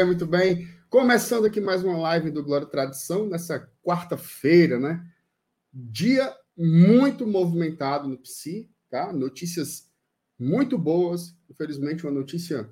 [0.00, 0.66] Bem, muito bem.
[0.88, 5.06] Começando aqui mais uma live do Glória Tradição, nessa quarta-feira, né?
[5.70, 9.12] Dia muito movimentado no PSI, tá?
[9.12, 9.90] Notícias
[10.38, 11.36] muito boas.
[11.50, 12.70] Infelizmente, uma notícia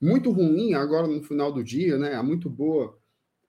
[0.00, 2.14] muito ruim agora no final do dia, né?
[2.14, 2.96] A muito boa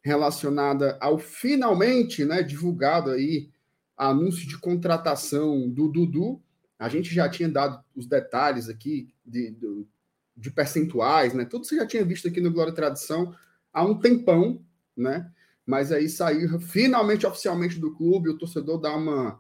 [0.02, 2.42] relacionada ao finalmente, né?
[2.42, 3.52] Divulgado aí
[3.96, 6.42] anúncio de contratação do Dudu.
[6.80, 9.86] A gente já tinha dado os detalhes aqui de, de
[10.36, 11.46] de percentuais, né?
[11.46, 13.36] Tudo você já tinha visto aqui no Glória e Tradição
[13.72, 14.62] há um tempão,
[14.96, 15.32] né?
[15.66, 19.40] Mas aí saiu finalmente oficialmente do clube, o torcedor dá uma,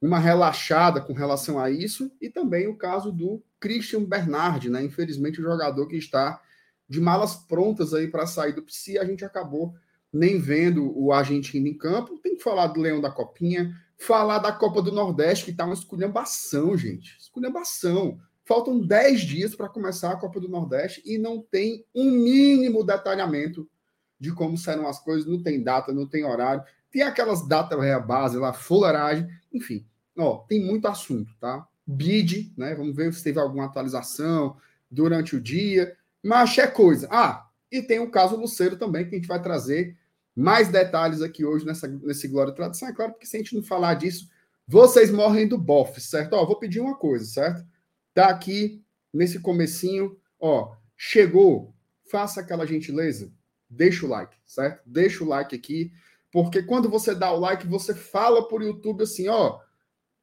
[0.00, 4.82] uma relaxada com relação a isso, e também o caso do Christian Bernard, né?
[4.84, 6.40] Infelizmente, o jogador que está
[6.88, 9.74] de malas prontas aí para sair do PSI, a gente acabou
[10.12, 12.18] nem vendo o argentino em campo.
[12.18, 15.74] Tem que falar do Leão da Copinha, falar da Copa do Nordeste, que tá uma
[15.74, 17.16] esculhambação, gente.
[17.18, 18.18] Esculhambação.
[18.48, 23.68] Faltam 10 dias para começar a Copa do Nordeste e não tem um mínimo detalhamento
[24.18, 26.64] de como serão as coisas, não tem data, não tem horário.
[26.90, 29.84] Tem aquelas datas base lá, fularagem, enfim.
[30.16, 31.68] Ó, tem muito assunto, tá?
[31.86, 32.74] Bid, né?
[32.74, 34.56] Vamos ver se teve alguma atualização
[34.90, 35.94] durante o dia.
[36.24, 37.06] Mas é coisa.
[37.10, 39.94] Ah, e tem o caso Luceiro também, que a gente vai trazer
[40.34, 42.88] mais detalhes aqui hoje nessa, nesse Glória e Tradição.
[42.88, 44.26] É claro, porque se a gente não falar disso,
[44.66, 46.32] vocês morrem do bofe, certo?
[46.32, 47.62] Ó, vou pedir uma coisa, certo?
[48.18, 48.84] Tá aqui
[49.14, 51.72] nesse comecinho, ó, chegou,
[52.10, 53.32] faça aquela gentileza,
[53.70, 54.82] deixa o like, certo?
[54.84, 55.92] Deixa o like aqui,
[56.32, 59.60] porque quando você dá o like, você fala por YouTube assim, ó,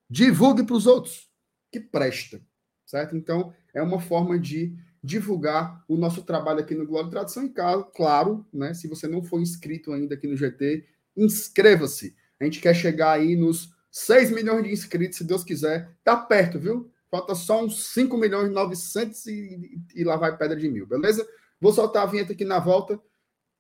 [0.10, 1.30] divulgue para os outros,
[1.72, 2.42] que presta,
[2.86, 3.16] certo?
[3.16, 7.46] Então, é uma forma de divulgar o nosso trabalho aqui no Glória e Tradição.
[7.46, 7.54] E
[7.96, 10.86] claro, né, se você não for inscrito ainda aqui no GT,
[11.16, 12.14] inscreva-se.
[12.42, 15.98] A gente quer chegar aí nos 6 milhões de inscritos, se Deus quiser.
[16.04, 16.92] Tá perto, viu?
[17.16, 21.26] Falta só uns 5 milhões e 900 e, e lá vai pedra de mil, beleza?
[21.62, 23.00] Vou soltar a vinheta aqui na volta.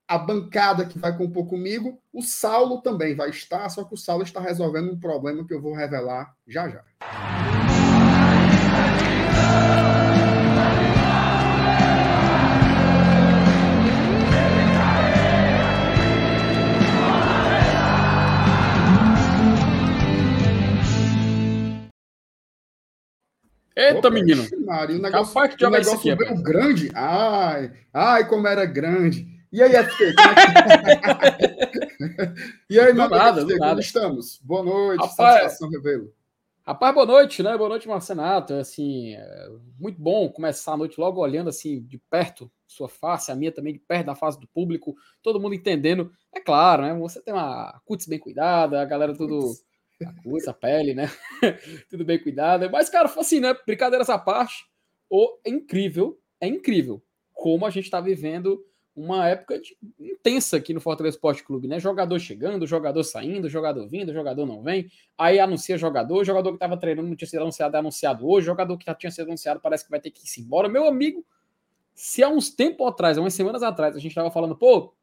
[0.06, 4.24] A bancada que vai compor comigo, o Saulo também vai estar, só que o Saulo
[4.24, 6.84] está resolvendo um problema que eu vou revelar já já.
[23.76, 24.44] Eita, Opa, menino.
[24.66, 26.90] Maria, o negócio, Capaz que o negócio aqui, veio grande.
[26.96, 29.28] Ai, ai, como era grande.
[29.52, 30.04] E aí, FT?
[30.04, 30.14] É
[32.70, 34.40] e aí, meu nada, FT, como estamos?
[34.42, 36.14] Boa noite, Rapaz, satisfação, Revelo.
[36.66, 37.56] Rapaz, boa noite, né?
[37.58, 38.54] Boa noite, Marcenato.
[38.54, 43.36] Assim, é muito bom começar a noite logo olhando assim de perto sua face, a
[43.36, 46.12] minha também de perto da face do público, todo mundo entendendo.
[46.34, 46.94] É claro, né?
[46.96, 49.54] Você tem uma cutis bem cuidada, a galera tudo
[50.04, 51.10] a coisa, a pele, né?
[51.90, 52.70] Tudo bem cuidado.
[52.70, 53.56] Mas, cara, assim, né?
[53.66, 54.66] Brincadeiras à parte,
[55.10, 57.02] o, é incrível, é incrível
[57.34, 58.62] como a gente está vivendo
[58.96, 61.80] uma época de, intensa aqui no Fortaleza Esporte Clube, né?
[61.80, 64.90] Jogador chegando, jogador saindo, jogador vindo, jogador não vem.
[65.18, 68.78] Aí anuncia jogador, jogador que estava treinando não tinha sido anunciado, é anunciado hoje, jogador
[68.78, 70.70] que já tinha sido anunciado parece que vai ter que ir embora.
[70.70, 71.26] Meu amigo,
[71.94, 74.94] se há uns tempos atrás, há umas semanas atrás, a gente estava falando, pô,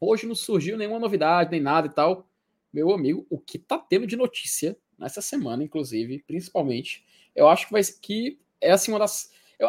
[0.00, 2.26] hoje não surgiu nenhuma novidade, nem nada e tal
[2.74, 7.04] meu amigo, o que tá tendo de notícia nessa semana, inclusive, principalmente,
[7.34, 9.30] eu acho que vai que é assim uma das.
[9.56, 9.68] Eu,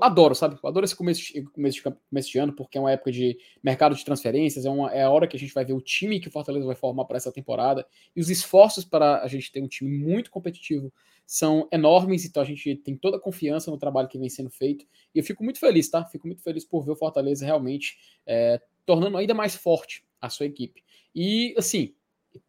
[0.00, 0.56] adoro, sabe?
[0.62, 3.36] Eu adoro esse começo de, começo, de, começo de ano, porque é uma época de
[3.62, 6.20] mercado de transferências, é, uma, é a hora que a gente vai ver o time
[6.20, 7.84] que o Fortaleza vai formar para essa temporada.
[8.14, 10.92] E os esforços para a gente ter um time muito competitivo
[11.26, 14.86] são enormes, então a gente tem toda a confiança no trabalho que vem sendo feito.
[15.12, 16.04] E eu fico muito feliz, tá?
[16.04, 20.46] Fico muito feliz por ver o Fortaleza realmente é, tornando ainda mais forte a sua
[20.46, 20.84] equipe.
[21.14, 21.92] E, assim,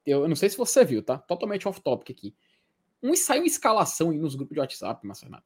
[0.05, 1.17] eu não sei se você viu, tá?
[1.17, 2.35] Totalmente off-topic aqui.
[3.01, 5.37] Um, saiu uma escalação aí nos grupos de WhatsApp, Marcelo,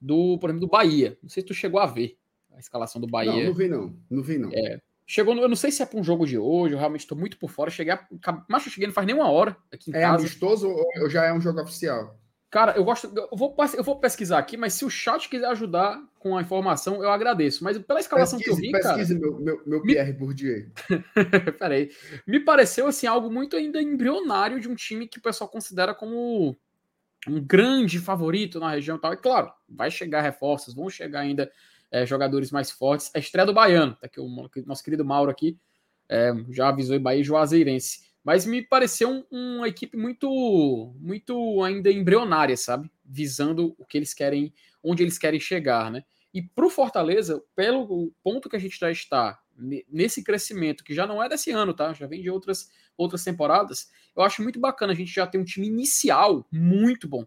[0.00, 1.18] do, por exemplo, do Bahia.
[1.22, 2.18] Não sei se tu chegou a ver
[2.52, 3.32] a escalação do Bahia.
[3.32, 3.96] Não, não vi não.
[4.08, 4.50] Não vi não.
[4.52, 7.00] É, chegou, no, eu não sei se é para um jogo de hoje, eu realmente
[7.00, 7.70] estou muito por fora.
[7.70, 8.06] Cheguei a,
[8.48, 10.16] mas eu cheguei não faz nem uma hora aqui em é casa.
[10.16, 12.18] É amistoso ou já é um jogo oficial?
[12.50, 13.12] Cara, eu gosto.
[13.14, 17.02] Eu vou, eu vou pesquisar aqui, mas se o chat quiser ajudar com a informação,
[17.02, 17.62] eu agradeço.
[17.62, 18.98] Mas pela escalação pesquise, que eu vi, pesquise cara.
[18.98, 20.66] Pesquise meu, meu, meu Pierre Bourdieu.
[21.58, 21.90] Peraí.
[22.26, 26.56] Me pareceu assim algo muito ainda embrionário de um time que o pessoal considera como
[27.28, 29.12] um grande favorito na região e tal.
[29.12, 31.50] E claro, vai chegar reforços, vão chegar ainda
[31.88, 33.12] é, jogadores mais fortes.
[33.14, 34.28] A estreia do Baiano, tá aqui o
[34.66, 35.56] nosso querido Mauro aqui
[36.10, 38.09] é, já avisou em Bahia Juazeirense.
[38.22, 42.90] Mas me pareceu um, uma equipe muito, muito ainda embrionária, sabe?
[43.04, 44.52] Visando o que eles querem,
[44.82, 46.04] onde eles querem chegar, né?
[46.32, 49.40] E para o Fortaleza, pelo ponto que a gente já está
[49.88, 51.92] nesse crescimento, que já não é desse ano, tá?
[51.92, 55.44] Já vem de outras, outras temporadas, eu acho muito bacana a gente já ter um
[55.44, 57.26] time inicial muito bom.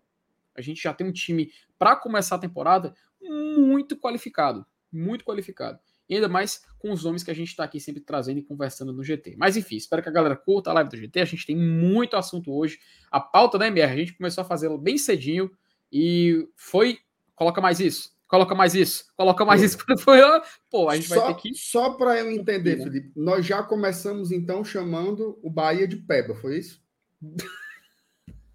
[0.56, 4.66] A gente já tem um time, para começar a temporada, muito qualificado.
[4.92, 5.80] Muito qualificado.
[6.10, 8.92] E ainda mais com os nomes que a gente está aqui sempre trazendo e conversando
[8.92, 9.36] no GT.
[9.38, 11.22] Mas enfim, espero que a galera curta a live do GT.
[11.22, 12.78] A gente tem muito assunto hoje.
[13.10, 15.50] A pauta da MR, a gente começou a fazê-la bem cedinho
[15.92, 17.00] e foi.
[17.36, 19.78] Coloca mais isso, coloca mais isso, coloca mais isso.
[20.70, 21.56] Pô, a gente só, vai ter que.
[21.56, 26.60] Só para eu entender, Felipe, nós já começamos então chamando o Bahia de Peba, foi
[26.60, 26.84] isso?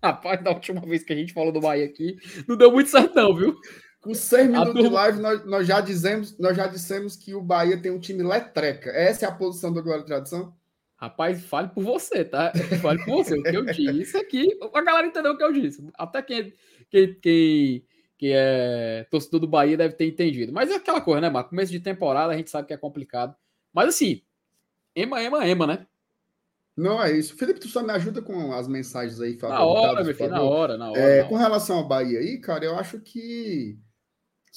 [0.02, 3.14] Rapaz, da última vez que a gente falou do Bahia aqui, não deu muito certo,
[3.16, 3.58] não, viu?
[4.00, 4.88] Com seis minutos turma...
[4.88, 8.22] de live, nós, nós, já dizemos, nós já dissemos que o Bahia tem um time
[8.22, 8.90] letreca.
[8.90, 10.54] Essa é a posição do Glória Tradição?
[10.96, 12.52] Rapaz, fale por você, tá?
[12.82, 13.38] Fale por você.
[13.38, 15.88] o que eu disse aqui, a galera entendeu o que eu disse.
[15.94, 16.52] Até quem,
[16.90, 17.84] quem, quem,
[18.16, 20.52] quem é torcedor do Bahia deve ter entendido.
[20.52, 21.50] Mas é aquela coisa, né, Marco?
[21.50, 23.36] Começo de temporada, a gente sabe que é complicado.
[23.72, 24.22] Mas assim,
[24.92, 25.86] ema, ema, ema, né?
[26.76, 27.36] Não é isso.
[27.36, 29.36] Felipe, tu só me ajuda com as mensagens aí.
[29.40, 31.00] Na hora, meu filho, na hora, na hora.
[31.00, 33.78] É, na com relação ao Bahia aí, cara, eu acho que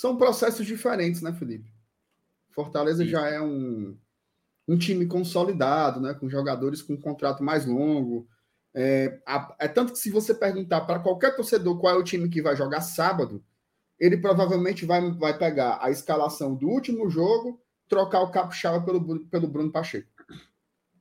[0.02, 1.72] são processos diferentes, né, Felipe?
[2.50, 3.96] Fortaleza já é um,
[4.68, 8.28] um time consolidado, né, com jogadores com um contrato mais longo.
[8.74, 9.20] É,
[9.60, 12.56] é tanto que se você perguntar para qualquer torcedor qual é o time que vai
[12.56, 13.46] jogar sábado,
[14.00, 19.48] ele provavelmente vai, vai pegar a escalação do último jogo, trocar o Capixaba pelo, pelo
[19.48, 20.10] Bruno Pacheco.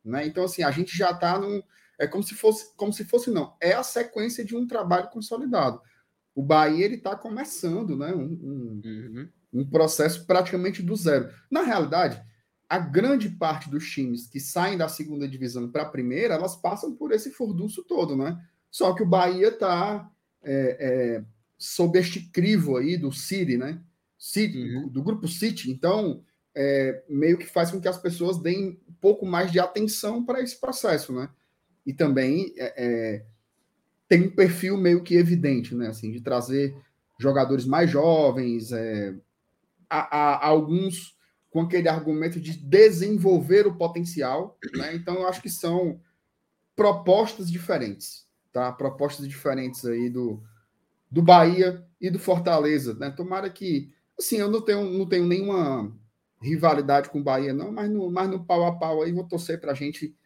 [0.05, 0.27] Né?
[0.27, 1.63] Então, assim, a gente já está num.
[1.99, 3.57] É como se fosse, como se fosse, não.
[3.63, 5.81] É a sequência de um trabalho consolidado.
[6.35, 8.15] O Bahia ele está começando, né?
[8.15, 9.29] Um, um, uhum.
[9.53, 11.31] um, processo praticamente do zero.
[11.51, 12.23] Na realidade,
[12.69, 16.95] a grande parte dos times que saem da segunda divisão para a primeira, elas passam
[16.95, 18.41] por esse furdunço todo, né?
[18.71, 20.09] Só que o Bahia está
[20.43, 21.25] é, é,
[21.59, 23.81] sob este crivo aí do City, né?
[24.17, 24.89] City, uhum.
[24.89, 25.71] do grupo City.
[25.71, 26.23] Então,
[26.55, 30.41] é, meio que faz com que as pessoas deem um pouco mais de atenção para
[30.41, 31.29] esse processo, né?
[31.85, 33.27] E também é, é,
[34.11, 35.87] tem um perfil meio que evidente, né?
[35.87, 36.77] Assim, de trazer
[37.17, 39.15] jogadores mais jovens, é,
[39.89, 41.17] a, a, alguns
[41.49, 44.97] com aquele argumento de desenvolver o potencial, né?
[44.97, 46.01] Então eu acho que são
[46.75, 48.73] propostas diferentes, tá?
[48.73, 50.43] Propostas diferentes aí do,
[51.09, 53.11] do Bahia e do Fortaleza, né?
[53.11, 55.97] Tomara que, assim, eu não tenho, não tenho nenhuma
[56.43, 59.61] rivalidade com o Bahia, não, mas no, mas no pau a pau aí vou torcer
[59.61, 60.17] para a gente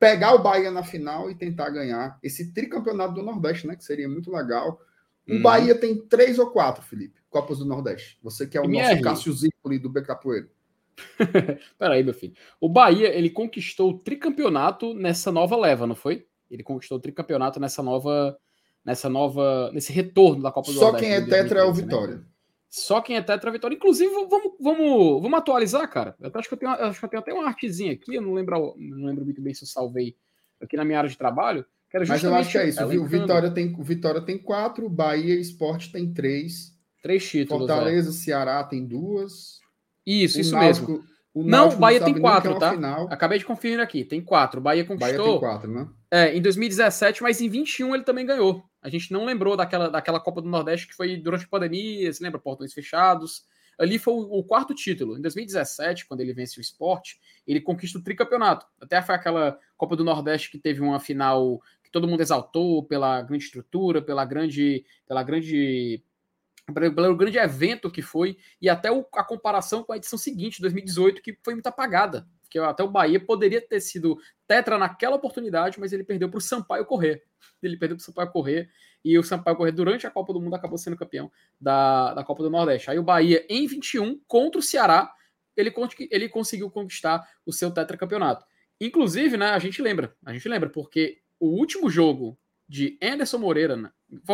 [0.00, 3.76] pegar o Bahia na final e tentar ganhar esse tricampeonato do Nordeste, né?
[3.76, 4.80] Que seria muito legal.
[5.28, 5.42] O hum.
[5.42, 8.18] Bahia tem três ou quatro, Felipe, Copas do Nordeste.
[8.22, 8.94] Você que é o MR.
[8.94, 10.48] nosso Cássio Zirpoli do Becapoeiro.
[11.78, 12.32] Peraí, meu filho.
[12.58, 16.26] O Bahia, ele conquistou o tricampeonato nessa nova leva, não foi?
[16.50, 18.36] Ele conquistou o tricampeonato nessa nova
[18.82, 21.14] nessa nova nesse retorno da Copa do Só Nordeste.
[21.14, 22.16] Só quem é tetra é o Vitória.
[22.16, 22.24] Né?
[22.70, 23.74] Só quem é tetra vitória.
[23.74, 26.14] Inclusive, vamos, vamos, vamos atualizar, cara.
[26.20, 28.14] Eu acho que eu tenho, acho que eu tenho até uma artezinha aqui.
[28.14, 30.16] Eu não lembro, não lembro muito bem se eu salvei
[30.62, 31.66] aqui na minha área de trabalho.
[32.06, 32.84] Mas eu acho que é isso.
[32.84, 36.72] O Vitória tem, Vitória tem quatro, Bahia Esporte tem três.
[37.02, 37.66] Três títulos.
[37.66, 38.12] Fortaleza, é.
[38.12, 39.58] Ceará tem duas.
[40.06, 41.04] Isso, o isso Náutico, mesmo.
[41.32, 42.72] O não, o Bahia tem quatro, é tá?
[42.72, 43.06] Final.
[43.10, 44.04] Acabei de conferir aqui.
[44.04, 44.58] Tem quatro.
[44.58, 45.18] O Bahia conquistou.
[45.18, 45.88] Bahia tem quatro, né?
[46.10, 48.64] É, em 2017, mas em 21 ele também ganhou.
[48.82, 52.22] A gente não lembrou daquela, daquela Copa do Nordeste que foi durante a pandemia, se
[52.22, 52.40] lembra?
[52.40, 53.44] Portões fechados.
[53.78, 55.16] Ali foi o, o quarto título.
[55.16, 58.66] Em 2017, quando ele vence o esporte, ele conquista o tricampeonato.
[58.80, 63.22] Até foi aquela Copa do Nordeste que teve uma final que todo mundo exaltou pela
[63.22, 66.02] grande estrutura, pela grande, pela grande
[66.72, 71.22] pelo grande evento que foi, e até o, a comparação com a edição seguinte, 2018,
[71.22, 72.26] que foi muito apagada.
[72.42, 76.40] Porque até o Bahia poderia ter sido tetra naquela oportunidade, mas ele perdeu para o
[76.40, 77.22] Sampaio correr.
[77.62, 78.68] Ele perdeu para o Sampaio correr,
[79.04, 82.42] e o Sampaio correr durante a Copa do Mundo acabou sendo campeão da, da Copa
[82.42, 82.90] do Nordeste.
[82.90, 85.12] Aí o Bahia, em 21, contra o Ceará,
[85.56, 85.72] ele,
[86.10, 88.44] ele conseguiu conquistar o seu tetracampeonato.
[88.80, 93.76] Inclusive, né, a gente lembra, a gente lembra, porque o último jogo de Anderson Moreira,
[93.76, 93.90] né,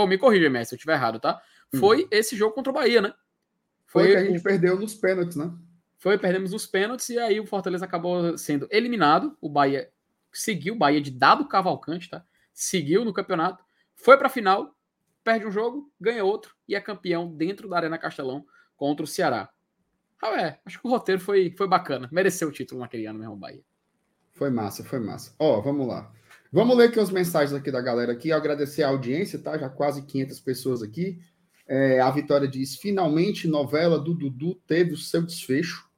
[0.09, 1.41] me corrija, Messi, se eu estiver errado, tá?
[1.75, 2.09] Foi hum.
[2.11, 3.13] esse jogo contra o Bahia, né?
[3.87, 4.43] Foi, foi que a gente o...
[4.43, 5.53] perdeu nos pênaltis, né?
[5.99, 9.37] Foi, perdemos nos pênaltis e aí o Fortaleza acabou sendo eliminado.
[9.41, 9.91] O Bahia
[10.33, 12.25] seguiu, o Bahia de dado Cavalcante, tá?
[12.53, 14.75] Seguiu no campeonato, foi para a final,
[15.25, 18.47] perde um jogo, ganha outro e é campeão dentro da Arena Castelão
[18.77, 19.51] contra o Ceará.
[20.23, 23.37] Ah, é, acho que o roteiro foi, foi bacana, mereceu o título naquele ano mesmo,
[23.37, 23.63] Bahia.
[24.33, 25.35] Foi massa, foi massa.
[25.39, 26.13] Ó, vamos lá.
[26.53, 29.59] Vamos ler aqui as mensagens aqui da galera aqui, agradecer a audiência, tá?
[29.59, 31.19] Já quase 500 pessoas aqui.
[31.67, 35.89] É, a Vitória diz: finalmente, novela do Dudu teve o seu desfecho.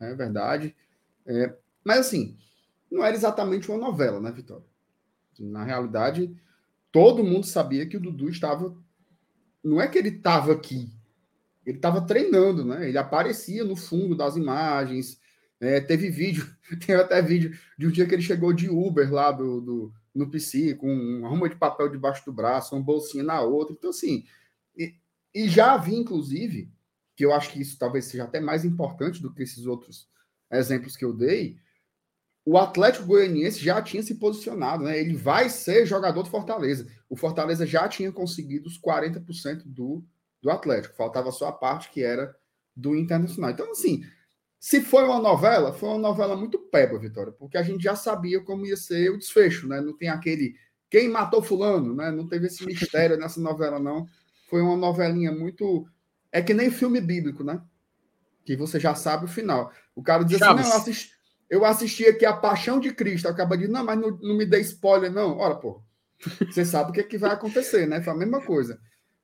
[0.00, 0.74] É verdade.
[1.24, 2.36] É, mas assim,
[2.90, 4.64] não era exatamente uma novela, né, Vitória?
[5.38, 6.34] Na realidade,
[6.90, 8.76] todo mundo sabia que o Dudu estava.
[9.62, 10.92] Não é que ele estava aqui,
[11.64, 12.88] ele estava treinando, né?
[12.88, 15.20] Ele aparecia no fundo das imagens.
[15.58, 16.46] É, teve vídeo,
[16.86, 20.30] tem até vídeo de um dia que ele chegou de Uber lá do, do no
[20.30, 23.74] PC, com uma ruma de papel debaixo do braço, uma bolsinha na outra.
[23.76, 24.24] Então, assim,
[25.36, 26.72] e já havia, inclusive,
[27.14, 30.08] que eu acho que isso talvez seja até mais importante do que esses outros
[30.50, 31.58] exemplos que eu dei,
[32.42, 34.98] o Atlético Goianiense já tinha se posicionado, né?
[34.98, 36.86] Ele vai ser jogador do Fortaleza.
[37.06, 40.02] O Fortaleza já tinha conseguido os 40% do,
[40.40, 40.96] do Atlético.
[40.96, 42.34] Faltava só a parte que era
[42.74, 43.50] do Internacional.
[43.50, 44.06] Então, assim,
[44.58, 48.40] se foi uma novela, foi uma novela muito peba, Vitória, porque a gente já sabia
[48.40, 49.82] como ia ser o desfecho, né?
[49.82, 50.54] Não tem aquele
[50.88, 52.10] quem matou fulano, né?
[52.10, 54.06] Não teve esse mistério nessa novela, não.
[54.46, 55.86] Foi uma novelinha muito.
[56.32, 57.60] É que nem filme bíblico, né?
[58.44, 59.72] Que você já sabe o final.
[59.94, 61.10] O cara diz assim: não, eu assisti,
[61.50, 63.28] eu assisti aqui a Paixão de Cristo.
[63.28, 65.38] Acaba de, não, mas não, não me dê spoiler, não.
[65.38, 65.82] Ora, pô,
[66.48, 68.02] você sabe o que, é que vai acontecer, né?
[68.02, 68.80] Foi a mesma coisa.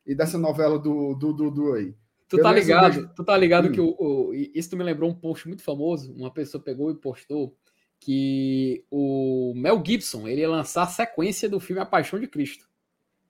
[0.07, 1.95] E dessa novela do Dudu do, do aí.
[2.29, 3.73] Tu tá ligado, tu tá ligado hum.
[3.73, 6.12] que o, o, isso me lembrou um post muito famoso.
[6.14, 7.55] Uma pessoa pegou e postou
[8.00, 12.69] que o Mel Gibson ele ia lançar a sequência do filme A Paixão de Cristo,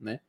[0.01, 0.21] né?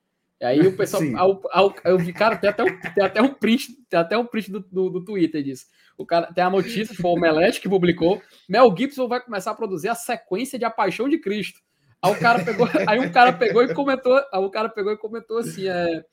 [0.43, 3.33] E aí o pessoal, ao, ao, eu vi, cara, tem até um, tem até um
[3.33, 5.67] print, tem até um print do, do, do Twitter disso.
[5.97, 8.21] O cara tem a notícia, foi o Melete que publicou.
[8.49, 11.61] Mel Gibson vai começar a produzir a sequência de A Paixão de Cristo.
[12.01, 14.97] Aí o cara pegou, aí um cara pegou e comentou, aí o cara pegou e
[14.97, 16.03] comentou assim, é,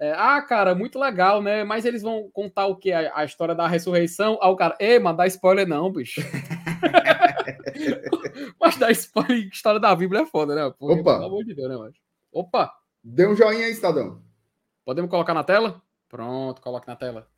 [0.00, 1.62] é, ah, cara, muito legal, né?
[1.62, 2.90] Mas eles vão contar o que?
[2.90, 4.36] A, a, história da ressurreição?
[4.42, 6.20] Aí o cara, ei, mas dá spoiler não, bicho.
[8.60, 10.64] mas dar spoiler história da Bíblia é foda, né?
[10.80, 11.14] Opa!
[11.14, 11.94] Pelo amor de Deus, né, mas...
[12.32, 12.72] Opa!
[13.08, 14.20] Dê um joinha aí, Estadão.
[14.84, 15.80] Podemos colocar na tela?
[16.08, 17.30] Pronto, coloque na tela.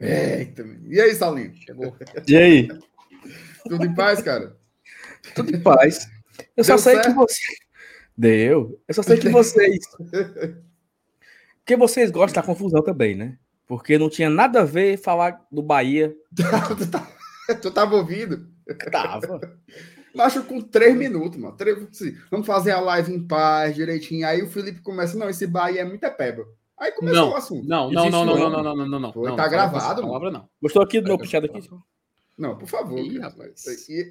[0.00, 1.54] Eita, e aí, Salinho?
[1.54, 1.94] Chegou.
[2.26, 2.68] E aí?
[3.68, 4.56] Tudo em paz, cara?
[5.34, 6.08] Tudo em paz.
[6.56, 7.08] Eu Deu só sei certo?
[7.08, 7.42] que você.
[8.16, 8.80] Deu.
[8.88, 9.86] Eu só sei que vocês.
[11.58, 13.38] Porque vocês gostam da confusão também, né?
[13.66, 16.16] Porque não tinha nada a ver falar do Bahia.
[16.34, 17.06] tu, tá...
[17.60, 18.48] tu tava ouvindo?
[18.90, 19.60] Tava.
[20.16, 21.56] Macho com três minutos, mano.
[21.56, 21.76] Três...
[21.82, 24.26] Assim, vamos fazer a live em paz, direitinho.
[24.26, 26.46] Aí o Felipe começa, não, esse Bahia é muita peba.
[26.78, 27.66] Aí começou não, o assunto.
[27.66, 29.36] Não, não, não, não, não, não, não, não, não, Foi, não.
[29.36, 30.48] Tá gravado, palavra, não.
[30.60, 31.68] Gostou aqui do meu puxado aqui?
[32.36, 32.98] Não, por favor.
[32.98, 33.64] Ih, rapaz.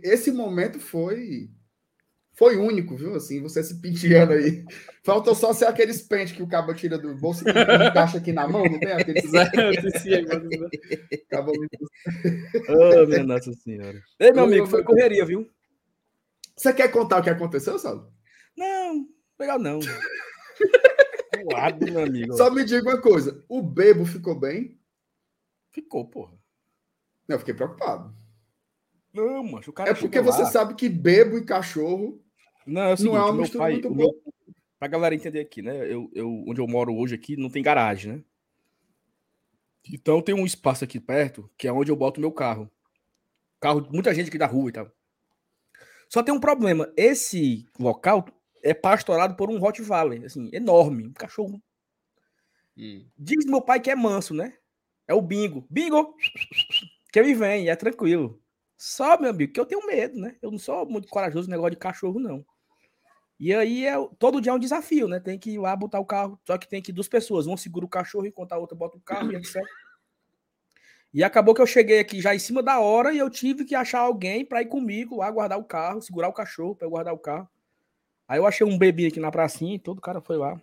[0.03, 1.49] Esse momento foi
[2.35, 3.15] foi único, viu?
[3.15, 4.65] Assim, você se penteando aí.
[5.03, 8.45] Faltou só ser aqueles pentes que o cabo tira do bolso e encaixa aqui na
[8.47, 9.23] mão, não tem aqueles.
[12.67, 14.01] oh, minha Nossa Senhora.
[14.19, 15.49] Ei, meu amigo, foi correria, viu?
[16.55, 18.11] Você quer contar o que aconteceu, Saulo?
[18.57, 19.07] Não,
[19.39, 19.79] legal não.
[21.81, 22.37] Meu amigo.
[22.37, 24.79] Só me diga uma coisa: o bebo ficou bem?
[25.71, 26.33] Ficou, porra.
[27.27, 28.15] Não, eu fiquei preocupado.
[29.13, 30.49] Não, mas o cara É porque você lá.
[30.49, 32.21] sabe que bebo e cachorro
[32.65, 34.11] não, é, o seguinte, não é uma mistura pai, muito boa.
[34.11, 34.33] Meu,
[34.79, 35.91] pra galera entender aqui, né?
[35.91, 38.23] Eu, eu, onde eu moro hoje aqui não tem garagem, né?
[39.91, 42.69] Então tem um espaço aqui perto que é onde eu boto meu carro.
[43.59, 44.91] Carro, muita gente aqui da rua e tal.
[46.15, 46.89] Só tem um problema.
[46.95, 48.25] Esse local
[48.63, 51.61] é pastorado por um Rottweiler, assim, enorme, um cachorro.
[52.77, 53.05] Hum.
[53.17, 54.53] Diz meu pai que é manso, né?
[55.09, 55.67] É o bingo.
[55.69, 56.15] Bingo!
[57.11, 58.41] Que ele vem, é tranquilo.
[58.77, 60.37] Só, meu amigo, que eu tenho medo, né?
[60.41, 62.45] Eu não sou muito corajoso no negócio de cachorro, não.
[63.37, 65.19] E aí, é, todo dia é um desafio, né?
[65.19, 66.39] Tem que ir lá botar o carro.
[66.47, 67.45] Só que tem que duas pessoas.
[67.45, 69.61] Um segura o cachorro enquanto a outra bota o carro e etc.
[71.15, 73.73] E acabou que eu cheguei aqui já em cima da hora e eu tive que
[73.73, 77.17] achar alguém para ir comigo lá guardar o carro, segurar o cachorro para guardar o
[77.17, 77.47] carro.
[78.27, 80.61] Aí eu achei um bebê aqui na pracinha e todo cara foi lá.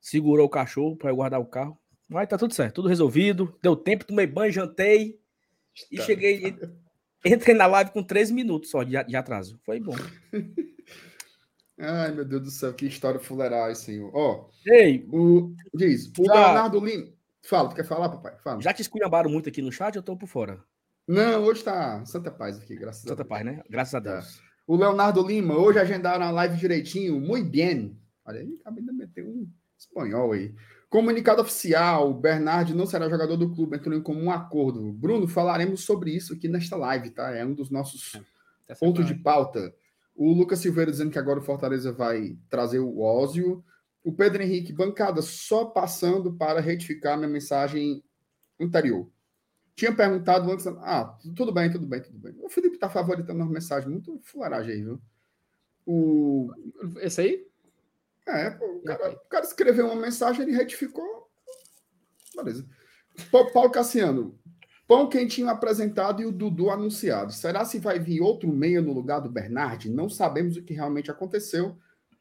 [0.00, 1.78] Segurou o cachorro para guardar o carro.
[2.08, 3.54] Mas tá tudo certo, tudo resolvido.
[3.62, 5.20] Deu tempo, tomei banho, jantei.
[5.92, 6.56] E cheguei.
[7.22, 9.60] Entrei na live com três minutos só de, de atraso.
[9.62, 9.94] Foi bom.
[11.78, 14.10] Ai, meu Deus do céu, que história fuleirais, senhor.
[14.14, 17.14] Ó, Ei, o, diz, o já, Leonardo Lima.
[17.48, 18.36] Fala, tu quer falar, papai?
[18.42, 18.60] Fala.
[18.60, 20.60] Já te esculhambaram muito aqui no chat, eu tô por fora.
[21.06, 23.28] Não, hoje tá Santa Paz aqui, graças Santa a Deus.
[23.28, 23.62] Santa Paz, né?
[23.70, 24.38] Graças a Deus.
[24.38, 24.46] É.
[24.66, 27.96] O Leonardo Lima, hoje agendaram a live direitinho, muito bem.
[28.24, 29.48] Olha aí, acabei de meter um
[29.78, 30.52] espanhol aí.
[30.90, 34.92] Comunicado oficial: Bernard não será jogador do clube, entrou em comum acordo.
[34.92, 37.30] Bruno, falaremos sobre isso aqui nesta live, tá?
[37.30, 38.20] É um dos nossos
[38.68, 39.72] é, pontos de pauta.
[40.16, 43.64] O Lucas Silveira dizendo que agora o Fortaleza vai trazer o Ósio.
[44.06, 48.04] O Pedro Henrique, bancada, só passando para retificar minha mensagem
[48.60, 49.10] anterior.
[49.74, 50.64] Tinha perguntado antes.
[50.64, 52.32] Ah, tudo bem, tudo bem, tudo bem.
[52.40, 55.00] O Felipe está favoritando uma mensagem muito fularagem aí, viu?
[55.84, 56.52] O...
[57.00, 57.48] Esse aí?
[58.28, 61.28] É, pô, o, cara, o cara escreveu uma mensagem, ele retificou.
[62.36, 62.64] Beleza.
[63.52, 64.38] Paulo Cassiano,
[64.86, 67.32] pão quentinho apresentado e o Dudu anunciado.
[67.32, 69.90] Será se vai vir outro meia no lugar do Bernard?
[69.90, 71.76] Não sabemos o que realmente aconteceu,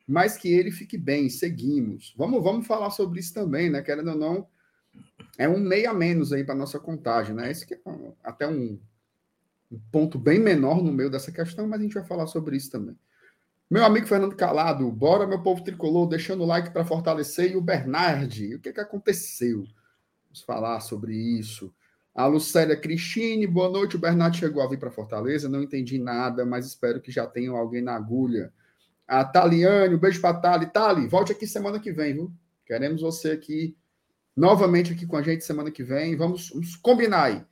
[0.08, 1.30] mas que ele fique bem.
[1.30, 2.14] Seguimos.
[2.18, 3.82] Vamos, vamos falar sobre isso também, né?
[3.82, 4.48] Querendo ou não,
[5.38, 7.50] é um meia menos aí para nossa contagem, né?
[7.52, 7.80] Esse que é
[8.24, 8.80] até um,
[9.72, 12.72] um ponto bem menor no meio dessa questão, mas a gente vai falar sobre isso
[12.72, 12.98] também.
[13.70, 17.52] Meu amigo Fernando Calado, bora, meu povo tricolor, deixando o like para fortalecer.
[17.52, 19.66] E o Bernard, o que, que aconteceu?
[20.26, 21.74] Vamos falar sobre isso.
[22.14, 23.96] A Lucélia Cristine, boa noite.
[23.96, 27.58] O Bernardo chegou a vir para Fortaleza, não entendi nada, mas espero que já tenham
[27.58, 28.54] alguém na agulha.
[29.08, 30.66] A Taliane, um beijo para Tali.
[30.66, 32.32] Tali, volte aqui semana que vem, viu?
[32.66, 33.78] Queremos você aqui
[34.36, 36.16] novamente aqui com a gente semana que vem.
[36.16, 37.46] Vamos, vamos combinar aí.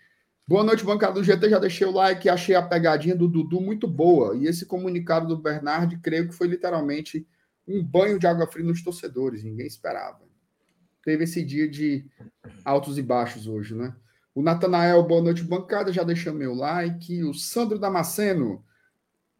[0.45, 1.50] Boa noite, bancada do GT.
[1.50, 4.36] Já deixei o like, achei a pegadinha do Dudu muito boa.
[4.36, 7.25] E esse comunicado do Bernard, creio que foi literalmente
[7.65, 9.43] um banho de água fria nos torcedores.
[9.43, 10.19] Ninguém esperava.
[11.03, 12.05] Teve esse dia de
[12.65, 13.95] altos e baixos hoje, né?
[14.36, 15.93] O Natanael, boa noite, bancada.
[15.93, 17.24] Já deixou meu like.
[17.24, 18.65] O Sandro Damasceno,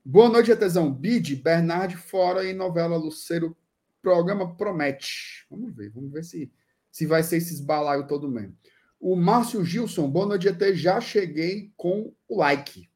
[0.04, 0.94] boa noite, Etesão.
[0.94, 3.56] Bid, Bernard fora em novela Luceiro.
[4.02, 5.46] Programa promete.
[5.50, 6.52] Vamos ver, vamos ver se,
[6.92, 8.56] se vai ser esses balaio todo mesmo.
[9.00, 10.76] O Márcio Gilson, boa noite, ET.
[10.76, 12.90] Já cheguei com o like.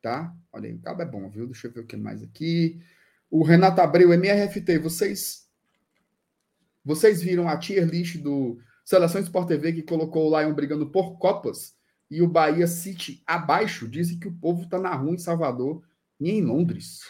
[0.00, 0.34] Tá?
[0.52, 1.46] Olha aí, o cabo é bom, viu?
[1.46, 2.80] Deixa eu ver o que mais aqui.
[3.30, 5.42] O Renato Abreu, MRFT, vocês
[6.84, 11.16] vocês viram a tier list do Seleção Sport TV que colocou o Lion brigando por
[11.16, 11.76] Copas
[12.10, 13.86] e o Bahia City abaixo?
[13.86, 15.82] Dizem que o povo tá na rua em Salvador
[16.22, 17.00] e em Londres.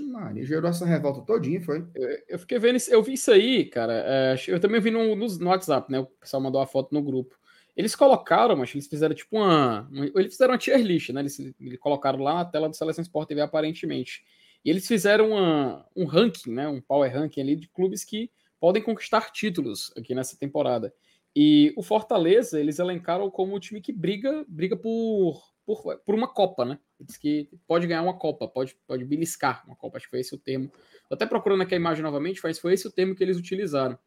[0.00, 1.84] Maria, gerou essa revolta todinha, foi?
[1.94, 3.92] Eu, eu, fiquei vendo isso, eu vi isso aí, cara.
[4.06, 6.00] É, eu também vi no, no, no, WhatsApp, né?
[6.00, 7.36] O pessoal mandou a foto no grupo.
[7.76, 9.88] Eles colocaram, mas eles fizeram tipo uma.
[10.14, 11.20] Eles fizeram uma tier list, né?
[11.20, 14.24] Eles, eles colocaram lá na tela do Seleção Sport TV, aparentemente.
[14.64, 16.68] E eles fizeram uma, um ranking, né?
[16.68, 18.30] Um power ranking ali de clubes que
[18.60, 20.92] podem conquistar títulos aqui nessa temporada.
[21.36, 26.28] E o Fortaleza, eles elencaram como o time que briga, briga por, por, por uma
[26.28, 26.78] Copa, né?
[27.00, 30.34] Diz que pode ganhar uma Copa, pode, pode beliscar uma Copa, acho que foi esse
[30.34, 30.70] o termo.
[31.08, 33.98] Tô até procurando aqui a imagem novamente, mas foi esse o termo que eles utilizaram.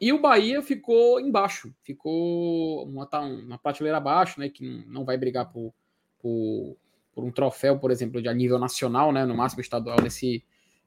[0.00, 4.48] E o Bahia ficou embaixo, ficou uma, tá uma prateleira abaixo, né?
[4.48, 5.74] Que não vai brigar por,
[6.20, 6.76] por,
[7.12, 9.24] por, um troféu, por exemplo, de a nível nacional, né?
[9.24, 10.44] No máximo estadual nesse,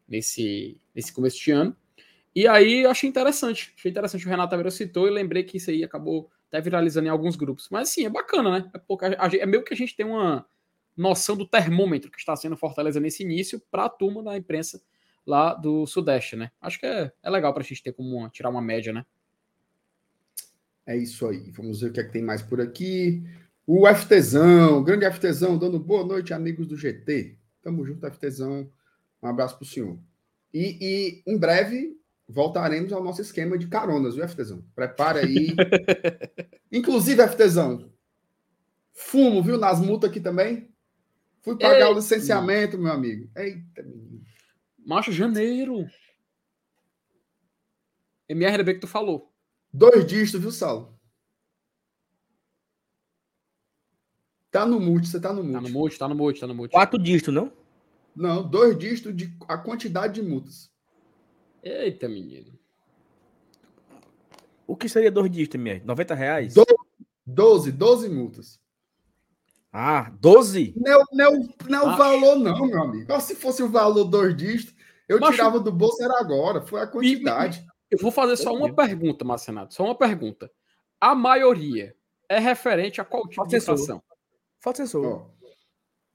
[0.07, 1.75] nesse, nesse começo de ano.
[2.33, 3.73] E aí achei interessante.
[3.75, 4.25] Achei interessante.
[4.25, 7.69] O Renato Aveiro citou e lembrei que isso aí acabou até viralizando em alguns grupos.
[7.71, 8.71] Mas sim, é bacana, né?
[9.31, 10.45] É, é meio que a gente tem uma
[10.95, 14.81] noção do termômetro que está sendo Fortaleza nesse início para a turma da imprensa
[15.25, 16.51] lá do Sudeste, né?
[16.59, 19.05] Acho que é, é legal para a gente ter como uma, tirar uma média, né?
[20.85, 21.49] É isso aí.
[21.51, 23.23] Vamos ver o que é que tem mais por aqui.
[23.65, 27.37] O FTzão, grande FTzão, dando boa noite, amigos do GT.
[27.61, 28.69] Tamo junto, FTzão.
[29.23, 29.97] Um abraço pro senhor.
[30.53, 31.95] E, e em breve
[32.31, 34.63] voltaremos ao nosso esquema de caronas, viu, FTzão?
[34.73, 35.55] Prepare aí.
[36.71, 37.91] Inclusive, FTzão,
[38.93, 40.69] fumo, viu, nas multas aqui também.
[41.41, 43.29] Fui pagar Ei, o licenciamento, meu amigo.
[43.35, 44.21] Eita, menino.
[44.85, 45.85] Macho, janeiro.
[48.29, 49.33] MRB que tu falou.
[49.73, 50.97] Dois dígitos, viu, Saulo?
[54.49, 55.53] Tá no mute, você tá no mute.
[55.53, 56.71] Tá no mute, tá no mute, tá no mute.
[56.71, 57.51] Quatro dígitos, não?
[58.15, 60.70] Não, dois dígitos de a quantidade de multas.
[61.63, 62.59] Eita, menino.
[64.65, 65.81] O que seria dois dígitos, minha?
[65.83, 66.53] 90 reais?
[67.25, 68.59] Doze, doze multas.
[69.71, 70.73] Ah, 12?
[70.75, 73.21] Não, é não, não é o valor, não, meu amigo.
[73.21, 74.75] Se fosse o valor dois dígitos,
[75.07, 75.33] eu Macho...
[75.33, 76.61] tirava do bolso, era agora.
[76.61, 77.65] Foi a quantidade.
[77.89, 79.73] Eu vou fazer só uma pergunta, Marcenato.
[79.73, 80.51] Só uma pergunta.
[80.99, 81.95] A maioria
[82.29, 84.01] é referente a qual tipo Falta de estação?
[84.59, 85.29] Falta sensor.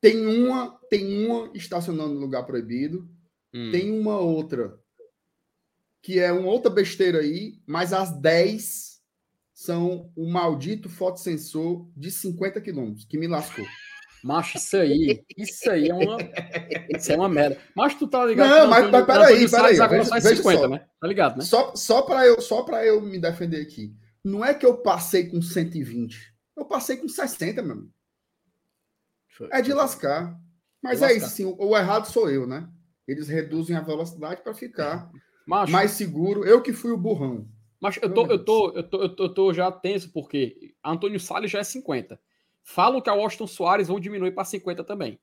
[0.00, 3.08] tem uma, tem uma estacionando no lugar proibido.
[3.52, 3.70] Hum.
[3.70, 4.78] Tem uma outra
[6.06, 9.00] que é uma outra besteira aí, mas as 10
[9.52, 13.66] são o maldito fotossensor de 50 quilômetros, que me lascou.
[14.22, 16.16] Macho, isso aí, isso aí é uma,
[16.96, 17.58] isso é uma merda.
[17.74, 18.48] Mas tu tá ligado?
[18.48, 19.76] Não, mas, mas peraí, peraí.
[19.76, 20.68] Veja, 50, só.
[20.68, 20.86] né?
[21.00, 21.44] Tá ligado, né?
[21.44, 23.92] Só, só para eu, só eu me defender aqui.
[24.22, 26.32] Não é que eu passei com 120.
[26.56, 27.92] Eu passei com 60, meu amigo.
[29.50, 30.38] É de lascar.
[30.80, 31.26] Mas de é lascar.
[31.26, 31.44] isso, sim.
[31.46, 32.68] O, o errado sou eu, né?
[33.08, 35.10] Eles reduzem a velocidade para ficar
[35.46, 36.44] Macho, mais seguro.
[36.44, 37.46] Eu que fui o burrão.
[37.80, 41.20] Mas eu tô, eu, tô, eu, tô, eu, tô, eu tô já tenso, porque Antônio
[41.20, 42.18] Salles já é 50.
[42.64, 45.20] Falam que a Washington Soares vão diminuir para 50 também.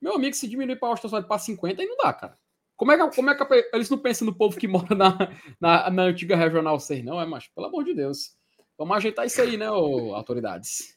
[0.00, 2.38] Meu amigo, se diminuir para Washington Soares para 50, aí não dá, cara.
[2.76, 5.18] Como é que, como é que eles não pensam no povo que mora na,
[5.60, 7.20] na, na antiga Regional 6, não?
[7.20, 7.50] É, macho?
[7.54, 8.30] Pelo amor de Deus.
[8.78, 10.94] Vamos ajeitar isso aí, né, ô, autoridades?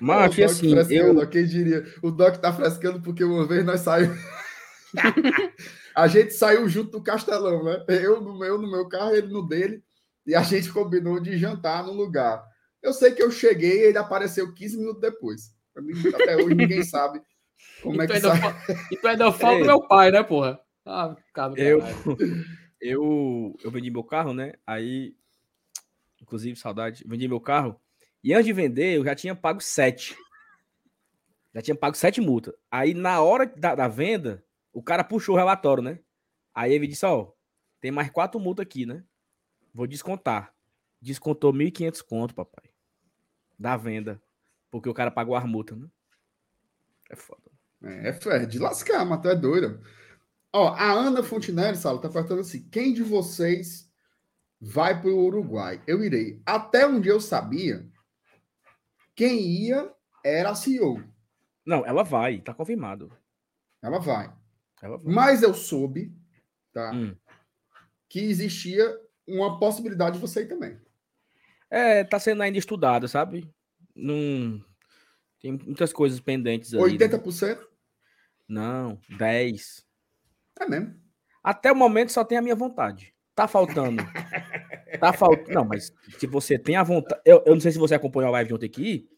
[0.00, 1.28] Mas, assim, eu...
[1.28, 1.84] Quem diria?
[2.02, 4.16] O Doc tá frescando porque uma vez nós saímos...
[5.96, 7.82] a gente saiu junto do Castelão, né?
[7.88, 9.82] Eu no meu, no meu carro, ele no dele,
[10.26, 12.44] e a gente combinou de jantar no lugar.
[12.82, 15.54] Eu sei que eu cheguei e ele apareceu 15 minutos depois.
[16.14, 17.22] Até hoje ninguém sabe
[17.82, 18.38] como é que sai.
[18.92, 20.60] E tu ainda fala do meu pai, né, porra?
[20.84, 21.80] Ah, cara, eu,
[22.78, 24.52] eu, eu vendi meu carro, né?
[24.66, 25.16] Aí,
[26.20, 27.80] inclusive, saudade, vendi meu carro.
[28.22, 30.14] E antes de vender, eu já tinha pago sete.
[31.54, 32.52] Já tinha pago sete multas.
[32.70, 34.44] Aí, na hora da, da venda,
[34.76, 36.00] o cara puxou o relatório, né?
[36.54, 37.32] Aí ele disse: Ó,
[37.80, 39.02] tem mais quatro multas aqui, né?
[39.72, 40.54] Vou descontar.
[41.00, 42.70] Descontou 1.500 conto, papai.
[43.58, 44.22] da venda.
[44.70, 45.88] Porque o cara pagou a multa, né?
[47.08, 47.50] É foda.
[47.82, 49.80] É, é, é de lascar, mas tu é doido.
[50.52, 53.90] Ó, a Ana Fontinelli, Salo, tá perguntando assim: quem de vocês
[54.60, 55.82] vai para o Uruguai?
[55.86, 56.42] Eu irei.
[56.44, 57.88] Até onde eu sabia,
[59.14, 59.90] quem ia
[60.22, 61.02] era a CEO.
[61.64, 63.10] Não, ela vai, tá confirmado.
[63.80, 64.30] Ela vai.
[65.02, 66.12] Mas eu soube,
[66.72, 66.92] tá?
[66.92, 67.16] Hum.
[68.08, 70.78] Que existia uma possibilidade de você ir também.
[71.70, 73.48] É, tá sendo ainda estudado, sabe?
[73.94, 74.62] Não.
[75.40, 76.98] Tem muitas coisas pendentes ali.
[76.98, 77.56] 80%?
[77.56, 77.64] Né?
[78.48, 79.84] Não, 10%.
[80.60, 80.94] É mesmo.
[81.42, 83.14] Até o momento só tem a minha vontade.
[83.34, 84.02] Tá faltando.
[84.98, 85.52] tá faltando.
[85.52, 87.20] Não, mas se você tem a vontade.
[87.24, 89.08] Eu, eu não sei se você acompanhou a live de ontem aqui,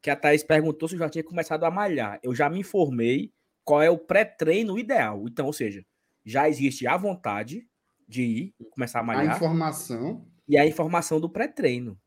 [0.00, 2.18] que a Thaís perguntou se eu já tinha começado a malhar.
[2.22, 3.32] Eu já me informei
[3.66, 5.26] qual é o pré-treino ideal.
[5.26, 5.84] Então, ou seja,
[6.24, 7.68] já existe a vontade
[8.08, 9.32] de ir, começar a malhar.
[9.32, 10.24] A informação.
[10.48, 11.98] E a informação do pré-treino.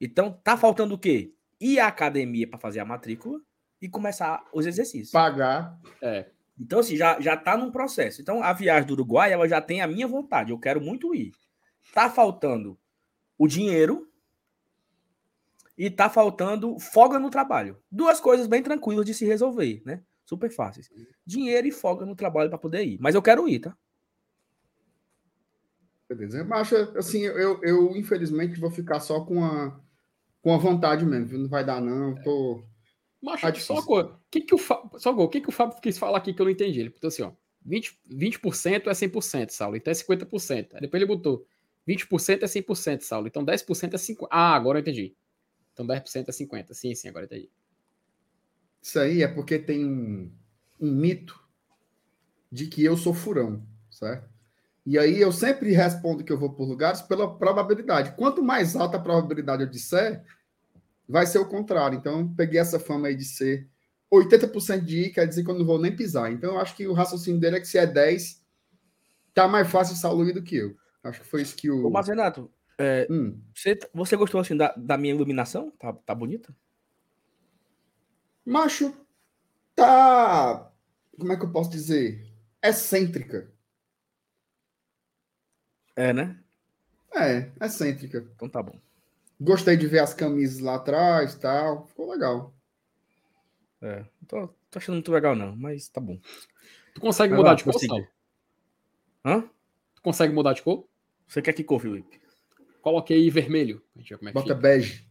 [0.00, 1.34] Então, tá faltando o quê?
[1.60, 3.40] Ir à academia para fazer a matrícula
[3.82, 5.10] e começar os exercícios.
[5.10, 5.76] Pagar.
[6.00, 6.30] É.
[6.56, 8.22] Então, assim, já, já tá num processo.
[8.22, 10.52] Então, a viagem do Uruguai, ela já tem a minha vontade.
[10.52, 11.32] Eu quero muito ir.
[11.92, 12.78] Tá faltando
[13.36, 14.08] o dinheiro
[15.76, 17.76] e tá faltando folga no trabalho.
[17.90, 20.02] Duas coisas bem tranquilas de se resolver, né?
[20.28, 20.90] Super fáceis.
[21.24, 22.98] Dinheiro e folga no trabalho para poder ir.
[23.00, 23.74] Mas eu quero ir, tá?
[26.06, 26.44] Beleza.
[26.44, 29.80] Mas, assim, eu, eu infelizmente vou ficar só com a,
[30.42, 31.38] com a vontade mesmo.
[31.38, 32.14] Não vai dar, não.
[32.16, 32.62] Tô...
[33.22, 34.20] Macho, tá só uma.
[34.30, 36.44] Que que o Fábio, só o que, que o Fábio quis falar aqui que eu
[36.44, 36.80] não entendi?
[36.80, 37.32] Ele botou assim, ó.
[37.66, 39.76] 20%, 20% é 100%, Saulo.
[39.78, 40.74] Então é 50%.
[40.74, 41.46] Aí depois ele botou
[41.88, 43.26] 20% é 100%, Saulo.
[43.26, 44.26] Então 10% é 50%.
[44.30, 45.16] Ah, agora eu entendi.
[45.72, 46.74] Então 10% é 50%.
[46.74, 47.50] Sim, sim, agora eu entendi.
[48.88, 50.32] Isso aí é porque tem um,
[50.80, 51.38] um mito
[52.50, 54.26] de que eu sou furão, certo?
[54.86, 58.14] E aí eu sempre respondo que eu vou por lugares pela probabilidade.
[58.16, 60.24] Quanto mais alta a probabilidade eu disser,
[61.06, 61.98] vai ser o contrário.
[61.98, 63.68] Então, peguei essa fama aí de ser
[64.10, 66.32] 80% de ir, quer dizer que eu não vou nem pisar.
[66.32, 68.42] Então, eu acho que o raciocínio dele é que se é 10,
[69.34, 70.74] tá mais fácil sair do que eu.
[71.04, 71.88] Acho que foi isso que o.
[71.88, 73.38] Ô, mas, Renato, é, hum.
[73.54, 75.70] você, você gostou assim da, da minha iluminação?
[75.72, 76.56] Tá, tá bonita?
[78.48, 78.96] Macho,
[79.74, 80.72] tá.
[81.18, 82.26] Como é que eu posso dizer?
[82.62, 83.52] Excêntrica.
[85.94, 86.42] É, né?
[87.14, 88.26] É, excêntrica.
[88.34, 88.80] Então tá bom.
[89.38, 91.86] Gostei de ver as camisas lá atrás tal.
[91.88, 92.54] Ficou legal.
[93.82, 96.18] É, não tô, tô achando muito legal, não, mas tá bom.
[96.94, 97.74] Tu consegue mudar de cor?
[99.26, 99.42] Hã?
[99.94, 100.88] Tu consegue mudar de cor?
[101.26, 102.18] Você quer que cor, Felipe?
[102.80, 103.84] Coloquei vermelho.
[103.94, 104.58] A gente ver como é que Bota fica.
[104.58, 105.06] bege.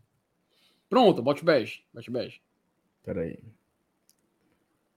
[0.89, 1.85] Pronto, bote bege.
[1.93, 2.41] Bote bege.
[3.07, 3.39] Pera aí.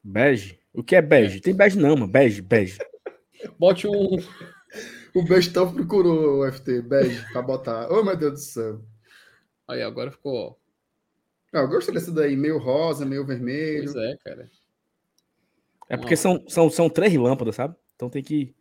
[0.03, 0.59] Bege?
[0.73, 1.39] O que é bege?
[1.39, 1.41] É.
[1.41, 2.09] Tem bege não, mano.
[2.09, 2.77] Bege, bege.
[3.57, 4.17] Bote um...
[5.15, 7.89] o Bestão procurou o FT, bege, pra botar.
[7.89, 8.85] Oh, meu Deus do céu.
[9.69, 10.61] Aí, agora ficou.
[11.53, 13.93] Ah, eu gostei dessa daí, meio rosa, meio vermelho.
[13.93, 14.51] Pois é, cara.
[15.89, 17.77] É porque são, são, são três lâmpadas, sabe?
[17.95, 18.53] Então tem que.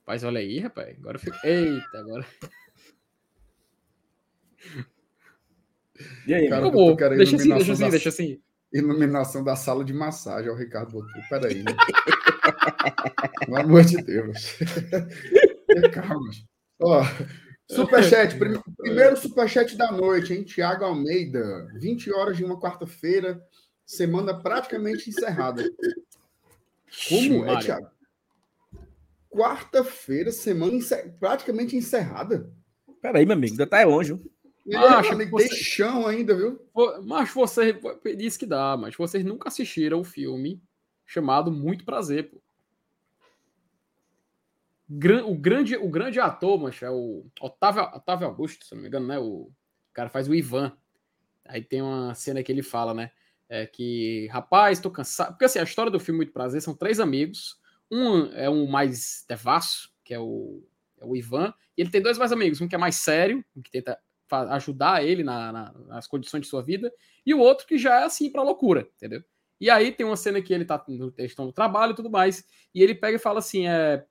[0.00, 0.98] Rapaz, olha aí, rapaz.
[0.98, 1.40] Agora fica.
[1.48, 2.26] Eita, agora.
[6.26, 6.70] E aí, cara,
[7.16, 7.90] deixa assim, deixa assim, da...
[7.90, 8.40] deixa assim.
[8.72, 11.22] Iluminação da sala de massagem, é o Ricardo botou.
[11.30, 11.74] Peraí, né?
[13.46, 14.58] Pelo amor de Deus.
[15.92, 16.30] Calma.
[16.80, 17.02] Ó,
[17.70, 20.42] superchat, prim primeiro superchat da noite, hein?
[20.42, 23.40] Tiago Almeida, 20 horas de uma quarta-feira,
[23.84, 25.64] semana praticamente encerrada.
[27.08, 27.88] Como é, Tiago?
[29.30, 31.14] Quarta-feira, semana encer...
[31.18, 32.50] praticamente encerrada.
[33.00, 34.18] Peraí, meu amigo, ainda tá longe.
[34.66, 35.48] Macho, ah, você...
[35.48, 36.60] tem chão ainda, viu?
[37.04, 37.78] Mas você
[38.16, 40.60] disse que dá, mas vocês nunca assistiram o filme
[41.04, 42.42] chamado Muito Prazer, pô
[44.88, 49.06] o grande, o grande ator, mancha, é o Otávio, Otávio Augusto, se não me engano,
[49.06, 49.18] né?
[49.18, 49.50] O
[49.92, 50.72] cara faz o Ivan.
[51.44, 53.10] Aí tem uma cena que ele fala, né?
[53.48, 55.30] É que, rapaz, tô cansado.
[55.30, 57.60] Porque assim, a história do filme Muito Prazer são três amigos.
[57.90, 60.62] Um é um mais devasso, que é o,
[61.00, 62.60] é o Ivan, e ele tem dois mais amigos.
[62.60, 63.98] Um que é mais sério, um que tenta
[64.30, 66.92] ajudar ele na, na, nas condições de sua vida,
[67.24, 69.22] e o outro que já é assim pra loucura, entendeu?
[69.60, 72.10] E aí tem uma cena que ele tá no, eles estão no trabalho e tudo
[72.10, 74.04] mais, e ele pega e fala assim: é,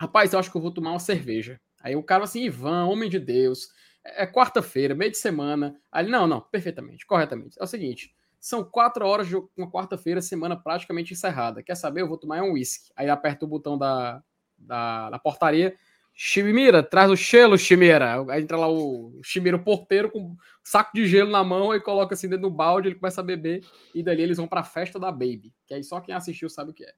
[0.00, 1.60] Rapaz, eu acho que eu vou tomar uma cerveja.
[1.80, 3.68] Aí o cara assim, Ivan, homem de Deus,
[4.04, 5.76] é, é quarta-feira, meio de semana.
[5.92, 7.56] Aí não, não, perfeitamente, corretamente.
[7.60, 11.62] É o seguinte, são quatro horas de uma quarta-feira, semana praticamente encerrada.
[11.62, 12.02] Quer saber?
[12.02, 12.90] Eu vou tomar um uísque.
[12.96, 14.22] Aí aperta o botão da,
[14.58, 15.76] da, da portaria.
[16.16, 18.24] Chimira, traz o gelo, Chimira.
[18.30, 21.80] Aí entra lá o Chimira, o porteiro, com um saco de gelo na mão e
[21.80, 23.64] coloca assim dentro do balde, ele começa a beber.
[23.92, 25.52] E dali eles vão pra festa da Baby.
[25.66, 26.92] Que aí só quem assistiu sabe o que é.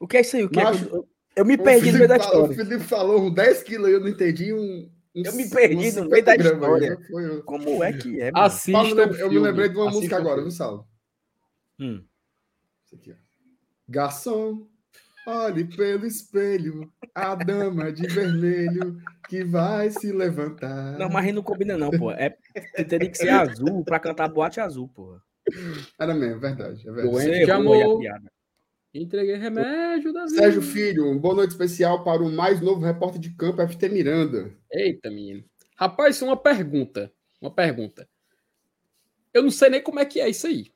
[0.00, 0.44] O que é isso aí?
[0.44, 0.64] O que é?
[1.36, 2.50] Eu me perdi no meio da história.
[2.50, 6.24] O Felipe falou 10 quilos aí, eu não entendi um, Eu me perdi no meio
[6.24, 6.98] da história.
[7.44, 8.30] Como é que é?
[8.34, 10.86] Assista eu, eu me lembrei de uma Assista música agora, viu, Saulo?
[11.78, 12.02] Hum.
[12.86, 13.14] Isso aqui, ó.
[13.86, 14.66] Garçom,
[15.26, 20.98] olhe pelo espelho, a dama de vermelho que vai se levantar.
[20.98, 22.10] Não, mas não combina não, pô.
[22.10, 22.36] É,
[22.88, 25.18] teria que ser azul para cantar boate azul, pô.
[25.98, 26.88] Era mesmo, verdade.
[26.88, 27.10] É verdade.
[27.10, 28.00] Doente de amor.
[28.94, 30.36] Entreguei remédio da vida.
[30.36, 34.52] Sérgio Filho, um boa noite especial para o mais novo repórter de campo, FT Miranda.
[34.70, 35.44] Eita, menino.
[35.76, 37.12] Rapaz, uma pergunta.
[37.40, 38.08] Uma pergunta.
[39.32, 40.70] Eu não sei nem como é que é isso aí.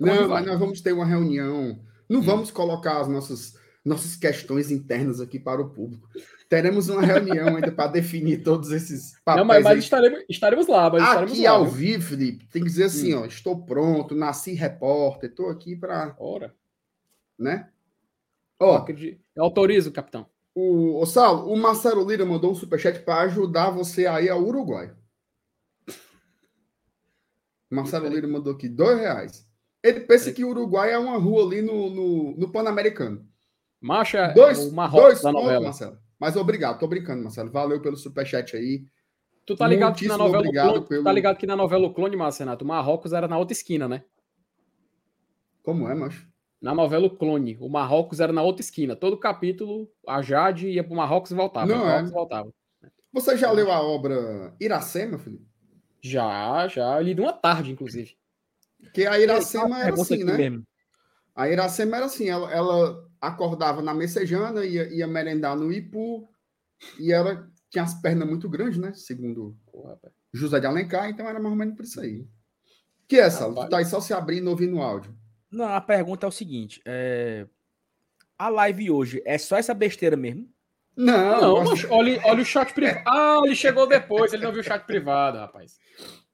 [0.00, 1.80] não, mas nós vamos ter uma reunião.
[2.08, 2.22] Não hum.
[2.22, 6.08] vamos colocar as nossas, nossas questões internas aqui para o público.
[6.48, 9.38] Teremos uma reunião ainda para definir todos esses papéis.
[9.38, 10.90] Não, mas, mas estaremos, estaremos lá.
[10.90, 13.22] Mas aqui estaremos lá, ao vivo, Felipe, tem que dizer assim: hum.
[13.22, 16.14] ó, estou pronto, nasci repórter, estou aqui para.
[16.18, 16.54] Ora
[17.40, 17.70] né?
[18.60, 18.84] Ó,
[19.34, 20.26] eu autorizo, capitão.
[20.54, 24.94] O, o Sal, o Marcelo Lira mandou um superchat para ajudar você aí ao Uruguai.
[27.70, 29.48] Marcelo Lira mandou aqui dois reais.
[29.82, 33.26] Ele pensa que o Uruguai é uma rua ali no, no, no Pan-Americano.
[33.80, 35.64] Marcha dois, o Marrocos dois da novela.
[35.66, 35.98] Marcelo.
[36.18, 37.50] Mas obrigado, tô brincando, Marcelo.
[37.50, 38.84] Valeu pelo superchat aí.
[39.46, 41.04] Tu tá ligado que na novela Clone, pelo...
[41.04, 44.04] tá ligado que na novela o Clone, Marcelo, o Marrocos era na outra esquina, né?
[45.62, 46.30] Como é, macho?
[46.60, 47.56] na novela o Clone.
[47.60, 48.94] O Marrocos era na outra esquina.
[48.94, 51.66] Todo capítulo, a Jade ia para o Marrocos e voltava.
[51.66, 52.14] Não Marrocos é.
[52.14, 52.54] voltava.
[53.12, 55.46] Você já leu a obra Iracema, Felipe?
[56.02, 56.96] Já, já.
[56.96, 58.16] Eu li de uma tarde, inclusive.
[58.94, 60.36] Que a Iracema era assim, né?
[60.36, 60.64] Mesmo.
[61.34, 66.28] A Iracema era assim, ela, ela acordava na Messejana, ia, ia merendar no Ipu,
[66.98, 68.92] e ela tinha as pernas muito grandes, né?
[68.94, 69.56] Segundo
[70.32, 72.26] José de Alencar, então era mais ou menos por isso aí.
[73.06, 73.52] Que é essa?
[73.52, 75.14] Tu tá aí só se abrindo ouvindo o áudio.
[75.50, 77.46] Não, a pergunta é o seguinte: é...
[78.38, 80.48] a live hoje é só essa besteira mesmo?
[80.96, 83.02] Não, não mas olha, olha o chat privado.
[83.06, 85.78] Ah, ele chegou depois, ele não viu o chat privado, rapaz.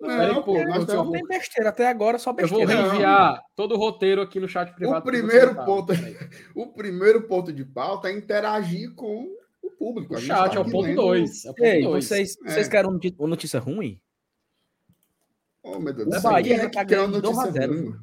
[0.01, 2.65] Não, pô, nós não tem besteira até agora, só besteira.
[2.65, 5.01] Eu vou reenviar todo o roteiro aqui no chat privado.
[5.01, 5.93] O primeiro ponto,
[6.55, 9.27] o primeiro ponto de pauta é interagir com
[9.63, 10.15] o público.
[10.15, 11.45] O chat tá é o ponto 2.
[11.45, 12.51] É vocês, é.
[12.51, 14.01] vocês querem uma notícia ruim?
[15.63, 16.17] Oh, meu Deus.
[16.17, 18.01] O Bahia já tá ganhando 2 a 0.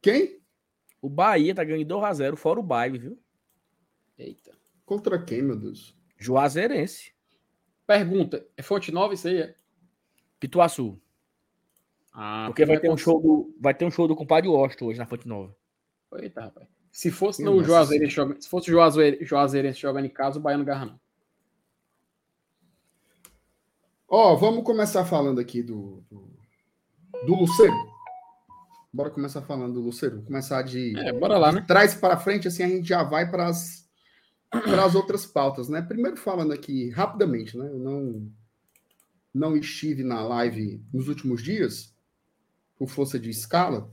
[0.00, 0.38] Quem?
[1.00, 3.18] O Bahia tá ganhando 2x0, fora o baile, viu?
[4.88, 5.94] Contra quem, meu Deus?
[6.16, 7.12] Juazeirense.
[7.86, 9.42] Pergunta: é fonte nova isso aí?
[9.42, 9.54] É?
[10.40, 10.98] Pituaçu.
[12.10, 14.98] Ah, Porque vai ter, um show do, vai ter um show do compadre Washington hoje
[14.98, 15.54] na Fonte Nova.
[16.14, 16.66] Eita, rapaz.
[16.90, 20.86] Se fosse no Juazeirense jogando, se fosse o Juazeirense jogando em casa, o Baiano garra
[20.86, 21.00] não.
[24.08, 26.30] Ó, oh, vamos começar falando aqui do, do,
[27.26, 27.76] do Luceiro.
[28.90, 30.22] Bora começar falando do Lucero.
[30.22, 31.62] Começar de, é, bora lá, né?
[31.68, 33.87] trás para frente, assim a gente já vai para as
[34.50, 35.82] para as outras pautas, né?
[35.82, 37.68] Primeiro falando aqui rapidamente, né?
[37.68, 38.32] Eu não
[39.34, 41.94] não estive na live nos últimos dias
[42.78, 43.90] por força de escala.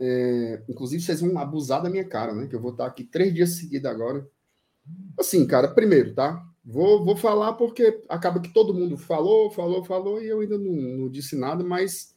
[0.00, 2.46] É, inclusive vocês vão abusar da minha cara, né?
[2.46, 4.28] Que eu vou estar aqui três dias seguidos agora.
[5.18, 6.44] Assim, cara, primeiro, tá?
[6.64, 10.72] Vou, vou falar porque acaba que todo mundo falou, falou, falou e eu ainda não,
[10.72, 12.14] não disse nada, mas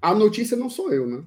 [0.00, 1.24] a notícia não sou eu, né?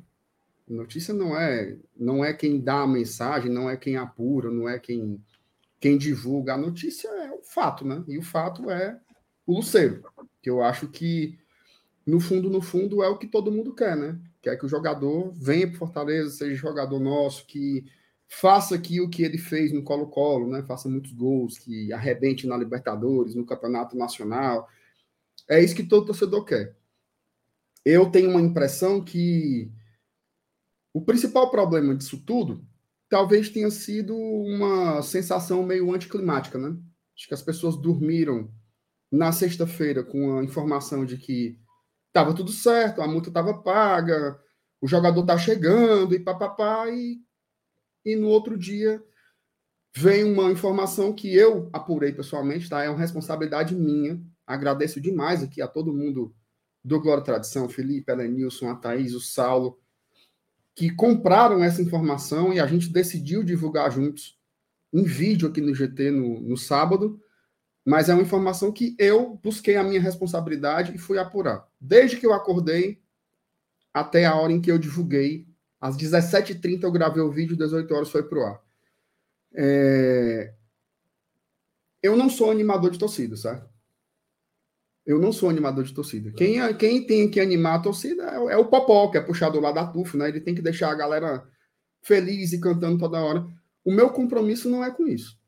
[0.70, 4.68] A notícia não é não é quem dá a mensagem, não é quem apura, não
[4.68, 5.22] é quem
[5.82, 6.54] quem divulga.
[6.54, 8.02] A notícia é o fato, né?
[8.08, 8.98] E o fato é
[9.46, 10.02] o Luceiro,
[10.42, 11.38] que eu acho que
[12.08, 14.18] no fundo, no fundo, é o que todo mundo quer, né?
[14.42, 17.86] Quer que o jogador venha para Fortaleza, seja jogador nosso, que
[18.30, 20.64] faça aqui o que ele fez no Colo-Colo, né?
[20.64, 24.70] Faça muitos gols, que arrebente na Libertadores, no Campeonato Nacional.
[25.50, 26.76] É isso que todo torcedor quer
[27.86, 29.72] eu tenho uma impressão que
[30.94, 32.66] o principal problema disso tudo
[33.12, 36.70] talvez tenha sido uma sensação meio anticlimática, né?
[37.14, 38.50] Acho que as pessoas dormiram
[39.12, 41.60] na sexta-feira com a informação de que
[42.08, 44.40] estava tudo certo, a multa estava paga,
[44.80, 47.20] o jogador está chegando e papapá, e,
[48.06, 49.04] e no outro dia
[49.94, 52.82] vem uma informação que eu apurei pessoalmente, tá?
[52.82, 54.24] É uma responsabilidade minha.
[54.48, 56.34] Agradeço demais aqui a todo mundo
[56.82, 59.81] do Glória Tradição, Felipe, Elenilson, a Thaís, o Saulo,
[60.76, 64.38] que compraram essa informação e a gente decidiu divulgar juntos
[64.94, 67.22] em vídeo aqui no GT no, no sábado,
[67.86, 71.68] mas é uma informação que eu busquei a minha responsabilidade e fui apurar.
[71.80, 73.02] Desde que eu acordei
[73.94, 75.48] até a hora em que eu divulguei,
[75.80, 78.62] às 17h30 eu gravei o vídeo, 18 horas foi pro ar.
[79.54, 80.54] É...
[82.04, 83.71] Eu não sou animador de torcida, certo?
[85.06, 86.32] Eu não sou animador de torcida.
[86.32, 89.72] Quem, quem tem que animar a torcida é, é o Popó, que é puxado lá
[89.72, 90.30] da TUF, né?
[90.30, 91.48] Ele tem que deixar a galera
[92.04, 93.46] feliz e cantando toda hora.
[93.84, 95.40] O meu compromisso não é com isso.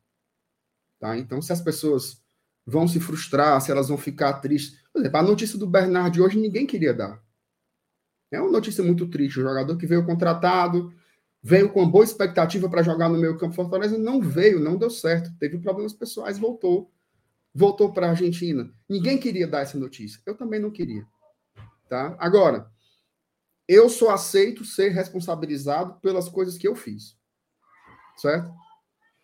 [0.98, 1.16] Tá?
[1.16, 2.22] Então, se as pessoas
[2.66, 4.82] vão se frustrar, se elas vão ficar tristes.
[4.92, 7.22] Por exemplo, a notícia do Bernard de hoje ninguém queria dar.
[8.30, 9.38] É uma notícia muito triste.
[9.38, 10.92] O jogador que veio contratado,
[11.42, 15.30] veio com boa expectativa para jogar no meio campo Fortaleza, não veio, não deu certo.
[15.38, 16.90] Teve problemas pessoais, voltou.
[17.54, 18.68] Voltou para a Argentina.
[18.88, 20.20] Ninguém queria dar essa notícia.
[20.26, 21.06] Eu também não queria.
[21.88, 22.16] Tá?
[22.18, 22.68] Agora,
[23.68, 27.16] eu só aceito ser responsabilizado pelas coisas que eu fiz.
[28.16, 28.52] Certo?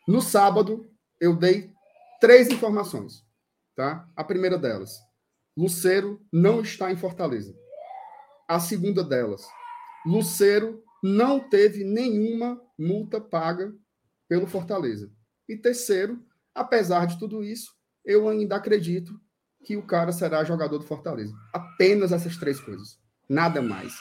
[0.07, 0.89] No sábado,
[1.21, 1.73] eu dei
[2.21, 3.25] três informações.
[3.75, 4.09] Tá?
[4.15, 5.01] A primeira delas,
[5.57, 7.55] Luceiro não está em Fortaleza.
[8.49, 9.47] A segunda delas,
[10.07, 13.75] Luceiro não teve nenhuma multa paga
[14.29, 15.13] pelo Fortaleza.
[15.49, 17.73] E terceiro, apesar de tudo isso,
[18.05, 19.21] eu ainda acredito
[19.65, 21.35] que o cara será jogador do Fortaleza.
[21.53, 22.99] Apenas essas três coisas.
[23.29, 23.93] Nada mais.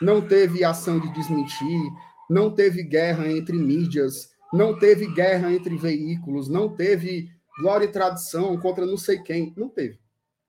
[0.00, 1.80] Não teve ação de desmentir,
[2.28, 8.58] não teve guerra entre mídias, não teve guerra entre veículos, não teve glória e tradição
[8.58, 9.54] contra não sei quem.
[9.56, 10.00] Não teve.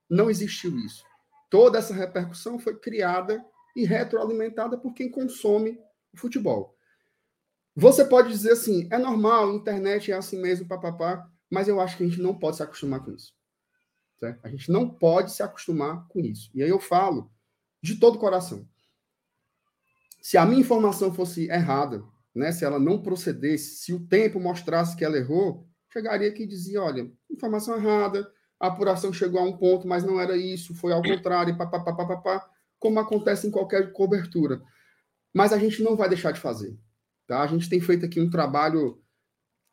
[0.10, 1.04] Não existiu isso.
[1.50, 3.44] Toda essa repercussão foi criada
[3.76, 5.78] e retroalimentada por quem consome
[6.14, 6.76] o futebol.
[7.76, 12.04] Você pode dizer assim, é normal, internet é assim mesmo, papapá, mas eu acho que
[12.04, 13.32] a gente não pode se acostumar com isso.
[14.20, 14.40] Certo?
[14.44, 16.50] A gente não pode se acostumar com isso.
[16.52, 17.32] E aí eu falo
[17.80, 18.68] de todo o coração.
[20.20, 24.96] Se a minha informação fosse errada, né, se ela não procedesse, se o tempo mostrasse
[24.96, 28.28] que ela errou, chegaria aqui e dizia, olha, informação errada,
[28.60, 32.50] a apuração chegou a um ponto, mas não era isso, foi ao contrário, papapá, papapá,
[32.80, 34.60] como acontece em qualquer cobertura.
[35.32, 36.76] Mas a gente não vai deixar de fazer.
[37.28, 37.44] Tá?
[37.44, 39.03] A gente tem feito aqui um trabalho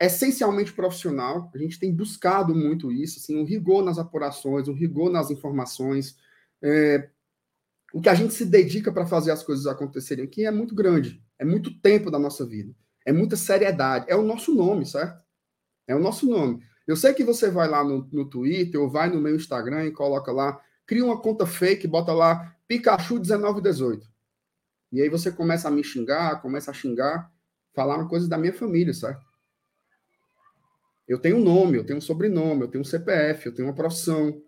[0.07, 5.11] essencialmente profissional, a gente tem buscado muito isso, assim, um rigor nas apurações, um rigor
[5.11, 6.17] nas informações.
[6.63, 7.11] É,
[7.93, 11.23] o que a gente se dedica para fazer as coisas acontecerem aqui é muito grande,
[11.39, 15.23] é muito tempo da nossa vida, é muita seriedade, é o nosso nome, certo?
[15.87, 16.63] É o nosso nome.
[16.87, 19.93] Eu sei que você vai lá no, no Twitter ou vai no meu Instagram e
[19.93, 24.09] coloca lá, cria uma conta fake, bota lá Pikachu 1918.
[24.93, 27.31] E aí você começa a me xingar, começa a xingar,
[27.75, 29.30] falar uma coisa da minha família, certo?
[31.11, 33.75] Eu tenho um nome, eu tenho um sobrenome, eu tenho um CPF, eu tenho uma
[33.75, 34.41] profissão.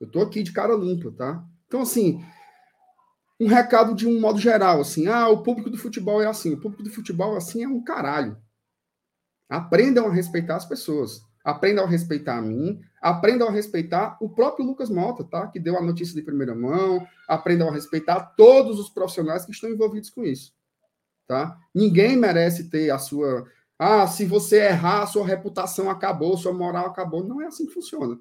[0.00, 1.44] Eu tô aqui de cara limpa, tá?
[1.66, 2.24] Então, assim,
[3.38, 6.58] um recado de um modo geral, assim, ah, o público do futebol é assim, o
[6.58, 8.34] público do futebol assim é um caralho.
[9.46, 11.20] Aprendam a respeitar as pessoas.
[11.44, 15.46] Aprendam a respeitar a mim, aprendam a respeitar o próprio Lucas Mota, tá?
[15.48, 19.68] Que deu a notícia de primeira mão, aprendam a respeitar todos os profissionais que estão
[19.68, 20.54] envolvidos com isso,
[21.28, 21.58] tá?
[21.74, 23.46] Ninguém merece ter a sua,
[23.78, 27.22] ah, se você errar, sua reputação acabou, sua moral acabou.
[27.22, 28.18] Não é assim que funciona.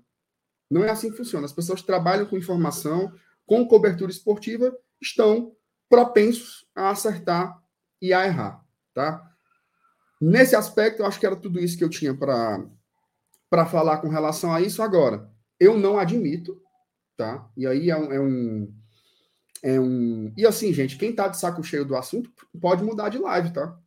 [0.69, 1.45] Não é assim que funciona.
[1.45, 3.13] As pessoas que trabalham com informação,
[3.45, 5.55] com cobertura esportiva, estão
[5.89, 7.57] propensos a acertar
[8.01, 8.63] e a errar,
[8.93, 9.31] tá?
[10.19, 14.53] Nesse aspecto, eu acho que era tudo isso que eu tinha para falar com relação
[14.53, 15.29] a isso agora.
[15.59, 16.59] Eu não admito,
[17.15, 17.47] tá?
[17.55, 18.75] E aí é um, é um,
[19.63, 20.33] é um...
[20.35, 23.77] E assim, gente, quem tá de saco cheio do assunto pode mudar de live, tá?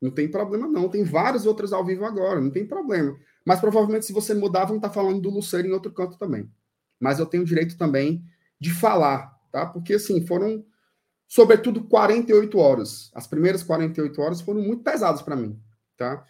[0.00, 0.88] Não tem problema, não.
[0.88, 3.16] Tem várias outras ao vivo agora, não tem problema.
[3.44, 6.50] Mas provavelmente, se você mudar, vão estar tá falando do Luceiro em outro canto também.
[7.00, 8.24] Mas eu tenho direito também
[8.58, 9.66] de falar, tá?
[9.66, 10.64] Porque, assim, foram,
[11.28, 13.10] sobretudo, 48 horas.
[13.14, 15.58] As primeiras 48 horas foram muito pesadas para mim,
[15.96, 16.24] tá?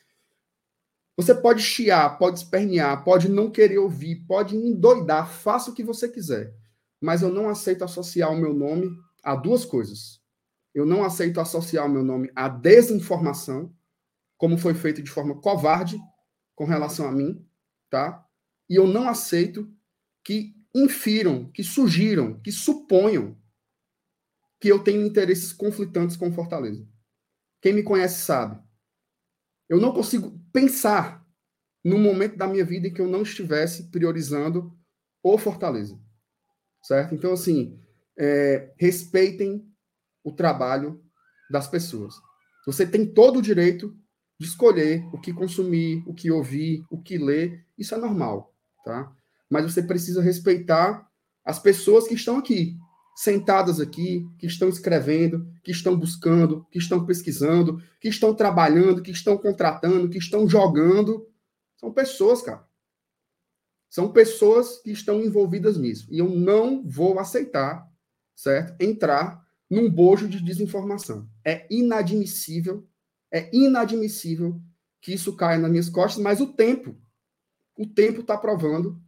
[1.17, 6.09] Você pode chiar, pode espernear, pode não querer ouvir, pode endoidar, faça o que você
[6.09, 6.53] quiser.
[7.01, 8.91] Mas eu não aceito associar o meu nome
[9.23, 10.21] a duas coisas.
[10.75, 13.75] Eu não aceito associar o meu nome à desinformação,
[14.37, 15.99] como foi feito de forma covarde
[16.55, 17.47] com relação a mim,
[17.89, 18.27] tá?
[18.69, 19.73] E eu não aceito
[20.25, 23.39] que infiram, que sugiram, que suponham
[24.61, 26.89] que eu tenho interesses conflitantes com Fortaleza.
[27.61, 28.61] Quem me conhece sabe.
[29.69, 31.25] Eu não consigo pensar
[31.85, 34.77] num momento da minha vida em que eu não estivesse priorizando
[35.23, 36.01] o Fortaleza.
[36.83, 37.15] Certo?
[37.15, 37.79] Então, assim,
[38.19, 39.71] é, respeitem
[40.25, 41.01] o trabalho
[41.51, 42.15] das pessoas.
[42.67, 43.95] Você tem todo o direito
[44.41, 47.65] de escolher o que consumir, o que ouvir, o que ler.
[47.79, 48.53] Isso é normal,
[48.85, 49.13] tá?
[49.49, 51.09] Mas você precisa respeitar
[51.45, 52.77] as pessoas que estão aqui,
[53.15, 59.11] sentadas aqui, que estão escrevendo, que estão buscando, que estão pesquisando, que estão trabalhando, que
[59.11, 61.29] estão contratando, que estão jogando.
[61.77, 62.67] São pessoas, cara.
[63.91, 66.09] São pessoas que estão envolvidas nisso.
[66.11, 67.89] E eu não vou aceitar,
[68.35, 68.75] certo?
[68.83, 69.44] Entrar
[69.75, 71.29] num bojo de desinformação.
[71.45, 72.89] É inadmissível,
[73.33, 74.61] é inadmissível
[75.01, 76.97] que isso caia nas minhas costas, mas o tempo,
[77.77, 79.03] o tempo está provando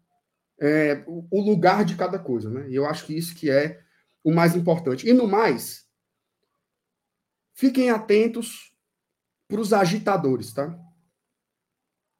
[0.60, 2.68] é, o lugar de cada coisa, né?
[2.68, 3.80] E eu acho que isso que é
[4.24, 5.08] o mais importante.
[5.08, 5.86] E no mais,
[7.54, 8.74] fiquem atentos
[9.48, 10.76] para os agitadores, tá?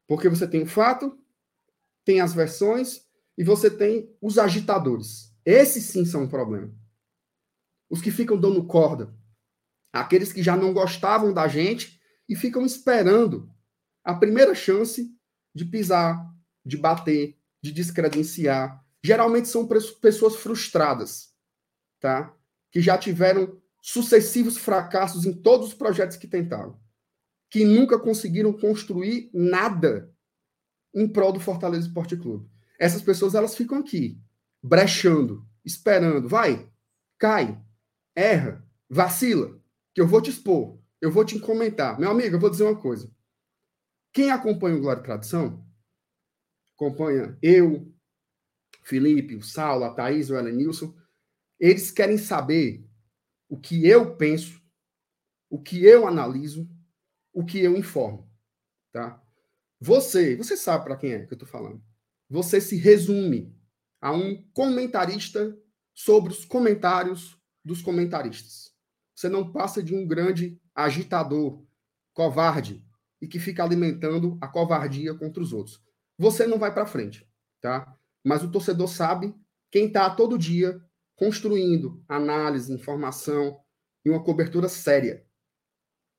[0.07, 1.18] Porque você tem o fato,
[2.05, 3.05] tem as versões,
[3.36, 5.34] e você tem os agitadores.
[5.44, 6.72] Esses sim são um problema.
[7.89, 9.14] Os que ficam dando corda.
[9.93, 13.51] Aqueles que já não gostavam da gente e ficam esperando
[14.05, 15.14] a primeira chance
[15.55, 16.32] de pisar,
[16.64, 18.84] de bater, de descredenciar.
[19.03, 19.68] Geralmente são
[20.01, 21.32] pessoas frustradas,
[22.01, 22.34] tá?
[22.70, 26.78] Que já tiveram sucessivos fracassos em todos os projetos que tentaram,
[27.49, 30.12] que nunca conseguiram construir nada
[30.93, 32.51] em prol do Fortaleza Esporte Clube.
[32.78, 34.20] Essas pessoas elas ficam aqui,
[34.62, 36.68] brechando, esperando, vai,
[37.18, 37.62] cai,
[38.16, 39.60] erra, vacila,
[39.94, 42.00] que eu vou te expor, eu vou te comentar.
[42.00, 43.14] Meu amigo, eu vou dizer uma coisa.
[44.12, 45.64] Quem acompanha o Glória e Tradição,
[46.74, 47.94] acompanha eu,
[48.82, 50.96] Felipe, o Saulo, a Thaís, o Elenilson,
[51.60, 52.88] eles querem saber
[53.48, 54.62] o que eu penso,
[55.50, 56.68] o que eu analiso,
[57.32, 58.30] o que eu informo,
[58.92, 59.22] tá?
[59.78, 61.82] Você, você sabe para quem é que eu estou falando.
[62.28, 63.54] Você se resume
[64.00, 65.56] a um comentarista
[65.94, 67.36] sobre os comentários
[67.66, 68.72] dos comentaristas.
[69.14, 71.66] Você não passa de um grande agitador,
[72.14, 72.86] covarde,
[73.20, 75.82] e que fica alimentando a covardia contra os outros.
[76.18, 77.28] Você não vai para frente,
[77.60, 77.96] tá?
[78.24, 79.34] Mas o torcedor sabe
[79.70, 80.80] quem está todo dia
[81.16, 83.58] construindo análise, informação
[84.04, 85.26] e uma cobertura séria.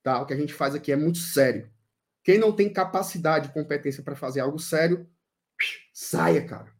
[0.03, 0.21] Tá?
[0.21, 1.71] O que a gente faz aqui é muito sério.
[2.23, 5.09] Quem não tem capacidade competência para fazer algo sério,
[5.93, 6.75] saia, cara.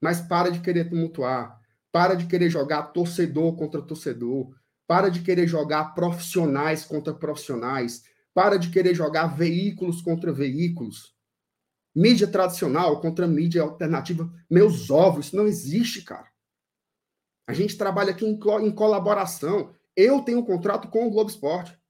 [0.00, 1.60] Mas para de querer tumultuar,
[1.96, 4.54] para de querer jogar torcedor contra torcedor,
[4.86, 11.16] para de querer jogar profissionais contra profissionais, para de querer jogar veículos contra veículos.
[11.94, 14.30] Mídia tradicional contra mídia alternativa.
[14.50, 16.30] Meus ovos, isso não existe, cara.
[17.48, 19.74] A gente trabalha aqui em, em colaboração.
[19.96, 21.80] Eu tenho um contrato com o Globo Esporte.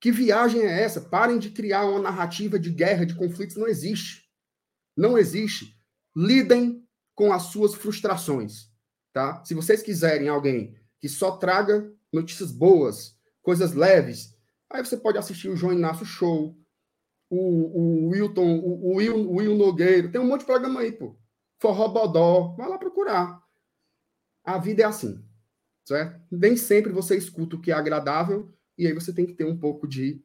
[0.00, 1.02] Que viagem é essa?
[1.02, 3.58] Parem de criar uma narrativa de guerra, de conflitos.
[3.58, 4.26] Não existe.
[4.96, 5.78] Não existe.
[6.16, 6.82] Lidem
[7.14, 8.74] com as suas frustrações.
[9.16, 9.42] Tá?
[9.46, 14.36] Se vocês quiserem alguém que só traga notícias boas, coisas leves,
[14.68, 16.54] aí você pode assistir o João Inácio Show,
[17.30, 20.12] o, o Wilton, o, o, Will, o Will Nogueiro.
[20.12, 21.16] Tem um monte de programa aí, pô.
[21.58, 22.54] Forró Bodó.
[22.58, 23.42] Vai lá procurar.
[24.44, 25.24] A vida é assim,
[25.88, 26.20] certo?
[26.30, 29.58] Nem sempre você escuta o que é agradável e aí você tem que ter um
[29.58, 30.22] pouco de,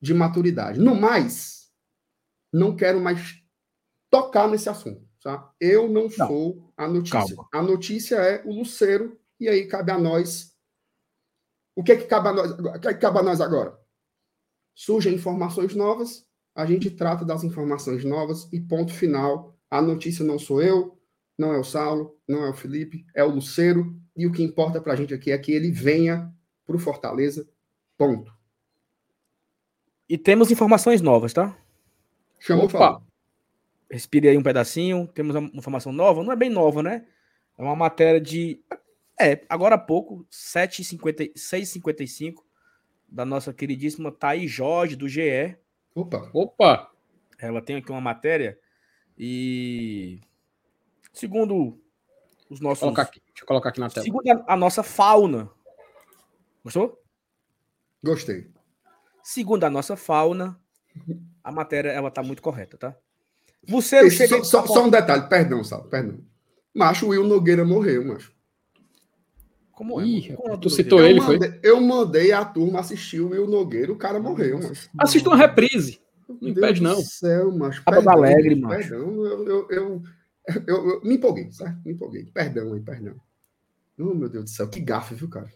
[0.00, 0.80] de maturidade.
[0.80, 1.70] No mais,
[2.50, 3.44] não quero mais
[4.08, 5.52] tocar nesse assunto, tá?
[5.60, 6.10] Eu não, não.
[6.10, 7.36] sou a notícia.
[7.36, 7.48] Calma.
[7.52, 10.56] A notícia é o Luceiro e aí cabe a nós.
[11.76, 13.78] O que é que cabe a nós, o que é que cabe a nós agora?
[14.74, 19.54] Surgem informações novas, a gente trata das informações novas e ponto final.
[19.70, 20.98] A notícia não sou eu,
[21.38, 23.94] não é o Saulo, não é o Felipe, é o Luceiro.
[24.16, 26.34] E o que importa para a gente aqui é que ele venha
[26.66, 27.46] para o Fortaleza.
[27.98, 28.32] Ponto.
[30.08, 31.56] E temos informações novas, tá?
[32.38, 33.02] Chamou Opa.
[33.90, 35.06] Respire aí um pedacinho.
[35.08, 36.22] Temos uma informação nova.
[36.22, 37.06] Não é bem nova, né?
[37.58, 38.62] É uma matéria de.
[39.18, 42.34] É, agora há pouco, 6h55,
[43.08, 45.56] da nossa queridíssima Thaís Jorge, do GE.
[45.94, 46.30] Opa!
[46.32, 46.90] Opa!
[47.38, 48.58] Ela tem aqui uma matéria
[49.18, 50.20] e
[51.12, 51.78] Segundo
[52.48, 52.80] os nossos.
[52.80, 54.04] Colocar aqui, deixa eu colocar aqui na tela.
[54.04, 55.50] Segundo a, a nossa fauna.
[56.64, 57.02] Gostou?
[58.02, 58.50] Gostei.
[59.22, 60.60] Segundo a nossa fauna,
[61.42, 62.96] a matéria ela tá muito correta, tá?
[63.68, 66.18] Você chega só, só, só, um detalhe, perdão, Sal, perdão.
[66.74, 68.32] Macho, o Will Nogueira morreu, macho.
[69.72, 70.04] Como é?
[70.04, 71.60] Ih, Como tu citou ele, mandei, foi?
[71.62, 74.90] Eu mandei a turma assistir o Will Nogueira, o cara morreu, macho.
[74.98, 76.00] Assista uma reprise.
[76.28, 77.00] Não impede, não.
[77.02, 77.82] céu, macho.
[77.84, 78.90] Perdão, alegre, macho.
[78.90, 80.02] Perdão, eu, eu, eu
[80.66, 81.78] eu, eu, me empolguei, certo?
[81.84, 82.24] Me empolguei.
[82.26, 83.14] Perdão aí, perdão.
[83.98, 85.50] Oh, meu Deus do céu, que gafe, viu, cara?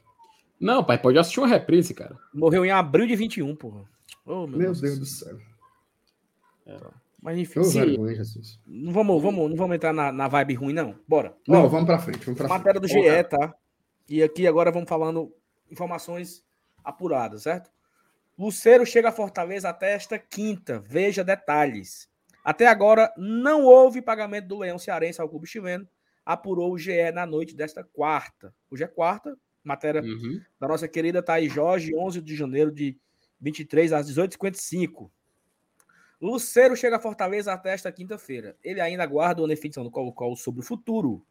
[0.61, 2.17] Não, pai, pode assistir uma reprise, cara.
[2.33, 3.85] Morreu em abril de 21, porra.
[4.25, 5.39] Oh, meu, meu Deus, Deus, do céu.
[6.67, 6.79] É.
[7.25, 8.61] Mas enfim, vergonha, Jesus.
[8.67, 10.95] Não vamos, vamos, não vamos entrar na, na vibe ruim, não.
[11.09, 11.35] Bora.
[11.49, 12.23] Não, Ó, vamos pra frente.
[12.23, 13.03] Vamos pra matéria frente.
[13.03, 13.55] do GE, tá?
[14.07, 15.35] E aqui agora vamos falando
[15.71, 16.45] informações
[16.85, 17.71] apuradas, certo?
[18.39, 20.85] Luceiro chega a Fortaleza até esta quinta.
[20.87, 22.11] Veja detalhes.
[22.45, 25.89] Até agora, não houve pagamento do Leão Cearense ao clube chileno,
[26.27, 28.55] apurou o GE na noite desta quarta.
[28.71, 30.43] Hoje é quarta, matéria uhum.
[30.61, 32.99] da nossa querida Thaís Jorge, 11 de janeiro de
[33.41, 35.09] 23 às 18h55.
[36.27, 38.57] Luceiro chega a Fortaleza até esta quinta-feira.
[38.65, 41.25] Ele ainda aguarda uma definição do Colo-Colo sobre o futuro.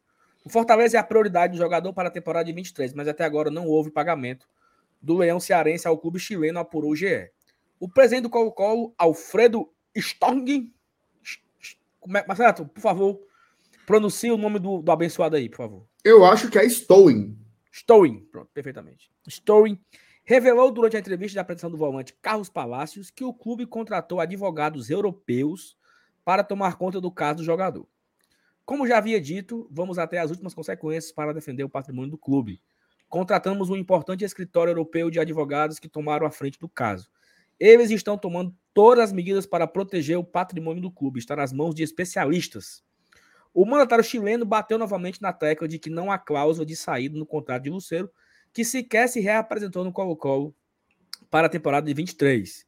[0.45, 3.49] O Fortaleza é a prioridade do jogador para a temporada de 23, mas até agora
[3.49, 4.47] não houve pagamento
[5.01, 7.31] do Leão Cearense ao clube chileno, apurou o GE.
[7.79, 10.71] O presidente do Colo-Colo, Alfredo Storng,
[11.99, 13.19] como é, Marcelo, por favor,
[13.85, 15.87] pronuncie o nome do, do abençoado aí, por favor.
[16.03, 17.37] Eu acho que é Stowing.
[17.71, 19.09] Stowing, pronto, perfeitamente.
[19.27, 19.79] Stowing
[20.23, 24.89] revelou durante a entrevista de apresentação do volante Carlos Palácios que o clube contratou advogados
[24.89, 25.77] europeus
[26.23, 27.87] para tomar conta do caso do jogador.
[28.65, 32.61] Como já havia dito, vamos até as últimas consequências para defender o patrimônio do clube.
[33.09, 37.11] Contratamos um importante escritório europeu de advogados que tomaram a frente do caso.
[37.59, 41.75] Eles estão tomando todas as medidas para proteger o patrimônio do clube, está nas mãos
[41.75, 42.81] de especialistas.
[43.53, 47.25] O mandatário chileno bateu novamente na tecla de que não há cláusula de saída no
[47.25, 48.09] contrato de Lucero,
[48.53, 50.55] que sequer se reapresentou no Colo-Colo
[51.29, 52.65] para a temporada de 23.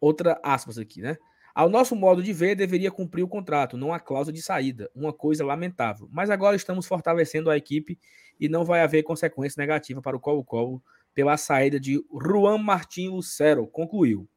[0.00, 1.16] Outra aspas aqui, né?
[1.54, 5.12] Ao nosso modo de ver, deveria cumprir o contrato, não a cláusula de saída, uma
[5.12, 6.08] coisa lamentável.
[6.10, 7.98] Mas agora estamos fortalecendo a equipe
[8.38, 13.66] e não vai haver consequência negativa para o Colo-Colo pela saída de Juan Martin Lucero,
[13.66, 14.28] concluiu.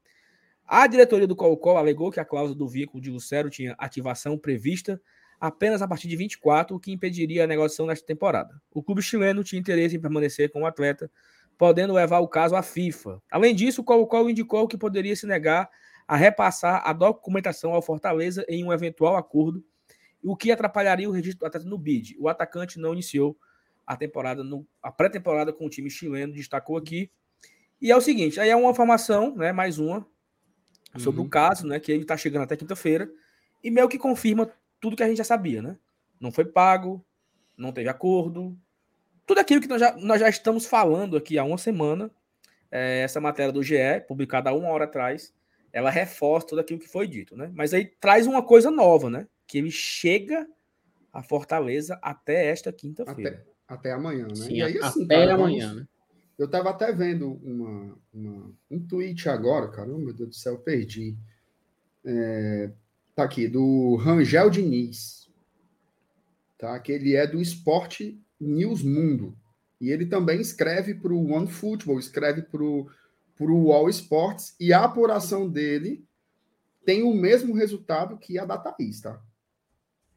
[0.65, 4.99] A diretoria do Colo-Colo alegou que a cláusula do vínculo de Lucero tinha ativação prevista
[5.43, 8.61] apenas a partir de 24, o que impediria a negociação nesta temporada.
[8.71, 11.11] O clube chileno tinha interesse em permanecer com o atleta,
[11.57, 13.21] podendo levar o caso à FIFA.
[13.29, 15.69] Além disso, o Colo-Colo indicou que poderia se negar
[16.07, 19.61] a repassar a documentação ao Fortaleza em um eventual acordo,
[20.23, 22.15] o que atrapalharia o registro do atleta no BID.
[22.19, 23.37] O atacante não iniciou
[23.85, 27.11] a temporada, no, a pré-temporada com o time chileno, destacou aqui.
[27.81, 30.07] E é o seguinte, aí é uma informação, né, mais uma,
[30.97, 31.27] sobre uhum.
[31.27, 33.11] o caso, né, que ele está chegando até quinta-feira,
[33.61, 34.49] e meio que confirma
[34.83, 35.77] tudo que a gente já sabia, né?
[36.19, 37.01] Não foi pago,
[37.55, 38.59] não teve acordo,
[39.25, 42.11] tudo aquilo que nós já, nós já estamos falando aqui há uma semana,
[42.69, 43.77] é, essa matéria do GE,
[44.09, 45.33] publicada há uma hora atrás,
[45.71, 47.49] ela reforça tudo aquilo que foi dito, né?
[47.55, 49.25] Mas aí traz uma coisa nova, né?
[49.47, 50.45] Que ele chega
[51.13, 53.45] a Fortaleza até esta quinta-feira.
[53.65, 54.35] Até, até, amanhã, né?
[54.35, 55.81] Sim, e aí, assim, até cara, amanhã, vamos...
[55.83, 55.87] né?
[56.37, 60.57] Eu tava até vendo uma, uma, um tweet agora, cara, oh, meu Deus do céu,
[60.57, 61.15] perdi.
[62.03, 62.69] É,
[63.15, 65.29] tá aqui, do Rangel Diniz,
[66.57, 66.79] tá?
[66.79, 69.37] Que ele é do Esporte News Mundo.
[69.79, 74.83] E ele também escreve para o One Football, escreve para o All Sports e a
[74.83, 76.05] apuração dele
[76.85, 79.21] tem o mesmo resultado que a da Thaís, tá?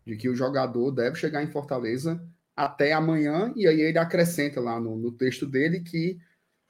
[0.04, 2.24] De que o jogador deve chegar em Fortaleza
[2.54, 6.18] até amanhã, e aí ele acrescenta lá no, no texto dele que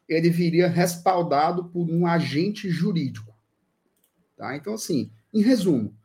[0.08, 3.34] ele viria respaldado por um agente jurídico.
[4.36, 4.56] Tá?
[4.56, 5.95] Então, assim, em resumo,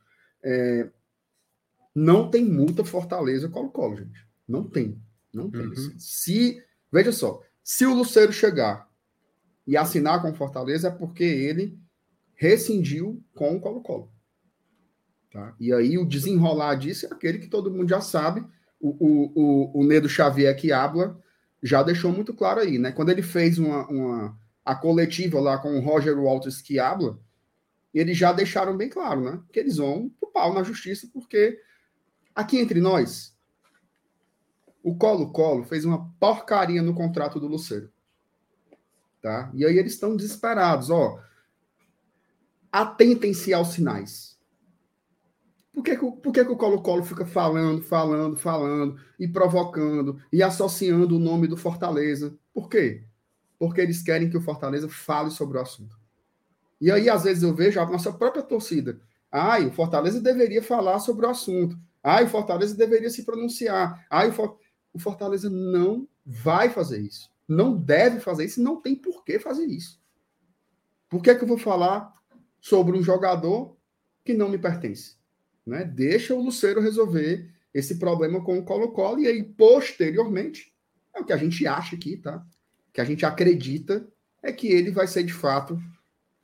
[0.43, 0.89] é,
[1.93, 4.25] não tem multa Fortaleza Colo-Colo, gente.
[4.47, 5.01] Não tem.
[5.33, 5.67] Não tem.
[5.67, 5.93] Uhum.
[5.97, 8.89] Se, veja só, se o Luceiro chegar
[9.67, 11.79] e assinar com Fortaleza é porque ele
[12.33, 14.11] rescindiu com o Colo-Colo.
[15.31, 15.55] Tá?
[15.59, 18.43] E aí o desenrolar disso é aquele que todo mundo já sabe.
[18.79, 21.21] O, o, o, o Nedo Xavier que habla
[21.61, 22.91] já deixou muito claro aí, né?
[22.91, 27.19] Quando ele fez uma, uma a coletiva lá com o Roger Walters que habla,
[27.93, 29.39] eles já deixaram bem claro, né?
[29.51, 31.59] Que eles vão pau na justiça, porque
[32.35, 33.35] aqui entre nós,
[34.83, 37.91] o Colo-Colo fez uma porcaria no contrato do Luceiro.
[39.21, 39.51] Tá?
[39.53, 41.19] E aí eles estão desesperados, ó.
[42.71, 44.39] Atentem-se aos sinais.
[45.73, 50.43] Por que, que, por que, que o Colo-Colo fica falando, falando, falando, e provocando, e
[50.43, 52.37] associando o nome do Fortaleza?
[52.53, 53.05] Por quê?
[53.57, 55.97] Porque eles querem que o Fortaleza fale sobre o assunto.
[56.79, 58.99] E aí, às vezes, eu vejo a nossa própria torcida.
[59.31, 61.77] Ai, o Fortaleza deveria falar sobre o assunto.
[62.03, 64.05] Ai, o Fortaleza deveria se pronunciar.
[64.09, 64.57] Ai, o, For...
[64.93, 69.65] o Fortaleza não vai fazer isso não deve fazer isso, não tem por que fazer
[69.65, 69.99] isso.
[71.09, 72.13] Por que, que eu vou falar
[72.61, 73.75] sobre um jogador
[74.23, 75.17] que não me pertence?
[75.65, 75.83] Né?
[75.83, 80.73] Deixa o Luceiro resolver esse problema com o Colo-Colo e aí, posteriormente,
[81.13, 82.45] é o que a gente acha aqui, tá?
[82.93, 84.07] Que a gente acredita
[84.41, 85.77] é que ele vai ser, de fato,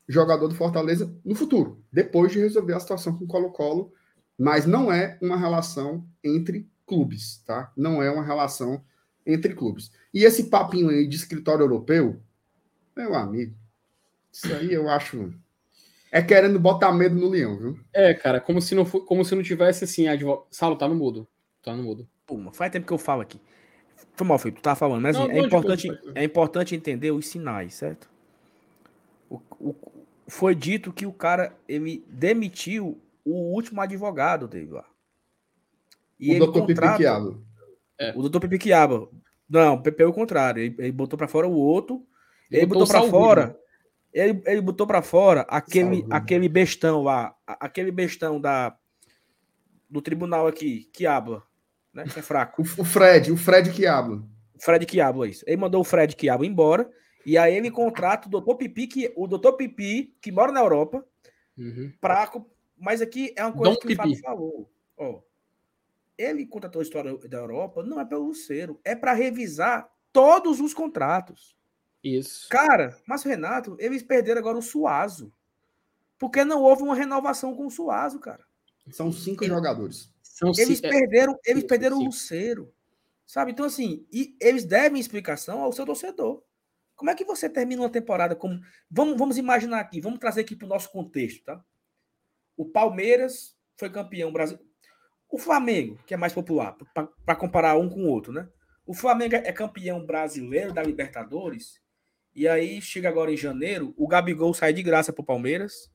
[0.07, 3.91] jogador do Fortaleza no futuro, depois de resolver a situação com o Colo-Colo,
[4.37, 7.71] mas não é uma relação entre clubes, tá?
[7.75, 8.81] Não é uma relação
[9.25, 9.91] entre clubes.
[10.13, 12.21] E esse papinho aí de escritório europeu,
[12.95, 13.53] meu amigo,
[14.31, 15.33] isso aí eu acho.
[16.09, 17.79] É querendo botar medo no leão, viu?
[17.91, 20.45] É, cara, como se não, for, como se não tivesse assim, advogado.
[20.49, 21.27] Salo, tá no mudo.
[21.61, 22.07] Tá no mudo.
[22.25, 23.41] Puma, faz tempo que eu falo aqui.
[24.15, 27.73] Foi mal feito, tu tava falando, mas não, é, importante, é importante entender os sinais,
[27.73, 28.09] certo?
[29.29, 29.75] O, o,
[30.27, 34.85] foi dito que o cara ele demitiu o último advogado dele lá.
[36.19, 37.37] E o ele doutor contrata...
[37.99, 38.11] É.
[38.15, 39.09] O doutor Pipiquiaba.
[39.49, 40.61] Não, Pepe é o contrário.
[40.61, 42.05] Ele, ele, botou para fora o outro.
[42.51, 43.59] Ele, ele botou, para fora.
[44.13, 47.35] Ele, ele botou para fora aquele, aquele bestão lá.
[47.45, 48.75] Aquele bestão da,
[49.89, 51.43] do tribunal aqui, Quiaba.
[51.93, 52.03] Né?
[52.03, 52.61] Que é fraco.
[52.77, 54.23] o, Fred, o Fred Quiaba.
[54.59, 55.43] Fred Quiabo, é isso.
[55.47, 56.89] Ele mandou o Fred Quiabo embora.
[57.27, 61.05] E aí ele contrata o doutor Pipi, que, o doutor Pipi, que mora na Europa,
[61.57, 61.91] uhum.
[61.99, 62.31] pra,
[62.77, 63.95] mas aqui é uma coisa Dom que Pipi.
[63.95, 64.71] o Fábio falou.
[64.95, 65.19] Ó,
[66.17, 70.73] ele contratou a história da Europa não é pelo Luceiro, é para revisar todos os
[70.73, 71.53] contratos.
[72.01, 72.47] Isso.
[72.47, 75.33] Cara, mas Renato, eles perderam agora o Suazo.
[76.17, 78.45] Porque não houve uma renovação com o Suazo, cara.
[78.89, 80.09] São cinco jogadores.
[80.23, 82.73] São eles é, perderam, eles perderam o Luceiro.
[83.25, 83.51] Sabe?
[83.51, 86.41] Então, assim, e eles devem explicação ao seu torcedor.
[86.97, 88.59] Como é que você termina uma temporada como.
[88.89, 91.63] Vamos, vamos imaginar aqui, vamos trazer aqui para o nosso contexto, tá?
[92.57, 94.67] O Palmeiras foi campeão brasileiro.
[95.29, 96.75] O Flamengo, que é mais popular,
[97.23, 98.49] para comparar um com o outro, né?
[98.85, 101.79] O Flamengo é campeão brasileiro da Libertadores.
[102.33, 105.91] E aí chega agora em janeiro, o Gabigol sai de graça para o Palmeiras.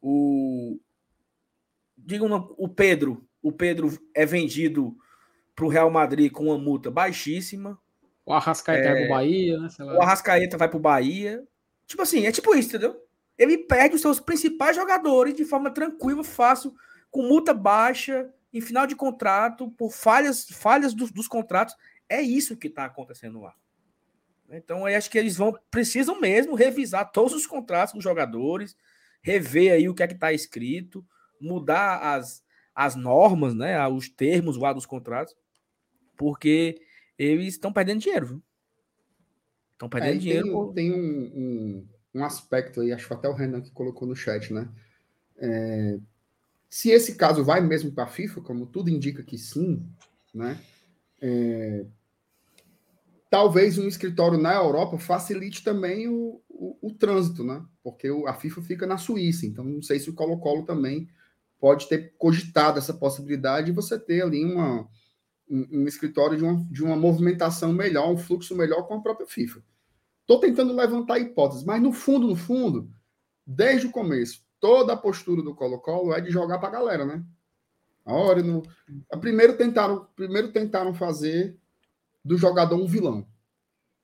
[0.00, 0.80] O
[1.96, 4.96] digam o Pedro, o Pedro é vendido
[5.54, 7.78] para o Real Madrid com uma multa baixíssima.
[8.24, 9.68] O Arrascaeta é, vai pro Bahia, né?
[9.80, 11.42] O Arrascaeta vai pro Bahia.
[11.86, 12.96] Tipo assim, é tipo isso, entendeu?
[13.36, 16.74] Ele perde os seus principais jogadores de forma tranquila, fácil,
[17.10, 21.74] com multa baixa, em final de contrato, por falhas, falhas dos, dos contratos.
[22.08, 23.54] É isso que está acontecendo lá.
[24.50, 28.76] Então, eu acho que eles vão precisam mesmo revisar todos os contratos dos jogadores,
[29.22, 31.06] rever aí o que é que está escrito,
[31.40, 32.42] mudar as,
[32.74, 35.34] as normas, né, os termos lá dos contratos,
[36.16, 36.80] porque
[37.24, 38.42] eles estão perdendo dinheiro, viu?
[39.72, 40.44] Estão perdendo é, dinheiro.
[40.44, 40.72] Tem, por...
[40.72, 44.52] tem um, um, um, aspecto aí, acho que até o Renan que colocou no chat,
[44.52, 44.68] né?
[45.36, 45.98] É,
[46.68, 49.86] se esse caso vai mesmo para a FIFA, como tudo indica que sim,
[50.32, 50.58] né?
[51.20, 51.84] É,
[53.28, 57.64] talvez um escritório na Europa facilite também o, o, o trânsito, né?
[57.82, 61.08] Porque a FIFA fica na Suíça, então não sei se o Colo-Colo também
[61.58, 64.88] pode ter cogitado essa possibilidade de você ter ali uma,
[65.50, 69.26] um, um, escritório de uma, de uma movimentação melhor, um fluxo melhor com a própria
[69.26, 69.62] FIFA.
[70.20, 72.88] Estou tentando levantar hipóteses, mas no fundo, no fundo,
[73.44, 77.24] desde o começo, toda a postura do Colo-Colo é de jogar para a galera, né?
[78.04, 78.62] A hora no...
[79.20, 81.58] primeiro tentaram, primeiro tentaram fazer
[82.24, 83.26] do jogador um vilão.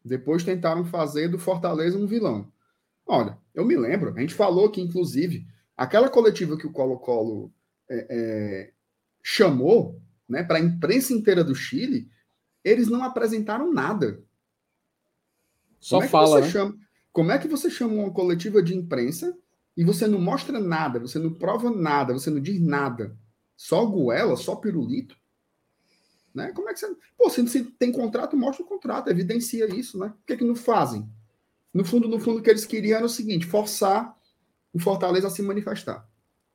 [0.04, 2.50] Depois tentaram fazer do Fortaleza um vilão.
[3.06, 7.52] Olha, eu me lembro, a gente falou que, inclusive, aquela coletiva que o Colo-Colo
[7.88, 8.72] é, é,
[9.22, 12.08] chamou né, para a imprensa inteira do Chile,
[12.64, 14.22] eles não apresentaram nada.
[15.80, 16.40] Só como é fala.
[16.40, 16.50] Né?
[16.50, 16.76] Chama,
[17.12, 19.36] como é que você chama uma coletiva de imprensa
[19.76, 23.16] e você não mostra nada, você não prova nada, você não diz nada?
[23.56, 25.16] Só goela, só pirulito?
[26.34, 26.52] Né?
[26.52, 26.94] Como é que você.
[27.16, 30.08] Pô, se, tem contrato, mostra o contrato, evidencia isso, né?
[30.08, 31.08] Por que, que não fazem?
[31.72, 34.14] No fundo, no fundo, o que eles queriam era o seguinte: forçar
[34.72, 36.06] o Fortaleza a se manifestar.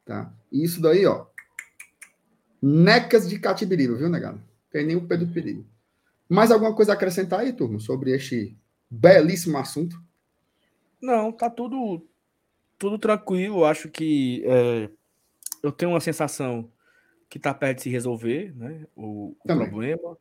[0.06, 0.32] Tá?
[0.52, 1.26] E isso daí, ó,
[2.62, 4.41] necas de catibirível, viu, negado?
[4.70, 5.66] Tem nem o pé do perigo.
[6.30, 8.57] Mais alguma coisa a acrescentar aí, turma, sobre este
[8.89, 10.01] belíssimo assunto?
[11.01, 12.05] Não, tá tudo
[12.78, 13.64] tudo tranquilo.
[13.66, 14.89] Acho que é,
[15.62, 16.72] eu tenho uma sensação
[17.30, 18.86] que tá perto de se resolver, né?
[18.95, 20.18] O, o problema.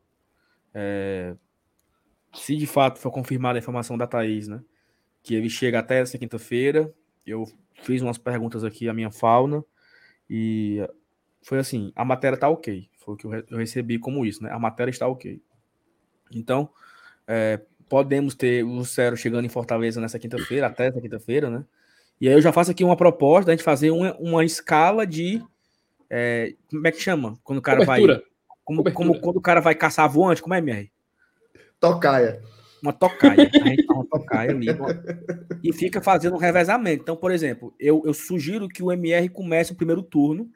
[0.73, 1.35] É,
[2.33, 4.61] se de fato for confirmada a informação da Thaís, né?
[5.23, 6.93] Que ele chega até essa quinta-feira.
[7.25, 7.45] Eu
[7.83, 9.63] fiz umas perguntas aqui à minha fauna
[10.29, 10.87] e
[11.41, 12.89] foi assim, a matéria tá ok.
[12.97, 14.51] Foi o que eu recebi como isso, né?
[14.51, 15.41] A matéria está ok.
[16.31, 16.69] Então,
[17.27, 21.65] é, podemos ter o Lucero chegando em Fortaleza nessa quinta-feira, até essa quinta-feira, né?
[22.19, 25.43] E aí eu já faço aqui uma proposta da gente fazer uma, uma escala de.
[26.09, 27.37] É, como é que chama?
[27.43, 28.13] Quando o cara Cobertura.
[28.15, 28.23] vai.
[28.63, 30.91] Como, como quando o cara vai caçar voante, como é, MR?
[31.79, 32.41] Tocaia
[32.81, 33.49] uma tocaia.
[33.53, 34.87] A gente uma tocaia ali uma...
[35.63, 37.03] e fica fazendo um revezamento.
[37.03, 40.49] Então, por exemplo, eu, eu sugiro que o MR comece o primeiro turno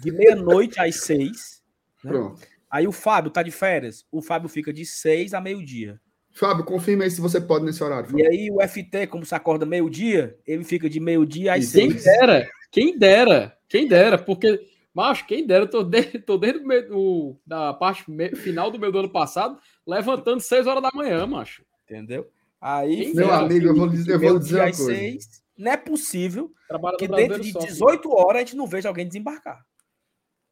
[0.00, 1.62] de meia-noite às seis.
[2.02, 2.12] Né?
[2.12, 2.40] Pronto.
[2.70, 4.04] Aí o Fábio tá de férias.
[4.10, 6.00] O Fábio fica de seis a meio-dia.
[6.30, 8.08] Fábio, confirma aí se você pode nesse horário.
[8.08, 8.24] Fábio.
[8.24, 12.02] E aí o FT, como se acorda meio-dia, ele fica de meio-dia às seis.
[12.02, 14.58] Quem dera, quem dera, quem dera, porque
[14.94, 16.60] Macho, quem dera, eu tô desde, tô desde
[16.90, 18.04] o, da parte
[18.36, 21.64] final do meu do ano passado, levantando 6 horas da manhã, macho.
[21.92, 22.30] Entendeu?
[22.60, 24.84] Aí, meu amigo, eu vou dizer, eu vou dizer uma coisa.
[24.84, 26.52] Seis, não é possível
[26.98, 29.64] que dentro de 18 horas a gente não veja alguém desembarcar.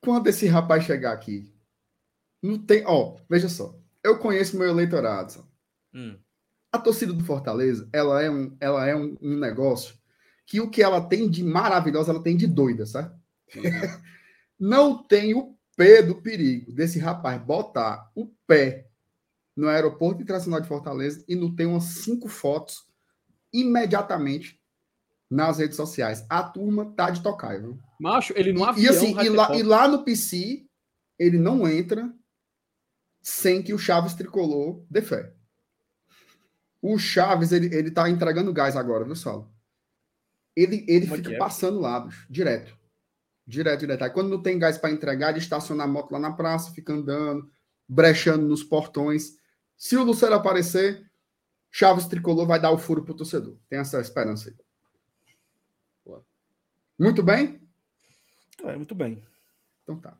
[0.03, 1.53] Quando esse rapaz chegar aqui,
[2.43, 2.85] não tem.
[2.87, 3.79] Ó, veja só.
[4.03, 5.47] Eu conheço meu eleitorado.
[5.95, 6.19] Hum.
[6.73, 9.97] A torcida do Fortaleza, ela é, um, ela é um, um, negócio
[10.47, 13.15] que o que ela tem de maravilhosa, ela tem de doida, sabe?
[13.55, 13.63] Uhum.
[14.59, 18.90] não tem o pé do perigo desse rapaz botar o pé
[19.61, 22.87] no Aeroporto Internacional de Fortaleza e não tem umas cinco fotos
[23.53, 24.59] imediatamente
[25.31, 26.25] nas redes sociais.
[26.31, 27.79] A turma tá de tocar, viu?
[28.01, 30.65] Macho, ele não E, e assim, e lá, e lá no PC,
[31.19, 32.11] ele não entra
[33.21, 35.31] sem que o Chaves tricolor dê fé.
[36.81, 39.53] O Chaves, ele, ele tá entregando gás agora, viu, Saulo?
[40.57, 41.37] Ele, ele fica é?
[41.37, 42.75] passando lados, direto.
[43.47, 44.05] Direto, direto.
[44.05, 46.95] Aí quando não tem gás para entregar, ele estaciona a moto lá na praça, fica
[46.95, 47.51] andando,
[47.87, 49.39] brechando nos portões.
[49.81, 51.11] Se o Lucero aparecer,
[51.71, 53.57] Chaves Tricolor vai dar o furo para o torcedor.
[53.67, 54.57] Tem essa esperança aí.
[56.99, 57.59] Muito bem?
[58.63, 59.25] É, muito bem.
[59.83, 60.19] Então tá.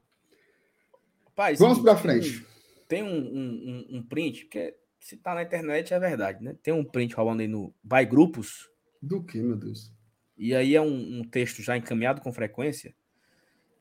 [1.27, 2.47] Rapaz, Vamos para frente.
[2.89, 6.57] Tem um, um, um, print, porque se tá na internet é verdade, né?
[6.63, 8.67] Tem um print rolando aí no Vai Grupos.
[9.03, 9.93] Do que, meu Deus?
[10.39, 12.95] E aí é um, um texto já encaminhado com frequência.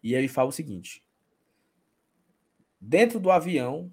[0.04, 1.02] E ele fala o seguinte:
[2.82, 3.90] Dentro do avião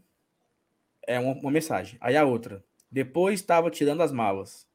[1.07, 1.99] é uma, uma mensagem.
[2.01, 2.65] Aí a outra.
[2.91, 4.67] Depois estava tirando as malas.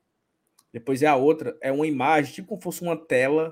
[0.72, 3.52] Depois é a outra, é uma imagem, tipo como fosse uma tela.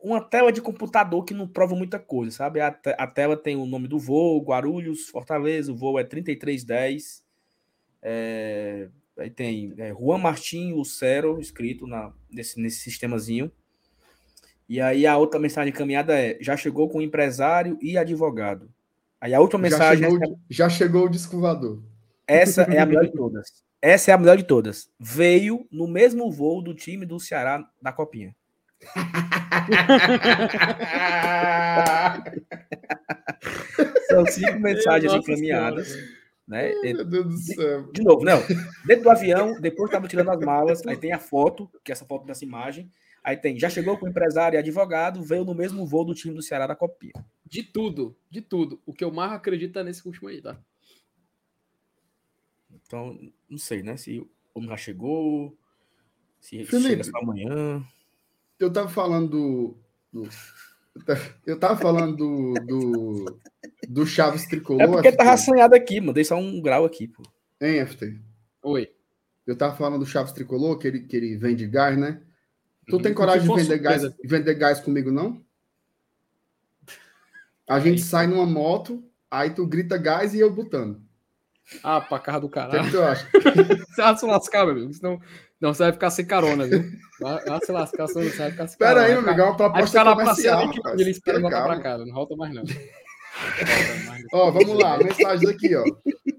[0.00, 2.60] Uma tela de computador que não prova muita coisa, sabe?
[2.60, 2.68] A,
[2.98, 7.24] a tela tem o nome do voo, Guarulhos, Fortaleza, o voo é 3310.
[8.02, 13.50] É, aí tem é, Juan Martim Lucero escrito na, nesse, nesse sistemazinho.
[14.68, 18.73] E aí a outra mensagem encaminhada é: já chegou com empresário e advogado.
[19.24, 20.02] Aí a última mensagem.
[20.02, 21.82] Já chegou, é, já chegou o disco voador.
[22.26, 23.64] Essa é a melhor de todas.
[23.80, 24.90] Essa é a melhor de todas.
[25.00, 28.36] Veio no mesmo voo do time do Ceará na Copinha.
[34.10, 35.96] São cinco mensagens Nossa encaminhadas.
[36.46, 36.74] Né?
[36.82, 37.84] Meu Deus do céu.
[37.84, 38.42] De, de novo, não.
[38.84, 42.04] Dentro do avião, depois estava tirando as malas, aí tem a foto, que é essa
[42.04, 42.90] foto dessa imagem.
[43.24, 46.42] Aí tem, já chegou com empresário e advogado, veio no mesmo voo do time do
[46.42, 47.14] Ceará da Copinha.
[47.46, 48.78] De tudo, de tudo.
[48.84, 50.60] O que eu mais acredito é nesse último aí, tá?
[52.70, 53.18] Então,
[53.48, 53.96] não sei, né?
[53.96, 55.56] Se o homem já chegou,
[56.38, 57.82] se Felipe, chega só amanhã.
[58.60, 59.76] Eu tava falando do.
[60.12, 60.28] do
[61.46, 63.40] eu tava falando do, do,
[63.88, 64.82] do Chaves Tricolor.
[64.82, 65.16] É porque FT.
[65.16, 67.22] tava assanhado aqui, mandei só um grau aqui, pô.
[67.58, 68.20] Hein, FT?
[68.62, 68.92] Oi.
[69.46, 72.20] Eu tava falando do Chaves Tricolor, que ele, que ele vende gás, né?
[72.88, 75.42] Tu tem coragem de vender gás, vender gás comigo, não?
[77.68, 81.00] A gente sai numa moto, aí tu grita gás e eu botando.
[81.82, 82.82] Ah, pra carro do caralho.
[82.82, 83.26] O que, tu acha?
[83.88, 84.92] você vai se lascar, meu amigo.
[84.92, 85.18] Senão,
[85.58, 86.84] não, você vai ficar sem carona, viu?
[87.20, 90.04] Vai, vai se lascar, você vai ficar sem Pera aí, meu amigo, é uma proposta
[90.04, 90.70] comercial.
[90.70, 92.64] Que ele espera voltar pra casa, não volta mais não.
[94.32, 95.84] ó, vamos lá, mensagens aqui, ó.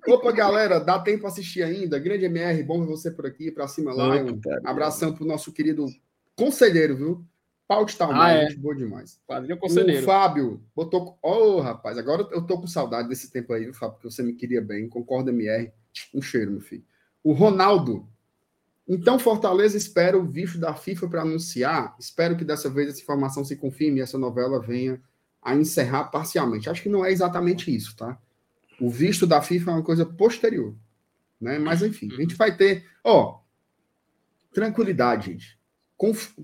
[0.08, 1.98] Opa, galera, dá tempo pra assistir ainda?
[1.98, 4.16] Grande MR, bom ver você por aqui, pra cima lá.
[4.16, 5.88] Um abração pro nosso querido
[6.36, 7.26] conselheiro, viu?
[7.68, 8.54] Pau de tal ah, é.
[8.56, 9.20] boa demais.
[9.26, 10.04] Padrinho conselheiro.
[10.04, 11.18] O Fábio botou.
[11.22, 13.96] Ô, oh, rapaz, agora eu tô com saudade desse tempo aí, viu, Fábio?
[13.96, 14.88] Porque você me queria bem.
[14.88, 15.72] Concorda, MR.
[16.14, 16.84] Um cheiro, meu filho.
[17.24, 18.08] O Ronaldo.
[18.88, 21.96] Então, Fortaleza espera o visto da FIFA para anunciar.
[22.00, 25.02] Espero que dessa vez essa informação se confirme e essa novela venha
[25.42, 26.70] a encerrar parcialmente.
[26.70, 28.16] Acho que não é exatamente isso, tá?
[28.80, 30.76] O visto da FIFA é uma coisa posterior.
[31.42, 31.58] Né?
[31.58, 32.86] Mas, enfim, a gente vai ter.
[33.04, 35.60] Ó, oh, tranquilidade, gente.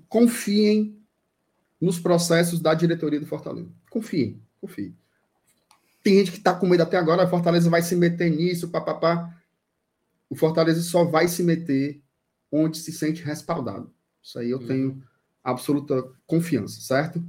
[0.07, 0.97] Confiem
[1.79, 3.69] nos processos da diretoria do Fortaleza.
[3.89, 4.93] Confie, confie.
[6.03, 9.35] Tem gente que está com medo até agora, a Fortaleza vai se meter nisso, papapá.
[10.29, 12.01] O Fortaleza só vai se meter
[12.51, 13.91] onde se sente respaldado.
[14.21, 14.67] Isso aí eu uhum.
[14.67, 15.03] tenho
[15.43, 17.23] absoluta confiança, certo?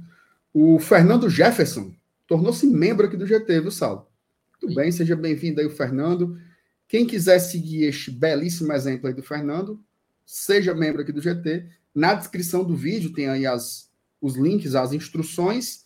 [0.53, 1.93] O Fernando Jefferson
[2.27, 4.11] tornou-se membro aqui do GT, viu, Sal?
[4.59, 6.39] Tudo bem, seja bem-vindo aí, o Fernando.
[6.87, 9.83] Quem quiser seguir este belíssimo exemplo aí do Fernando,
[10.25, 11.67] seja membro aqui do GT.
[11.93, 15.83] Na descrição do vídeo tem aí as, os links, as instruções,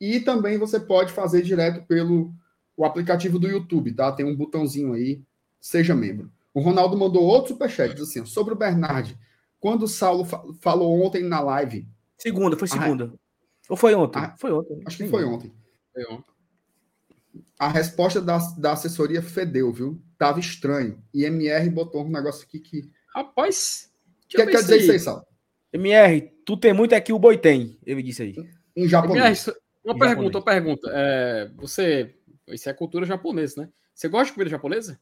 [0.00, 2.34] e também você pode fazer direto pelo
[2.76, 4.10] o aplicativo do YouTube, tá?
[4.10, 5.22] Tem um botãozinho aí,
[5.60, 6.30] seja membro.
[6.52, 9.18] O Ronaldo mandou outro superchat, diz assim, sobre o Bernard.
[9.60, 11.88] Quando o Saulo fa falou ontem na live...
[12.18, 13.06] Segunda, foi segunda.
[13.06, 13.70] A...
[13.70, 14.18] Ou foi ontem?
[14.18, 14.36] A...
[14.36, 14.82] Foi ontem.
[14.86, 15.52] Acho que foi ontem.
[15.92, 16.34] Foi ontem.
[17.58, 20.00] A resposta da, da assessoria fedeu, viu?
[20.18, 21.02] Tava estranho.
[21.12, 22.90] E MR botou um negócio aqui que...
[23.14, 23.90] Rapaz...
[24.24, 25.24] O que quer dizer isso aí, Saulo?
[25.74, 27.76] MR, tu tem muito aqui, o boi tem.
[27.84, 28.34] Ele disse aí.
[28.76, 29.48] Em japonês.
[29.48, 30.34] MR, uma em pergunta, japonês.
[30.34, 30.90] uma pergunta.
[30.94, 32.14] É, você.
[32.48, 33.68] Isso é cultura japonesa, né?
[33.92, 35.00] Você gosta de comida japonesa?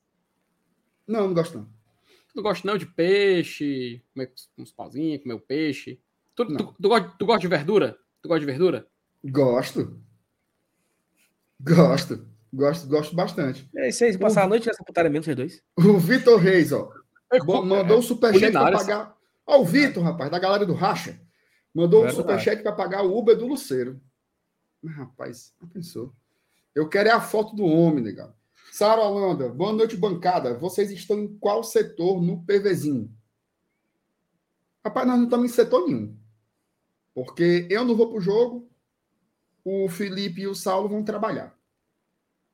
[1.06, 1.64] Não, não gosto não.
[1.64, 6.00] Tu não gosta não de peixe, comer uns pauzinhos, comer o peixe?
[6.34, 7.98] Tu, tu, tu, tu, gosta, tu gosta de verdura?
[8.22, 8.86] Tu gosta de verdura?
[9.22, 10.00] Gosto.
[11.60, 12.26] Gosto.
[12.54, 13.68] Gosto, gosto bastante.
[13.76, 14.44] É isso aí, passar o...
[14.44, 15.62] a noite nessa putaria mesmo, vocês dois?
[15.76, 16.90] O Vitor Reis, ó.
[17.30, 21.20] É, mandou o um superchat para pagar Ó, o Vitor, rapaz, da galera do Racha,
[21.74, 24.00] mandou um superchat para pagar o Uber do Luceiro.
[24.80, 26.14] Mas, rapaz, não pensou.
[26.74, 28.34] Eu quero é a foto do homem, negado.
[28.72, 30.56] Sara Holanda, boa noite, bancada.
[30.58, 33.14] Vocês estão em qual setor no PVzinho?
[34.84, 36.16] Rapaz, nós não estamos em setor nenhum.
[37.14, 38.70] Porque eu não vou para o jogo,
[39.64, 41.56] o Felipe e o Saulo vão trabalhar.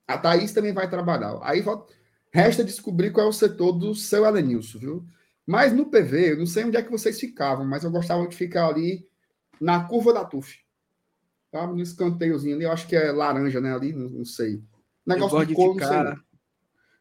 [0.06, 1.38] A Thaís também vai trabalhar.
[1.42, 1.62] Aí
[2.32, 5.06] resta descobrir qual é o setor do seu Elenilson, viu?
[5.48, 8.36] Mas no PV, eu não sei onde é que vocês ficavam, mas eu gostava de
[8.36, 9.08] ficar ali
[9.58, 10.58] na curva da TUF.
[11.50, 11.66] Tá?
[11.66, 13.72] No escanteiozinho ali, eu acho que é laranja, né?
[13.72, 14.62] Ali, não, não sei.
[15.06, 16.22] Negócio de, cor, ficar,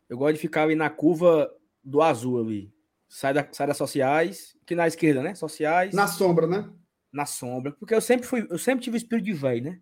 [0.08, 2.74] Eu gosto de ficar ali na curva do azul ali.
[3.10, 5.36] Sai, da, sai das sociais, que na esquerda, né?
[5.36, 5.94] Sociais.
[5.94, 6.70] Na sombra, né?
[7.12, 7.74] Na sombra.
[7.74, 9.82] Porque eu sempre fui, eu sempre tive espírito de velho, né?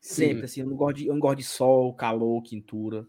[0.00, 3.04] Sempre, assim, eu não, gosto de, eu não gosto de sol, calor, quintura.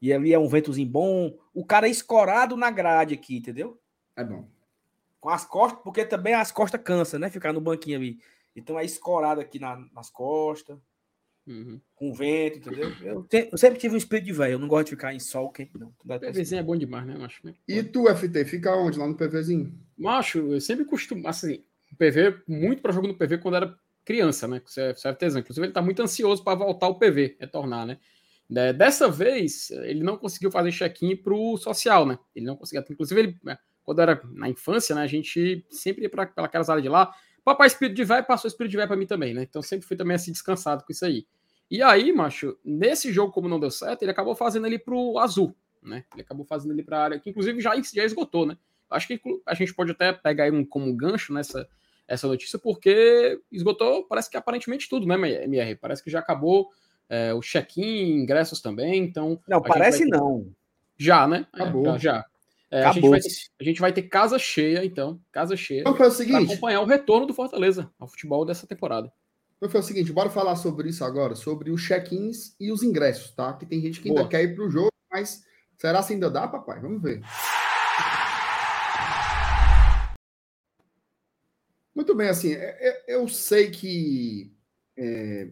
[0.00, 1.36] E ali é um ventozinho bom.
[1.52, 3.81] O cara é escorado na grade aqui, entendeu?
[4.16, 4.48] É bom.
[5.20, 7.30] Com as costas, porque também as costas cansa, né?
[7.30, 8.18] Ficar no banquinho ali.
[8.54, 10.78] Então é escorado aqui na, nas costas.
[11.46, 11.80] Uhum.
[11.96, 12.92] Com vento, entendeu?
[13.02, 14.52] Eu, te, eu, sempre tive um espírito de velho.
[14.52, 15.92] Eu não gosto de ficar em sol quente, não.
[16.06, 17.42] PVzinho é bom demais, né, macho?
[17.66, 18.98] E tu, FT, fica onde?
[18.98, 19.76] Lá no PVzinho?
[19.96, 21.26] Macho, eu sempre costumo.
[21.26, 21.64] Assim,
[21.98, 24.62] PV, muito para jogo no PV quando era criança, né?
[24.76, 25.40] É artesão.
[25.40, 27.98] Inclusive, ele tá muito ansioso para voltar o PV, retornar, né?
[28.72, 32.18] Dessa vez, ele não conseguiu fazer check-in pro social, né?
[32.34, 32.84] Ele não conseguia.
[32.88, 35.02] Inclusive, ele, né, quando era na infância, né?
[35.02, 37.12] A gente sempre ia para aquelas áreas de lá
[37.44, 39.42] Papai Espírito de Velho passou Espírito de Velho para mim também, né?
[39.42, 41.26] Então sempre fui também assim descansado com isso aí.
[41.70, 45.56] E aí, macho, nesse jogo, como não deu certo, ele acabou fazendo ele pro azul,
[45.82, 46.04] né?
[46.12, 48.56] Ele acabou fazendo ele pra área, que inclusive já, já esgotou, né?
[48.90, 51.68] Acho que a gente pode até pegar aí um, como gancho nessa
[52.06, 55.76] essa notícia, porque esgotou, parece que aparentemente tudo, né, MR?
[55.76, 56.68] Parece que já acabou
[57.08, 59.40] é, o check-in, ingressos também, então...
[59.48, 60.52] Não, parece não.
[60.98, 61.46] Já, né?
[61.52, 61.94] Acabou.
[61.94, 62.26] É, já.
[62.72, 63.28] É, a, gente vai ter,
[63.60, 65.82] a gente vai ter casa cheia, então, casa cheia.
[65.82, 69.12] Então foi o seguinte: acompanhar o retorno do Fortaleza ao futebol dessa temporada.
[69.58, 73.30] Então foi o seguinte, bora falar sobre isso agora, sobre os check-ins e os ingressos,
[73.32, 73.52] tá?
[73.52, 74.30] Que tem gente que ainda Boa.
[74.30, 75.44] quer ir para o jogo, mas
[75.76, 76.80] será se ainda dá, papai?
[76.80, 77.20] Vamos ver.
[81.94, 84.50] Muito bem, assim, é, é, eu sei que
[84.96, 85.50] é,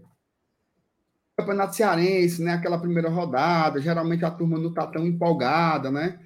[1.36, 2.54] Campeonato Cearense, né?
[2.54, 6.18] Aquela primeira rodada, geralmente a turma não tá tão empolgada, né?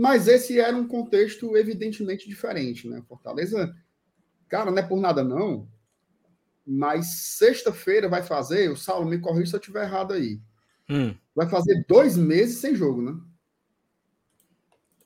[0.00, 3.02] Mas esse era um contexto evidentemente diferente, né?
[3.06, 3.76] Fortaleza,
[4.48, 5.68] cara, não é por nada não,
[6.66, 10.40] mas sexta-feira vai fazer, o Saulo me corrija se eu estiver errado aí.
[10.88, 11.14] Hum.
[11.34, 13.20] Vai fazer dois meses sem jogo, né?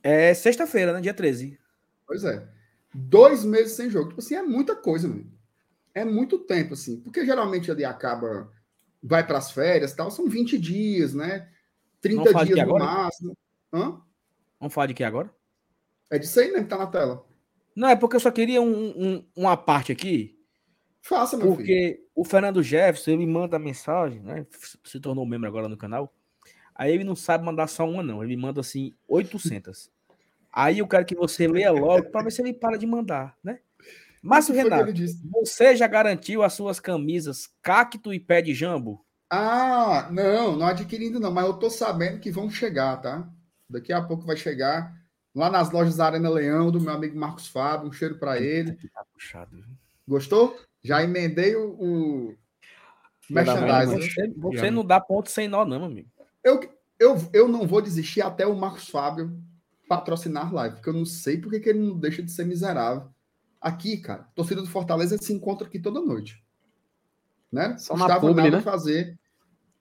[0.00, 1.00] É sexta-feira, né?
[1.00, 1.58] Dia 13.
[2.06, 2.48] Pois é.
[2.94, 4.10] Dois meses sem jogo.
[4.10, 5.28] Tipo assim, é muita coisa, mano.
[5.92, 7.00] É muito tempo, assim.
[7.00, 8.48] Porque geralmente ele acaba,
[9.02, 11.50] vai para as férias tal, são 20 dias, né?
[12.00, 13.36] 30 dias no máximo.
[13.72, 14.00] Hã?
[14.58, 15.30] Vamos falar de que agora?
[16.10, 16.60] É disso aí, né?
[16.60, 17.24] Que tá na tela.
[17.74, 20.38] Não, é porque eu só queria um, um, uma parte aqui.
[21.02, 22.08] Faça, meu Porque filho.
[22.14, 24.46] o Fernando Jefferson, ele manda mensagem, né?
[24.84, 26.14] Se tornou membro agora no canal.
[26.74, 28.24] Aí ele não sabe mandar só uma, não.
[28.24, 29.90] Ele manda assim, 800.
[30.50, 33.58] Aí eu quero que você leia logo para ver se ele para de mandar, né?
[34.22, 34.90] Márcio Renato,
[35.44, 39.04] você já garantiu as suas camisas cacto e pé de jambo?
[39.28, 43.28] Ah, não, não adquirindo não, mas eu tô sabendo que vão chegar, tá?
[43.68, 44.94] Daqui a pouco vai chegar
[45.34, 47.88] lá nas lojas da Arena Leão, do meu amigo Marcos Fábio.
[47.88, 48.74] Um cheiro para ele.
[48.92, 49.64] Tá puxado,
[50.06, 50.58] Gostou?
[50.82, 52.34] Já emendei o, o
[53.30, 54.00] merchandising.
[54.00, 56.08] Você, você não dá ponto sem nó, não, amigo.
[56.42, 56.60] Eu,
[56.98, 59.36] eu, eu não vou desistir até o Marcos Fábio
[59.88, 63.08] patrocinar live, porque eu não sei porque que ele não deixa de ser miserável.
[63.60, 66.42] Aqui, cara, torcida do Fortaleza se encontra aqui toda noite.
[67.50, 67.76] Né?
[67.78, 68.60] Só na publi, né?
[68.60, 69.18] fazer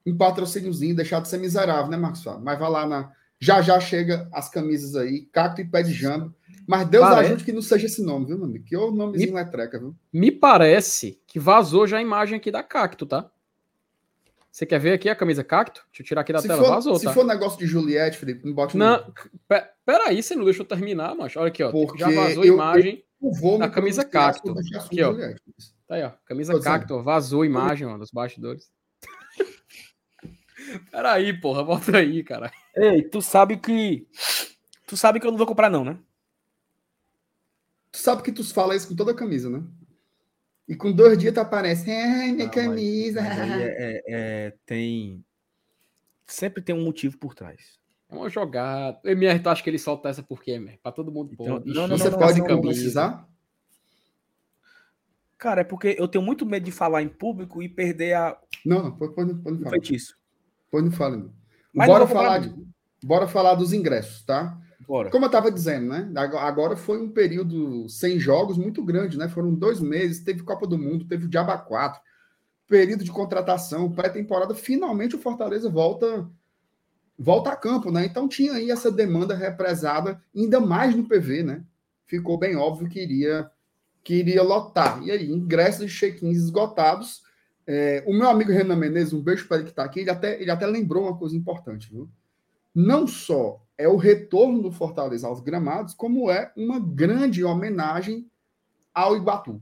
[0.06, 2.44] um patrocíniozinho, deixar de ser miserável, né, Marcos Fábio?
[2.44, 3.12] Mas vai lá na
[3.44, 6.34] já já chega as camisas aí, cacto e pé de jambo.
[6.66, 7.28] Mas Deus parece...
[7.28, 8.64] ajude que não seja esse nome, viu, meu amigo?
[8.64, 9.40] Que o nomezinho me...
[9.40, 9.94] é treca, viu?
[10.14, 13.30] Me parece que vazou já a imagem aqui da cacto, tá?
[14.50, 15.84] Você quer ver aqui a camisa cacto?
[15.90, 16.64] Deixa eu tirar aqui da se tela.
[16.64, 17.14] For, vazou, se tá?
[17.14, 19.04] for negócio de Juliette, Felipe, não bote Não,
[19.86, 21.38] peraí, você não deixou terminar, macho.
[21.40, 21.72] Olha aqui, ó.
[21.72, 24.56] Porque já vazou a imagem eu, eu da camisa cacto.
[24.76, 25.14] Aqui, ó.
[25.86, 26.12] Tá aí, ó.
[26.26, 28.72] Camisa cacto, ó, vazou a imagem, ó, dos bastidores.
[30.92, 32.52] Peraí, porra, volta aí, cara.
[32.76, 34.08] Ei, tu sabe que.
[34.88, 35.98] Tu sabe que eu não vou comprar, não, né?
[37.92, 39.64] Tu sabe que tu fala isso com toda a camisa, né?
[40.68, 41.90] E com dois dias tu aparece.
[41.92, 43.22] Ai, minha não, camisa.
[43.22, 45.24] Mas, mas é, é, é, tem.
[46.26, 47.80] Sempre tem um motivo por trás.
[48.10, 49.00] É uma jogada.
[49.04, 50.78] O MR, tu acha que ele solta essa por quê, MR?
[50.78, 51.34] Pra todo mundo.
[51.34, 53.28] Então, pô, não, não, você não, pode não, precisar?
[55.38, 58.40] Cara, é porque eu tenho muito medo de falar em público e perder a.
[58.66, 59.72] Não, não, pode, pode, pode falar.
[59.72, 60.18] feitiço.
[60.74, 61.32] Pois não.
[61.72, 62.52] Mas bora, falar de,
[63.04, 64.60] bora falar dos ingressos, tá?
[64.88, 65.12] Bora.
[65.12, 66.12] Como eu estava dizendo, né?
[66.16, 69.30] Agora foi um período sem jogos muito grande, né?
[69.30, 72.02] Foram dois meses, teve Copa do Mundo, teve o Diaba 4,
[72.68, 74.56] período de contratação, pré-temporada.
[74.56, 76.28] Finalmente o Fortaleza volta
[77.20, 78.06] volta a campo, né?
[78.06, 81.64] Então tinha aí essa demanda represada, ainda mais no PV, né?
[82.08, 83.48] Ficou bem óbvio que iria,
[84.04, 85.04] que iria lotar.
[85.04, 87.23] E aí, ingressos e check-ins esgotados
[87.66, 90.42] é, o meu amigo Renan Menezes, um beijo para ele que está aqui, ele até,
[90.42, 92.10] ele até lembrou uma coisa importante, viu?
[92.76, 98.30] Não só é o retorno do Fortaleza aos gramados, como é uma grande homenagem
[98.94, 99.62] ao Iguatu.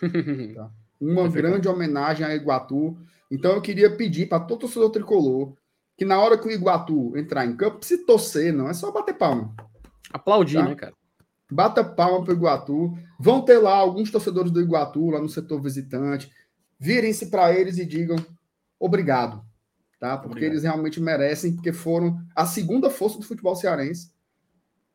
[0.54, 0.70] tá?
[1.00, 2.96] Uma grande homenagem ao Iguatu.
[3.30, 5.54] Então eu queria pedir para todo torcedor tricolor
[5.96, 9.14] que na hora que o Iguatu entrar em campo, se torcer, não, é só bater
[9.14, 9.54] palma.
[10.12, 10.64] Aplaudir, tá?
[10.64, 10.94] né, cara?
[11.50, 12.98] Bata palma para o Iguatu.
[13.18, 16.30] Vão ter lá alguns torcedores do Iguatu, lá no setor visitante
[16.78, 18.16] virem-se para eles e digam
[18.78, 19.44] obrigado,
[19.98, 20.16] tá?
[20.16, 20.52] Porque obrigado.
[20.52, 24.12] eles realmente merecem, porque foram a segunda força do futebol cearense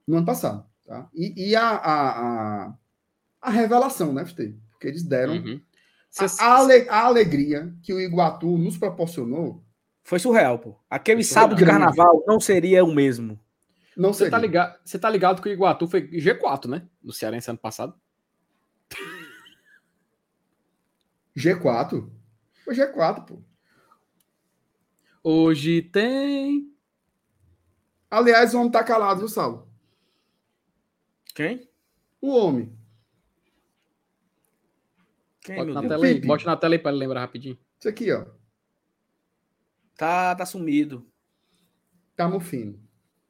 [0.07, 1.07] no ano passado, tá?
[1.13, 2.73] E, e a, a, a,
[3.41, 4.55] a, revelação, né, FT?
[4.71, 5.61] Porque eles deram uhum.
[6.19, 9.63] a, a, ale, a alegria que o Iguatu nos proporcionou.
[10.03, 10.75] Foi surreal, pô.
[10.89, 13.39] Aquele sábado de carnaval não seria o mesmo.
[13.95, 16.87] Não você, tá ligado, você tá ligado que o Iguatu foi G4, né?
[17.03, 17.93] No Cearense ano passado.
[21.35, 22.09] G4?
[22.63, 23.41] Foi G4, pô.
[25.23, 26.73] Hoje tem.
[28.09, 29.67] Aliás, o homem tá calado, viu, Saulo?
[31.35, 31.69] Quem?
[32.21, 32.77] O homem.
[35.41, 37.57] Quem, bote, na tela aí, bote na tela aí pra ele lembrar rapidinho.
[37.79, 38.25] Isso aqui, ó.
[39.95, 41.05] Tá, tá sumido.
[42.15, 42.79] Tá mofino.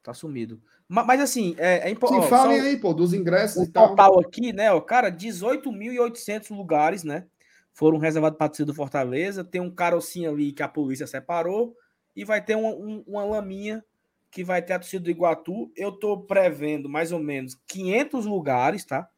[0.02, 0.62] Tá sumido.
[0.88, 2.24] Mas, mas assim, é, é importante.
[2.24, 7.28] Sim, falem aí, pô, dos ingressos o total aqui, né, ó, cara, 18.800 lugares, né?
[7.74, 9.44] Foram reservados para a torcida do Fortaleza.
[9.44, 11.76] Tem um carocinho ali que a polícia separou.
[12.16, 13.84] E vai ter uma, um, uma laminha
[14.32, 15.72] que vai ter a torcida do Iguatu.
[15.76, 19.10] Eu tô prevendo mais ou menos 500 lugares, tá?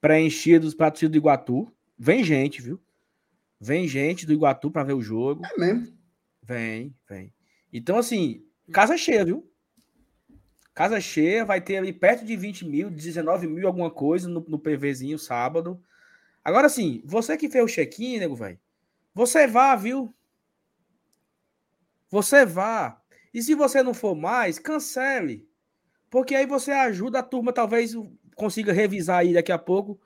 [0.00, 1.72] Preenchidos para a torcida do Iguatu.
[1.98, 2.80] Vem gente, viu?
[3.60, 5.42] Vem gente do Iguatu para ver o jogo.
[5.44, 5.98] É mesmo?
[6.42, 7.32] Vem, vem.
[7.72, 8.42] Então, assim,
[8.72, 9.46] casa cheia, viu?
[10.74, 14.58] Casa cheia, vai ter ali perto de 20 mil, 19 mil, alguma coisa no, no
[14.58, 15.80] PVzinho sábado.
[16.44, 18.58] Agora sim, você que fez o check-in, nego, velho,
[19.14, 20.14] você vá, viu?
[22.10, 23.00] Você vá.
[23.32, 25.48] E se você não for mais, cancele.
[26.08, 27.94] Porque aí você ajuda a turma, talvez
[28.34, 30.00] consiga revisar aí daqui a pouco.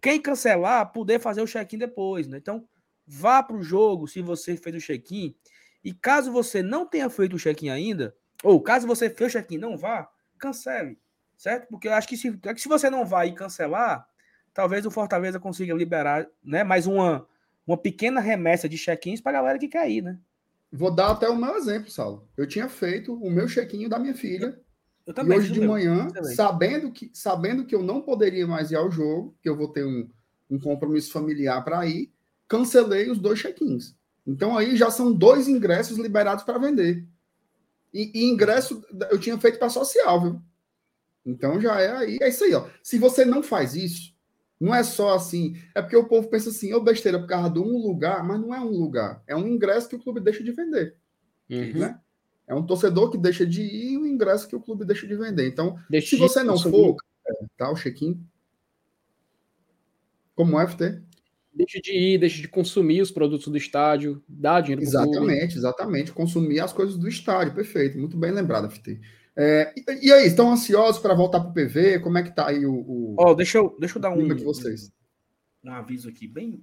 [0.00, 2.38] Quem cancelar, poder fazer o check-in depois, né?
[2.38, 2.66] Então,
[3.06, 5.34] vá para o jogo se você fez o check-in.
[5.82, 9.58] E caso você não tenha feito o check-in ainda, ou caso você fez o check-in
[9.58, 10.98] não vá, cancele,
[11.36, 11.68] certo?
[11.68, 14.08] Porque eu acho que se, é se você não vai e cancelar,
[14.54, 17.26] talvez o Fortaleza consiga liberar né, mais uma,
[17.66, 20.18] uma pequena remessa de check-ins para a galera que quer ir, né?
[20.72, 22.28] Vou dar até o meu exemplo, Saulo.
[22.36, 24.58] Eu tinha feito o meu check-in da minha filha.
[25.06, 25.70] Eu também, e hoje de meu.
[25.70, 29.68] manhã, sabendo que, sabendo que eu não poderia mais ir ao jogo, que eu vou
[29.68, 30.08] ter um,
[30.50, 32.12] um compromisso familiar para ir,
[32.48, 33.94] cancelei os dois check-ins.
[34.26, 37.06] Então aí já são dois ingressos liberados para vender.
[37.92, 40.42] E, e ingresso eu tinha feito para social, viu?
[41.24, 42.66] Então já é aí, é isso aí, ó.
[42.82, 44.13] Se você não faz isso,
[44.60, 47.58] não é só assim, é porque o povo pensa assim, ô besteira por causa de
[47.58, 50.52] um lugar, mas não é um lugar, é um ingresso que o clube deixa de
[50.52, 50.96] vender.
[51.50, 51.80] Uhum.
[51.80, 52.00] Né?
[52.46, 55.16] É um torcedor que deixa de ir e o ingresso que o clube deixa de
[55.16, 55.46] vender.
[55.46, 56.96] Então, deixa se você não for,
[57.26, 58.22] é, tá, o check-in.
[60.34, 61.02] Como é, FT?
[61.54, 66.12] deixa de ir, deixa de consumir os produtos do estádio, dá dinheiro para Exatamente, exatamente.
[66.12, 67.96] Consumir as coisas do estádio, perfeito.
[67.98, 69.00] Muito bem lembrado, FT.
[69.36, 72.00] É, e, e, aí, estão ansiosos para voltar para o PV?
[72.00, 72.74] Como é que tá aí o.
[72.74, 73.16] o...
[73.18, 74.92] Oh, deixa, eu, deixa eu dar um, de vocês.
[75.64, 76.62] Um, um aviso aqui, bem.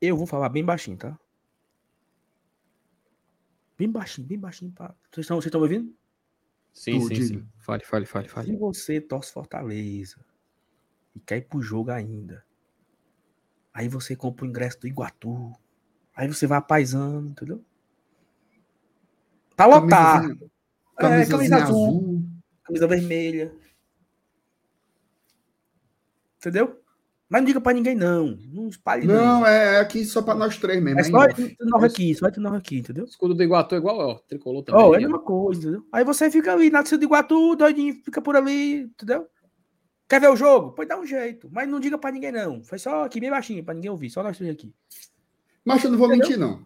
[0.00, 1.18] Eu vou falar bem baixinho, tá?
[3.78, 4.72] Bem baixinho, bem baixinho.
[4.72, 4.94] Pra...
[5.10, 5.94] Vocês estão vocês estão me ouvindo?
[6.72, 7.48] Sim, sim, sim.
[7.58, 8.48] Fale, fale, fale, fale.
[8.48, 10.22] Se você torce Fortaleza
[11.14, 12.44] e quer ir pro jogo ainda,
[13.76, 15.52] Aí você compra o ingresso do Iguatu.
[16.14, 17.62] Aí você vai apaisando, entendeu?
[19.54, 20.50] Tá lotado.
[20.96, 22.24] Camisa, é, camisa azul, azul,
[22.64, 23.52] camisa vermelha.
[26.38, 26.80] Entendeu?
[27.28, 28.38] Mas não diga pra ninguém, não.
[28.52, 29.14] Não espalhe, não.
[29.40, 31.00] Não, é aqui só pra nós três mesmo.
[31.00, 33.04] É só entre nós aqui, só entre nós aqui, entendeu?
[33.04, 34.14] O escudo do Iguatu é igual, ó.
[34.28, 34.80] Tricolor também.
[34.80, 35.84] Ó, é a mesma coisa, entendeu?
[35.90, 39.26] Aí você fica ali na do Iguatu, doidinho, fica por ali, entendeu?
[40.08, 40.70] Quer ver o jogo?
[40.70, 41.48] Pode dar um jeito.
[41.50, 42.62] Mas não diga para ninguém, não.
[42.62, 44.08] Foi só aqui bem baixinho, para ninguém ouvir.
[44.08, 44.72] Só nós três aqui.
[45.64, 46.28] Mas eu não vou Entendeu?
[46.28, 46.64] mentir, não.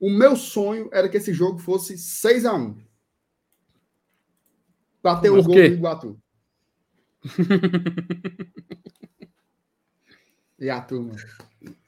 [0.00, 2.85] O meu sonho era que esse jogo fosse 6 x 1
[5.14, 6.18] Ter o gol do Iguatu.
[10.58, 11.14] e a turma.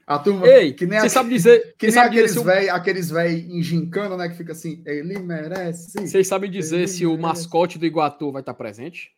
[0.07, 0.47] A turma.
[0.47, 1.75] Ei, que nem você a, sabe dizer.
[1.77, 4.29] Que nem aqueles velhos aqueles véi engincando, né?
[4.29, 6.07] Que fica assim, ele merece.
[6.07, 7.07] Vocês sabem dizer se merece.
[7.07, 9.11] o mascote do Iguatu vai estar presente?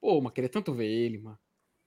[0.00, 1.38] Pô, mas queria tanto ver ele, mano.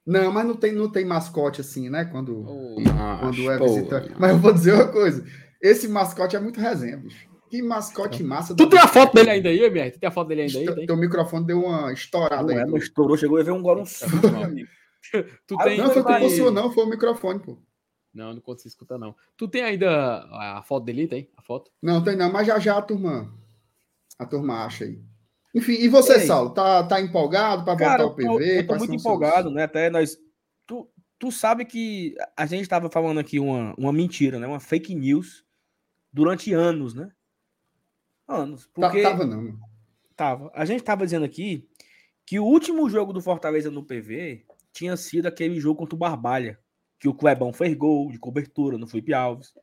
[0.05, 2.03] Não, mas não tem, não tem mascote assim, né?
[2.05, 2.75] Quando, oh,
[3.21, 4.11] quando é visitante.
[4.19, 5.23] Mas eu vou dizer uma coisa:
[5.61, 7.30] esse mascote é muito resenha, bicho.
[7.51, 8.55] Que mascote massa.
[8.55, 9.91] Tu tem a foto dele ainda aí, MR?
[9.91, 10.73] Tu tem a foto dele ainda aí?
[10.73, 10.85] Tem?
[10.85, 12.61] Teu microfone deu uma estourada não aí.
[12.61, 13.83] É, não estourou, chegou a ver um agora um
[15.45, 15.77] tu tem...
[15.77, 17.57] Não, foi culpa sua, não, foi o microfone, pô.
[18.13, 19.13] Não, não consigo escutar, não.
[19.35, 21.29] Tu tem ainda a foto dele, tem?
[21.35, 21.69] A foto?
[21.81, 23.29] Não, tem não, mas já já a turma.
[24.17, 25.01] A turma acha aí.
[25.53, 28.59] Enfim, e você, Ei, Saulo, tá, tá empolgado para voltar ao PV?
[28.59, 29.53] Eu tô, muito empolgado, seus...
[29.53, 29.63] né?
[29.63, 30.17] Até nós.
[30.65, 30.89] Tu,
[31.19, 34.47] tu sabe que a gente estava falando aqui uma, uma mentira, né?
[34.47, 35.43] Uma fake news
[36.13, 37.11] durante anos, né?
[38.27, 38.67] Anos.
[38.73, 39.01] Porque...
[39.01, 39.59] Tava não.
[40.15, 40.51] Tava.
[40.53, 41.67] A gente tava dizendo aqui
[42.25, 46.59] que o último jogo do Fortaleza no PV tinha sido aquele jogo contra o Barbalha,
[46.99, 49.53] que o Clebão fez gol de cobertura no Felipe Alves,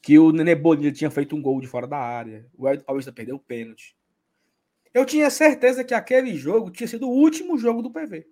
[0.00, 3.12] que o Nenê Bonilha tinha feito um gol de fora da área, o Edson Paulista
[3.12, 3.96] perdeu o pênalti.
[4.92, 8.26] Eu tinha certeza que aquele jogo tinha sido o último jogo do PV.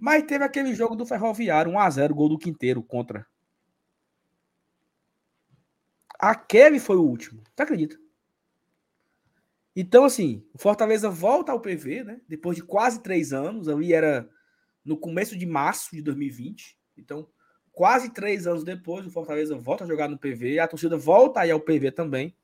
[0.00, 3.24] Mas teve aquele jogo do Ferroviário, 1x0, gol do Quinteiro contra.
[6.18, 7.42] Aquele foi o último.
[7.54, 8.01] Tu acredita?
[9.74, 12.20] Então, assim, o Fortaleza volta ao PV, né?
[12.28, 13.68] Depois de quase três anos.
[13.68, 14.28] Ali era
[14.84, 16.76] no começo de março de 2020.
[16.96, 17.26] Então,
[17.72, 20.58] quase três anos depois, o Fortaleza volta a jogar no PV.
[20.58, 22.36] A torcida volta aí ao PV também.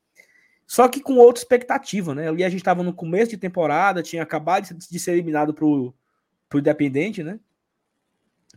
[0.66, 2.28] Só que com outra expectativa, né?
[2.28, 5.94] Ali a gente estava no começo de temporada, tinha acabado de ser eliminado pro,
[6.48, 7.40] pro Independente, né?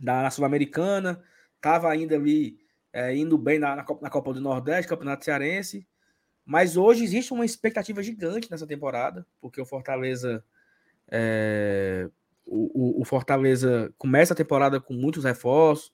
[0.00, 1.22] Da Sul-Americana.
[1.60, 2.58] Tava ainda ali
[2.92, 5.86] é, indo bem na, na Copa do Nordeste, Campeonato Cearense.
[6.44, 10.44] Mas hoje existe uma expectativa gigante nessa temporada, porque o Fortaleza
[11.10, 12.08] é,
[12.46, 15.92] o, o, Fortaleza começa a temporada com muitos reforços,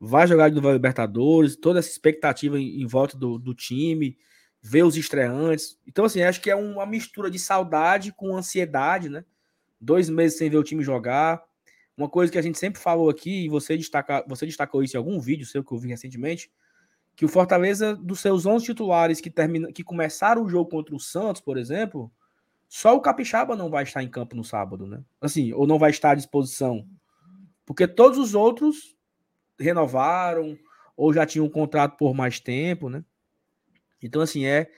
[0.00, 4.16] vai jogar a Libertadores, toda essa expectativa em, em volta do, do, time,
[4.62, 5.78] ver os estreantes.
[5.86, 9.24] Então, assim, acho que é uma mistura de saudade com ansiedade, né?
[9.80, 11.42] Dois meses sem ver o time jogar.
[11.96, 14.98] Uma coisa que a gente sempre falou aqui, e você, destaca, você destacou isso em
[14.98, 16.50] algum vídeo seu que eu vi recentemente,
[17.18, 21.00] que o Fortaleza, dos seus 11 titulares que, termina, que começaram o jogo contra o
[21.00, 22.12] Santos, por exemplo,
[22.68, 25.02] só o Capixaba não vai estar em campo no sábado, né?
[25.20, 26.86] Assim, ou não vai estar à disposição.
[27.66, 28.96] Porque todos os outros
[29.58, 30.56] renovaram
[30.96, 33.04] ou já tinham um contrato por mais tempo, né?
[34.00, 34.70] Então, assim, é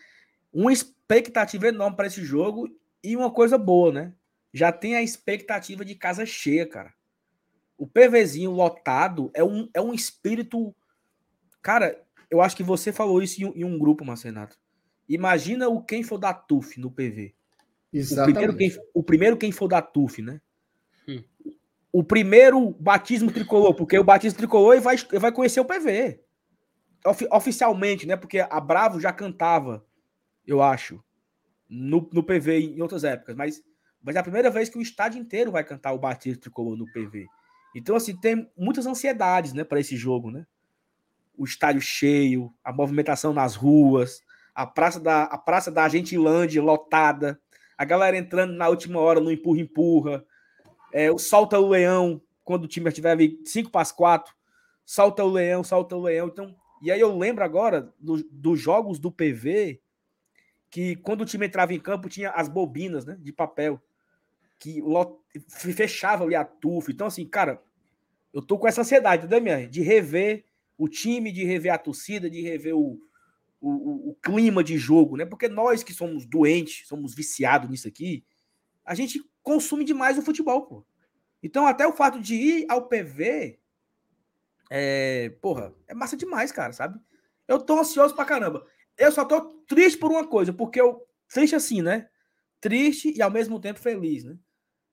[0.50, 2.74] uma expectativa enorme para esse jogo
[3.04, 4.14] e uma coisa boa, né?
[4.50, 6.94] Já tem a expectativa de casa cheia, cara.
[7.76, 10.74] O PVzinho lotado é um, é um espírito.
[11.60, 14.56] Cara, eu acho que você falou isso em, em um grupo, Marcenato.
[15.08, 17.34] Imagina o quem for da TUF no PV.
[17.92, 18.30] Exatamente.
[18.30, 20.40] O primeiro quem, o primeiro quem for da TUF, né?
[21.08, 21.22] Hum.
[21.92, 26.20] O primeiro batismo tricolor, porque o batismo tricolor ele vai, ele vai conhecer o PV.
[27.04, 28.16] Ofi, oficialmente, né?
[28.16, 29.84] Porque a Bravo já cantava,
[30.46, 31.02] eu acho,
[31.68, 33.62] no, no PV em outras épocas, mas,
[34.00, 36.86] mas é a primeira vez que o estádio inteiro vai cantar o batismo tricolor no
[36.92, 37.26] PV.
[37.74, 40.46] Então, assim, tem muitas ansiedades, né, para esse jogo, né?
[41.40, 44.22] O estádio cheio, a movimentação nas ruas,
[44.54, 47.40] a praça da, a praça da Gentilândia lotada,
[47.78, 50.24] a galera entrando na última hora no empurra-empurra,
[50.92, 54.34] é, o solta o leão, quando o time estiver 5 para as 4,
[54.84, 56.28] solta o leão, solta o leão.
[56.28, 59.80] Então, e aí eu lembro agora do, dos jogos do PV,
[60.70, 63.82] que quando o time entrava em campo tinha as bobinas né, de papel,
[64.58, 64.82] que
[65.74, 66.92] fechava ali a tufa.
[66.92, 67.62] Então, assim, cara,
[68.32, 69.66] eu tô com essa ansiedade, né, minha?
[69.66, 70.44] De rever
[70.80, 72.98] o time, de rever a torcida, de rever o,
[73.60, 75.26] o, o, clima de jogo, né?
[75.26, 78.24] Porque nós que somos doentes, somos viciados nisso aqui,
[78.82, 80.86] a gente consome demais o futebol, pô.
[81.42, 83.58] Então, até o fato de ir ao PV,
[84.70, 86.98] é, porra, é massa demais, cara, sabe?
[87.46, 88.64] Eu tô ansioso pra caramba.
[88.96, 91.06] Eu só tô triste por uma coisa, porque eu.
[91.28, 92.08] Triste assim, né?
[92.58, 94.34] Triste e ao mesmo tempo feliz, né?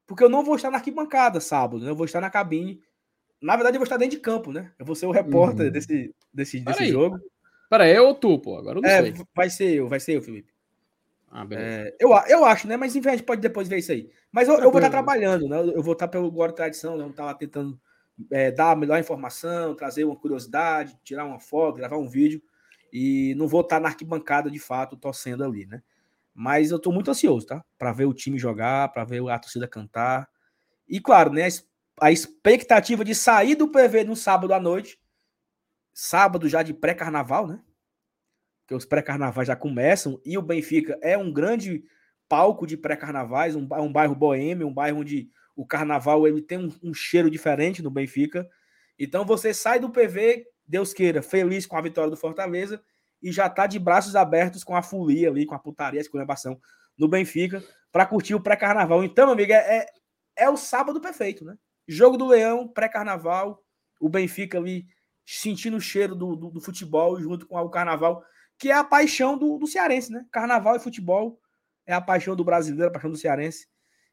[0.06, 1.92] Porque eu não vou estar na arquibancada sábado, né?
[1.92, 2.82] Eu vou estar na cabine.
[3.42, 4.72] Na verdade, eu vou estar dentro de campo, né?
[4.80, 5.72] Eu vou ser o repórter uhum.
[5.72, 7.20] desse, desse, desse jogo.
[7.70, 8.58] Pera, eu ou tu, pô?
[8.58, 9.14] Agora eu não é, sei.
[9.36, 10.54] Vai ser eu, vai ser eu, Felipe.
[11.30, 11.90] Ah, beleza.
[11.90, 12.78] É, eu, eu acho, né?
[12.78, 14.10] Mas enfim, a gente pode depois ver isso aí.
[14.32, 15.58] Mas eu, eu vou estar trabalhando, né?
[15.60, 17.04] Eu vou estar pelo Guarda Tradição, né?
[17.04, 17.80] Eu estar lá tentando
[18.32, 22.42] é, dar a melhor informação, trazer uma curiosidade, tirar uma foto, gravar um vídeo.
[22.92, 25.84] E não vou estar na arquibancada de fato, torcendo ali, né?
[26.34, 27.64] Mas eu estou muito ansioso, tá?
[27.78, 30.30] Para ver o time jogar, para ver a torcida cantar.
[30.88, 31.48] E claro, né?
[32.00, 35.00] A expectativa de sair do PV no sábado à noite
[36.00, 37.60] sábado já de pré-carnaval, né?
[38.68, 41.84] Que os pré-carnavais já começam e o Benfica é um grande
[42.30, 46.72] palco de pré-carnavais, um, um, bairro boêmio, um bairro onde o carnaval ele tem um,
[46.84, 48.48] um, cheiro diferente no Benfica.
[49.00, 52.80] Então você sai do PV, Deus queira, feliz com a vitória do Fortaleza
[53.20, 56.60] e já tá de braços abertos com a folia ali, com a putaria, a esculhambação
[56.96, 59.04] no Benfica para curtir o pré-carnaval.
[59.04, 59.86] Então, amiga, é, é,
[60.44, 61.58] é o sábado perfeito, né?
[61.88, 63.64] Jogo do Leão, pré-carnaval,
[64.00, 64.86] o Benfica ali
[65.26, 68.24] sentindo o cheiro do, do, do, futebol junto com o carnaval,
[68.58, 70.26] que é a paixão do, do cearense, né?
[70.32, 71.40] Carnaval e futebol
[71.86, 73.68] é a paixão do brasileiro, a paixão do cearense.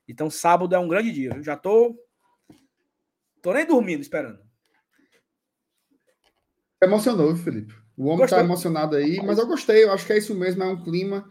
[0.09, 1.35] Então, sábado é um grande dia.
[1.35, 1.97] Eu já tô.
[3.43, 4.39] Tô nem dormindo esperando.
[6.83, 7.75] Emocionou, Felipe.
[7.97, 8.39] O homem Gostou?
[8.39, 11.31] tá emocionado aí, mas eu gostei, eu acho que é isso mesmo, é um clima.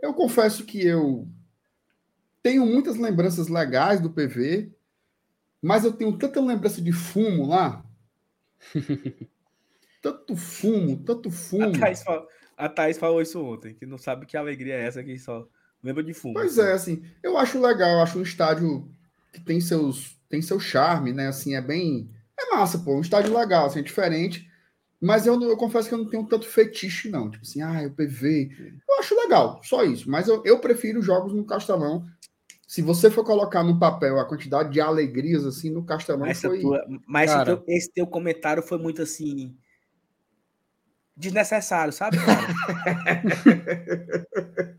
[0.00, 1.28] Eu confesso que eu
[2.42, 4.74] tenho muitas lembranças legais do PV,
[5.62, 7.84] mas eu tenho tanta lembrança de fumo lá
[10.02, 11.76] tanto fumo, tanto fumo.
[11.76, 15.02] A Thaís, falou, a Thaís, falou, isso ontem, que não sabe que alegria é essa
[15.02, 15.46] que só
[15.82, 16.34] lembra de fumo.
[16.34, 18.90] Pois é, assim, eu acho legal, eu acho um estádio
[19.32, 21.28] que tem seus tem seu charme, né?
[21.28, 24.50] Assim, é bem é massa, pô, um estádio legal, assim, é diferente.
[25.00, 27.28] Mas eu, eu confesso que eu não tenho tanto fetiche, não.
[27.28, 28.50] Tipo assim, ah, o PV.
[28.88, 30.08] Eu acho legal, só isso.
[30.08, 32.06] Mas eu, eu prefiro jogos no Castelão.
[32.72, 36.58] Se você for colocar no papel a quantidade de alegrias, assim, no Castelão mas foi...
[36.58, 37.44] Tua, mas Cara...
[37.44, 39.54] teu, esse teu comentário foi muito, assim,
[41.14, 42.16] desnecessário, sabe,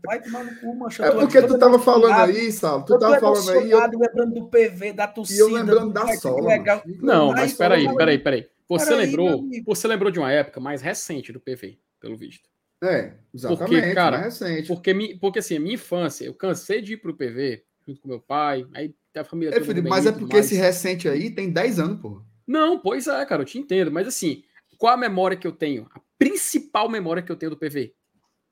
[0.04, 1.04] Vai tomar no cu, mancha.
[1.04, 2.84] É porque tu tava falando aí, Sal.
[2.84, 3.70] Tu tava falando aí.
[3.70, 3.78] Eu...
[3.78, 5.38] lembrando do PV, da torcida.
[5.38, 6.48] E eu lembrando da sola.
[6.48, 6.82] Legal.
[7.00, 8.48] Não, mas peraí, peraí, peraí.
[8.68, 12.50] Você peraí, lembrou, você lembrou de uma época mais recente do PV, pelo visto.
[12.82, 14.66] É, exatamente, porque, cara, mais recente.
[14.66, 18.20] Porque, porque assim, a minha infância, eu cansei de ir pro PV junto com meu
[18.20, 20.46] pai, aí a família é, Felipe, Mas é porque mais.
[20.46, 22.22] esse recente aí tem 10 anos, pô.
[22.46, 23.90] Não, pois é, cara, eu te entendo.
[23.90, 24.42] Mas assim,
[24.76, 25.88] qual a memória que eu tenho?
[25.94, 27.94] A principal memória que eu tenho do PV?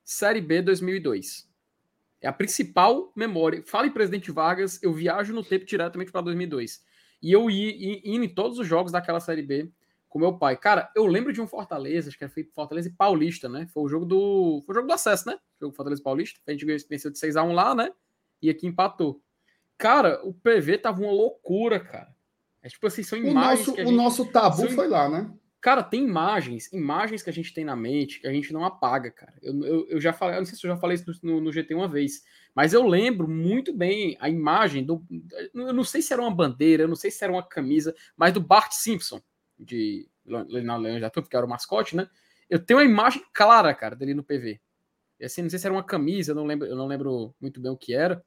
[0.05, 1.49] Série B 2002.
[2.21, 3.63] É a principal memória.
[3.67, 6.81] Fala em Presidente Vargas, eu viajo no tempo diretamente para 2002.
[7.21, 9.71] E eu ia indo em todos os jogos daquela Série B
[10.09, 10.57] com meu pai.
[10.57, 13.67] Cara, eu lembro de um Fortaleza, acho que era Fortaleza e Paulista, né?
[13.73, 14.63] Foi o jogo do.
[14.67, 15.35] Foi o jogo do acesso, né?
[15.61, 16.39] O jogo Fortaleza e Paulista.
[16.47, 17.91] A gente venceu de 6x1 lá, né?
[18.43, 19.23] E aqui empatou.
[19.79, 22.15] Cara, o PV tava uma loucura, cara.
[22.63, 23.67] É tipo assim, são imagens.
[23.67, 23.89] O nosso, gente...
[23.89, 24.71] o nosso tabu são...
[24.71, 25.33] foi lá, né?
[25.63, 29.13] Cara, tem imagens, imagens que a gente tem na mente que a gente não apaga,
[29.13, 29.35] cara.
[29.41, 31.53] Eu, eu, eu já falei, eu não sei se eu já falei isso no, no,
[31.53, 35.05] GT uma vez, mas eu lembro muito bem a imagem do.
[35.55, 38.33] Eu não sei se era uma bandeira, eu não sei se era uma camisa, mas
[38.33, 39.23] do Bart Simpson,
[39.57, 42.09] de Leonardo da Turma, que era o mascote, né?
[42.51, 44.61] Eu tenho uma imagem clara, cara, dele no PV.
[45.21, 47.61] E assim, não sei se era uma camisa, eu não lembro, eu não lembro muito
[47.61, 48.21] bem o que era,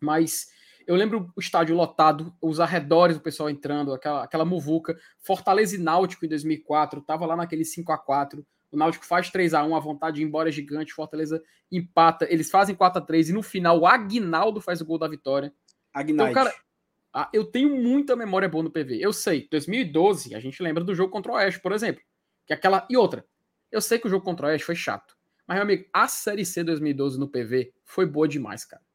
[0.00, 0.46] mas
[0.88, 4.98] eu lembro o estádio lotado, os arredores do pessoal entrando, aquela, aquela muvuca.
[5.18, 8.42] Fortaleza e Náutico em 2004, tava lá naquele 5 a 4
[8.72, 10.94] O Náutico faz 3 a 1 a vontade de ir embora é gigante.
[10.94, 14.96] Fortaleza empata, eles fazem 4 a 3 e no final o Agnaldo faz o gol
[14.96, 15.52] da vitória.
[15.92, 16.32] Agnaldo.
[16.32, 18.98] Então, cara, eu tenho muita memória boa no PV.
[18.98, 22.02] Eu sei, 2012, a gente lembra do jogo contra o Oeste, por exemplo.
[22.46, 22.88] Que é aquela.
[22.88, 23.26] E outra,
[23.70, 25.18] eu sei que o jogo contra o Oeste foi chato.
[25.46, 28.87] Mas, meu amigo, a Série C 2012 no PV foi boa demais, cara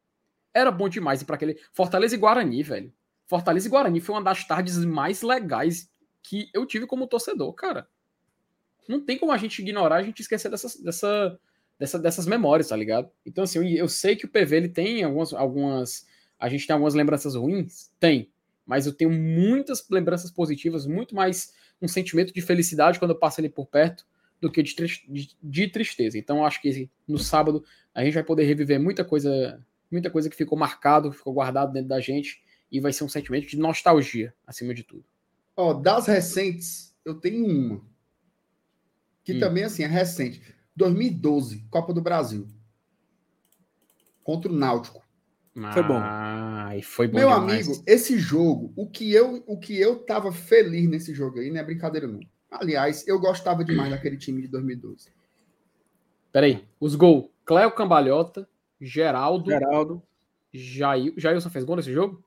[0.54, 1.58] era bom demais ir para aquele.
[1.72, 2.92] Fortaleza e Guarani, velho.
[3.26, 5.90] Fortaleza e Guarani foi uma das tardes mais legais
[6.22, 7.88] que eu tive como torcedor, cara.
[8.88, 11.38] Não tem como a gente ignorar, a gente esquecer dessas, dessa,
[11.78, 13.10] dessa, dessas memórias, tá ligado?
[13.24, 16.06] Então, assim, eu, sei que o PV ele tem algumas, algumas.
[16.38, 17.90] A gente tem algumas lembranças ruins?
[17.98, 18.30] Tem.
[18.66, 23.40] Mas eu tenho muitas lembranças positivas, muito mais um sentimento de felicidade quando eu passo
[23.40, 24.06] ali por perto
[24.40, 24.74] do que de,
[25.08, 26.18] de, de tristeza.
[26.18, 27.64] Então, acho que no sábado
[27.94, 29.62] a gente vai poder reviver muita coisa
[29.94, 33.46] muita coisa que ficou marcado, ficou guardado dentro da gente e vai ser um sentimento
[33.46, 35.04] de nostalgia, acima de tudo.
[35.56, 37.80] Ó, das recentes, eu tenho uma.
[39.22, 39.40] Que hum.
[39.40, 40.42] também, assim, é recente.
[40.76, 42.46] 2012, Copa do Brasil.
[44.22, 45.02] Contra o Náutico.
[45.56, 46.00] Ah, foi bom.
[46.76, 47.68] E foi bom Meu demais.
[47.68, 51.60] amigo, esse jogo, o que eu o que eu tava feliz nesse jogo aí, não
[51.60, 52.20] é brincadeira não.
[52.50, 55.08] Aliás, eu gostava demais daquele time de 2012.
[56.32, 57.30] Peraí, os gols.
[57.44, 58.48] Cléo Cambalhota,
[58.84, 59.50] Geraldo.
[59.50, 60.02] Geraldo.
[60.52, 61.14] Jair.
[61.16, 62.22] Jailson fez gol nesse jogo?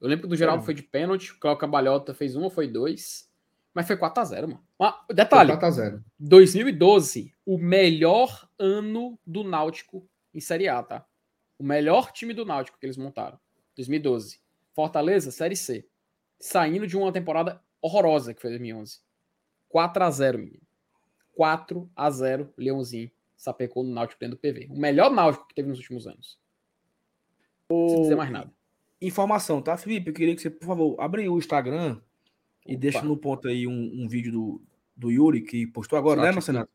[0.00, 0.64] Eu lembro que do Geraldo é.
[0.64, 3.30] foi de pênalti, o Cláudio Cambalhota fez um ou foi dois.
[3.72, 4.62] Mas foi 4x0, mano.
[4.78, 6.02] Ah, detalhe: 4x0.
[6.18, 11.06] 2012, o melhor ano do Náutico em Série A, tá?
[11.58, 13.38] O melhor time do Náutico que eles montaram.
[13.76, 14.40] 2012.
[14.74, 15.86] Fortaleza, Série C.
[16.38, 18.98] Saindo de uma temporada horrorosa que foi 2011.
[19.72, 20.62] 4x0, menino.
[21.38, 23.10] 4x0, Leãozinho
[23.42, 24.68] sapecou no Náutico dentro do PV.
[24.70, 26.38] O melhor Náutico que teve nos últimos anos.
[27.68, 27.88] O...
[27.88, 28.52] Sem dizer mais nada.
[29.00, 30.10] Informação, tá, Felipe?
[30.10, 32.00] Eu queria que você, por favor, abra o Instagram
[32.64, 34.62] e deixe no ponto aí um, um, vídeo do,
[34.96, 36.68] do Yuri que postou agora, né, Marcelo?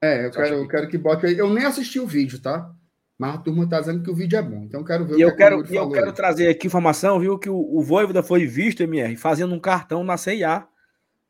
[0.00, 1.36] É, eu quero, eu quero que bote aí.
[1.36, 2.72] Eu nem assisti o vídeo, tá?
[3.18, 4.62] Mas a turma tá dizendo que o vídeo é bom.
[4.62, 6.14] Então eu quero ver e o eu que quero, E eu quero aí.
[6.14, 7.36] trazer aqui informação, viu?
[7.36, 10.68] Que o, o Voivoda foi visto, MR, fazendo um cartão na CIA,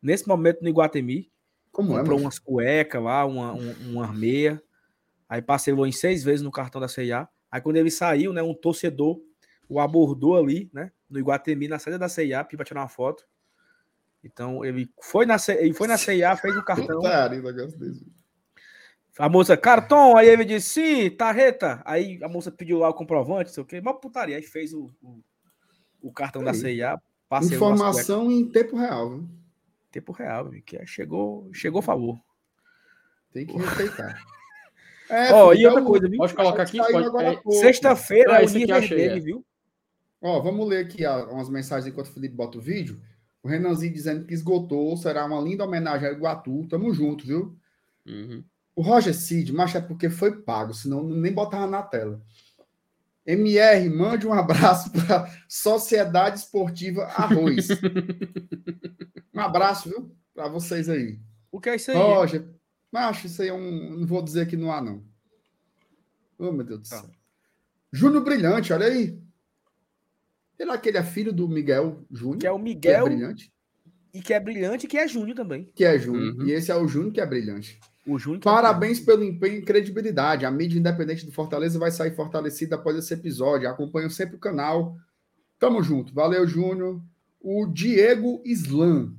[0.02, 1.30] nesse momento no Iguatemi.
[1.72, 2.00] Como Comprou é?
[2.00, 4.62] Comprou umas cuecas lá, uma, uma, uma meia.
[5.28, 7.28] Aí parcelou em seis vezes no cartão da CIA.
[7.50, 9.20] Aí quando ele saiu, né, um torcedor
[9.68, 13.26] o abordou ali, né, no Iguatemi, na saída da CIA, para tirar uma foto.
[14.22, 17.00] Então ele foi na, ele foi na CIA, fez o cartão.
[19.18, 21.80] A moça, cartão, aí ele disse, sim, tarreta.
[21.84, 24.36] Aí a moça pediu lá o comprovante, não sei o quê, uma putaria.
[24.36, 25.22] Aí fez o, o,
[26.02, 26.46] o cartão aí.
[26.46, 27.00] da CIA.
[27.42, 29.10] Informação em tempo real.
[29.10, 29.28] Viu?
[29.90, 32.20] Tempo real, que é, chegou, chegou favor.
[33.32, 34.22] Tem que respeitar.
[35.08, 36.18] É, oh, e outra coisa, viu?
[36.18, 36.78] Pode colocar aqui?
[36.80, 39.46] É, Sexta-feira é o nível dele, viu?
[40.20, 43.00] Ó, vamos ler aqui umas mensagens enquanto o Felipe bota o vídeo.
[43.42, 46.66] O Renanzinho dizendo que esgotou, será uma linda homenagem ao Iguatu.
[46.68, 47.56] Tamo junto, viu?
[48.04, 48.42] Uhum.
[48.74, 52.20] O Roger Cid, mas é porque foi pago, senão nem botava na tela.
[53.24, 57.68] MR, mande um abraço para Sociedade Esportiva Arroz.
[59.34, 60.14] um abraço, viu?
[60.34, 61.18] Para vocês aí.
[61.50, 61.96] O que é isso aí?
[61.96, 62.48] Roger,
[62.96, 63.98] macho, isso aí é um.
[63.98, 65.04] Não vou dizer que não há, não.
[66.38, 67.00] Oh, meu Deus do tá.
[67.00, 67.10] céu.
[67.92, 69.18] Júnior Brilhante, olha aí.
[70.56, 72.38] Será que ele é filho do Miguel Júnior?
[72.38, 73.04] Que é o Miguel.
[73.04, 73.52] Que é brilhante.
[74.14, 75.70] E que é brilhante, que é Júnior também.
[75.74, 76.34] Que é Júnior.
[76.34, 76.46] Uhum.
[76.46, 77.78] E esse é o Júnior que é brilhante.
[78.06, 80.46] O Júnior Parabéns é pelo empenho e credibilidade.
[80.46, 83.68] A mídia independente do Fortaleza vai sair fortalecida após esse episódio.
[83.68, 84.96] Acompanho sempre o canal.
[85.58, 86.14] Tamo junto.
[86.14, 87.02] Valeu, Júnior.
[87.40, 89.14] O Diego Islam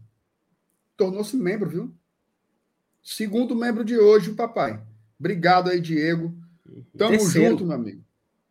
[0.95, 1.93] tornou-se membro, viu?
[3.09, 4.83] Segundo membro de hoje, o papai.
[5.17, 6.37] Obrigado aí, Diego.
[6.97, 7.51] Tamo Terceiro.
[7.51, 8.03] junto, meu amigo.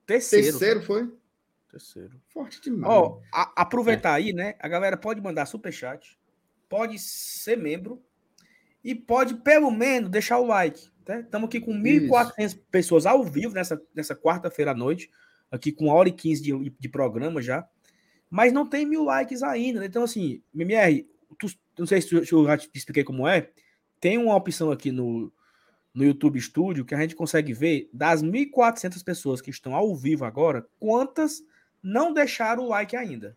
[0.07, 0.47] Terceiro.
[0.47, 1.13] Terceiro foi?
[1.71, 2.19] Terceiro.
[2.29, 2.91] Forte demais.
[2.91, 4.15] Ó, a, aproveitar é.
[4.15, 4.55] aí, né?
[4.59, 6.19] A galera pode mandar superchat,
[6.71, 8.03] pode ser membro
[8.83, 10.89] e pode, pelo menos, deixar o like.
[11.01, 11.45] Estamos né?
[11.45, 15.11] aqui com 1.400 pessoas ao vivo nessa, nessa quarta-feira à noite,
[15.51, 17.69] aqui com uma hora e 15 de, de programa já.
[18.31, 19.81] Mas não tem mil likes ainda.
[19.81, 19.87] Né?
[19.87, 21.07] Então, assim, MMR,
[21.39, 21.47] tu,
[21.79, 23.51] não sei se eu já te expliquei como é.
[24.07, 25.33] Tem uma opção aqui no,
[25.93, 30.25] no YouTube Studio que a gente consegue ver das 1.400 pessoas que estão ao vivo
[30.25, 31.43] agora, quantas
[31.83, 33.37] não deixaram o like ainda.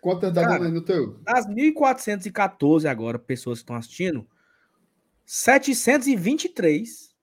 [0.00, 1.18] Quantas dá Cara, no teu?
[1.18, 4.26] Das 1.414 agora, pessoas que estão assistindo,
[5.26, 7.14] 723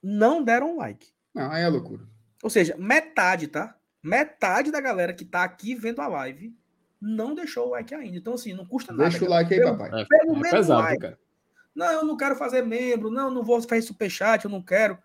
[0.00, 1.08] não deram like.
[1.34, 2.06] Não, aí é loucura.
[2.44, 3.76] Ou seja, metade, tá?
[4.00, 6.56] Metade da galera que tá aqui vendo a live
[7.00, 8.16] não deixou o like ainda.
[8.16, 9.10] Então, assim, não custa nada.
[9.10, 9.90] Deixa o like aí, papai.
[10.00, 11.00] É, pelo é pesado, like.
[11.00, 11.18] Cara.
[11.80, 13.10] Não, eu não quero fazer membro.
[13.10, 14.98] Não, não vou fazer superchat, eu não quero.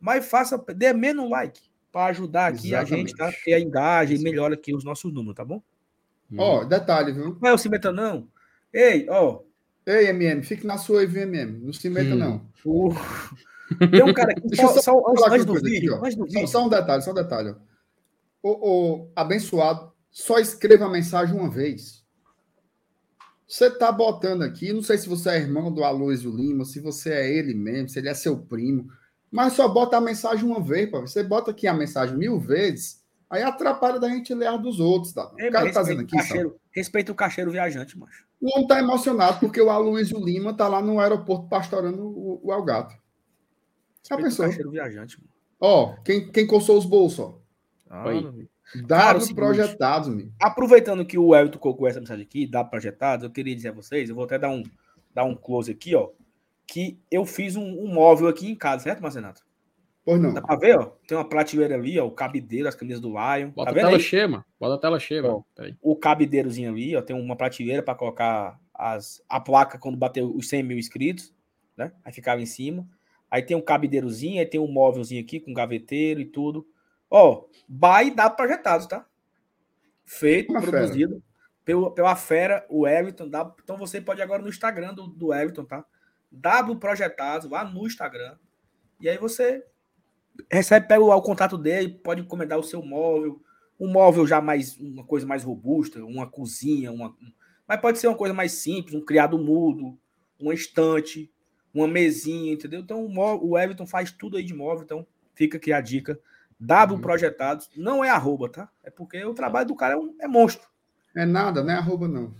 [0.00, 1.60] Mas faça, dê menos like
[1.92, 2.94] para ajudar aqui Exatamente.
[2.94, 3.30] a gente, tá?
[3.30, 3.58] Que a
[4.04, 5.62] e melhora aqui os nossos números, tá bom?
[6.38, 7.36] Ó, oh, detalhe, viu?
[7.42, 8.26] Não é o cimento, não.
[8.72, 9.42] Ei, ó.
[9.84, 11.58] Ei, MM, fique na sua aí, MM.
[11.58, 12.16] Não se meta, hum.
[12.16, 12.50] não.
[12.64, 12.94] Uh.
[13.90, 14.40] Tem um cara aqui.
[14.48, 16.40] Deixa só, só, só antes, do vídeo, aqui, antes do vídeo.
[16.40, 17.50] Só, só, um detalhe, só um detalhe.
[17.50, 17.56] Ó.
[18.42, 22.03] O, o abençoado, só escreva a mensagem uma vez.
[23.46, 27.12] Você tá botando aqui, não sei se você é irmão do Aloysio Lima, se você
[27.12, 28.88] é ele mesmo, se ele é seu primo,
[29.30, 31.00] mas só bota a mensagem uma vez, pô.
[31.00, 35.12] Você bota aqui a mensagem mil vezes, aí atrapalha da gente ler a dos outros.
[35.12, 35.30] Tá?
[35.38, 36.16] É, o cara tá fazendo aqui.
[36.16, 38.24] Cacheiro, respeita o cacheiro viajante, macho.
[38.40, 42.52] O homem tá emocionado porque o Aloysio Lima tá lá no aeroporto pastorando o, o
[42.52, 42.94] Algato.
[44.08, 44.46] Já pensou?
[44.46, 45.32] O cacheiro viajante, mano.
[45.60, 47.38] Ó, quem, quem coçou os bolsos, ó.
[47.88, 48.04] Ah,
[48.86, 50.30] Dados projetados, meu.
[50.40, 54.08] Aproveitando que o Elton colocou essa mensagem aqui, dados projetados, eu queria dizer a vocês,
[54.08, 54.62] eu vou até dar um,
[55.14, 56.10] dar um close aqui, ó,
[56.66, 59.42] que eu fiz um, um móvel aqui em casa, certo, Marcenato?
[60.04, 60.34] Pois não.
[60.34, 60.92] Dá pra ver, ó?
[61.06, 63.50] Tem uma prateleira ali, ó, o cabideiro, as camisas do Lion.
[63.50, 64.00] Bota tá a tela aí?
[64.00, 64.44] cheia, mano.
[64.60, 65.42] Bota a tela cheia, ó,
[65.80, 70.48] O cabideirozinho ali, ó, tem uma prateleira para colocar as, a placa quando bater os
[70.48, 71.32] 100 mil inscritos,
[71.76, 71.92] né?
[72.04, 72.86] Aí ficava em cima.
[73.30, 76.66] Aí tem um cabideirozinho, aí tem um móvelzinho aqui com gaveteiro e tudo.
[77.10, 79.06] Ó, by da projetados, tá?
[80.04, 81.22] Feito, Uma produzido
[81.64, 83.28] pelo, pela fera, o Everton.
[83.28, 85.84] Dá, então você pode agora no Instagram do, do Everton, tá?
[86.30, 88.36] W Projetados, lá no Instagram.
[89.00, 89.64] E aí você
[90.50, 93.40] recebe, pega o, o contato dele, pode encomendar o seu móvel.
[93.78, 97.16] Um móvel já mais, uma coisa mais robusta, uma cozinha, uma,
[97.66, 99.98] mas pode ser uma coisa mais simples, um criado mudo,
[100.38, 101.30] uma estante,
[101.72, 102.80] uma mesinha, entendeu?
[102.80, 106.18] Então o, o Everton faz tudo aí de móvel, então fica aqui a dica.
[106.64, 107.00] W uhum.
[107.00, 108.68] Projetados, não é arroba, tá?
[108.82, 110.66] É porque o trabalho do cara é, um, é monstro.
[111.14, 112.32] É nada, não é arroba, não.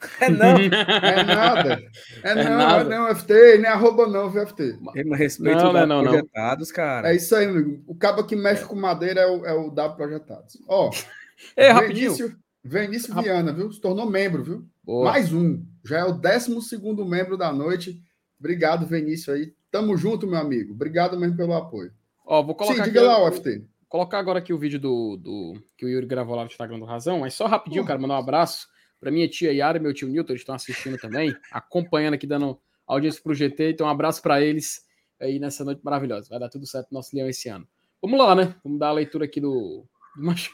[0.20, 0.56] É não.
[0.58, 1.82] É nada.
[2.22, 2.94] É, é não, nada.
[2.94, 4.78] é não, FT, nem arroba não, FT.
[5.14, 7.10] Respeito não, não, não, projetados, cara.
[7.10, 7.82] É isso aí, amigo.
[7.86, 8.66] O cabo que mexe é.
[8.66, 10.58] com madeira é o, é o W Projetados.
[10.68, 10.90] Ó,
[11.56, 12.12] é, rapidinho.
[12.12, 13.70] Vinícius, Vinícius Viana, viu?
[13.72, 14.64] Se tornou membro, viu?
[14.82, 15.10] Boa.
[15.10, 15.62] Mais um.
[15.84, 18.02] Já é o 12 segundo membro da noite.
[18.38, 19.52] Obrigado, Vinícius aí.
[19.70, 20.72] Tamo junto, meu amigo.
[20.72, 21.92] Obrigado mesmo pelo apoio.
[22.24, 23.64] Ó, vou colocar Sim, diga lá, o FT.
[23.88, 26.84] Colocar agora aqui o vídeo do, do que o Yuri gravou lá no Instagram do
[26.84, 28.66] Razão, mas só rapidinho, cara, mandar um abraço
[28.98, 32.58] para minha tia Yara e meu tio Newton, eles estão assistindo também, acompanhando aqui, dando
[32.86, 34.84] audiência pro GT, então um abraço para eles
[35.20, 36.28] aí nessa noite maravilhosa.
[36.28, 37.68] Vai dar tudo certo no nosso leão esse ano.
[38.02, 38.54] Vamos lá, né?
[38.64, 39.86] Vamos dar a leitura aqui do,
[40.16, 40.52] do macho.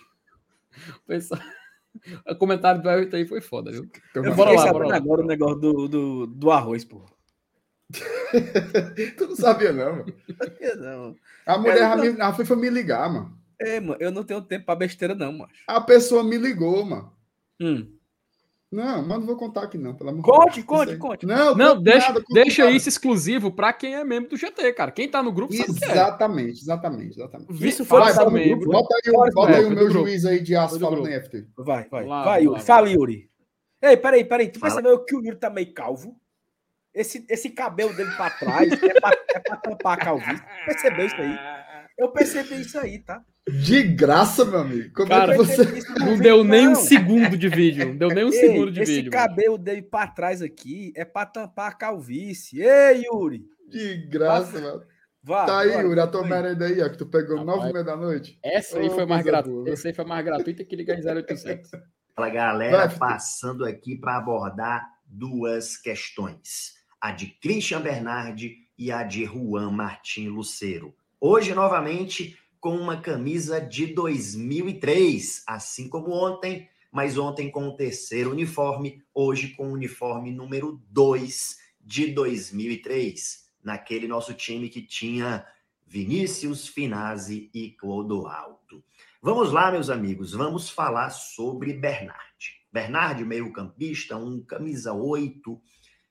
[2.29, 3.91] O comentário do Everton aí foi foda, viu?
[4.15, 4.97] Eu bora lá, bora lá.
[4.97, 7.05] agora o negócio do, do, do arroz, pô.
[9.17, 10.15] tu não sabia, não, mano.
[10.79, 11.17] não.
[11.47, 12.05] A mulher não...
[12.05, 13.39] me, a foi me ligar, mano.
[13.61, 15.51] É, mano, eu não tenho tempo pra besteira, não, mano.
[15.67, 17.13] A pessoa me ligou, mano.
[17.61, 18.01] Hum.
[18.71, 20.67] Não, mas não vou contar aqui, não, pelo amor Conte, Deus.
[20.67, 21.27] conte, conte.
[21.27, 22.77] Não, não deixa, nada, deixa nada.
[22.77, 24.93] isso exclusivo para quem é membro do GT, cara.
[24.93, 26.63] Quem tá no grupo sabe Exatamente, é.
[26.63, 27.67] exatamente, exatamente.
[27.67, 28.71] Isso foi vai, membro.
[28.71, 31.49] Bota aí, o, bota aí o meu juiz aí de aço falando em FT.
[31.59, 32.07] Vai, vai.
[32.07, 32.61] Lá, vai, Yuri.
[32.63, 33.29] Fala, Yuri.
[33.83, 34.49] Ei, peraí, peraí.
[34.49, 36.17] Tu percebeu que o Yuri tá meio calvo?
[36.95, 40.43] Esse, esse cabelo dele para trás é para é pra tampar a calvície.
[40.67, 41.39] Percebeu isso aí?
[41.97, 43.23] Eu percebi isso aí, tá?
[43.49, 44.93] De graça, meu amigo.
[44.95, 45.65] Como Cara, é que você.
[45.99, 47.89] Não deu nem um segundo de vídeo.
[47.89, 49.09] Não deu nem um Ei, segundo de esse vídeo.
[49.09, 49.65] Esse cabelo mano.
[49.65, 52.63] dele pra trás aqui é pra tampar a calvície.
[52.63, 53.45] Ei, Yuri!
[53.69, 54.83] De graça, Vá, mano.
[55.23, 57.85] Vá, tá aí, Yuri, a tua merenda aí, ó, que tu pegou nove e meia
[57.85, 58.39] da noite.
[58.43, 59.71] Essa aí oh, foi mais gratuita.
[59.71, 61.71] Essa aí foi mais gratuita que ligar em 0800.
[62.17, 66.80] Fala, galera, Vai, passando aqui para abordar duas questões.
[67.01, 70.95] A de Christian Bernardi e a de Juan Martin Lucero.
[71.21, 78.31] Hoje, novamente, com uma camisa de 2003, assim como ontem, mas ontem com o terceiro
[78.31, 85.47] uniforme, hoje com o uniforme número 2 de 2003, naquele nosso time que tinha
[85.87, 88.85] Vinícius, Finazzi e Clodoaldo.
[89.23, 92.61] Vamos lá, meus amigos, vamos falar sobre Bernard.
[92.73, 95.61] Bernard, meio-campista, um camisa 8,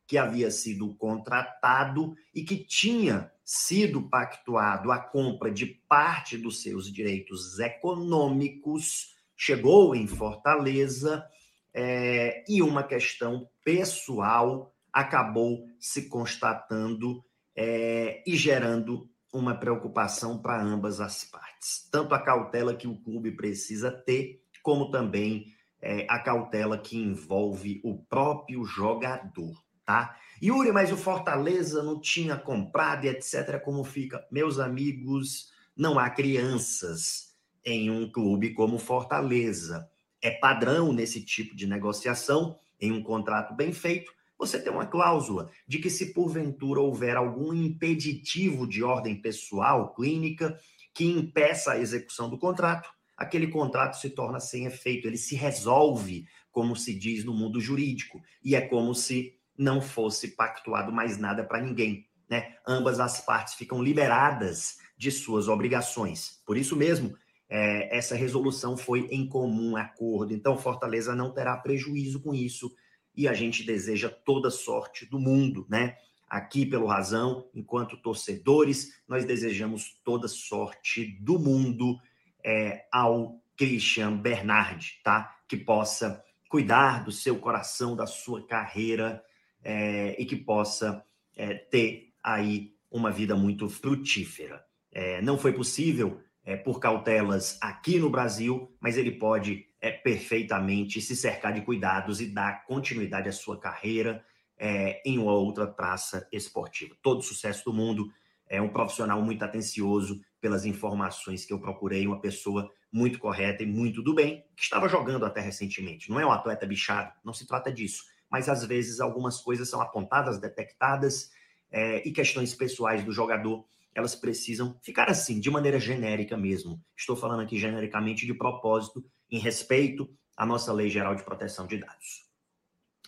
[0.09, 6.91] que havia sido contratado e que tinha sido pactuado a compra de parte dos seus
[6.91, 11.23] direitos econômicos, chegou em Fortaleza
[11.71, 17.23] é, e uma questão pessoal acabou se constatando
[17.55, 21.87] é, e gerando uma preocupação para ambas as partes.
[21.91, 27.79] Tanto a cautela que o clube precisa ter, como também é, a cautela que envolve
[27.83, 30.15] o próprio jogador, tá?
[30.41, 33.59] Yuri, mas o Fortaleza não tinha comprado e etc.
[33.59, 34.23] Como fica?
[34.31, 37.33] Meus amigos, não há crianças
[37.65, 39.89] em um clube como Fortaleza.
[40.21, 45.49] É padrão nesse tipo de negociação, em um contrato bem feito, você tem uma cláusula
[45.67, 50.57] de que, se porventura houver algum impeditivo de ordem pessoal, clínica,
[50.93, 52.87] que impeça a execução do contrato,
[53.17, 58.21] aquele contrato se torna sem efeito, ele se resolve, como se diz no mundo jurídico,
[58.43, 62.07] e é como se não fosse pactuado mais nada para ninguém.
[62.29, 62.55] Né?
[62.65, 66.41] Ambas as partes ficam liberadas de suas obrigações.
[66.45, 67.13] Por isso mesmo,
[67.49, 70.33] é, essa resolução foi em comum acordo.
[70.33, 72.73] Então, Fortaleza não terá prejuízo com isso
[73.13, 75.97] e a gente deseja toda sorte do mundo, né?
[76.29, 81.97] Aqui pelo Razão, enquanto torcedores, nós desejamos toda sorte do mundo
[82.45, 85.35] é, ao Christian Bernard, tá?
[85.47, 89.21] Que possa cuidar do seu coração, da sua carreira
[89.63, 91.03] é, e que possa
[91.35, 94.63] é, ter aí uma vida muito frutífera.
[94.91, 100.99] É, não foi possível é, por cautelas aqui no Brasil, mas ele pode é, perfeitamente
[101.01, 104.23] se cercar de cuidados e dar continuidade à sua carreira
[104.57, 106.95] é, em uma outra praça esportiva.
[107.01, 108.11] Todo sucesso do mundo.
[108.51, 113.67] É um profissional muito atencioso pelas informações que eu procurei, uma pessoa muito correta e
[113.67, 116.09] muito do bem, que estava jogando até recentemente.
[116.09, 119.81] Não é um atleta bichado, não se trata disso mas às vezes algumas coisas são
[119.81, 121.31] apontadas, detectadas,
[121.71, 126.81] é, e questões pessoais do jogador, elas precisam ficar assim, de maneira genérica mesmo.
[126.95, 131.77] Estou falando aqui genericamente de propósito, em respeito à nossa Lei Geral de Proteção de
[131.77, 132.27] Dados.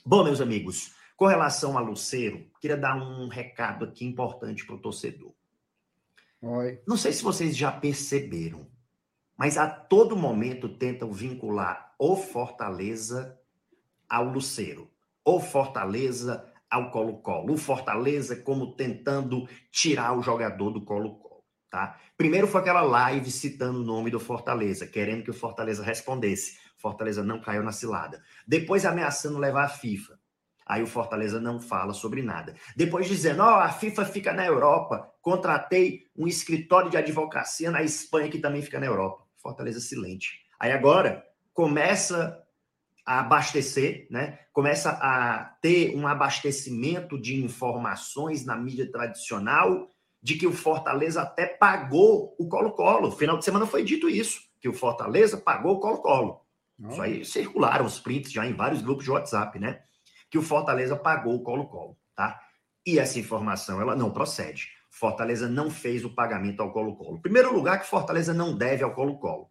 [0.06, 4.82] Bom, meus amigos, com relação a Luceiro, queria dar um recado aqui importante para o
[4.82, 5.34] torcedor.
[6.42, 6.82] Oi.
[6.88, 8.68] Não sei se vocês já perceberam,
[9.38, 13.40] mas a todo momento tentam vincular o Fortaleza
[14.10, 14.92] ao Luceiro
[15.26, 17.54] o Fortaleza ao Colo-Colo.
[17.54, 22.00] O Fortaleza como tentando tirar o jogador do Colo-Colo, tá?
[22.18, 26.58] Primeiro foi aquela live citando o nome do Fortaleza, querendo que o Fortaleza respondesse.
[26.78, 28.24] Fortaleza não caiu na cilada.
[28.48, 30.20] Depois ameaçando levar a FIFA.
[30.66, 32.56] Aí o Fortaleza não fala sobre nada.
[32.76, 37.84] Depois dizendo, ó, oh, a FIFA fica na Europa, contratei um escritório de advocacia na
[37.84, 39.26] Espanha que também fica na Europa.
[39.36, 40.40] Fortaleza silente.
[40.60, 42.41] Aí agora começa
[43.12, 44.40] a abastecer, né?
[44.54, 49.90] começa a ter um abastecimento de informações na mídia tradicional
[50.24, 53.12] de que o Fortaleza até pagou o Colo-Colo.
[53.12, 56.40] Final de semana foi dito isso, que o Fortaleza pagou o Colo-Colo.
[56.90, 59.82] Isso aí circularam os prints já em vários grupos de WhatsApp, né?
[60.30, 62.40] Que o Fortaleza pagou o Colo-Colo, tá?
[62.86, 64.70] E essa informação, ela não procede.
[64.90, 67.22] Fortaleza não fez o pagamento ao Colo-Colo.
[67.22, 69.50] Primeiro lugar que Fortaleza não deve ao Colo-Colo.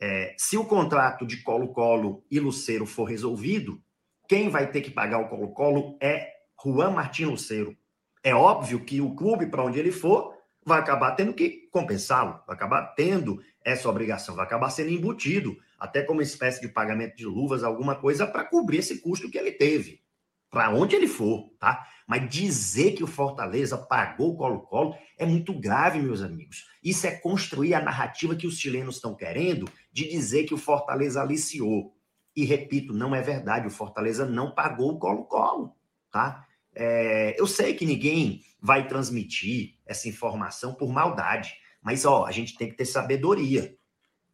[0.00, 3.82] É, se o contrato de Colo-Colo e Luceiro for resolvido,
[4.28, 7.76] quem vai ter que pagar o Colo-Colo é Juan Martin Luceiro.
[8.22, 10.34] É óbvio que o clube, para onde ele for,
[10.64, 16.02] vai acabar tendo que compensá-lo, vai acabar tendo essa obrigação, vai acabar sendo embutido, até
[16.02, 20.02] como espécie de pagamento de luvas, alguma coisa para cobrir esse custo que ele teve,
[20.50, 21.86] para onde ele for, tá?
[22.06, 26.66] Mas dizer que o Fortaleza pagou o Colo-Colo é muito grave, meus amigos.
[26.82, 31.20] Isso é construir a narrativa que os chilenos estão querendo de dizer que o Fortaleza
[31.20, 31.92] aliciou.
[32.36, 33.66] E repito, não é verdade.
[33.66, 35.74] O Fortaleza não pagou o Colo-Colo,
[36.08, 36.46] tá?
[36.72, 41.52] É, eu sei que ninguém vai transmitir essa informação por maldade,
[41.82, 43.76] mas ó, a gente tem que ter sabedoria.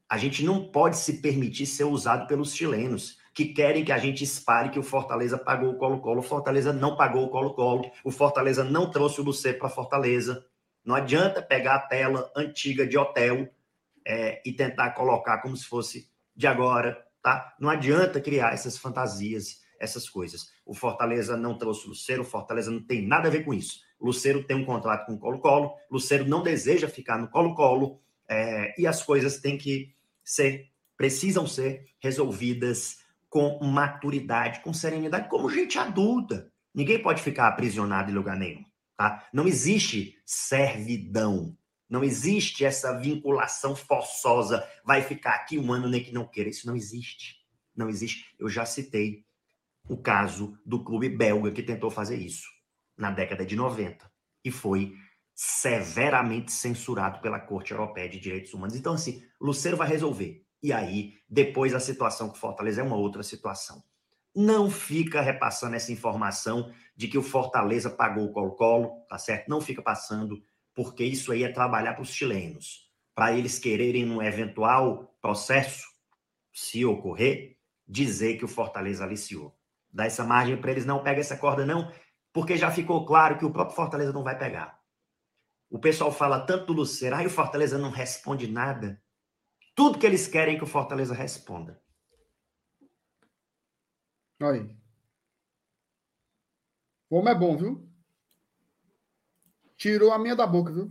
[0.07, 4.23] A gente não pode se permitir ser usado pelos chilenos que querem que a gente
[4.23, 6.21] espalhe que o Fortaleza pagou o Colo-Colo.
[6.21, 7.91] O Fortaleza não pagou o Colo-Colo.
[8.05, 10.45] O Fortaleza não trouxe o Lucê para Fortaleza.
[10.85, 13.49] Não adianta pegar a tela antiga de hotel
[14.07, 17.55] é, e tentar colocar como se fosse de agora, tá?
[17.59, 20.53] Não adianta criar essas fantasias, essas coisas.
[20.65, 23.81] O Fortaleza não trouxe o Luceiro, o Fortaleza não tem nada a ver com isso.
[23.99, 28.75] O Luceiro tem um contrato com o Colo-Colo, Luceiro não deseja ficar no Colo-Colo, é,
[28.81, 32.99] e as coisas têm que ser, precisam ser resolvidas
[33.29, 36.51] com maturidade, com serenidade, como gente adulta.
[36.75, 38.65] Ninguém pode ficar aprisionado em lugar nenhum.
[38.97, 39.27] Tá?
[39.33, 41.57] Não existe servidão.
[41.89, 44.67] Não existe essa vinculação forçosa.
[44.85, 46.51] Vai ficar aqui um ano nem que não queira.
[46.51, 47.37] Isso não existe.
[47.77, 48.35] Não existe.
[48.39, 49.25] Eu já citei
[49.89, 52.49] o caso do clube belga que tentou fazer isso
[52.97, 54.11] na década de 90
[54.45, 54.95] e foi
[55.35, 58.77] severamente censurado pela Corte Europeia de Direitos Humanos.
[58.77, 60.45] Então, assim, Luceiro vai resolver.
[60.63, 63.83] E aí, depois a situação com Fortaleza é uma outra situação.
[64.35, 69.49] Não fica repassando essa informação de que o Fortaleza pagou o Colo-Colo, tá certo?
[69.49, 70.43] Não fica passando,
[70.75, 75.87] porque isso aí é trabalhar para os chilenos, para eles quererem, num eventual processo,
[76.53, 77.57] se ocorrer,
[77.87, 79.57] dizer que o Fortaleza aliciou.
[79.93, 81.93] Dá essa margem para eles, não pega essa corda, não,
[82.33, 84.83] porque já ficou claro que o próprio Fortaleza não vai pegar.
[85.71, 89.01] O pessoal fala tanto do Luceiro, aí o Fortaleza não responde nada.
[89.75, 91.81] Tudo que eles querem é que o Fortaleza responda.
[94.41, 94.77] Olha aí.
[97.11, 97.94] É bom, viu?
[99.85, 100.91] Tirou a minha da boca, viu?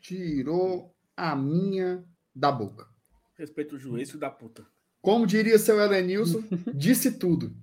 [0.00, 2.02] Tirou a minha
[2.34, 2.88] da boca.
[3.36, 4.66] Respeito o juiz da puta.
[5.02, 6.42] Como diria seu Elenilson,
[6.74, 7.54] disse tudo.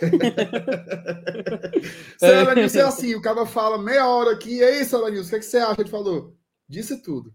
[2.16, 5.30] seu Elenilson é assim, o cara fala meia hora aqui, e aí, seu Elenilson, o
[5.30, 5.80] que, é que você acha?
[5.80, 6.38] Ele falou,
[6.68, 7.34] disse tudo.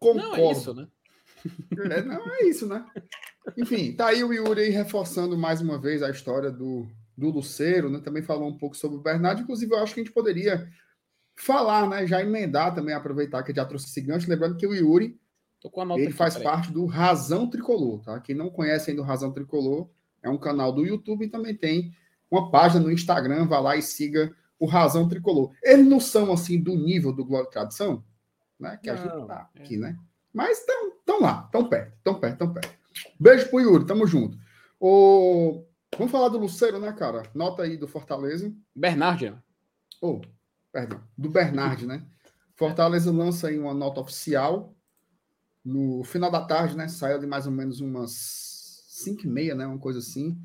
[0.00, 0.30] Concordo.
[0.30, 0.88] Não é isso, né?
[1.92, 2.84] É, não é isso, né?
[3.56, 8.00] Enfim, tá aí o Yuri reforçando mais uma vez a história do, do Luceiro, né?
[8.00, 9.42] Também falou um pouco sobre o Bernardo.
[9.42, 10.68] Inclusive, eu acho que a gente poderia
[11.36, 12.06] falar, né?
[12.06, 14.28] Já emendar também, aproveitar que já trouxe esse gancho.
[14.28, 15.18] Lembrando que o Yuri
[15.96, 18.18] ele aqui, faz parte do Razão Tricolor, tá?
[18.18, 19.88] Quem não conhece ainda o Razão Tricolor,
[20.22, 21.94] é um canal do YouTube e também tem
[22.30, 23.46] uma página no Instagram.
[23.46, 25.52] Vá lá e siga o Razão Tricolor.
[25.62, 28.04] Eles não são assim do nível do Glória e Tradição,
[28.58, 28.78] né?
[28.82, 29.78] Que a não, gente tá aqui, é.
[29.78, 29.98] né?
[30.32, 32.78] Mas estão lá, estão perto, estão perto, estão perto.
[33.20, 34.36] Beijo pro Yuri, tamo junto.
[34.80, 35.64] O...
[35.98, 37.24] Vamos falar do Luceiro, né, cara?
[37.34, 38.52] Nota aí do Fortaleza.
[38.74, 39.34] Bernard.
[40.00, 40.20] Oh,
[40.72, 41.00] perdão.
[41.16, 42.02] Do Bernard, né?
[42.54, 44.74] Fortaleza lança aí uma nota oficial
[45.64, 46.88] no final da tarde, né?
[46.88, 49.66] Saiu de mais ou menos umas 5 e meia, né?
[49.66, 50.38] Uma coisa assim.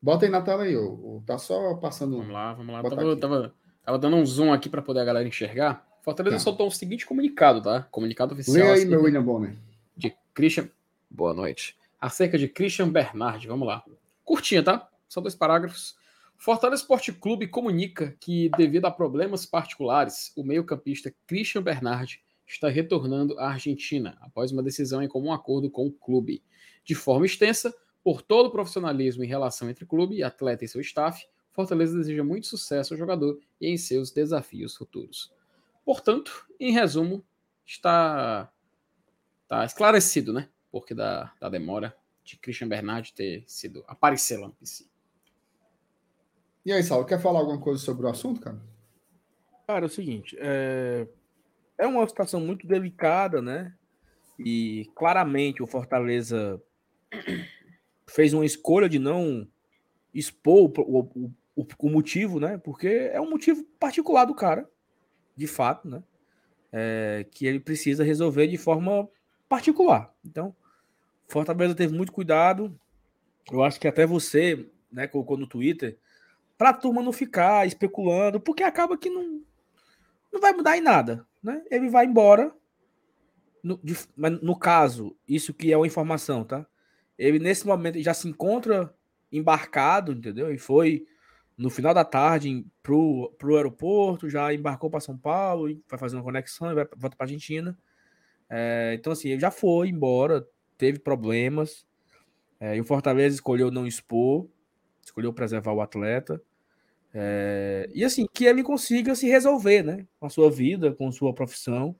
[0.00, 1.22] Bota aí na tela aí, ô.
[1.26, 2.18] Tá só passando.
[2.18, 2.82] Vamos lá, vamos lá.
[2.82, 3.54] Tava, tava,
[3.84, 5.86] tava, dando um zoom aqui para poder a galera enxergar.
[6.02, 6.40] Fortaleza tá.
[6.40, 7.82] soltou o seguinte comunicado, tá?
[7.90, 8.68] Comunicado oficial.
[8.68, 9.56] Lê aí, meu William Bonner.
[9.96, 10.68] De Christian.
[11.10, 11.76] Boa noite.
[12.00, 13.46] Acerca de Christian Bernard.
[13.48, 13.82] Vamos lá.
[14.24, 14.88] Curtinha, tá?
[15.08, 15.96] São dois parágrafos.
[16.36, 23.38] Fortaleza Esporte Clube comunica que, devido a problemas particulares, o meio-campista Christian Bernard está retornando
[23.38, 26.42] à Argentina após uma decisão em comum acordo com o clube.
[26.84, 31.26] De forma extensa, por todo o profissionalismo em relação entre clube, atleta e seu staff,
[31.52, 35.32] Fortaleza deseja muito sucesso ao jogador e em seus desafios futuros.
[35.84, 37.24] Portanto, em resumo,
[37.64, 38.50] está,
[39.42, 40.48] está esclarecido, né?
[40.70, 44.86] Porque da, da demora de Christian Bernard ter sido aparecer lá no PC.
[46.64, 48.58] E aí, Saulo, quer falar alguma coisa sobre o assunto, cara?
[49.66, 51.06] Cara, é o seguinte, é,
[51.78, 53.74] é uma situação muito delicada, né?
[54.38, 56.60] E claramente o Fortaleza
[58.06, 59.46] fez uma escolha de não
[60.12, 62.58] expor o, o, o, o motivo, né?
[62.58, 64.68] Porque é um motivo particular do cara
[65.36, 66.02] de fato, né?
[66.72, 69.08] É, que ele precisa resolver de forma
[69.48, 70.12] particular.
[70.24, 70.54] Então,
[71.28, 72.78] Fortaleza teve muito cuidado.
[73.50, 75.98] Eu acho que até você, né, colocou no Twitter,
[76.56, 79.42] para a turma não ficar especulando, porque acaba que não,
[80.32, 81.62] não vai mudar em nada, né?
[81.70, 82.54] Ele vai embora.
[83.62, 83.80] No,
[84.16, 86.66] mas no caso, isso que é uma informação, tá?
[87.18, 88.94] Ele nesse momento já se encontra
[100.76, 101.86] teve problemas.
[102.60, 104.46] É, e o Fortaleza escolheu não expor,
[105.02, 106.40] escolheu preservar o atleta.
[107.12, 110.06] É, e assim, que ele consiga se resolver, né?
[110.18, 111.94] Com a sua vida, com a sua profissão.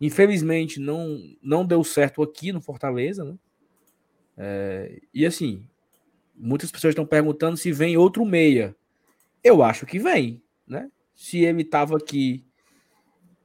[0.00, 3.38] Infelizmente, não, não deu certo aqui no Fortaleza, né?
[4.36, 5.66] É, e assim,
[6.34, 8.76] muitas pessoas estão perguntando se vem outro meia.
[9.42, 10.90] Eu acho que vem, né?
[11.14, 12.44] Se ele estava aqui,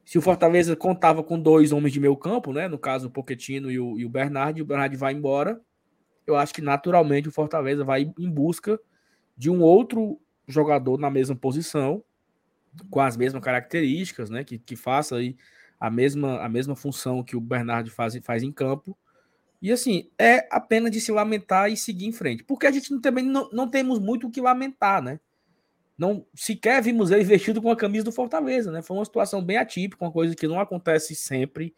[0.09, 2.67] se o Fortaleza contava com dois homens de meio campo, né?
[2.67, 5.61] No caso, o Poquetino e o, e o Bernard, o Bernard vai embora,
[6.25, 8.79] eu acho que naturalmente o Fortaleza vai em busca
[9.37, 12.03] de um outro jogador na mesma posição,
[12.89, 14.43] com as mesmas características, né?
[14.43, 15.37] Que, que faça aí
[15.79, 18.97] a mesma, a mesma função que o Bernard faz, faz em campo.
[19.61, 22.43] E assim, é a pena de se lamentar e seguir em frente.
[22.43, 25.19] Porque a gente também não, não temos muito o que lamentar, né?
[25.99, 28.81] Não sequer vimos ele vestido com a camisa do Fortaleza, né?
[28.81, 31.75] Foi uma situação bem atípica, uma coisa que não acontece sempre,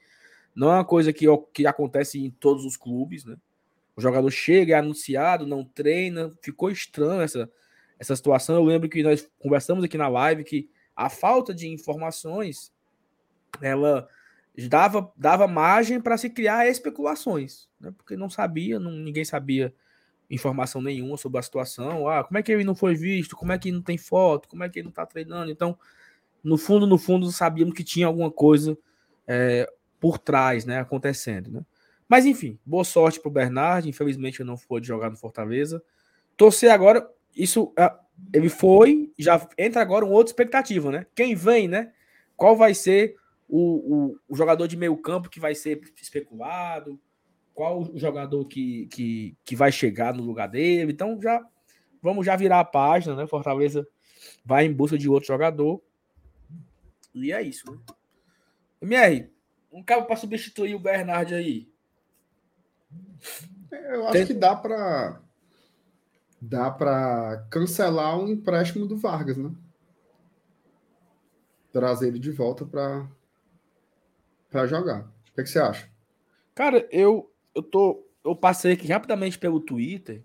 [0.56, 3.36] não é uma coisa que, que acontece em todos os clubes, né?
[3.96, 7.50] O jogador chega, é anunciado, não treina, ficou estranho essa,
[7.98, 8.56] essa situação.
[8.56, 12.72] Eu lembro que nós conversamos aqui na live que a falta de informações
[13.60, 14.08] ela
[14.70, 17.92] dava, dava margem para se criar especulações, né?
[17.98, 19.74] Porque não sabia, não, ninguém sabia
[20.32, 22.08] informação nenhuma sobre a situação.
[22.08, 23.36] Ah, como é que ele não foi visto?
[23.36, 24.48] Como é que não tem foto?
[24.48, 25.52] Como é que ele não está treinando?
[25.52, 25.78] Então,
[26.44, 28.78] no fundo, no fundo, sabíamos que tinha alguma coisa
[29.28, 31.66] é, por trás, né, acontecendo, né?
[32.08, 33.88] Mas enfim, boa sorte para o Bernard.
[33.88, 35.82] Infelizmente, eu não pude jogar no Fortaleza.
[36.36, 37.90] Torcer agora, isso é,
[38.34, 41.06] ele foi, já entra agora uma outra expectativa, né?
[41.16, 41.94] Quem vem, né?
[42.36, 43.16] Qual vai ser
[43.48, 47.00] o, o, o jogador de meio campo que vai ser especulado?
[47.54, 50.92] Qual o jogador que, que, que vai chegar no lugar dele.
[50.92, 51.46] Então já
[52.02, 53.28] vamos já virar a página, né?
[53.28, 53.88] Fortaleza
[54.44, 55.82] vai em busca de outro jogador.
[57.14, 57.78] E é isso, né?
[58.82, 59.32] MR,
[59.72, 61.72] um cabo para substituir o Bernard aí.
[63.72, 64.28] Eu acho Tem...
[64.28, 65.22] que dá para
[66.42, 69.52] dá para cancelar o um empréstimo do Vargas, né?
[71.72, 73.08] Trazer ele de volta para
[74.50, 75.02] para jogar.
[75.02, 75.90] O que, é que você acha?
[76.54, 78.06] Cara, eu eu tô.
[78.24, 80.24] Eu passei aqui rapidamente pelo Twitter.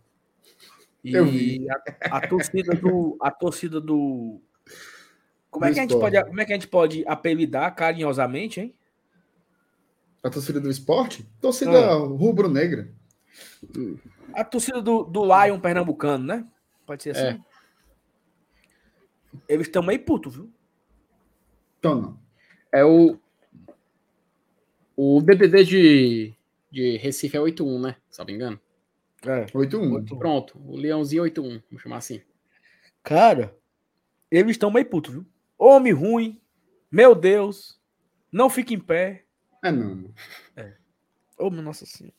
[1.02, 3.16] E a, a, torcida do.
[3.20, 4.40] A torcida do.
[5.50, 8.74] Como é, que a gente pode, como é que a gente pode apelidar carinhosamente, hein?
[10.22, 11.26] A torcida do esporte?
[11.40, 11.94] Torcida ah.
[11.94, 12.92] rubro-negra.
[14.34, 16.44] A torcida do, do Lion pernambucano, né?
[16.84, 17.40] Pode ser assim.
[17.40, 17.40] É.
[19.48, 20.50] Eles estão meio putos, viu?
[21.78, 22.20] Então não.
[22.72, 23.18] É o.
[24.96, 26.35] O DDD de
[26.70, 27.96] de Recife é 8-1, né?
[28.10, 28.60] Se não me engano.
[29.24, 30.18] É, 8-1.
[30.18, 32.20] Pronto, o Leãozinho 8-1, vamos chamar assim.
[33.02, 33.56] Cara,
[34.30, 35.26] eles estão meio putos, viu?
[35.58, 36.40] Homem ruim,
[36.90, 37.80] meu Deus,
[38.30, 39.24] não fica em pé.
[39.64, 40.12] É não.
[40.56, 40.74] É.
[41.38, 42.14] Ô, oh, nossa senhora.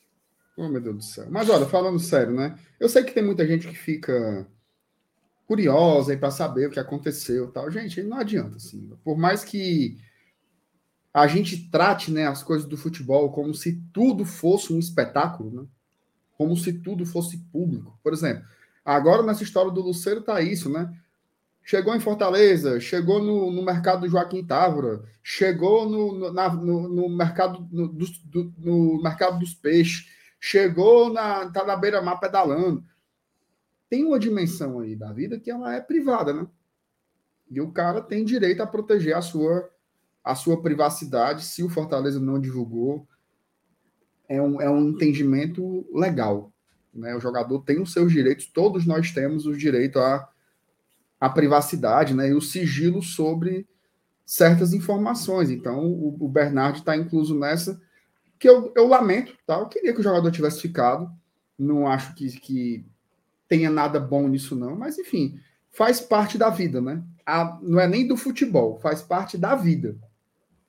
[0.56, 1.26] Oh, meu Deus do céu.
[1.30, 2.58] Mas olha, falando sério, né?
[2.80, 4.46] Eu sei que tem muita gente que fica
[5.46, 7.70] curiosa aí para saber o que aconteceu tal.
[7.70, 8.90] Gente, não adianta, assim.
[9.04, 9.96] Por mais que
[11.18, 15.68] a gente trate né, as coisas do futebol como se tudo fosse um espetáculo, né?
[16.36, 17.98] como se tudo fosse público.
[18.02, 18.44] Por exemplo,
[18.84, 20.94] agora nessa história do Luceiro tá isso, né?
[21.62, 27.08] Chegou em Fortaleza, chegou no, no mercado do Joaquim Távora, chegou no, na, no, no
[27.08, 30.08] mercado, no, do, no mercado dos peixes,
[30.40, 32.82] chegou na, tá na beira-mar pedalando.
[33.90, 36.46] Tem uma dimensão aí da vida que ela é privada, né?
[37.50, 39.68] E o cara tem direito a proteger a sua
[40.22, 43.06] a sua privacidade, se o Fortaleza não divulgou,
[44.28, 46.52] é um, é um entendimento legal.
[46.92, 47.14] Né?
[47.14, 50.28] O jogador tem os seus direitos, todos nós temos o direito à,
[51.18, 52.28] à privacidade né?
[52.28, 53.66] e o sigilo sobre
[54.26, 55.50] certas informações.
[55.50, 57.80] Então, o, o Bernard está incluso nessa,
[58.38, 59.58] que eu, eu lamento, tá?
[59.58, 61.10] Eu queria que o jogador tivesse ficado,
[61.58, 62.86] não acho que, que
[63.48, 65.40] tenha nada bom nisso, não, mas enfim,
[65.70, 67.02] faz parte da vida, né?
[67.26, 69.96] A, não é nem do futebol, faz parte da vida.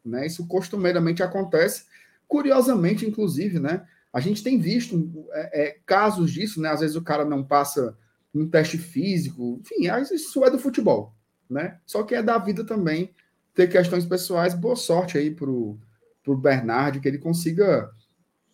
[0.03, 0.25] Né?
[0.25, 1.85] Isso costumeiramente acontece.
[2.27, 3.85] Curiosamente, inclusive, né?
[4.11, 6.69] A gente tem visto é, é, casos disso, né?
[6.69, 7.97] Às vezes o cara não passa
[8.33, 11.15] um teste físico, enfim, isso é do futebol,
[11.49, 11.79] né?
[11.85, 13.11] Só que é da vida também
[13.53, 14.53] ter questões pessoais.
[14.53, 15.79] Boa sorte aí pro,
[16.23, 17.91] pro Bernard, que ele consiga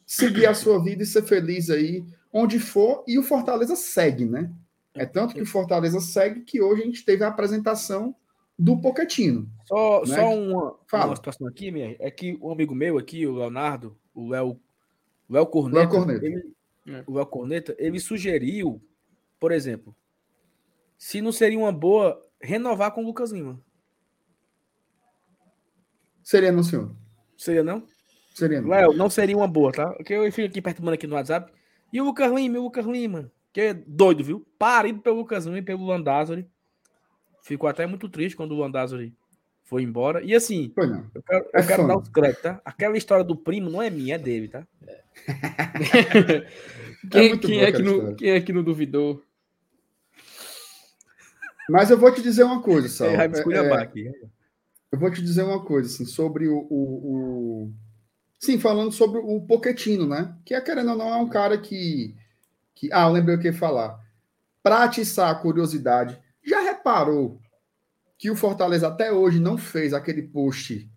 [0.06, 4.52] seguir a sua vida e ser feliz aí onde for, e o Fortaleza segue, né?
[4.94, 8.16] É tanto que o Fortaleza segue que hoje a gente teve a apresentação
[8.58, 9.50] do Poquetino.
[9.66, 10.16] Só, né?
[10.16, 10.76] só uma,
[11.06, 14.60] uma situação aqui, minha, é que um amigo meu aqui, o Leonardo, o Léo,
[15.30, 16.26] Léo Corneta, Léo Corneta.
[16.26, 16.56] Ele,
[16.88, 17.04] é.
[17.06, 18.82] o Léo Corneta, ele sugeriu,
[19.40, 19.96] por exemplo,
[20.98, 23.60] se não seria uma boa renovar com o Lucas Lima.
[26.24, 26.96] Seria não, senhor?
[27.38, 27.86] Seria não?
[28.34, 28.70] Seria não.
[28.70, 29.92] Léo, não seria uma boa, tá?
[29.94, 31.52] Porque eu fico aqui perturbando aqui no WhatsApp.
[31.92, 34.46] E o Lucas Lima, e o Lucas Lima, que é doido, viu?
[34.58, 36.50] Parido pelo Lucas Lima e pelo Landázuri.
[37.46, 39.14] Ficou até muito triste quando o Landázuri
[39.66, 40.24] foi embora.
[40.24, 41.06] E assim, foi não.
[41.14, 42.60] eu quero, eu é quero dar os créditos, tá?
[42.66, 44.66] Aquela história do primo não é minha, é dele, tá?
[47.08, 47.12] É.
[47.12, 49.24] quem, é, quem, é que não, quem é que não duvidou?
[51.70, 53.10] Mas eu vou te dizer uma coisa, Sal.
[53.10, 54.12] É, é, aqui.
[54.92, 57.74] eu vou te dizer uma coisa, assim, sobre o, o, o...
[58.40, 60.36] Sim, falando sobre o Poquetino, né?
[60.44, 62.16] Que, é, querendo ou não, é um cara que...
[62.74, 62.92] que...
[62.92, 64.00] Ah, eu lembrei o que ia falar.
[64.64, 66.20] Para atiçar a curiosidade,
[66.86, 67.42] reparou
[68.18, 70.88] que o Fortaleza até hoje não fez aquele post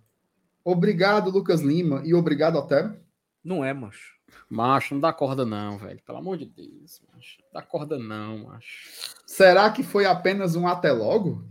[0.63, 2.95] Obrigado, Lucas Lima, e obrigado, Otero?
[3.43, 4.19] Não é, macho.
[4.51, 5.99] Macho, não dá corda não, velho.
[6.05, 7.39] Pelo amor de Deus, macho.
[7.51, 9.15] Dá corda não, macho.
[9.25, 11.43] Será que foi apenas um até logo?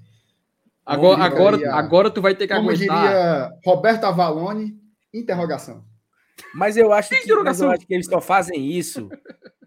[0.85, 2.95] Agora, agora, agora tu vai ter que como aguentar.
[2.95, 4.79] Como diria Roberto Avalone,
[5.11, 5.83] interrogação.
[6.53, 9.09] Mas eu acho que, mas eu acho que eles só fazem isso.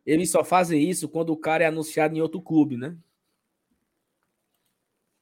[0.07, 2.97] Eles só fazem isso quando o cara é anunciado em outro clube, né?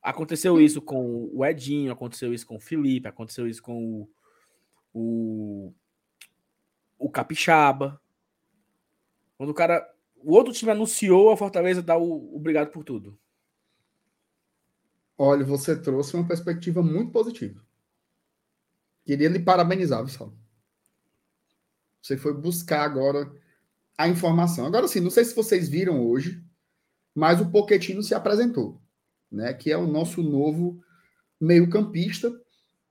[0.03, 4.11] Aconteceu isso com o Edinho, aconteceu isso com o Felipe, aconteceu isso com o,
[4.95, 5.75] o,
[6.99, 8.01] o Capixaba.
[9.37, 9.87] Quando o cara.
[10.21, 13.17] O outro time anunciou, a Fortaleza dá o obrigado por tudo.
[15.17, 17.65] Olha, você trouxe uma perspectiva muito positiva.
[19.05, 20.33] Queria lhe parabenizar, pessoal.
[22.03, 23.33] Você foi buscar agora
[23.97, 24.67] a informação.
[24.67, 26.45] Agora sim, não sei se vocês viram hoje,
[27.15, 28.81] mas o Poquetino se apresentou,
[29.31, 29.53] né?
[29.55, 30.83] Que é o nosso novo
[31.41, 32.33] meio-campista.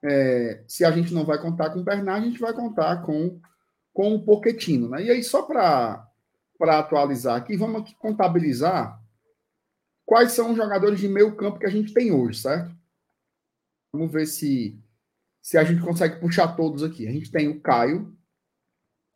[0.04, 3.40] É, se a gente não vai contar com o Bernard, a gente vai contar com,
[3.94, 5.04] com o Poquetino, né?
[5.04, 6.08] E aí, só para
[6.62, 9.02] atualizar aqui, vamos aqui contabilizar
[10.06, 12.76] quais são os jogadores de meio campo que a gente tem hoje, certo?
[13.92, 14.80] Vamos ver se,
[15.42, 17.08] se a gente consegue puxar todos aqui.
[17.08, 18.16] A gente tem o Caio,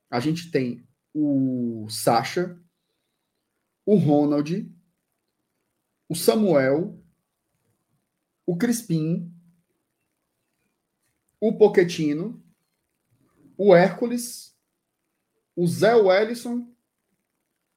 [0.10, 2.60] a gente tem o Sacha,
[3.86, 4.70] o Ronald,
[6.10, 7.01] o Samuel,
[8.52, 9.34] o Crispim,
[11.40, 12.44] o Poquetino,
[13.58, 14.54] o Hércules,
[15.56, 16.70] o Zé Wellison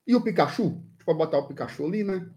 [0.04, 0.84] e o Pikachu.
[1.06, 2.28] Pode botar o Pikachu ali, né?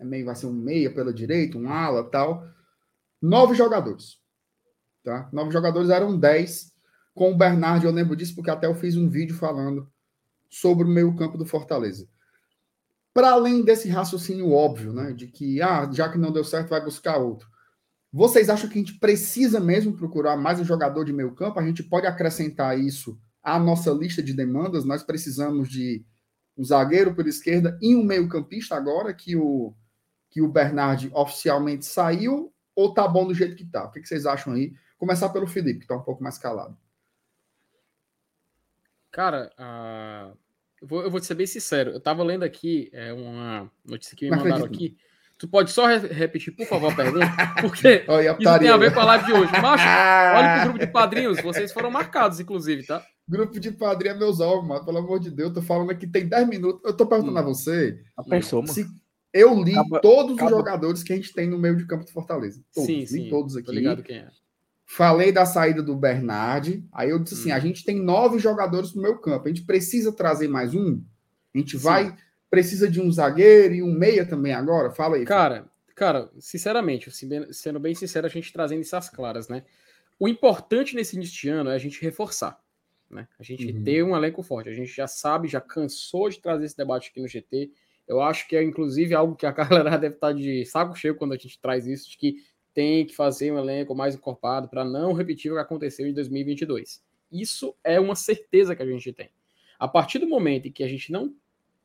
[0.00, 2.44] É meio, vai ser um meia pela direita, um ala tal.
[3.22, 4.18] Nove jogadores.
[5.04, 5.30] Tá?
[5.32, 6.74] Nove jogadores eram dez.
[7.14, 9.88] Com o Bernard, eu lembro disso porque até eu fiz um vídeo falando
[10.50, 12.08] sobre o meio campo do Fortaleza.
[13.14, 16.84] Para além desse raciocínio óbvio, né, de que ah, já que não deu certo, vai
[16.84, 17.54] buscar outro.
[18.16, 21.60] Vocês acham que a gente precisa mesmo procurar mais um jogador de meio campo?
[21.60, 24.86] A gente pode acrescentar isso à nossa lista de demandas?
[24.86, 26.02] Nós precisamos de
[26.56, 29.74] um zagueiro por esquerda e um meio-campista agora que o
[30.30, 33.84] que o Bernard oficialmente saiu ou tá bom do jeito que tá?
[33.84, 34.72] O que, vocês acham aí?
[34.96, 36.74] Começar pelo Felipe, que tá um pouco mais calado.
[39.10, 40.34] Cara, uh,
[40.80, 41.90] eu, vou, eu vou ser bem sincero.
[41.90, 44.94] Eu tava lendo aqui é, uma notícia que me Não mandaram acredito.
[44.94, 45.06] aqui.
[45.38, 47.26] Tu pode só re repetir, por favor, a pergunta?
[47.60, 48.04] Porque
[48.38, 49.52] isso tem a ver com a live de hoje.
[49.60, 49.84] Macho,
[50.36, 51.40] olha pro grupo de padrinhos.
[51.42, 53.04] Vocês foram marcados, inclusive, tá?
[53.28, 54.84] Grupo de padrinhos é meus ovos, mano.
[54.84, 55.50] Pelo amor de Deus.
[55.50, 56.80] Eu tô falando aqui tem 10 minutos.
[56.84, 57.40] Eu tô perguntando hum.
[57.40, 58.00] a você.
[58.16, 58.86] A pessoa, se,
[59.30, 60.50] eu li acaba, todos acaba.
[60.50, 62.62] os jogadores que a gente tem no meio de campo do Fortaleza.
[62.72, 63.70] Todos, sim, li sim, todos aqui.
[63.70, 64.28] ligado quem é.
[64.86, 66.82] Falei da saída do Bernard.
[66.92, 67.54] Aí eu disse assim: hum.
[67.54, 69.44] a gente tem nove jogadores no meu campo.
[69.44, 71.02] A gente precisa trazer mais um?
[71.54, 71.84] A gente sim.
[71.84, 72.16] vai.
[72.50, 74.90] Precisa de um zagueiro e um meia também agora?
[74.90, 75.24] Fala aí.
[75.24, 77.10] Cara, cara, sinceramente,
[77.52, 79.64] sendo bem sincero, a gente trazendo essas claras, né?
[80.18, 82.58] O importante nesse início de ano é a gente reforçar.
[83.10, 83.28] Né?
[83.38, 83.84] A gente uhum.
[83.84, 84.68] ter um elenco forte.
[84.68, 87.70] A gente já sabe, já cansou de trazer esse debate aqui no GT.
[88.06, 91.32] Eu acho que é, inclusive, algo que a galera deve estar de saco cheio quando
[91.32, 92.36] a gente traz isso, de que
[92.72, 97.02] tem que fazer um elenco mais encorpado para não repetir o que aconteceu em 2022.
[97.32, 99.30] Isso é uma certeza que a gente tem.
[99.78, 101.34] A partir do momento em que a gente não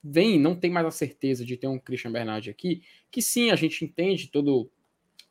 [0.03, 3.56] vem, não tem mais a certeza de ter um Christian Bernard aqui, que sim, a
[3.56, 4.69] gente entende todo,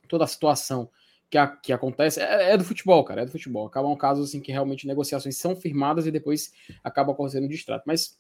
[0.09, 0.90] toda a situação
[1.28, 3.66] que, a, que acontece, é, é, do futebol, cara, é do futebol.
[3.66, 6.52] Acaba um caso assim que realmente negociações são firmadas e depois
[6.82, 7.84] acaba acontecendo um distrato.
[7.86, 8.18] Mas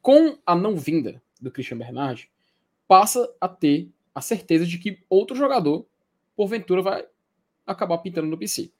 [0.00, 2.30] com a não vinda do Christian Bernard,
[2.88, 5.86] passa a ter a certeza de que outro jogador,
[6.34, 7.06] porventura, vai
[7.66, 8.72] acabar pintando no PC.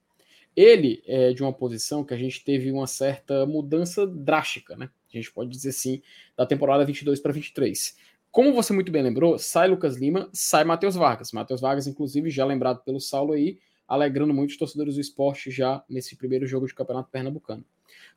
[0.55, 4.91] Ele é de uma posição que a gente teve uma certa mudança drástica, né?
[5.13, 6.03] A gente pode dizer assim,
[6.37, 7.97] da temporada 22 para 23.
[8.31, 11.33] Como você muito bem lembrou, sai Lucas Lima, sai Matheus Vargas.
[11.33, 16.17] Matheus Vargas, inclusive, já lembrado pelo Saulo aí, alegrando muitos torcedores do esporte já nesse
[16.17, 17.65] primeiro jogo de Campeonato Pernambucano.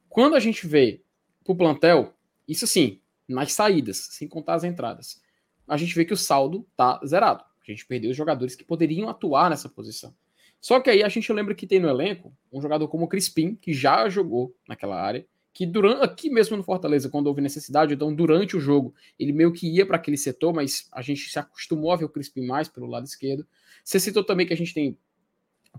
[0.08, 1.02] Quando a gente vê
[1.44, 2.14] pro plantel,
[2.48, 5.22] isso sim, nas saídas, sem contar as entradas.
[5.68, 7.44] A gente vê que o saldo tá zerado.
[7.44, 10.16] A gente perdeu os jogadores que poderiam atuar nessa posição.
[10.62, 13.56] Só que aí a gente lembra que tem no elenco um jogador como o Crispim,
[13.56, 18.14] que já jogou naquela área, que durante aqui mesmo no Fortaleza, quando houve necessidade, então
[18.14, 21.94] durante o jogo, ele meio que ia para aquele setor, mas a gente se acostumou
[21.94, 23.48] a ver o Crispim mais pelo lado esquerdo.
[23.82, 24.98] Você citou também que a gente tem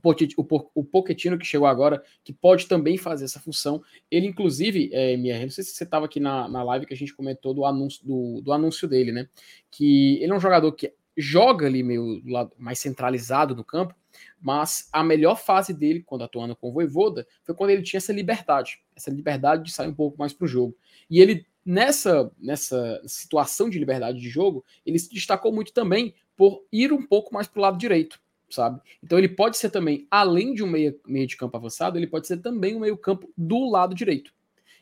[0.02, 3.82] o, o Pochettino que chegou agora, que pode também fazer essa função.
[4.10, 6.96] Ele, inclusive, é, MR, não sei se você estava aqui na, na live que a
[6.96, 9.28] gente comentou do anúncio, do, do anúncio dele, né?
[9.70, 12.22] Que ele é um jogador que joga ali meio
[12.56, 13.94] mais centralizado no campo,
[14.40, 18.12] mas a melhor fase dele, quando atuando com o Voivoda, foi quando ele tinha essa
[18.12, 20.76] liberdade, essa liberdade de sair um pouco mais para o jogo.
[21.10, 26.64] E ele, nessa, nessa situação de liberdade de jogo, ele se destacou muito também por
[26.70, 28.80] ir um pouco mais para o lado direito, sabe?
[29.02, 32.26] Então ele pode ser também, além de um meio, meio de campo avançado, ele pode
[32.26, 34.32] ser também um meio campo do lado direito.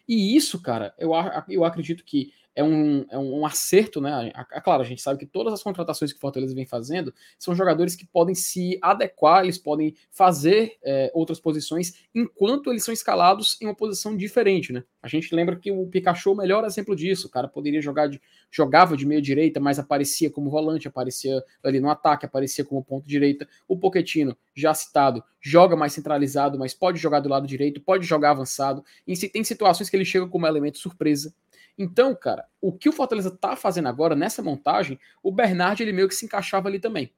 [0.06, 1.12] E isso, cara, eu,
[1.48, 4.32] eu acredito que é um, é um acerto, né?
[4.52, 7.54] É claro, a gente sabe que todas as contratações que o Fortaleza vem fazendo são
[7.54, 13.56] jogadores que podem se adequar, eles podem fazer é, outras posições enquanto eles são escalados
[13.60, 14.84] em uma posição diferente, né?
[15.02, 17.26] A gente lembra que o Pikachu é o melhor exemplo disso.
[17.26, 18.20] O cara poderia jogar de,
[18.50, 23.06] jogava de meia direita, mas aparecia como volante, aparecia ali no ataque, aparecia como ponto
[23.06, 23.46] direita.
[23.68, 28.30] O Poquetino, já citado, joga mais centralizado, mas pode jogar do lado direito, pode jogar
[28.30, 28.82] avançado.
[29.06, 31.34] E tem situações que ele chega como elemento surpresa.
[31.76, 36.08] Então, cara, o que o Fortaleza tá fazendo agora nessa montagem, o Bernard ele meio
[36.08, 37.12] que se encaixava ali também.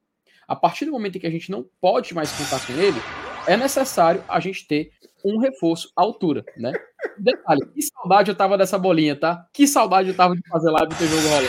[0.49, 2.99] A partir do momento em que a gente não pode mais contar com ele,
[3.47, 4.93] é necessário a gente ter
[5.24, 6.73] um reforço à altura, né?
[7.19, 9.47] Detalhe, que saudade eu tava dessa bolinha, tá?
[9.53, 11.49] Que saudade eu tava de fazer live do jogo rola.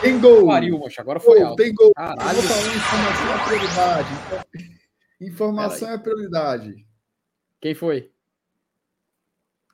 [0.00, 0.46] Tem gol!
[0.46, 1.56] Pariu, mocha, agora foi alto.
[1.56, 1.92] Tem gol!
[1.94, 2.38] Caralho.
[2.38, 4.08] Eu vou falar informação é prioridade.
[5.20, 6.86] Informação é prioridade.
[7.60, 8.13] Quem foi?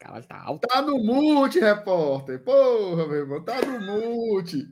[0.01, 0.67] Caralho, tá alto.
[0.67, 2.43] Tá no mute, repórter.
[2.43, 4.67] Porra, meu irmão, tá no mute.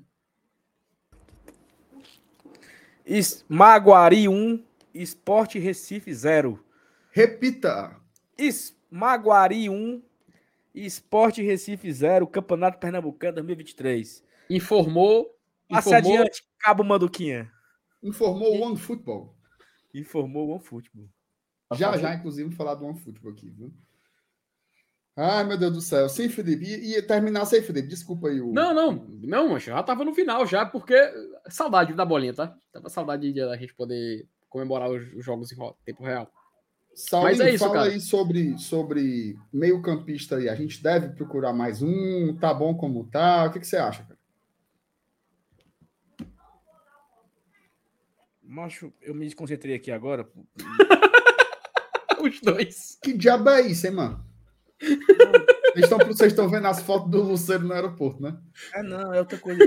[3.46, 4.64] Maguari 1,
[4.94, 6.58] Esporte Recife 0.
[7.10, 7.94] Repita.
[8.90, 10.02] Maguari 1,
[10.74, 14.24] Esporte Recife 0, Campeonato Pernambucano 2023.
[14.48, 15.34] Informou.
[15.68, 17.52] Passe informou, adiante, Cabo Manduquinha.
[18.02, 19.36] Informou o One Football.
[19.92, 21.10] Informou o One Football.
[21.74, 23.70] Já, já, inclusive, falar do One Football aqui, viu?
[25.20, 26.08] Ai, meu Deus do céu.
[26.08, 26.64] Sim, Felipe.
[26.64, 27.88] E, e terminar sem, Felipe.
[27.88, 28.40] Desculpa aí.
[28.40, 28.52] O...
[28.52, 29.04] Não, não.
[29.20, 30.94] Não, já tava no final já, porque
[31.48, 32.56] saudade da bolinha, tá?
[32.72, 36.32] Tava saudade de a gente poder comemorar os, jogos em tempo real.
[36.94, 37.90] Saulinho, mas é isso, fala cara.
[37.90, 40.48] aí sobre, sobre meio campista aí.
[40.48, 42.36] A gente deve procurar mais um?
[42.36, 43.46] Tá bom como tá?
[43.46, 44.18] O que, que você acha, cara?
[48.40, 50.28] Macho, eu me desconcentrei aqui agora.
[52.22, 52.98] Os dois.
[53.02, 54.27] Que diabo é isso, hein, mano?
[56.06, 58.38] Vocês estão vendo as fotos do Luceiro no aeroporto, né?
[58.74, 59.60] É, não, é outra coisa.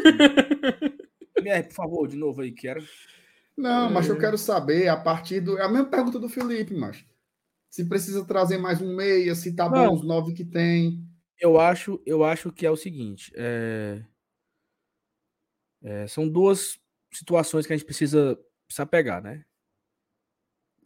[1.37, 2.83] MR, por favor, de novo aí, quero.
[3.57, 5.57] Não, mas eu quero saber a partir do.
[5.57, 7.05] É a mesma pergunta do Felipe, mas
[7.69, 9.87] se precisa trazer mais um meia, se tá não.
[9.87, 11.05] bom os nove que tem.
[11.39, 14.03] Eu acho, eu acho que é o seguinte: é...
[15.83, 16.79] É, são duas
[17.11, 19.43] situações que a gente precisa, precisa pegar, né?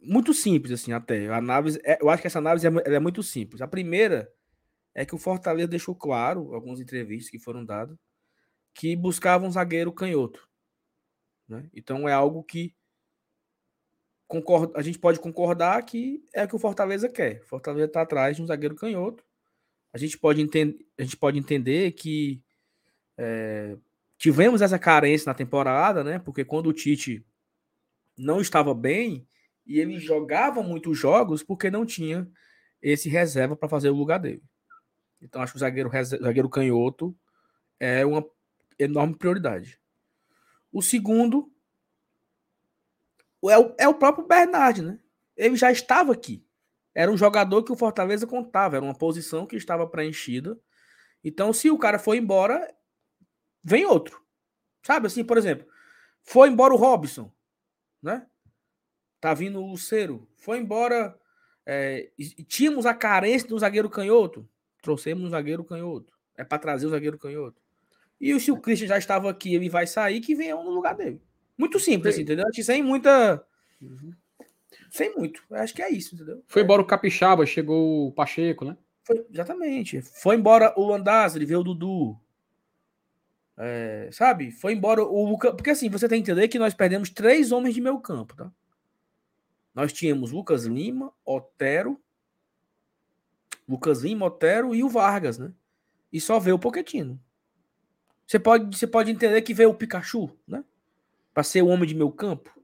[0.06, 1.28] Muito simples, assim, até.
[1.28, 3.60] A análise, é, eu acho que essa análise é, é, muito simples.
[3.60, 4.32] A primeira
[4.94, 7.96] é que o Fortaleza deixou claro, algumas entrevistas que foram dadas,
[8.74, 10.48] que buscava um zagueiro canhoto.
[11.48, 11.68] Né?
[11.74, 12.74] Então é algo que
[14.26, 17.42] concorda, a gente pode concordar que é o que o Fortaleza quer.
[17.42, 19.24] O Fortaleza está atrás de um zagueiro canhoto.
[19.92, 22.42] A gente pode, entender, a gente pode entender que
[23.16, 23.76] é,
[24.18, 26.18] tivemos essa carência na temporada, né?
[26.18, 27.24] Porque quando o Tite
[28.16, 29.26] não estava bem,
[29.66, 32.30] e ele jogava muitos jogos porque não tinha
[32.80, 34.42] esse reserva para fazer o lugar dele.
[35.20, 37.16] Então acho que o zagueiro, zagueiro canhoto
[37.80, 38.24] é uma
[38.78, 39.80] enorme prioridade.
[40.72, 41.50] O segundo
[43.44, 45.00] é o, é o próprio Bernard, né?
[45.36, 46.46] Ele já estava aqui.
[46.94, 50.58] Era um jogador que o Fortaleza contava, era uma posição que estava preenchida.
[51.22, 52.74] Então, se o cara for embora,
[53.62, 54.24] vem outro.
[54.82, 55.66] Sabe assim, por exemplo,
[56.22, 57.32] foi embora o Robson,
[58.02, 58.26] né?
[59.26, 60.24] Tá vindo o Lucero.
[60.36, 61.18] Foi embora.
[61.66, 64.48] É, e tínhamos a carência do zagueiro canhoto.
[64.80, 66.12] Trouxemos um zagueiro canhoto.
[66.36, 67.60] É para trazer o zagueiro canhoto.
[68.20, 70.94] E se o Christian já estava aqui, ele vai sair, que venha um no lugar
[70.94, 71.20] dele.
[71.58, 72.44] Muito simples, assim, entendeu?
[72.54, 73.44] Sem muita.
[73.82, 74.12] Uhum.
[74.92, 75.42] Sem muito.
[75.50, 76.40] Acho que é isso, entendeu?
[76.46, 78.76] Foi embora o Capixaba, chegou o Pacheco, né?
[79.02, 80.02] Foi, exatamente.
[80.02, 82.16] Foi embora o Landázuri, veio o Dudu.
[83.58, 84.52] É, sabe?
[84.52, 85.50] Foi embora o Lucas.
[85.50, 88.52] Porque assim, você tem que entender que nós perdemos três homens de meio campo, tá?
[89.76, 92.00] Nós tínhamos Lucas Lima, Otero,
[93.68, 95.52] Lucas Lima, Otero e o Vargas, né?
[96.10, 97.20] E só veio o Poquetino.
[98.26, 100.64] Você pode, você pode entender que veio o Pikachu, né?
[101.34, 102.58] Para ser o homem de meu campo.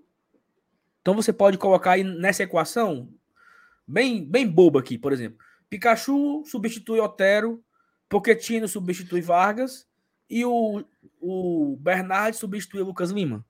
[1.02, 3.12] Então você pode colocar aí nessa equação
[3.86, 5.38] bem, bem boba aqui, por exemplo.
[5.68, 7.62] Pikachu substitui Otero,
[8.08, 9.86] Poquetino substitui Vargas
[10.30, 10.82] e o,
[11.20, 13.44] o Bernard substitui Lucas Lima.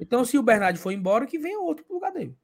[0.00, 2.36] Então, se o Bernard for embora, que venha outro pro lugar dele.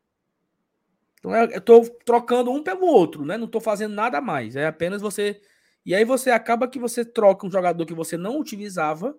[1.24, 3.38] Então é, eu estou trocando um pelo outro, né?
[3.38, 4.56] Não estou fazendo nada mais.
[4.56, 5.40] É apenas você.
[5.84, 9.18] E aí você acaba que você troca um jogador que você não utilizava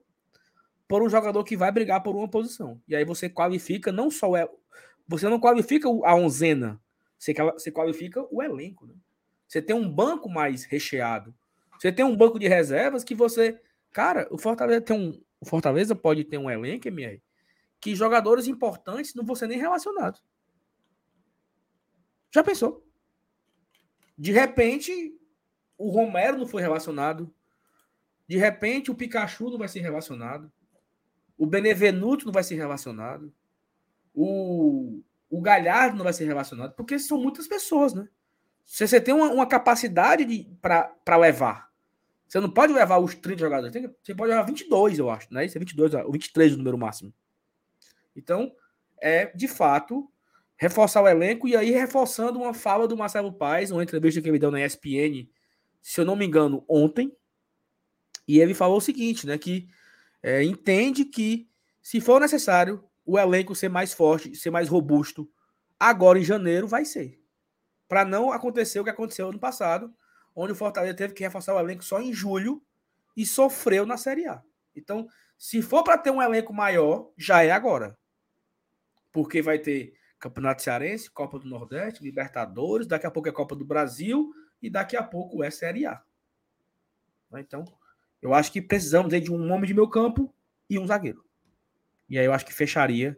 [0.88, 2.80] por um jogador que vai brigar por uma posição.
[2.88, 4.48] E aí você qualifica não só é
[5.07, 6.80] você não qualifica a onzena,
[7.18, 8.86] você, você qualifica o elenco.
[8.86, 8.94] Né?
[9.48, 11.34] Você tem um banco mais recheado.
[11.80, 13.60] Você tem um banco de reservas que você.
[13.91, 15.19] Cara, o Fortaleza tem um.
[15.41, 17.22] O Fortaleza pode ter um elenco, MR,
[17.80, 20.23] que jogadores importantes não vão ser nem relacionados.
[22.36, 22.86] Já pensou?
[24.18, 25.18] De repente,
[25.78, 27.34] o Romero não foi relacionado.
[28.28, 30.52] De repente, o Pikachu não vai ser relacionado.
[31.38, 33.34] O Benevenuto não vai ser relacionado.
[34.14, 36.74] O, o Galhardo não vai ser relacionado.
[36.74, 38.06] Porque são muitas pessoas, né?
[38.66, 40.26] Se você tem uma, uma capacidade
[40.62, 41.72] para levar.
[42.28, 43.95] Você não pode levar os 30 jogadores.
[44.03, 45.34] Você pode levar 22, eu acho.
[45.34, 45.45] Né?
[45.45, 47.14] Isso é 22, ou 23 o número máximo.
[48.14, 48.53] Então,
[48.99, 50.12] é, de fato,
[50.57, 51.48] reforçar o elenco.
[51.48, 55.30] E aí, reforçando uma fala do Marcelo Paes, uma entrevista que ele deu na ESPN,
[55.82, 57.15] se eu não me engano, ontem.
[58.27, 59.38] E ele falou o seguinte, né?
[59.38, 59.68] Que
[60.23, 61.48] é, entende que,
[61.82, 65.30] se for necessário, o elenco ser mais forte, ser mais robusto,
[65.80, 67.22] agora em janeiro vai ser.
[67.88, 69.94] Para não acontecer o que aconteceu ano passado,
[70.36, 72.61] onde o Fortaleza teve que reforçar o elenco só em julho
[73.15, 74.41] e sofreu na Série A.
[74.76, 75.07] Então,
[75.38, 77.98] se for para ter um elenco maior, já é agora.
[79.11, 83.66] Porque vai ter Campeonato Cearense, Copa do Nordeste, Libertadores, daqui a pouco é Copa do
[83.66, 86.02] Brasil e daqui a pouco é Série A.
[87.38, 87.66] Então,
[88.22, 90.34] eu acho que precisamos de um homem de meu campo
[90.70, 91.24] e um zagueiro.
[92.10, 93.18] E aí eu acho que fecharia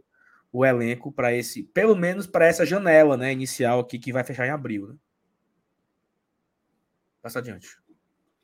[0.51, 4.47] o elenco para esse, pelo menos para essa janela, né, inicial aqui que vai fechar
[4.47, 4.95] em abril, né?
[7.21, 7.67] Passa adiante.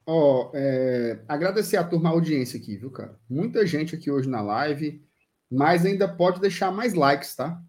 [0.06, 3.18] Ó, oh, é, agradecer a turma a audiência aqui, viu, cara?
[3.30, 5.02] Muita gente aqui hoje na live,
[5.50, 7.62] mas ainda pode deixar mais likes, tá?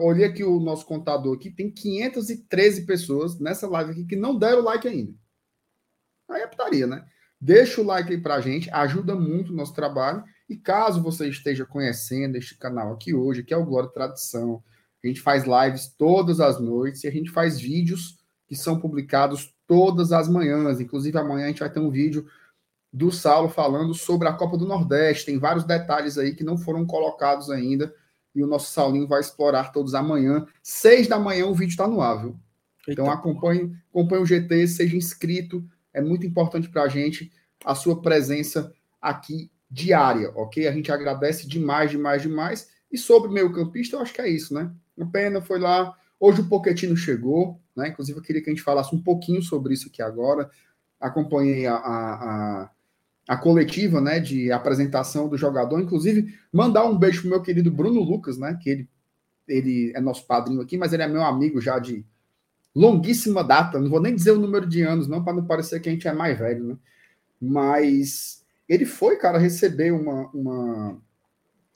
[0.00, 4.62] Olhei aqui o nosso contador aqui, tem 513 pessoas nessa live aqui que não deram
[4.62, 5.14] like ainda.
[6.30, 7.04] Aí é putaria, né?
[7.40, 10.22] Deixa o like aí pra gente, ajuda muito o nosso trabalho.
[10.48, 14.62] E caso você esteja conhecendo este canal aqui hoje, que é o Glória Tradição,
[15.02, 19.52] a gente faz lives todas as noites e a gente faz vídeos que são publicados
[19.66, 20.80] todas as manhãs.
[20.80, 22.26] Inclusive, amanhã a gente vai ter um vídeo
[22.92, 25.26] do Saulo falando sobre a Copa do Nordeste.
[25.26, 27.92] Tem vários detalhes aí que não foram colocados ainda.
[28.34, 30.46] E o nosso Saulinho vai explorar todos amanhã.
[30.62, 32.36] Seis da manhã o vídeo está no ar, viu?
[32.88, 37.30] Então acompanhe, acompanhe o GT, seja inscrito, é muito importante para a gente
[37.64, 40.66] a sua presença aqui diária, ok?
[40.66, 42.68] A gente agradece demais, demais, demais.
[42.90, 44.70] E sobre meio campista, eu acho que é isso, né?
[45.00, 45.96] A pena foi lá.
[46.20, 47.88] Hoje o Poquetino chegou, né?
[47.88, 50.50] Inclusive, eu queria que a gente falasse um pouquinho sobre isso aqui agora.
[51.00, 52.70] Acompanhei a, a, a,
[53.28, 54.20] a coletiva, né?
[54.20, 55.80] De apresentação do jogador.
[55.80, 58.58] Inclusive, mandar um beijo pro meu querido Bruno Lucas, né?
[58.60, 58.88] Que ele,
[59.48, 62.04] ele é nosso padrinho aqui, mas ele é meu amigo já de
[62.74, 65.88] longuíssima data, não vou nem dizer o número de anos, não, para não parecer que
[65.88, 66.76] a gente é mais velho, né?
[67.40, 70.98] Mas ele foi, cara, receber uma, uma.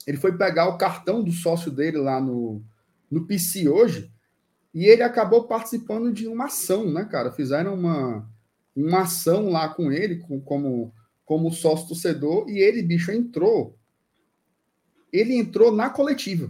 [0.05, 2.63] Ele foi pegar o cartão do sócio dele lá no,
[3.11, 4.11] no PC hoje,
[4.73, 7.31] e ele acabou participando de uma ação, né, cara?
[7.31, 8.27] Fizeram uma,
[8.75, 10.93] uma ação lá com ele, com, como,
[11.27, 13.77] como sócio torcedor, e ele, bicho, entrou.
[15.11, 16.49] Ele entrou na coletiva.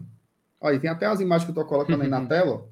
[0.61, 2.69] Olha, tem até as imagens que eu tô colocando aí na tela.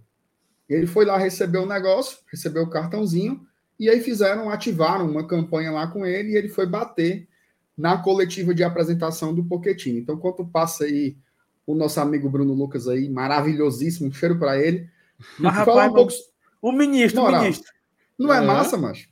[0.69, 3.41] Ele foi lá receber o negócio, recebeu o cartãozinho,
[3.80, 7.27] e aí fizeram, ativaram uma campanha lá com ele, e ele foi bater
[7.76, 9.98] na coletiva de apresentação do Poquetino.
[9.98, 11.18] Então, quanto passa aí
[11.65, 14.88] o nosso amigo Bruno Lucas aí, maravilhosíssimo, um cheiro para ele.
[15.40, 16.14] Mas, rapaz, um pouco...
[16.61, 17.73] o ministro, Moral, o ministro.
[18.18, 19.07] Não é, é massa, mas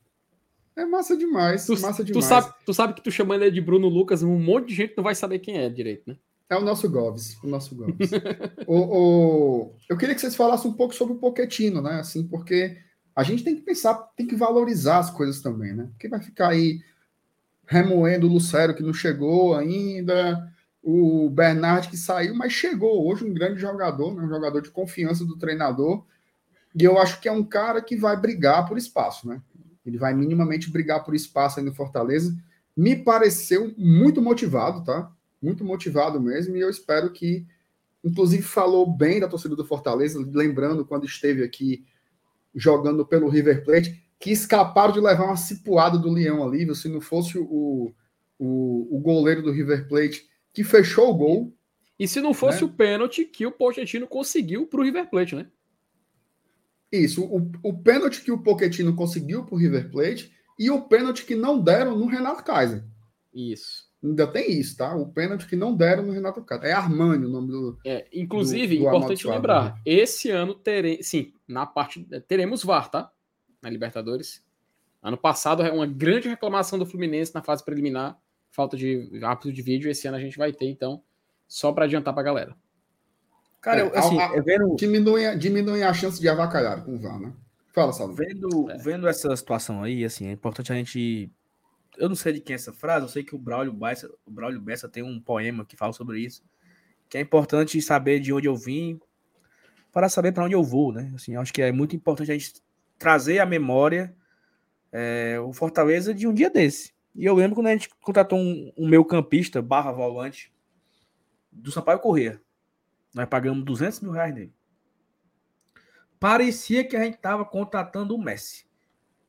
[0.76, 2.26] É massa demais, tu, massa demais.
[2.26, 4.94] Tu sabe, tu sabe que tu chamando ele de Bruno Lucas, um monte de gente
[4.98, 6.18] não vai saber quem é direito, né?
[6.50, 8.12] É o nosso Goves, o nosso Goves.
[8.68, 12.00] o, o, eu queria que vocês falassem um pouco sobre o Poquetino, né?
[12.00, 12.78] Assim, porque
[13.16, 15.88] a gente tem que pensar, tem que valorizar as coisas também, né?
[15.92, 16.80] Porque vai ficar aí
[17.66, 20.52] remoendo o Lucero que não chegou ainda,
[20.82, 24.24] o Bernard que saiu, mas chegou hoje um grande jogador, né?
[24.24, 26.04] um jogador de confiança do treinador.
[26.76, 29.42] E eu acho que é um cara que vai brigar por espaço, né?
[29.86, 32.36] Ele vai minimamente brigar por espaço aí no Fortaleza.
[32.76, 35.12] Me pareceu muito motivado, tá?
[35.44, 37.46] muito motivado mesmo, e eu espero que,
[38.02, 41.86] inclusive, falou bem da torcida do Fortaleza, lembrando quando esteve aqui
[42.56, 47.02] jogando pelo River Plate, que escaparam de levar uma cipuada do Leão ali, se não
[47.02, 47.94] fosse o,
[48.40, 51.54] o, o goleiro do River Plate que fechou o gol.
[52.00, 52.70] E se não fosse né?
[52.70, 55.48] o pênalti que o Pochettino conseguiu para o River Plate, né?
[56.94, 61.26] Isso, o, o pênalti que o Pochettino conseguiu para o River Plate e o pênalti
[61.26, 62.84] que não deram no Renato Kaiser.
[63.34, 63.92] Isso.
[64.04, 64.94] Ainda tem isso, tá?
[64.96, 66.68] O pênalti que não deram no Renato Cata.
[66.68, 67.80] É Armani o nome do.
[67.86, 71.08] É, inclusive, do, do importante lembrar, esse ano teremos.
[71.08, 72.06] Sim, na parte.
[72.28, 73.12] Teremos VAR, tá?
[73.62, 74.44] Na Libertadores.
[75.02, 78.20] Ano passado, uma grande reclamação do Fluminense na fase preliminar
[78.52, 79.90] falta de árbitro de vídeo.
[79.90, 81.02] Esse ano a gente vai ter, então,
[81.48, 82.58] só para adiantar para a galera.
[83.64, 84.76] Cara, é, assim, a, a, vendo...
[84.76, 87.32] diminui, diminui a chance de avacalhar com o VAR, né?
[87.74, 88.14] Fala, Salvo.
[88.14, 88.78] Vendo, é.
[88.78, 91.32] vendo essa situação aí, assim, é importante a gente.
[91.98, 94.32] Eu não sei de quem é essa frase, eu sei que o Braulio Bessa, o
[94.32, 96.44] Braulio Bessa tem um poema que fala sobre isso.
[97.10, 99.00] Que é importante saber de onde eu vim
[99.94, 101.14] para saber para onde eu vou, né?
[101.16, 102.62] Assim, acho que é muito importante a gente
[103.00, 104.14] trazer à memória
[104.92, 106.94] é, o Fortaleza de um dia desse.
[107.16, 110.52] E eu lembro quando a gente contratou um, um meio campista, barra volante,
[111.50, 112.43] do Sampaio Corrêa.
[113.14, 114.54] Nós pagamos 200 mil reais nele.
[116.20, 118.66] Parecia que a gente estava contratando o Messi.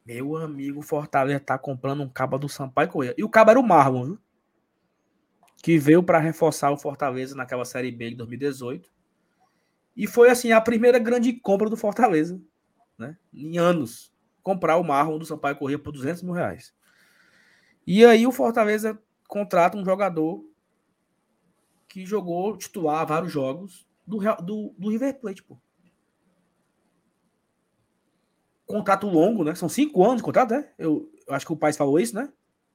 [0.07, 3.15] Meu amigo Fortaleza tá comprando um cabo do Sampaio Corrêa.
[3.19, 4.19] E o cabo era o Marlon, viu?
[5.63, 8.93] Que veio para reforçar o Fortaleza naquela Série B de 2018.
[9.97, 12.41] E foi, assim, a primeira grande compra do Fortaleza,
[12.99, 13.17] né?
[13.33, 16.75] Em anos comprar o Marlon do Sampaio Corrêa por 200 mil reais.
[17.87, 20.45] E aí o Fortaleza contrata um jogador
[21.95, 25.57] que jogou titular vários jogos do, do, do River Plate, pô.
[28.67, 29.55] Contrato longo, né?
[29.55, 30.71] São cinco anos de contrato, né?
[30.77, 32.29] Eu, eu acho que o pai falou isso, né?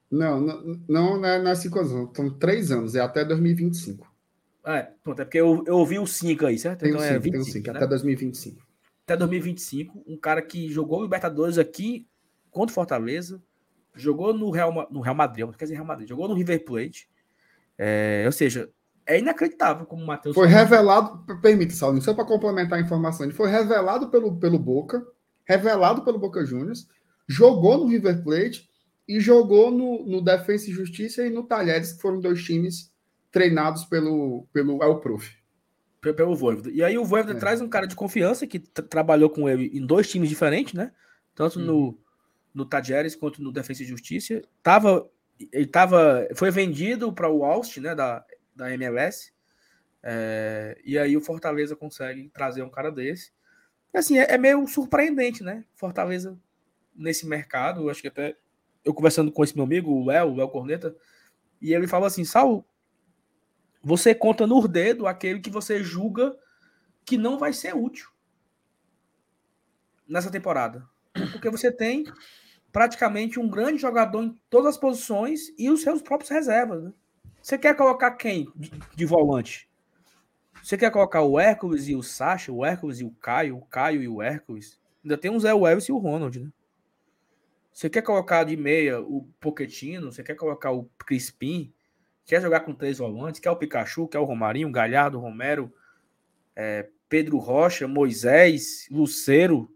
[0.10, 4.10] Não, não, não, é, não é cinco anos, são três anos, é até 2025.
[4.66, 6.80] É, pronto, é porque eu, eu ouvi o cinco aí, certo?
[6.80, 7.78] Tem então é 25, tem cinco, né?
[7.78, 8.70] até 2025
[9.04, 10.02] até 2025.
[10.08, 12.08] Um cara que jogou Libertadores aqui
[12.52, 13.44] contra o Fortaleza,
[13.94, 17.10] jogou no Real, no Real Madrid, quer dizer Real Madrid, jogou no River Plate.
[17.78, 18.70] É, ou seja,
[19.10, 20.36] é inacreditável como o Matheus.
[20.36, 25.04] Foi revelado, permite, Saulinho, só para complementar a informação, ele foi revelado pelo, pelo Boca,
[25.44, 26.88] revelado pelo Boca Juniors,
[27.28, 28.70] jogou no River Plate
[29.08, 32.94] e jogou no, no Defensa e Justiça e no Talheres, que foram dois times
[33.32, 35.28] treinados pelo, pelo El Prof
[36.02, 36.72] pelo Voivoda.
[36.72, 37.40] E aí o Voivoda é.
[37.40, 40.94] traz um cara de confiança que trabalhou com ele em dois times diferentes, né?
[41.36, 41.98] Tanto no, uhum.
[42.54, 44.42] no Tajeres quanto no Defesa e Justiça.
[44.64, 45.10] Tava,
[45.52, 48.24] ele tava, foi vendido para o Austin, né, da,
[48.60, 49.32] da MLS.
[50.04, 53.32] É, e aí o Fortaleza consegue trazer um cara desse.
[53.94, 55.66] Assim, é, é meio surpreendente, né?
[55.76, 56.38] Fortaleza
[56.96, 58.36] nesse mercado, acho que até
[58.84, 60.96] eu conversando com esse meu amigo, o Léo, o Léo Corneta,
[61.62, 62.66] e ele fala assim, Sal,
[63.82, 66.38] você conta no dedo aquele que você julga
[67.06, 68.10] que não vai ser útil
[70.08, 70.88] nessa temporada.
[71.32, 72.06] Porque você tem
[72.72, 76.84] praticamente um grande jogador em todas as posições e os seus próprios reservas.
[76.84, 76.94] Né?
[77.42, 79.70] Você quer colocar quem de, de, volante?
[80.62, 84.04] Você quer colocar o Hércules e o Sacha, o Hércules e o Caio, o Caio
[84.04, 84.80] e o Hércules?
[85.04, 86.52] Ainda tem o Zé Wells e o Ronald, né?
[87.72, 90.12] Você quer colocar de meia o Poquetino?
[90.12, 91.74] Você quer colocar o Crispim?
[92.26, 93.40] Quer jogar com três volantes?
[93.40, 94.08] Quer o Pikachu?
[94.08, 95.74] Quer o Romarinho, Galhardo, Romero,
[96.56, 99.74] é, Pedro Rocha, Moisés, Luceiro?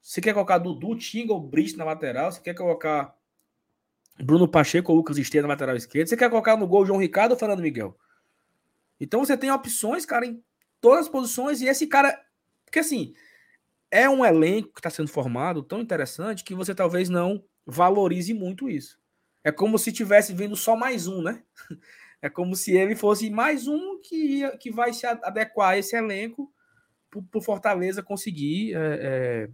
[0.00, 2.30] Você quer colocar Dudu, Tinga ou Brito na lateral?
[2.30, 3.16] Você quer colocar
[4.18, 6.08] Bruno Pacheco ou Lucas Esteira na lateral esquerda?
[6.08, 7.96] Você quer colocar no gol João Ricardo ou Fernando Miguel?
[9.00, 10.42] Então você tem opções, cara, em
[10.80, 11.60] todas as posições.
[11.60, 12.20] E esse cara.
[12.64, 13.14] Porque assim,
[13.90, 18.68] é um elenco que está sendo formado tão interessante que você talvez não valorize muito
[18.68, 18.98] isso.
[19.44, 21.42] É como se tivesse vindo só mais um, né?
[22.24, 26.54] É como se ele fosse mais um que, que vai se adequar a esse elenco
[27.10, 29.48] para o Fortaleza conseguir é, é,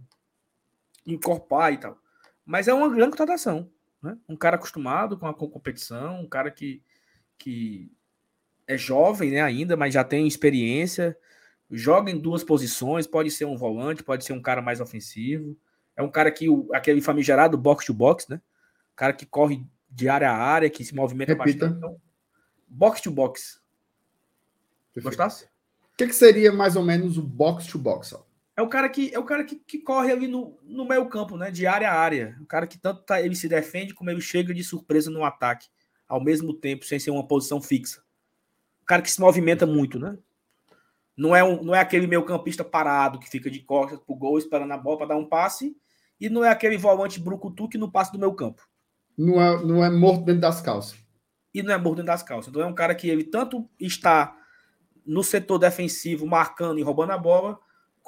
[1.03, 1.97] incorporar e tal.
[2.45, 3.71] Mas é uma grande contratação.
[4.01, 4.17] Né?
[4.27, 6.81] Um cara acostumado com a com competição, um cara que,
[7.37, 7.91] que
[8.67, 11.17] é jovem né, ainda, mas já tem experiência,
[11.69, 15.57] joga em duas posições, pode ser um volante, pode ser um cara mais ofensivo.
[15.95, 18.41] É um cara que, aquele famigerado box-to-box, né?
[18.99, 21.67] cara que corre de área a área, que se movimenta Repita.
[21.67, 21.77] bastante.
[21.77, 22.01] Então,
[22.67, 23.61] box to box.
[24.93, 25.17] Perfeito.
[25.17, 25.45] Gostasse?
[25.45, 28.13] O que, que, seria mais ou menos o box to box?
[28.59, 31.37] É o cara que é o cara que, que corre ali no, no meio campo,
[31.37, 31.49] né?
[31.49, 32.37] De área a área.
[32.41, 35.67] O cara que tanto tá, ele se defende como ele chega de surpresa no ataque,
[36.07, 38.01] ao mesmo tempo, sem ser uma posição fixa.
[38.81, 40.17] O cara que se movimenta muito, né?
[41.15, 44.37] Não é, um, não é aquele meio campista parado que fica de costas pro gol
[44.37, 45.75] esperando a bola para dar um passe.
[46.19, 48.61] E não é aquele volante brucutu que não passa do meu campo
[49.19, 50.97] não é, não é morto dentro das calças.
[51.53, 52.49] E não é morto dentro das calças.
[52.49, 54.33] Então é um cara que ele tanto está
[55.05, 57.59] no setor defensivo, marcando e roubando a bola,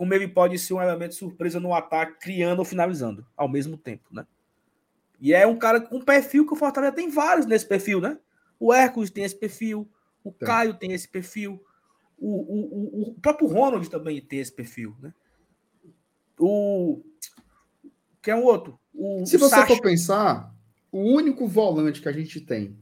[0.02, 3.78] como ele pode ser um elemento de surpresa no ataque, criando ou finalizando ao mesmo
[3.78, 4.26] tempo, né?
[5.20, 8.18] E é um cara com um perfil que o Fortaleza tem vários nesse perfil, né?
[8.60, 9.88] O Hércules tem esse perfil,
[10.24, 10.32] o.
[10.32, 11.64] Caio tem esse perfil,
[12.18, 15.14] o, o, o, o próprio Ronald também tem esse perfil, né?
[16.40, 17.04] O
[18.24, 18.80] que é um outro?
[18.92, 19.68] O, Se você Sacha...
[19.68, 20.52] for pensar,
[20.92, 22.76] o único volante que a gente tem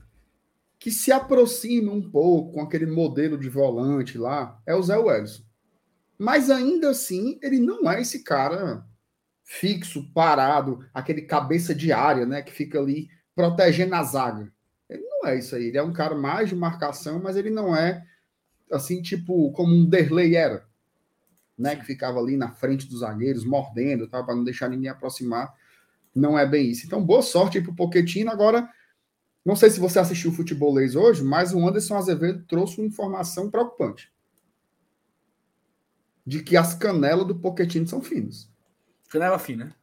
[0.79, 5.48] que se aproxima um pouco com aquele modelo de volante lá é o Zé Wellison.
[6.19, 8.85] Mas ainda assim, ele não é esse cara
[9.45, 14.51] fixo, parado, aquele cabeça de área, né, que fica ali protegendo a zaga.
[14.89, 15.67] Ele não é isso aí.
[15.67, 18.05] Ele é um cara mais de marcação, mas ele não é
[18.71, 20.67] assim, tipo, como um Derlei era,
[21.57, 21.75] né?
[21.75, 24.21] Que ficava ali na frente dos zagueiros, mordendo, tá?
[24.21, 25.53] para não deixar ninguém aproximar.
[26.13, 26.85] Não é bem isso.
[26.85, 28.29] Então, boa sorte aí pro Pochettino.
[28.29, 28.69] Agora,
[29.45, 33.49] não sei se você assistiu o Futebolês hoje, mas o Anderson Azevedo trouxe uma informação
[33.49, 34.11] preocupante.
[36.29, 38.47] De que as canelas do Pochettino são finas.
[39.09, 39.65] Canela fina.
[39.65, 39.73] Né?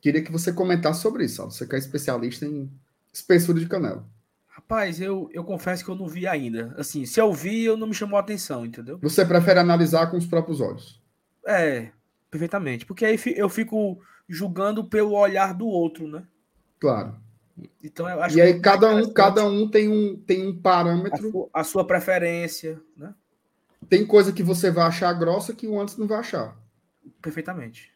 [0.00, 1.42] Queria que você comentasse sobre isso.
[1.42, 2.70] Você que é especialista em
[3.12, 4.06] espessura de canela.
[4.46, 6.72] Rapaz, eu, eu confesso que eu não vi ainda.
[6.78, 9.00] Assim, se eu vi, eu não me chamou a atenção, entendeu?
[9.02, 11.02] Você prefere analisar com os próprios olhos?
[11.44, 11.90] É,
[12.30, 12.86] perfeitamente.
[12.86, 16.22] Porque aí eu fico julgando pelo olhar do outro, né?
[16.78, 17.16] Claro.
[17.82, 21.26] Então eu acho e aí cada um, cada um tem um, tem um parâmetro.
[21.26, 23.12] A sua, a sua, preferência, né?
[23.88, 26.56] Tem coisa que você vai achar grossa que o antes não vai achar.
[27.22, 27.92] Perfeitamente.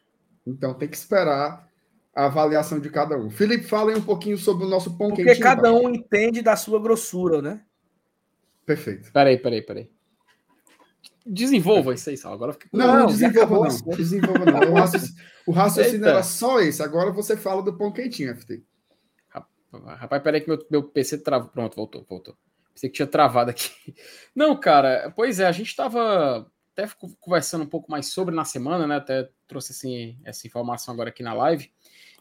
[0.47, 1.69] Então tem que esperar
[2.15, 3.31] a avaliação de cada um.
[3.31, 5.45] Felipe, fala aí um pouquinho sobre o nosso pão Porque quentinho.
[5.45, 7.63] Porque cada um entende da sua grossura, né?
[8.67, 9.13] Perfeito.
[9.13, 9.91] Peraí, peraí, peraí.
[11.27, 12.33] Desenvolva isso aí, Sal.
[12.33, 12.69] Agora fica...
[12.73, 13.97] Não, não, não desenvolva não.
[13.97, 14.73] Desenvolva não.
[14.73, 16.83] O raciocínio, o raciocínio era só esse.
[16.83, 18.63] Agora você fala do pão quentinho, FT.
[19.73, 21.49] Rapaz, peraí que meu, meu PC travou.
[21.49, 22.37] Pronto, voltou, voltou.
[22.73, 23.71] Pensei que tinha travado aqui.
[24.35, 26.89] Não, cara, pois é, a gente estava até
[27.21, 28.97] conversando um pouco mais sobre na semana, né?
[28.97, 31.71] Até trouxe assim, essa informação agora aqui na live.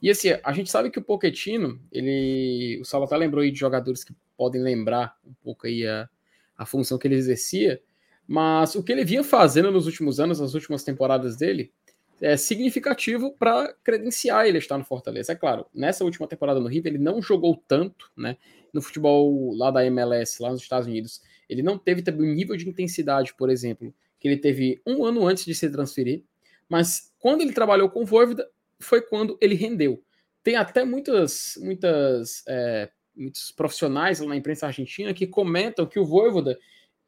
[0.02, 2.80] E assim, a gente sabe que o Pochettino, ele.
[2.82, 6.10] O Saulo até lembrou aí de jogadores que podem lembrar um pouco aí a,
[6.58, 7.82] a função que ele exercia.
[8.26, 11.74] Mas o que ele vinha fazendo nos últimos anos, nas últimas temporadas dele,
[12.22, 15.32] é significativo para credenciar ele estar no Fortaleza.
[15.32, 18.38] É claro, nessa última temporada no River, ele não jogou tanto, né?
[18.74, 22.56] No futebol lá da MLS, lá nos Estados Unidos, ele não teve também o nível
[22.56, 26.24] de intensidade, por exemplo, que ele teve um ano antes de se transferir.
[26.68, 28.48] Mas quando ele trabalhou com o Voivoda,
[28.80, 30.04] foi quando ele rendeu.
[30.44, 36.06] Tem até muitas, muitas, é, muitos profissionais lá na imprensa argentina que comentam que o
[36.06, 36.58] Voivoda,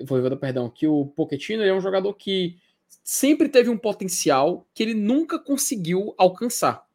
[0.04, 2.58] Voivoda, perdão, que o Pochettino é um jogador que
[3.04, 6.86] sempre teve um potencial que ele nunca conseguiu alcançar.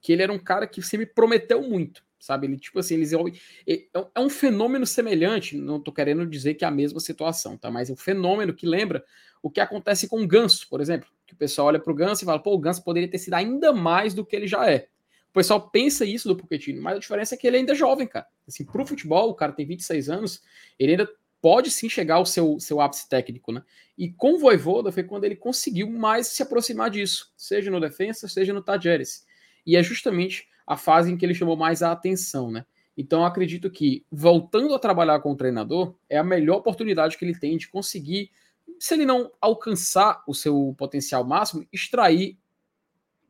[0.00, 2.46] Que ele era um cara que sempre prometeu muito, sabe?
[2.46, 6.68] Ele, tipo assim, eles, é, é um fenômeno semelhante, não tô querendo dizer que é
[6.68, 7.70] a mesma situação, tá?
[7.70, 9.04] Mas é um fenômeno que lembra
[9.42, 12.24] o que acontece com o Ganso, por exemplo que o pessoal olha para o Ganso
[12.24, 14.88] e fala, pô, o Ganso poderia ter sido ainda mais do que ele já é.
[15.30, 18.06] O pessoal pensa isso do Pochettino, mas a diferença é que ele ainda é jovem,
[18.06, 18.26] cara.
[18.46, 20.42] Assim, pro futebol, o cara tem 26 anos,
[20.78, 21.10] ele ainda
[21.44, 23.62] pode sim chegar ao seu, seu ápice técnico, né?
[23.98, 28.26] E com o Voivoda foi quando ele conseguiu mais se aproximar disso, seja no defesa,
[28.26, 29.26] seja no Tajeres.
[29.66, 32.64] E é justamente a fase em que ele chamou mais a atenção, né?
[32.96, 37.38] Então acredito que voltando a trabalhar com o treinador é a melhor oportunidade que ele
[37.38, 38.30] tem de conseguir
[38.78, 42.38] se ele não alcançar o seu potencial máximo, extrair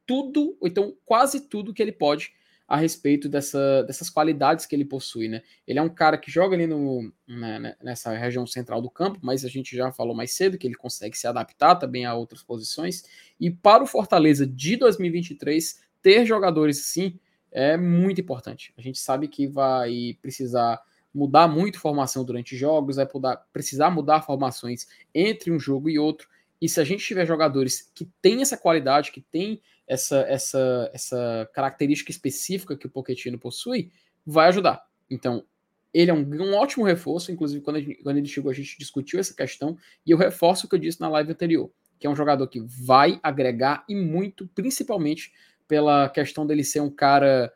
[0.06, 2.32] tudo, ou então quase tudo que ele pode
[2.74, 5.42] a respeito dessa, dessas qualidades que ele possui, né?
[5.64, 9.44] Ele é um cara que joga ali no, né, nessa região central do campo, mas
[9.44, 13.04] a gente já falou mais cedo que ele consegue se adaptar também a outras posições.
[13.38, 17.16] E para o Fortaleza de 2023, ter jogadores assim
[17.52, 18.74] é muito importante.
[18.76, 20.82] A gente sabe que vai precisar
[21.14, 23.06] mudar muito formação durante jogos, vai
[23.52, 26.28] precisar mudar formações entre um jogo e outro.
[26.60, 31.50] E se a gente tiver jogadores que têm essa qualidade, que têm essa, essa, essa
[31.52, 33.90] característica específica que o Pochettino possui,
[34.24, 34.82] vai ajudar.
[35.10, 35.44] Então,
[35.92, 39.20] ele é um, um ótimo reforço, inclusive quando, gente, quando ele chegou a gente discutiu
[39.20, 42.16] essa questão, e eu reforço o que eu disse na live anterior, que é um
[42.16, 45.32] jogador que vai agregar e muito, principalmente
[45.68, 47.52] pela questão dele ser um cara...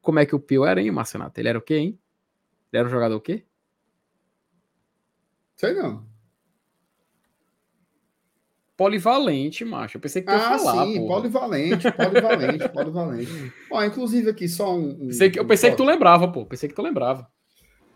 [0.00, 1.38] Como é que o Pio era, hein, Marcenato?
[1.40, 1.98] Ele era o quê, hein?
[2.72, 3.44] Ele era um jogador o quê?
[5.56, 6.11] Sei não.
[8.82, 9.96] Polivalente, macho.
[9.96, 10.86] Eu pensei que tu ia ah, falar.
[10.86, 11.20] Sim, porra.
[11.20, 13.52] polivalente, polivalente, polivalente.
[13.70, 14.90] Ó, inclusive aqui só um.
[14.90, 15.72] um pensei que, eu pensei um...
[15.72, 16.44] que tu lembrava, pô.
[16.44, 17.30] Pensei que tu lembrava.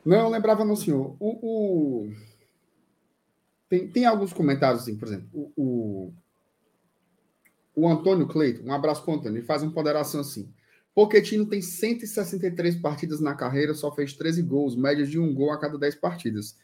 [0.05, 1.17] Não, eu lembrava não, senhor.
[1.19, 2.13] O, o...
[3.69, 6.13] Tem, tem alguns comentários, assim, por exemplo, o, o,
[7.75, 10.49] o Antônio Cleiton, um abraço para o Antônio, ele faz uma ponderação assim.
[10.95, 15.59] Pochettino tem 163 partidas na carreira, só fez 13 gols, média de um gol a
[15.59, 16.57] cada 10 partidas.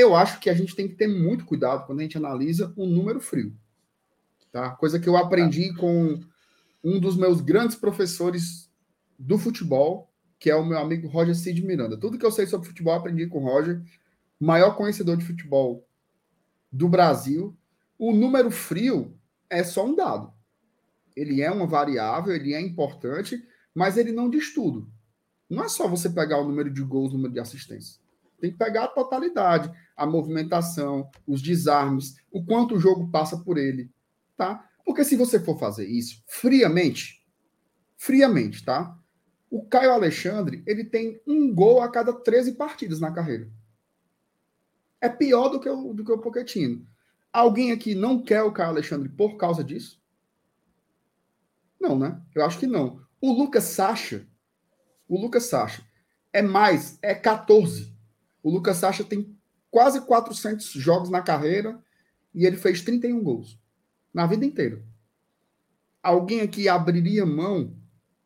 [0.00, 2.86] Eu acho que a gente tem que ter muito cuidado quando a gente analisa um
[2.86, 3.56] número frio.
[4.52, 4.70] Tá?
[4.70, 6.20] Coisa que eu aprendi com
[6.82, 8.70] um dos meus grandes professores
[9.18, 11.96] do futebol, que é o meu amigo Roger Cid Miranda.
[11.96, 13.82] Tudo que eu sei sobre futebol aprendi com o Roger,
[14.38, 15.86] maior conhecedor de futebol
[16.72, 17.56] do Brasil.
[17.98, 19.14] O número frio
[19.48, 20.32] é só um dado
[21.20, 24.90] ele é uma variável, ele é importante, mas ele não diz tudo.
[25.48, 27.99] Não é só você pegar o número de gols, o número de assistências.
[28.40, 33.58] Tem que pegar a totalidade, a movimentação, os desarmes, o quanto o jogo passa por
[33.58, 33.90] ele,
[34.36, 34.68] tá?
[34.84, 37.24] Porque se você for fazer isso friamente,
[37.96, 38.96] friamente, tá?
[39.50, 43.50] O Caio Alexandre, ele tem um gol a cada 13 partidas na carreira.
[45.00, 46.86] É pior do que o, do que o Pochettino.
[47.32, 50.00] Alguém aqui não quer o Caio Alexandre por causa disso?
[51.80, 52.20] Não, né?
[52.34, 53.00] Eu acho que não.
[53.20, 54.26] O Lucas Sacha,
[55.08, 55.82] o Lucas Sacha
[56.32, 57.94] é mais, é 14.
[58.42, 59.36] O Lucas Sacha tem
[59.70, 61.78] quase 400 jogos na carreira
[62.34, 63.58] e ele fez 31 gols
[64.12, 64.82] na vida inteira.
[66.02, 67.76] Alguém aqui abriria mão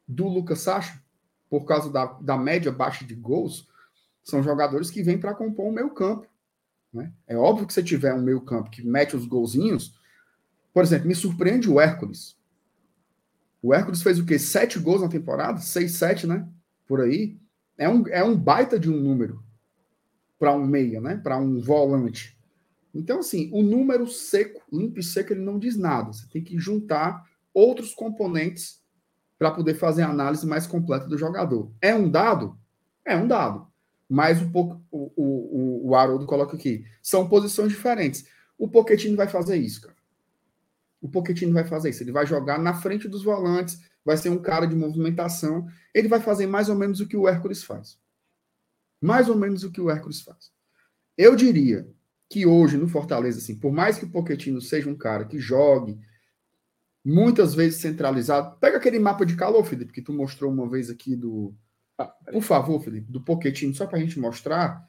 [0.07, 1.03] do Lucas Sacha
[1.51, 3.69] por causa da, da média baixa de gols?
[4.23, 6.27] São jogadores que vêm para compor o meio campo.
[6.93, 7.12] Né?
[7.27, 9.99] É óbvio que se tiver um meio campo que mete os golzinhos,
[10.73, 12.36] por exemplo, me surpreende o Hércules.
[13.61, 14.39] O Hércules fez o quê?
[14.39, 15.59] Sete gols na temporada?
[15.61, 16.49] Seis, sete, né?
[16.86, 17.39] Por aí.
[17.77, 19.43] É um, é um baita de um número
[20.45, 21.16] para um meia, né?
[21.16, 22.39] Para um volante.
[22.95, 26.12] Então, assim, o número seco, limpo e seco, ele não diz nada.
[26.12, 28.83] Você tem que juntar outros componentes
[29.39, 31.73] para poder fazer a análise mais completa do jogador.
[31.81, 32.59] É um dado?
[33.07, 33.66] É um dado.
[34.07, 36.85] Mas um pouco, o, o, o Haroldo coloca aqui.
[37.03, 38.27] São posições diferentes.
[38.59, 39.97] O Pochettino vai fazer isso, cara.
[41.01, 42.03] O Pochettino vai fazer isso.
[42.03, 45.66] Ele vai jogar na frente dos volantes, vai ser um cara de movimentação.
[45.95, 47.99] Ele vai fazer mais ou menos o que o Hércules faz.
[49.05, 50.51] Mais ou menos o que o Hércules faz.
[51.16, 51.86] Eu diria
[52.31, 55.98] que hoje no Fortaleza, assim, por mais que o Pochettino seja um cara que jogue
[57.05, 61.14] muitas vezes centralizado, pega aquele mapa de calor, Felipe, que tu mostrou uma vez aqui
[61.14, 61.55] do.
[61.98, 64.89] Ah, por favor, Felipe, do Pochettino, só para a gente mostrar.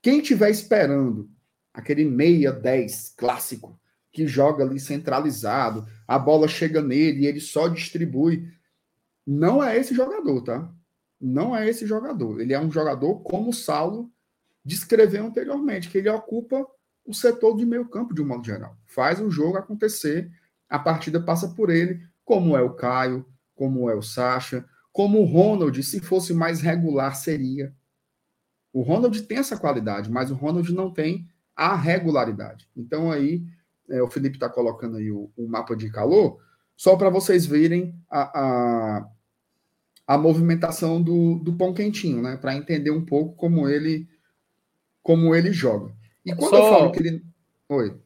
[0.00, 1.30] Quem tiver esperando
[1.74, 3.78] aquele meia 10 clássico
[4.10, 8.50] que joga ali centralizado, a bola chega nele e ele só distribui,
[9.26, 10.74] não é esse jogador, tá?
[11.22, 12.40] Não é esse jogador.
[12.40, 14.10] Ele é um jogador como o Saulo
[14.64, 16.66] descreveu anteriormente, que ele ocupa
[17.04, 18.76] o setor de meio campo de um modo geral.
[18.86, 20.30] Faz o jogo acontecer,
[20.68, 23.24] a partida passa por ele, como é o Caio,
[23.54, 27.74] como é o Sacha, como o Ronald, se fosse mais regular, seria.
[28.72, 32.68] O Ronald tem essa qualidade, mas o Ronald não tem a regularidade.
[32.76, 33.44] Então aí,
[33.88, 36.38] é, o Felipe está colocando aí o, o, mapa de calor,
[36.76, 39.08] só para vocês verem a, a,
[40.14, 42.36] a, movimentação do, do pão quentinho, né?
[42.36, 44.08] Para entender um pouco como ele
[45.02, 45.92] como ele joga.
[46.24, 46.56] E quando Só...
[46.56, 47.24] eu falo que ele.
[47.68, 47.96] Oi.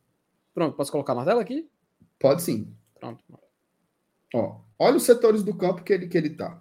[0.54, 1.68] Pronto, posso colocar na tela aqui?
[2.18, 2.72] Pode sim.
[2.98, 3.22] Pronto.
[4.34, 6.60] Ó, olha os setores do campo que ele, que ele tá.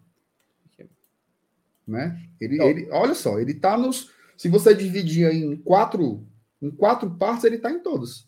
[1.88, 2.20] Né?
[2.42, 4.12] Ele, ele, olha só, ele tá nos.
[4.36, 6.28] Se você dividir em quatro,
[6.62, 8.28] em quatro partes, ele tá em todos.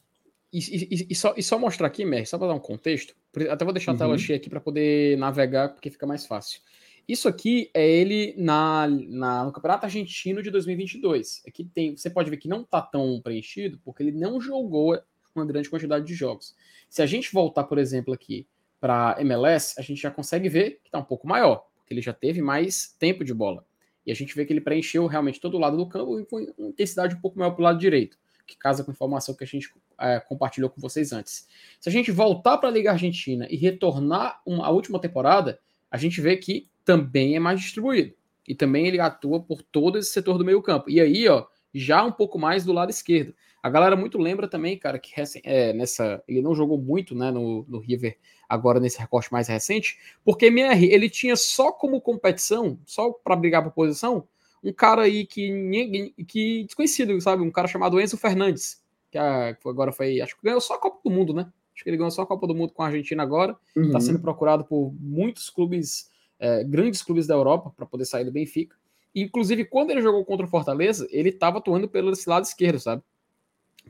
[0.54, 3.14] E, e, e, só, e só mostrar aqui, Mer, só para dar um contexto,
[3.50, 4.18] até vou deixar a tela uhum.
[4.18, 6.62] cheia aqui para poder navegar, porque fica mais fácil.
[7.08, 11.42] Isso aqui é ele na, na, no Campeonato Argentino de 2022.
[11.48, 15.00] Aqui tem, você pode ver que não está tão preenchido porque ele não jogou
[15.34, 16.56] uma grande quantidade de jogos.
[16.90, 18.46] Se a gente voltar, por exemplo, aqui
[18.80, 22.14] para MLS, a gente já consegue ver que está um pouco maior, porque ele já
[22.14, 23.66] teve mais tempo de bola.
[24.06, 26.40] E a gente vê que ele preencheu realmente todo o lado do campo e com
[26.60, 29.48] intensidade um pouco maior para o lado direito, que casa com a informação que a
[29.48, 29.70] gente
[30.00, 31.48] é, compartilhou com vocês antes.
[31.80, 35.60] Se a gente voltar para a Liga Argentina e retornar uma, a última temporada,
[35.92, 38.14] a gente vê que também é mais distribuído.
[38.48, 40.90] E também ele atua por todo esse setor do meio campo.
[40.90, 43.36] E aí, ó, já um pouco mais do lado esquerdo.
[43.62, 46.24] A galera muito lembra também, cara, que é, nessa.
[46.26, 50.86] Ele não jogou muito né, no, no River agora nesse recorte mais recente, porque MR
[50.86, 54.26] ele tinha só como competição, só para brigar por posição,
[54.64, 57.44] um cara aí que ninguém, que desconhecido, sabe?
[57.44, 58.82] Um cara chamado Enzo Fernandes,
[59.12, 61.52] que agora foi, acho que ganhou só a Copa do Mundo, né?
[61.76, 63.58] Acho que ele ganhou só a Copa do Mundo com a Argentina agora.
[63.76, 64.02] Está uhum.
[64.02, 66.10] sendo procurado por muitos clubes
[66.40, 68.76] é, grandes clubes da Europa para poder sair do Benfica.
[69.16, 73.02] inclusive, quando ele jogou contra o Fortaleza, ele estava atuando pelo esse lado esquerdo, sabe?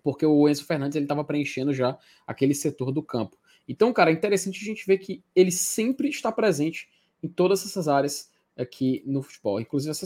[0.04, 3.38] Porque o Enzo Fernandes ele estava preenchendo já aquele setor do campo.
[3.68, 6.88] Então, cara, é interessante a gente ver que ele sempre está presente
[7.22, 9.60] em todas essas áreas aqui no futebol.
[9.60, 10.06] Inclusive, se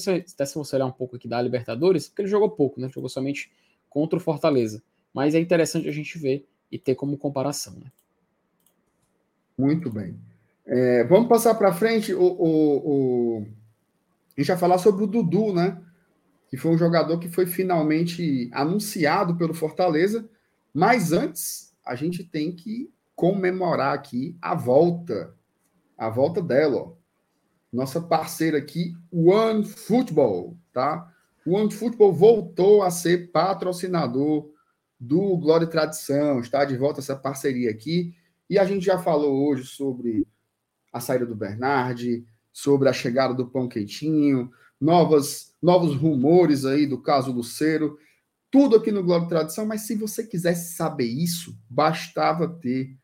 [0.55, 2.89] você olhar um pouco aqui da Libertadores, porque ele jogou pouco, né?
[2.89, 3.51] Jogou somente
[3.89, 4.81] contra o Fortaleza.
[5.13, 7.91] Mas é interessante a gente ver e ter como comparação, né?
[9.57, 10.18] Muito bem.
[10.73, 12.14] É, vamos passar para frente.
[12.14, 13.48] O, o, o,
[14.38, 15.77] A gente vai falar sobre o Dudu, né?
[16.48, 20.30] Que foi um jogador que foi finalmente anunciado pelo Fortaleza.
[20.73, 25.35] Mas antes, a gente tem que comemorar aqui a volta.
[25.98, 26.93] A volta dela, ó.
[27.72, 31.10] Nossa parceira aqui, One Football, tá?
[31.45, 34.49] One Football voltou a ser patrocinador
[34.99, 38.14] do Glória e Tradição, está de volta essa parceria aqui.
[38.49, 40.27] E a gente já falou hoje sobre
[40.91, 47.01] a saída do Bernardi, sobre a chegada do Pão Quentinho, novas, novos rumores aí do
[47.01, 47.97] caso Lucero,
[48.49, 52.97] tudo aqui no Globo Tradição, mas se você quisesse saber isso, bastava ter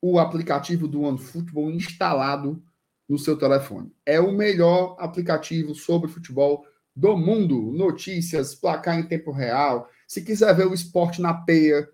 [0.00, 2.62] o aplicativo do OneFootball instalado
[3.08, 3.92] no seu telefone.
[4.06, 6.64] É o melhor aplicativo sobre futebol
[6.94, 7.72] do mundo.
[7.72, 9.88] Notícias, placar em tempo real.
[10.06, 11.88] Se quiser ver o esporte na peia,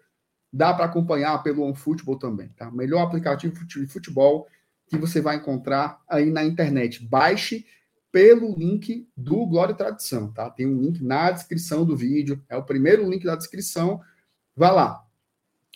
[0.52, 2.70] dá para acompanhar pelo OneFootball também, tá?
[2.70, 4.46] Melhor aplicativo de futebol
[4.88, 7.04] que você vai encontrar aí na internet.
[7.04, 7.66] Baixe
[8.12, 10.48] pelo link do Glória e Tradição, tá?
[10.48, 14.00] Tem um link na descrição do vídeo, é o primeiro link da descrição.
[14.56, 15.04] Vá lá,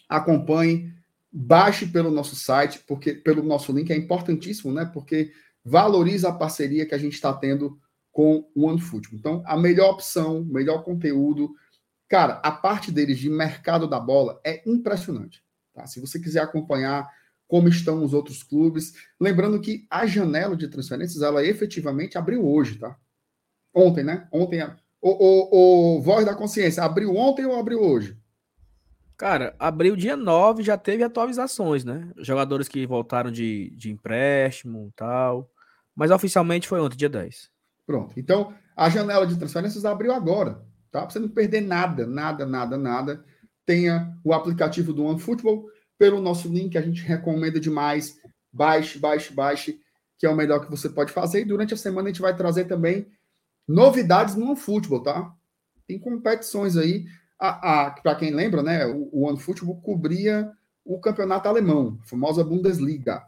[0.09, 0.95] acompanhe,
[1.33, 4.85] baixe pelo nosso site, porque pelo nosso link é importantíssimo, né?
[4.85, 5.33] Porque
[5.65, 7.79] valoriza a parceria que a gente está tendo
[8.13, 9.19] com o OneFootball.
[9.19, 11.55] Então, a melhor opção, melhor conteúdo,
[12.09, 15.43] cara, a parte deles de mercado da bola é impressionante.
[15.75, 15.87] Tá?
[15.87, 17.09] Se você quiser acompanhar
[17.49, 18.93] como estão os outros clubes.
[19.19, 22.97] Lembrando que a janela de transferências, ela efetivamente abriu hoje, tá?
[23.75, 24.29] Ontem, né?
[24.31, 24.63] Ontem,
[25.01, 28.17] o, o, o Voz da Consciência, abriu ontem ou abriu hoje?
[29.17, 32.13] Cara, abriu dia 9, já teve atualizações, né?
[32.19, 35.51] Jogadores que voltaram de, de empréstimo e tal.
[35.97, 37.51] Mas oficialmente foi ontem, dia 10.
[37.85, 38.13] Pronto.
[38.17, 40.63] Então, a janela de transferências abriu agora,
[40.93, 41.01] tá?
[41.01, 43.25] Pra você não perder nada, nada, nada, nada.
[43.67, 45.67] Tenha o aplicativo do OneFootball
[45.99, 48.19] pelo nosso link, a gente recomenda demais.
[48.53, 49.81] Baixe, baixe, baixe,
[50.17, 51.41] que é o melhor que você pode fazer.
[51.41, 53.11] E durante a semana a gente vai trazer também
[53.67, 55.35] novidades no OneFootball, tá?
[55.87, 57.07] Tem competições aí.
[57.39, 58.87] Para quem lembra, né?
[58.87, 60.51] O, o OneFootball cobria
[60.85, 63.23] o campeonato alemão, a famosa Bundesliga.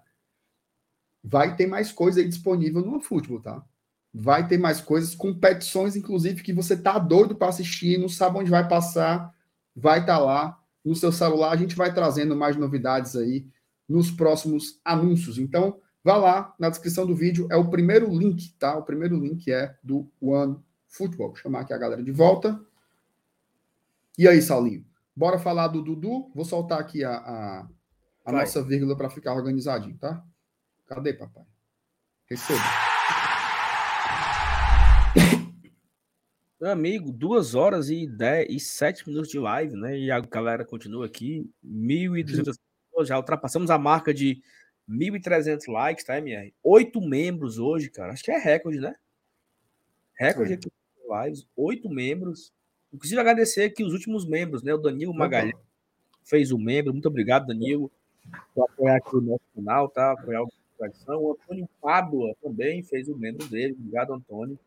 [1.22, 3.64] Vai ter mais coisa aí disponível no OneFootball, tá?
[4.12, 8.50] Vai ter mais coisas, competições, inclusive, que você tá doido para assistir, não sabe onde
[8.50, 9.32] vai passar,
[9.76, 11.52] vai estar tá lá no seu celular.
[11.52, 13.46] A gente vai trazendo mais novidades aí
[13.88, 15.38] nos próximos anúncios.
[15.38, 18.76] Então, vá lá na descrição do vídeo, é o primeiro link, tá?
[18.76, 20.58] O primeiro link é do One
[20.88, 21.28] Football.
[21.28, 22.60] Vou chamar aqui a galera de volta.
[24.16, 24.84] E aí, Saulinho?
[25.14, 26.30] Bora falar do Dudu?
[26.34, 27.68] Vou soltar aqui a, a,
[28.24, 30.24] a nossa vírgula para ficar organizadinho, tá?
[30.86, 31.44] Cadê, papai?
[32.26, 32.89] Receba.
[36.60, 39.98] Meu amigo, duas horas e, dez, e sete minutos de live, né?
[39.98, 41.50] E a galera continua aqui.
[41.64, 42.58] 1.200
[42.90, 44.42] pessoas, já ultrapassamos a marca de
[44.86, 46.52] 1.300 likes, tá, MR?
[46.62, 48.12] Oito membros hoje, cara.
[48.12, 48.94] Acho que é recorde, né?
[50.18, 50.68] Recorde aqui
[51.24, 51.46] lives.
[51.56, 52.52] Oito membros.
[52.92, 54.74] Inclusive, agradecer aqui os últimos membros, né?
[54.74, 55.56] O Danilo Magalhães
[56.24, 56.92] fez o membro.
[56.92, 57.90] Muito obrigado, Danilo,
[58.54, 60.12] por apoiar aqui o nosso canal, tá?
[60.12, 61.22] Apoiar o tradição.
[61.22, 63.72] O Antônio Pádua também fez o membro dele.
[63.72, 64.58] Obrigado, Antônio.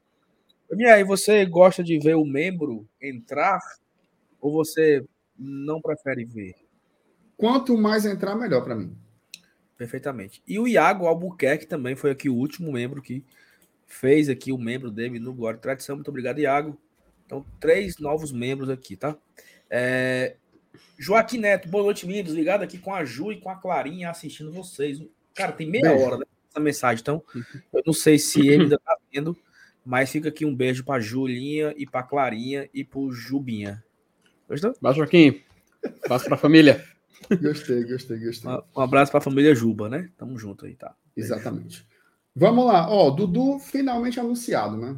[0.78, 3.60] E aí, você gosta de ver o membro entrar
[4.40, 5.06] ou você
[5.38, 6.56] não prefere ver?
[7.38, 8.96] Quanto mais entrar, melhor para mim.
[9.78, 10.42] Perfeitamente.
[10.48, 13.24] E o Iago Albuquerque também foi aqui o último membro que
[13.86, 15.96] fez aqui o membro dele no Glória e Tradição.
[15.96, 16.78] Muito obrigado, Iago.
[17.26, 19.18] Então, três novos membros aqui, tá?
[19.70, 20.36] É...
[20.98, 22.36] Joaquim Neto, boa noite, membros.
[22.36, 25.02] Ligado aqui com a Ju e com a Clarinha assistindo vocês.
[25.34, 26.04] Cara, tem meia Beijo.
[26.04, 27.24] hora né, essa mensagem, então
[27.74, 29.36] eu não sei se ele ainda tá vendo.
[29.86, 33.84] Mas fica aqui um beijo para Julinha e para Clarinha e para Jubinha.
[34.48, 34.74] Gostou?
[34.82, 35.42] Baixa Joaquim.
[36.08, 36.84] Passo para a família.
[37.42, 38.52] Gostei, gostei, gostei.
[38.76, 40.10] Um abraço para a família Juba, né?
[40.18, 40.94] Tamo junto aí, tá?
[41.16, 41.88] Exatamente.
[42.36, 42.90] Vamos lá.
[42.90, 44.98] Ó, Dudu finalmente anunciado, né?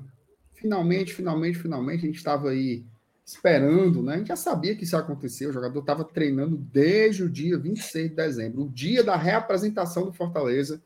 [0.53, 2.03] Finalmente, finalmente, finalmente.
[2.03, 2.84] A gente estava aí
[3.26, 4.16] esperando, né?
[4.16, 5.48] A gente já sabia que isso ia acontecer.
[5.48, 10.14] O jogador estava treinando desde o dia 26 de dezembro, o dia da reapresentação do
[10.14, 10.82] Fortaleza.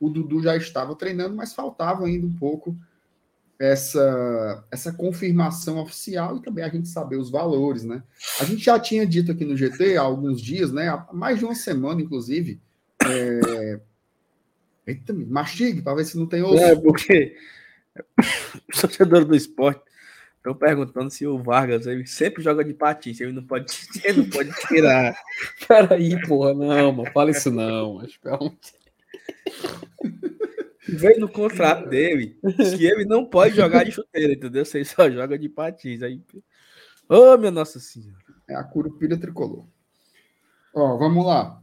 [0.00, 2.76] O Dudu já estava treinando, mas faltava ainda um pouco
[3.58, 8.02] essa, essa confirmação oficial e também a gente saber os valores, né?
[8.40, 10.88] A gente já tinha dito aqui no GT há alguns dias, né?
[10.88, 12.60] Há mais de uma semana, inclusive.
[13.04, 13.80] É...
[14.86, 16.62] Eita, mastigue para ver se não tem osso.
[16.62, 17.36] É, porque
[18.72, 19.82] os torcedores do esporte
[20.36, 23.66] estão perguntando se o Vargas ele sempre joga de patins, ele não pode,
[24.04, 25.18] ele não pode tirar.
[25.66, 28.72] Peraí, porra, não, mano, fala isso não, mas pergunte.
[30.88, 32.38] Vem no contrato dele
[32.76, 34.64] que ele não pode jogar de chuteira, entendeu?
[34.64, 36.02] Você só joga de patins.
[36.02, 36.22] Aí...
[37.08, 38.18] Ô, oh, minha Nossa Senhora.
[38.48, 39.66] É a curupira tricolor.
[40.74, 41.62] Ó, vamos lá.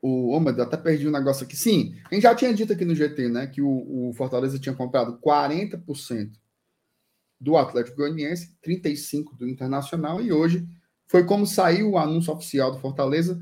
[0.00, 1.54] O, oh, mas eu até perdi um negócio aqui.
[1.54, 4.74] Sim, a gente já tinha dito aqui no GT, né, que o, o Fortaleza tinha
[4.74, 6.30] comprado 40%
[7.38, 10.66] do Atlético Goianiense, 35% do Internacional, e hoje
[11.06, 13.38] foi como saiu o anúncio oficial do Fortaleza.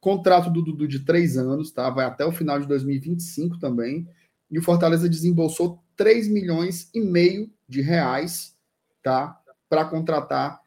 [0.00, 1.90] Contrato do Dudu de três anos, tá?
[1.90, 4.08] Vai até o final de 2025 também
[4.50, 8.56] e o Fortaleza desembolsou 3 milhões e meio de reais,
[9.02, 9.38] tá?
[9.68, 10.60] Para contratar,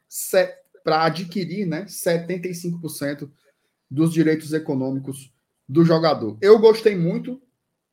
[0.83, 3.29] para adquirir, né, 75%
[3.89, 5.31] dos direitos econômicos
[5.67, 6.37] do jogador.
[6.41, 7.41] Eu gostei muito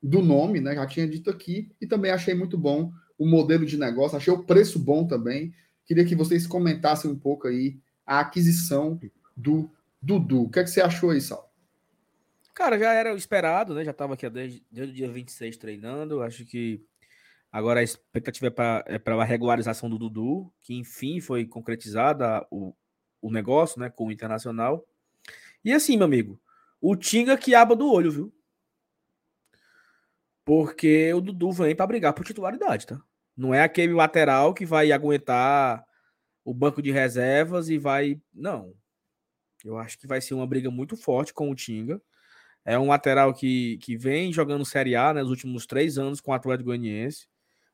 [0.02, 0.74] do nome, né?
[0.74, 4.44] Já tinha dito aqui, e também achei muito bom o modelo de negócio, achei o
[4.44, 5.52] preço bom também.
[5.84, 9.00] Queria que vocês comentassem um pouco aí a aquisição
[9.36, 9.70] do
[10.00, 10.44] Dudu.
[10.44, 11.47] O que, é que você achou aí, Sal?
[12.58, 13.84] Cara, já era esperado, né?
[13.84, 16.20] Já estava aqui desde, desde o dia 26 treinando.
[16.20, 16.84] Acho que
[17.52, 22.74] agora a expectativa é para é a regularização do Dudu, que enfim foi concretizada o,
[23.22, 23.88] o negócio, né?
[23.88, 24.84] Com o Internacional.
[25.64, 26.42] E assim, meu amigo,
[26.80, 28.34] o Tinga que aba do olho, viu?
[30.44, 33.00] Porque o Dudu vem para brigar por titularidade, tá?
[33.36, 35.84] Não é aquele lateral que vai aguentar
[36.44, 38.20] o banco de reservas e vai.
[38.34, 38.74] Não.
[39.64, 42.02] Eu acho que vai ser uma briga muito forte com o Tinga.
[42.68, 46.32] É um lateral que, que vem jogando Série A né, nos últimos três anos com
[46.32, 47.26] o Atlético Goianiense.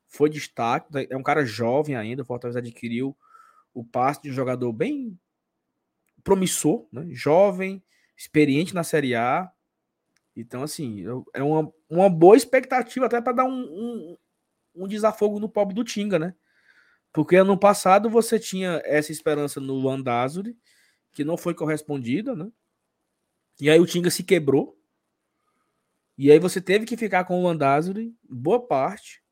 [0.06, 0.86] Foi destaque.
[0.94, 2.22] Né, é um cara jovem ainda.
[2.22, 3.16] O Fortaleza adquiriu
[3.74, 5.18] o passe de um jogador bem
[6.22, 7.08] promissor, né?
[7.10, 7.82] jovem,
[8.16, 9.50] experiente na Série A.
[10.36, 11.04] Então, assim,
[11.34, 14.16] é uma, uma boa expectativa até para dar um, um,
[14.76, 16.36] um desafogo no pobre do Tinga, né?
[17.12, 20.56] Porque ano passado você tinha essa esperança no Landazuri,
[21.10, 22.48] que não foi correspondida, né?
[23.60, 24.80] E aí o Tinga se quebrou.
[26.16, 29.22] E aí você teve que ficar com o Landazuri, boa parte.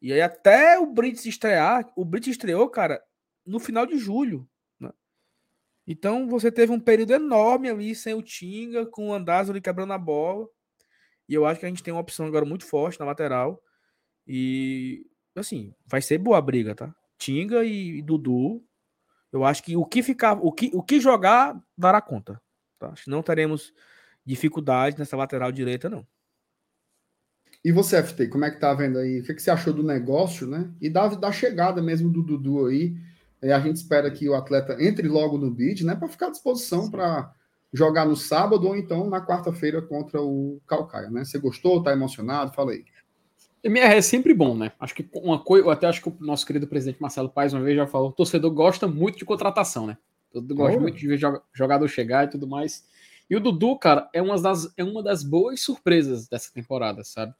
[0.00, 3.02] E aí até o Brits estrear, o Brits estreou, cara,
[3.46, 4.48] no final de julho.
[4.78, 4.90] Né?
[5.86, 9.98] Então você teve um período enorme ali sem o Tinga, com o Landazuri quebrando a
[9.98, 10.46] bola.
[11.28, 13.60] E eu acho que a gente tem uma opção agora muito forte na lateral.
[14.26, 16.94] E, assim, vai ser boa a briga, tá?
[17.18, 18.64] Tinga e, Dudu.
[19.32, 22.40] Eu acho que o que ficar, o que, o que jogar dará conta.
[22.78, 22.90] Tá?
[22.90, 23.72] Acho que não teremos
[24.26, 26.06] dificuldade nessa lateral direita, não.
[27.64, 29.20] E você, FT, como é que tá vendo aí?
[29.20, 30.70] O que, que você achou do negócio, né?
[30.80, 32.94] E da, da chegada mesmo do Dudu aí.
[33.42, 35.94] É, a gente espera que o atleta entre logo no bid, né?
[35.94, 37.32] Para ficar à disposição para
[37.72, 41.24] jogar no sábado ou então na quarta-feira contra o Calcaia, né?
[41.24, 41.82] Você gostou?
[41.82, 42.52] Tá emocionado?
[42.52, 42.84] Fala aí.
[43.62, 44.70] MR é sempre bom, né?
[44.78, 47.62] Acho que uma coisa, eu até acho que o nosso querido presidente Marcelo Paes uma
[47.62, 49.98] vez já falou, o torcedor gosta muito de contratação, né?
[50.32, 51.18] Todo gosta muito de ver
[51.52, 52.84] jogador chegar e tudo mais.
[53.28, 57.34] E o Dudu, cara, é uma das, é uma das boas surpresas dessa temporada, sabe?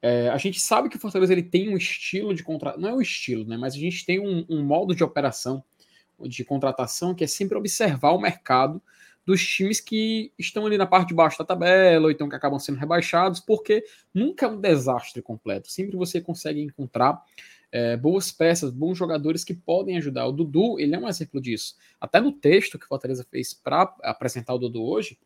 [0.00, 2.94] É, a gente sabe que o Fortaleza ele tem um estilo de contratação, não é
[2.94, 3.56] um estilo, né?
[3.56, 5.64] Mas a gente tem um, um modo de operação
[6.20, 8.80] de contratação que é sempre observar o mercado
[9.26, 12.60] dos times que estão ali na parte de baixo da tabela, ou então que acabam
[12.60, 13.84] sendo rebaixados, porque
[14.14, 15.68] nunca é um desastre completo.
[15.68, 17.20] Sempre você consegue encontrar
[17.72, 20.26] é, boas peças, bons jogadores que podem ajudar.
[20.26, 21.74] O Dudu, ele é um exemplo disso.
[22.00, 25.18] Até no texto que o Fortaleza fez para apresentar o Dudu hoje,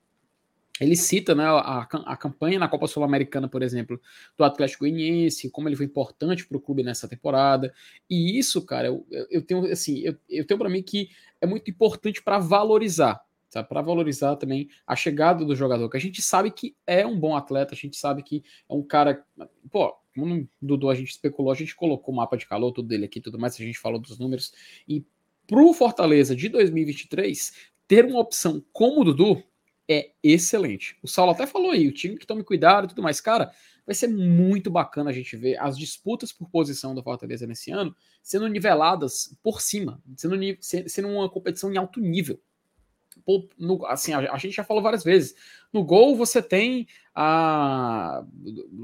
[0.80, 4.00] ele cita né, a, a campanha na Copa Sul-Americana, por exemplo,
[4.36, 7.72] do Atlético Goianiense, como ele foi importante para o clube nessa temporada.
[8.08, 11.70] E isso, cara, eu, eu tenho assim, eu, eu tenho para mim que é muito
[11.70, 13.22] importante para valorizar
[13.68, 17.34] para valorizar também a chegada do jogador, que a gente sabe que é um bom
[17.34, 19.24] atleta, a gente sabe que é um cara,
[19.70, 23.06] pô, como Dudu a gente especulou, a gente colocou o mapa de calor, tudo dele
[23.06, 24.52] aqui, tudo mais, a gente falou dos números,
[24.86, 25.04] e
[25.46, 27.52] pro Fortaleza de 2023,
[27.88, 29.42] ter uma opção como o Dudu
[29.88, 30.96] é excelente.
[31.02, 33.50] O Saulo até falou aí, o time que tome cuidado e tudo mais, cara,
[33.84, 37.96] vai ser muito bacana a gente ver as disputas por posição do Fortaleza nesse ano
[38.22, 42.38] sendo niveladas por cima, sendo, sendo uma competição em alto nível
[43.58, 45.34] no, assim, a, a, gente já falou várias vezes.
[45.72, 48.24] No gol você tem a,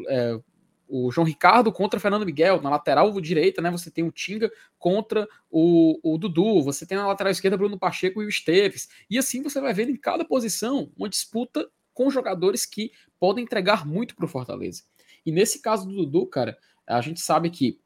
[0.09, 0.41] é,
[0.89, 2.61] o João Ricardo contra Fernando Miguel.
[2.61, 3.71] Na lateral direita, né?
[3.71, 6.63] Você tem o Tinga contra o, o Dudu.
[6.63, 8.89] Você tem na lateral esquerda Bruno Pacheco e o Esteves.
[9.09, 13.87] E assim você vai vendo em cada posição uma disputa com jogadores que podem entregar
[13.87, 14.83] muito para o Fortaleza.
[15.25, 16.57] E nesse caso do Dudu, cara,
[16.87, 17.81] a gente sabe que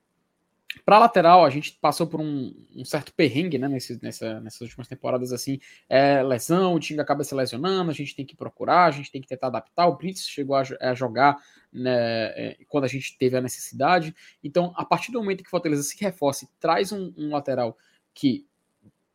[0.85, 4.87] para lateral, a gente passou por um, um certo perrengue, né, nesse, nessa, nessas últimas
[4.87, 8.91] temporadas, assim, é, lesão, o time acaba se lesionando, a gente tem que procurar, a
[8.91, 11.37] gente tem que tentar adaptar, o Brits chegou a, a jogar
[11.73, 15.51] né, é, quando a gente teve a necessidade, então, a partir do momento que o
[15.51, 17.77] Fortaleza se reforça e traz um, um lateral
[18.15, 18.47] que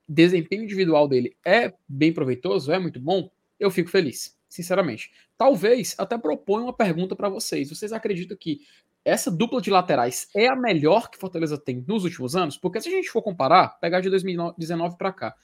[0.07, 3.29] desempenho individual dele é bem proveitoso, é muito bom,
[3.59, 5.11] eu fico feliz, sinceramente.
[5.37, 7.69] Talvez até proponha uma pergunta para vocês.
[7.69, 8.61] Vocês acreditam que
[9.05, 12.57] essa dupla de laterais é a melhor que Fortaleza tem nos últimos anos?
[12.57, 15.35] Porque se a gente for comparar, pegar de 2019 para cá,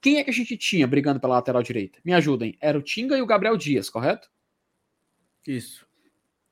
[0.00, 1.98] quem é que a gente tinha brigando pela lateral direita?
[2.04, 2.56] Me ajudem.
[2.60, 4.30] Era o Tinga e o Gabriel Dias, correto?
[5.44, 5.84] Isso.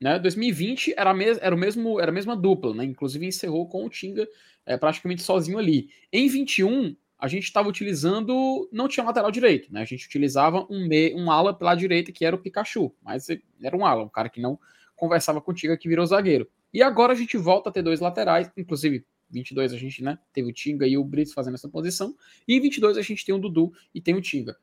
[0.01, 0.19] Né?
[0.19, 2.83] 2020 era, mes era, o mesmo, era a mesma dupla, né?
[2.83, 4.27] Inclusive encerrou com o Tinga
[4.65, 5.89] é, praticamente sozinho ali.
[6.11, 8.67] Em 21, a gente estava utilizando.
[8.69, 9.81] Não tinha lateral direito, né?
[9.81, 12.93] A gente utilizava um, um ala pela direita, que era o Pikachu.
[13.01, 13.27] Mas
[13.61, 14.59] era um ala, um cara que não
[15.03, 16.49] conversava contigo que virou zagueiro.
[16.73, 20.49] E agora a gente volta a ter dois laterais, inclusive 22 a gente, né, teve
[20.49, 22.15] o Tinga e o Brits fazendo essa posição,
[22.47, 24.55] e em 22 a gente tem o Dudu e tem o Tinga.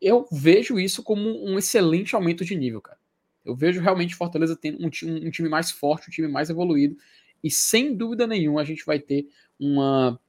[0.00, 2.98] Eu vejo isso como um excelente aumento de nível, cara.
[3.44, 6.96] Eu vejo realmente Fortaleza tendo um, um time mais forte, um time mais evoluído,
[7.42, 9.26] e sem dúvida nenhuma a gente vai ter
[9.58, 10.20] uma,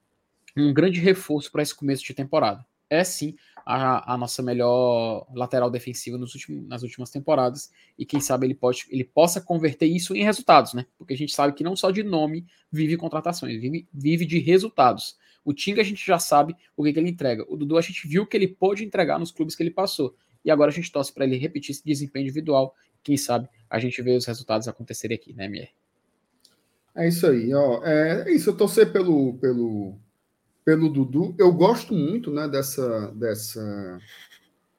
[0.58, 2.66] um grande reforço para esse começo de temporada.
[2.90, 3.36] É sim
[3.72, 7.70] a, a nossa melhor lateral defensiva nos últimos, nas últimas temporadas.
[8.00, 10.88] E quem sabe ele, pode, ele possa converter isso em resultados, né?
[10.98, 15.16] Porque a gente sabe que não só de nome vive contratações, vive, vive de resultados.
[15.46, 17.46] O Tinga a gente já sabe o que, que ele entrega.
[17.48, 20.16] O Dudu a gente viu que ele pôde entregar nos clubes que ele passou.
[20.44, 22.76] E agora a gente torce para ele repetir esse desempenho individual.
[23.04, 25.70] Quem sabe a gente vê os resultados acontecerem aqui, né, Mier?
[26.96, 27.84] É isso aí, ó.
[27.84, 29.96] É, é isso, eu torcer pelo, pelo,
[30.70, 31.34] pelo Dudu.
[31.36, 34.00] Eu gosto muito né, dessa, dessa,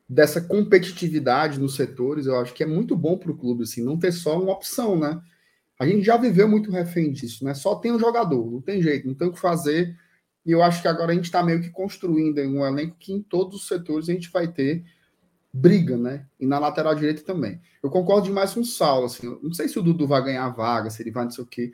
[0.09, 2.27] dessa competitividade nos setores.
[2.27, 4.97] Eu acho que é muito bom para o clube assim, não ter só uma opção,
[4.97, 5.21] né?
[5.81, 7.55] A gente já viveu muito refém disso, né?
[7.55, 9.99] Só tem um jogador, não tem jeito, não tem o que fazer.
[10.47, 13.21] E eu acho que agora a gente está meio que construindo um elenco que em
[13.21, 14.85] todos os setores a gente vai ter
[15.53, 16.25] briga, né?
[16.39, 17.61] E na lateral direita também.
[17.83, 19.27] Eu concordo demais com o Saulo, assim.
[19.43, 21.73] Não sei se o Dudu vai ganhar vaga, se ele vai não sei o quê.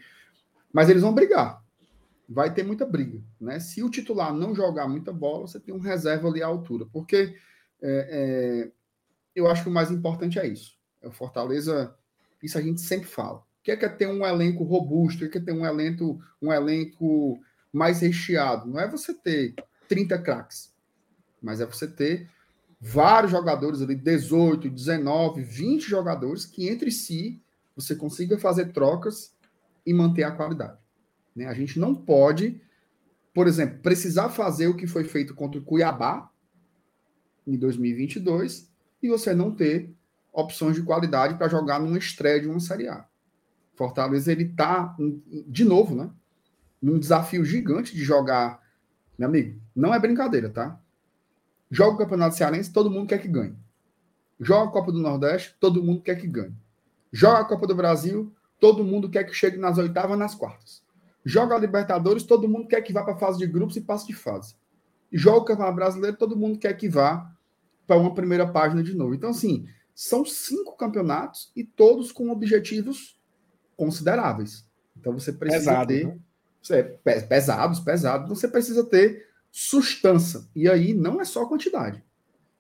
[0.73, 1.66] Mas eles vão brigar.
[2.29, 3.21] Vai ter muita briga.
[3.41, 3.61] Né?
[3.61, 6.87] Se o titular não jogar muita bola, você tem um reserva ali à altura.
[6.93, 7.37] Porque
[7.83, 8.73] é, é,
[9.35, 10.77] eu acho que o mais importante é isso.
[11.01, 11.95] É o Fortaleza,
[12.43, 13.39] isso a gente sempre fala.
[13.39, 15.25] O que é, que é ter um elenco robusto?
[15.25, 17.39] O que é, é ter um elenco, um elenco
[17.73, 18.69] mais recheado?
[18.69, 19.55] Não é você ter
[19.89, 20.73] 30 craques,
[21.41, 22.29] mas é você ter
[22.81, 27.43] vários jogadores ali, 18, 19, 20 jogadores que entre si
[27.75, 29.35] você consiga fazer trocas
[29.85, 30.79] e manter a qualidade.
[31.37, 31.47] Né?
[31.47, 32.59] A gente não pode,
[33.35, 36.31] por exemplo, precisar fazer o que foi feito contra o Cuiabá
[37.47, 39.95] em 2022 e você não ter
[40.33, 43.07] opções de qualidade para jogar numa estreia de uma Série A.
[43.75, 44.97] Fortaleza ele está
[45.47, 46.11] de novo, né?
[46.81, 48.63] Num desafio gigante de jogar,
[49.19, 50.81] meu amigo, não é brincadeira, tá?
[51.71, 53.57] Joga o Campeonato Cearense, todo mundo quer que ganhe.
[54.41, 56.55] Joga a Copa do Nordeste, todo mundo quer que ganhe.
[57.13, 60.86] Joga a Copa do Brasil, todo mundo quer que chegue nas oitavas, nas quartas.
[61.29, 64.07] Joga a Libertadores, todo mundo quer que vá para a fase de grupos e passe
[64.07, 64.55] de fase.
[65.11, 67.29] Joga o Campeonato Brasileiro, todo mundo quer que vá
[67.85, 69.13] para uma primeira página de novo.
[69.13, 73.21] Então, assim, são cinco campeonatos e todos com objetivos
[73.77, 74.65] consideráveis.
[74.97, 76.07] Então, você precisa Pesado, ter.
[76.07, 76.19] Né?
[76.71, 76.83] É,
[77.21, 78.29] pesados, pesados.
[78.29, 80.47] Você precisa ter sustância.
[80.55, 82.05] E aí não é só quantidade.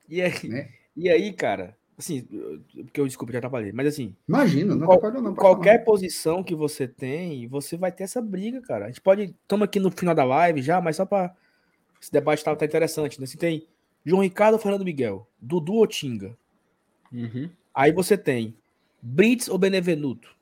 [0.08, 0.70] E aí, né?
[0.96, 2.22] e aí cara, Assim,
[2.84, 4.14] porque eu desculpa, já atrapalhei, mas assim.
[4.28, 8.84] Imagina, não qual, não, Qualquer posição que você tem, você vai ter essa briga, cara.
[8.84, 9.34] A gente pode.
[9.42, 11.34] Estamos aqui no final da live já, mas só para
[12.00, 13.26] Esse debate tá, tá interessante, né?
[13.26, 13.66] Você tem
[14.04, 15.26] João Ricardo ou Fernando Miguel?
[15.40, 16.36] Dudu ou Tinga?
[17.10, 17.48] Uhum.
[17.74, 18.54] Aí você tem
[19.00, 20.36] Brits ou Benevenuto?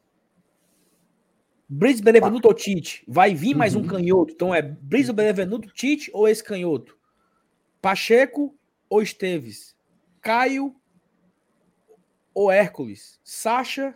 [1.68, 2.50] Brits, Benevenuto ah.
[2.50, 3.04] ou Tite?
[3.06, 3.58] Vai vir uhum.
[3.58, 3.86] mais um uhum.
[3.86, 4.32] canhoto.
[4.32, 6.98] Então é Brits ou Benevenuto, Tite ou esse canhoto?
[7.80, 8.56] Pacheco
[8.88, 9.76] ou Esteves?
[10.20, 10.74] Caio
[12.34, 13.20] ou Hércules?
[13.22, 13.94] Sacha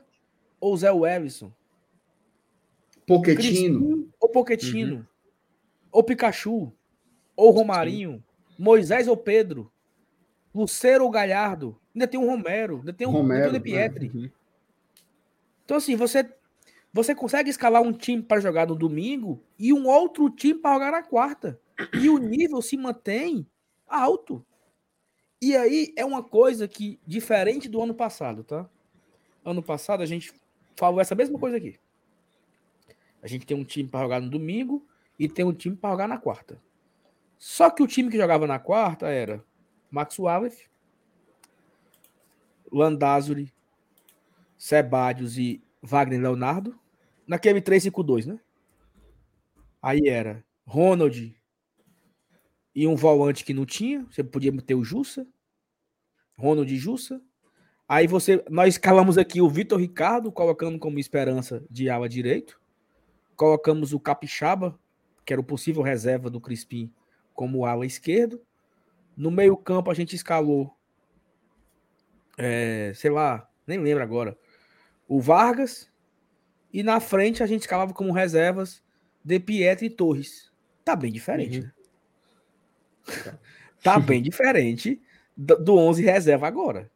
[0.61, 1.53] ou Zé Wellison?
[3.07, 4.09] Poquetino.
[4.21, 4.97] Ou Poquetino.
[4.97, 5.05] Uhum.
[5.91, 6.73] Ou Pikachu.
[7.35, 8.13] Ou Romarinho.
[8.13, 8.23] Sim.
[8.59, 9.73] Moisés ou Pedro.
[10.55, 11.79] Lucero ou Galhardo.
[11.95, 12.79] Ainda tem um Romero.
[12.79, 14.11] Ainda tem um, Romero, De Pietri.
[14.15, 14.31] Uhum.
[15.65, 16.29] Então, assim, você,
[16.93, 20.93] você consegue escalar um time para jogar no domingo e um outro time para jogar
[20.93, 21.59] na quarta.
[21.95, 23.47] E o nível se mantém
[23.87, 24.45] alto.
[25.41, 28.69] E aí é uma coisa que, diferente do ano passado, tá?
[29.45, 30.33] Ano passado a gente
[30.77, 31.79] falou essa mesma coisa aqui.
[33.23, 34.87] A gente tem um time para jogar no domingo
[35.19, 36.61] e tem um time para jogar na quarta.
[37.39, 39.45] Só que o time que jogava na quarta era
[39.91, 40.69] Max Wallace,
[42.71, 43.53] Landázuri,
[44.57, 46.79] Sebadios e Wagner Leonardo.
[47.27, 48.41] Naquele 3-5-2, né?
[49.81, 51.35] Aí era Ronald,
[52.79, 55.27] e um volante que não tinha, você podia ter o Jussa,
[56.39, 57.21] Ronald Jussa.
[57.89, 62.61] Aí você, nós escalamos aqui o Vitor Ricardo, colocando como esperança de ala direito.
[63.35, 64.79] Colocamos o Capixaba,
[65.27, 66.89] que era o possível reserva do Crispim,
[67.35, 68.41] como ala esquerdo.
[69.17, 70.73] No meio-campo a gente escalou,
[72.37, 74.39] é, sei lá, nem lembro agora,
[75.09, 75.91] o Vargas.
[76.73, 78.81] E na frente a gente escalava como reservas
[79.25, 80.53] De Pietro e Torres.
[80.85, 81.65] Tá bem diferente, uhum.
[81.65, 81.73] né?
[83.83, 85.01] Tá bem diferente
[85.37, 86.91] do 11 reserva agora.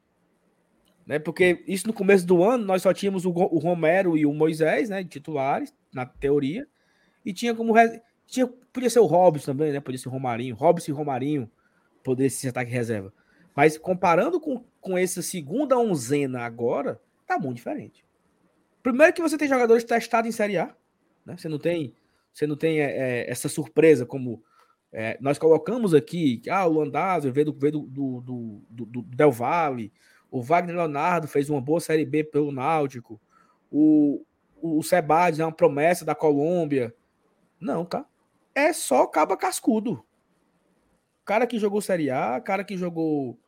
[1.06, 1.18] Né?
[1.18, 5.04] Porque isso no começo do ano nós só tínhamos o, Romero e o Moisés, né,
[5.04, 6.66] titulares, na teoria,
[7.24, 7.72] e tinha como
[8.26, 9.80] tinha, podia ser o Robson também, né?
[9.80, 11.50] Podia ser o Romarinho, Robson e Romarinho
[12.02, 13.12] poderia ser ataque reserva.
[13.54, 18.04] Mas comparando com, com essa segunda onzena agora, tá muito diferente.
[18.82, 20.74] Primeiro que você tem jogadores testados em Série A,
[21.24, 21.36] né?
[21.36, 21.94] Você não tem,
[22.32, 22.90] você não tem é,
[23.26, 24.42] é essa surpresa como
[24.92, 29.02] é, nós colocamos aqui que ah, o Landázio veio, do, veio do, do, do, do,
[29.02, 29.90] Del Valle,
[30.30, 33.18] o Wagner Leonardo fez uma boa Série B pelo Náutico,
[33.70, 34.22] o,
[34.60, 36.94] o, Sebades é uma promessa da Colômbia.
[37.58, 38.04] Não, tá?
[38.54, 40.04] É só caba cascudo.
[41.24, 43.38] cara que jogou Série A, cara que jogou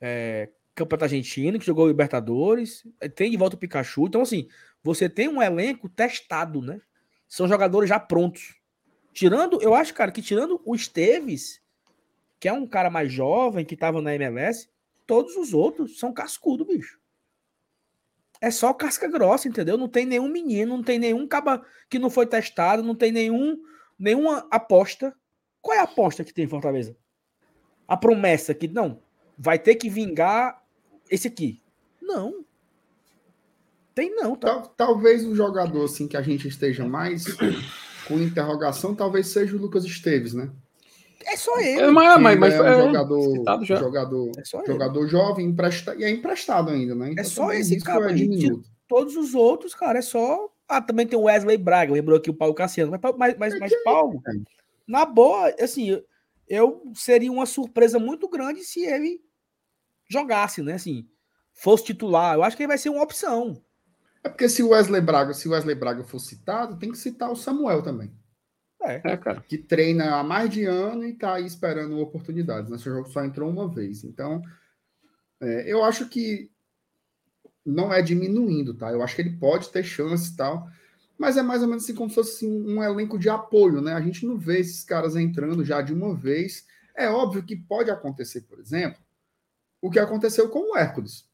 [0.00, 4.06] é, Campeonato Argentino, que jogou Libertadores, tem de volta o Pikachu.
[4.06, 4.48] Então, assim,
[4.82, 6.80] você tem um elenco testado, né?
[7.28, 8.59] São jogadores já prontos.
[9.12, 11.60] Tirando, eu acho, cara, que tirando o Esteves,
[12.38, 14.68] que é um cara mais jovem, que tava na MLS,
[15.06, 16.98] todos os outros são cascudo, bicho.
[18.40, 19.76] É só casca grossa, entendeu?
[19.76, 23.60] Não tem nenhum menino, não tem nenhum caba que não foi testado, não tem nenhum
[23.98, 25.14] nenhuma aposta.
[25.60, 26.96] Qual é a aposta que tem em Fortaleza?
[27.86, 29.02] A promessa que não
[29.36, 30.62] vai ter que vingar
[31.10, 31.62] esse aqui.
[32.00, 32.44] Não.
[33.94, 34.60] Tem não, tá?
[34.76, 37.24] Talvez o jogador assim que a gente esteja mais
[38.10, 40.50] com interrogação, talvez seja o Lucas Esteves, né?
[41.24, 41.80] É só ele.
[41.80, 46.10] É, mas, mas, mas é um é, jogador, jogador, é jogador jovem empresta, e é
[46.10, 47.12] emprestado ainda, né?
[47.12, 48.10] Então, é só esse cara.
[48.10, 48.16] É
[48.88, 50.50] todos os outros, cara, é só.
[50.68, 52.90] Ah, também tem o Wesley Braga, lembrou aqui o Paulo Cassiano.
[52.90, 54.20] Mas, mas, mas, mas é Paulo,
[54.86, 56.02] na boa, assim,
[56.48, 59.20] eu seria uma surpresa muito grande se ele
[60.08, 60.74] jogasse, né?
[60.74, 61.06] Assim,
[61.52, 62.34] fosse titular.
[62.34, 63.62] Eu acho que ele vai ser uma opção.
[64.22, 67.30] É porque se o Wesley Braga, se o Wesley Braga for citado, tem que citar
[67.30, 68.12] o Samuel também.
[68.82, 69.40] É, é cara.
[69.40, 72.70] Que treina há mais de ano e tá aí esperando oportunidades.
[72.70, 74.04] Nesse jogo só entrou uma vez.
[74.04, 74.42] Então,
[75.40, 76.50] é, eu acho que
[77.64, 78.90] não é diminuindo, tá?
[78.90, 80.68] Eu acho que ele pode ter chance e tal.
[81.18, 83.92] Mas é mais ou menos assim como se fosse assim, um elenco de apoio, né?
[83.92, 86.66] A gente não vê esses caras entrando já de uma vez.
[86.94, 89.00] É óbvio que pode acontecer, por exemplo,
[89.80, 91.28] o que aconteceu com o Hércules.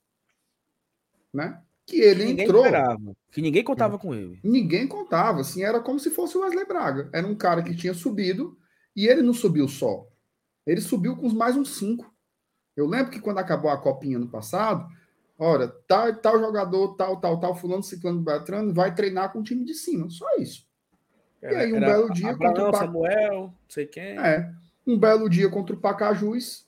[1.33, 1.61] Né?
[1.87, 2.65] Que ele que entrou.
[2.65, 4.41] Esperava, que ninguém contava com ele.
[4.43, 7.09] Ninguém contava, assim, era como se fosse o Wesley Braga.
[7.13, 8.59] Era um cara que tinha subido
[8.95, 10.05] e ele não subiu só.
[10.67, 12.13] Ele subiu com os mais uns cinco.
[12.77, 14.85] Eu lembro que quando acabou a copinha no passado,
[15.39, 19.65] olha, tal, tal jogador, tal, tal, tal, fulano, ciclano, Beltrano, vai treinar com o time
[19.65, 20.11] de cima.
[20.11, 20.67] Só isso.
[21.41, 22.85] Era, e aí, um belo dia Abraão, contra o Pac...
[22.85, 24.19] Samuel, não sei quem.
[24.19, 24.53] É.
[24.85, 26.67] Um belo dia contra o Pacajus,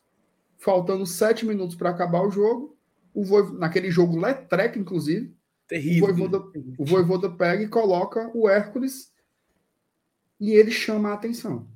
[0.56, 2.77] faltando sete minutos para acabar o jogo,
[3.20, 5.36] o naquele jogo Letrec, inclusive,
[5.68, 6.04] Terrível.
[6.04, 6.38] O Voivoda,
[6.78, 9.12] o Voivoda pega e coloca o Hércules
[10.40, 11.68] e ele chama a atenção.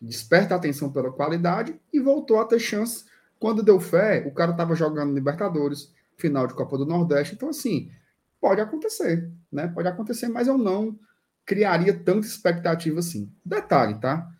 [0.00, 3.06] Desperta a atenção pela qualidade e voltou a ter chance.
[3.38, 7.34] Quando deu fé, o cara estava jogando Libertadores, final de Copa do Nordeste.
[7.34, 7.90] Então, assim,
[8.38, 9.68] pode acontecer, né?
[9.68, 10.98] Pode acontecer, mas eu não
[11.46, 13.32] criaria tanta expectativa assim.
[13.42, 14.30] Detalhe, tá?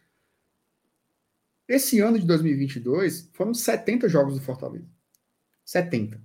[1.66, 4.93] Esse ano de 2022 foram 70 jogos do Fortaleza.
[5.64, 6.20] 70.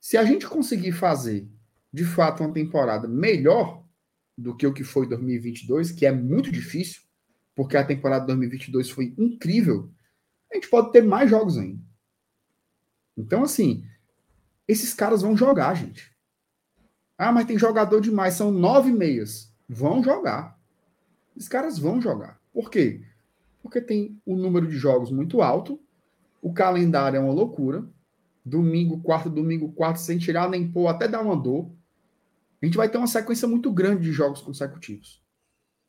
[0.00, 1.48] Se a gente conseguir fazer,
[1.92, 3.84] de fato, uma temporada melhor
[4.36, 7.02] do que o que foi 2022, que é muito difícil,
[7.54, 9.90] porque a temporada de 2022 foi incrível,
[10.50, 11.82] a gente pode ter mais jogos ainda.
[13.16, 13.84] Então, assim,
[14.66, 16.10] esses caras vão jogar, gente.
[17.18, 19.52] Ah, mas tem jogador demais, são nove meias.
[19.68, 20.58] Vão jogar.
[21.36, 22.40] Os caras vão jogar.
[22.52, 23.04] Por quê?
[23.62, 25.78] Porque tem um número de jogos muito alto,
[26.40, 27.86] o calendário é uma loucura.
[28.44, 31.70] Domingo, quarto, domingo, quarto, sem tirar nem pôr, até dar uma dor.
[32.62, 35.22] A gente vai ter uma sequência muito grande de jogos consecutivos.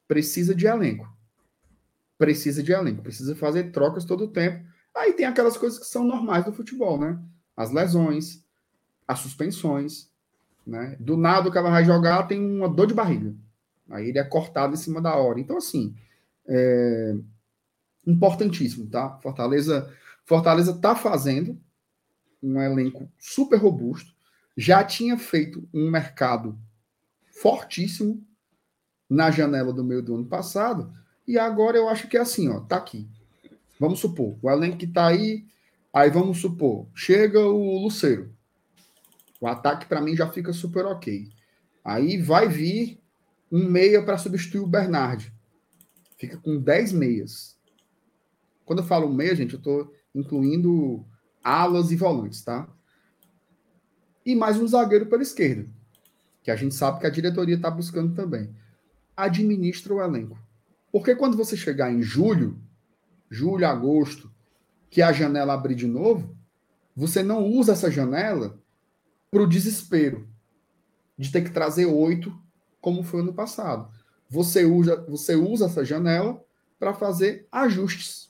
[0.07, 1.07] Precisa de elenco.
[2.17, 3.01] Precisa de elenco.
[3.01, 4.65] Precisa fazer trocas todo o tempo.
[4.95, 7.19] Aí tem aquelas coisas que são normais do futebol, né?
[7.55, 8.43] As lesões,
[9.07, 10.09] as suspensões.
[10.65, 10.95] Né?
[10.99, 13.33] Do nada o cara vai jogar, tem uma dor de barriga.
[13.89, 15.39] Aí ele é cortado em cima da hora.
[15.39, 15.95] Então, assim,
[16.47, 17.15] é,
[18.05, 19.17] importantíssimo, tá?
[19.21, 19.91] Fortaleza
[20.25, 21.59] Fortaleza está fazendo
[22.41, 24.13] um elenco super robusto,
[24.57, 26.57] já tinha feito um mercado
[27.41, 28.25] fortíssimo
[29.09, 30.93] na janela do meio do ano passado,
[31.27, 33.09] e agora eu acho que é assim, ó, tá aqui.
[33.79, 35.45] Vamos supor, o elenco que tá aí,
[35.93, 38.33] aí vamos supor, chega o Luceiro.
[39.39, 41.27] O ataque para mim já fica super ok.
[41.83, 43.01] Aí vai vir
[43.51, 45.33] um meia para substituir o Bernard.
[46.15, 47.57] Fica com 10 meias.
[48.63, 51.03] Quando eu falo meia, gente, eu estou incluindo
[51.43, 52.67] alas e volantes, tá?
[54.25, 55.67] E mais um zagueiro pela esquerda,
[56.43, 58.53] que a gente sabe que a diretoria está buscando também.
[59.15, 60.37] Administra o elenco.
[60.91, 62.59] Porque quando você chegar em julho,
[63.29, 64.31] julho, agosto,
[64.89, 66.35] que a janela abrir de novo,
[66.95, 68.59] você não usa essa janela
[69.31, 70.27] para o desespero
[71.17, 72.37] de ter que trazer oito,
[72.81, 73.89] como foi ano passado.
[74.29, 76.43] Você usa, você usa essa janela
[76.77, 78.29] para fazer ajustes.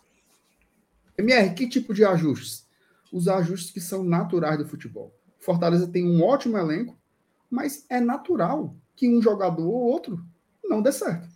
[1.17, 2.67] MR, que tipo de ajustes?
[3.11, 5.14] Os ajustes que são naturais do futebol.
[5.40, 6.98] Fortaleza tem um ótimo elenco,
[7.49, 10.23] mas é natural que um jogador ou outro
[10.64, 11.27] não dê certo.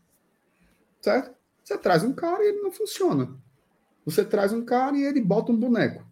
[1.01, 1.35] Certo?
[1.63, 3.35] Você traz um cara e ele não funciona.
[4.05, 6.05] Você traz um cara e ele bota um boneco.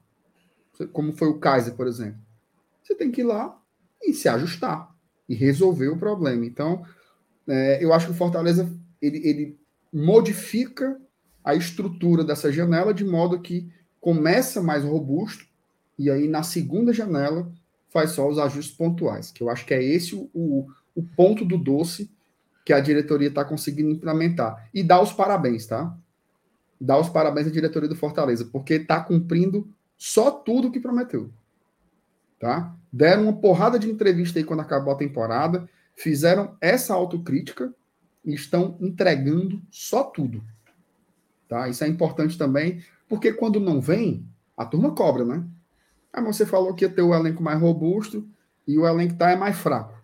[0.91, 2.19] Como foi o Kaiser, por exemplo.
[2.81, 3.59] Você tem que ir lá
[4.01, 4.93] e se ajustar
[5.29, 6.45] e resolver o problema.
[6.45, 6.83] Então,
[7.47, 8.69] é, eu acho que o Fortaleza
[9.01, 9.59] ele, ele
[9.91, 10.99] modifica
[11.43, 15.45] a estrutura dessa janela de modo que começa mais robusto
[15.97, 17.51] e aí na segunda janela
[17.89, 21.45] faz só os ajustes pontuais, que eu acho que é esse o, o, o ponto
[21.45, 22.09] do doce
[22.65, 24.69] que a diretoria está conseguindo implementar.
[24.73, 25.95] E dá os parabéns, tá?
[26.79, 31.29] Dá os parabéns à diretoria do Fortaleza, porque está cumprindo só tudo que prometeu.
[32.39, 32.75] Tá?
[32.91, 37.73] Deram uma porrada de entrevista aí quando acabou a temporada, fizeram essa autocrítica
[38.25, 40.43] e estão entregando só tudo.
[41.47, 41.69] Tá?
[41.69, 44.25] Isso é importante também, porque quando não vem,
[44.57, 45.45] a turma cobra, né?
[46.13, 48.25] Ah, mas você falou que ia ter o elenco mais robusto
[48.67, 49.99] e o elenco tá é mais fraco.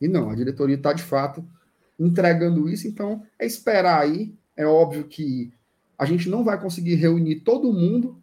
[0.00, 1.44] E não, a diretoria está de fato
[1.98, 4.32] entregando isso, então é esperar aí.
[4.56, 5.52] É óbvio que
[5.98, 8.22] a gente não vai conseguir reunir todo mundo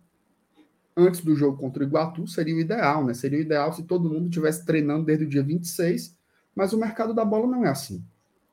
[0.95, 3.13] antes do jogo contra o Iguatu, seria o ideal, né?
[3.13, 6.15] Seria o ideal se todo mundo estivesse treinando desde o dia 26,
[6.55, 8.03] mas o mercado da bola não é assim.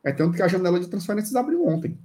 [0.02, 1.98] É tanto que a janela de transferências abriu ontem.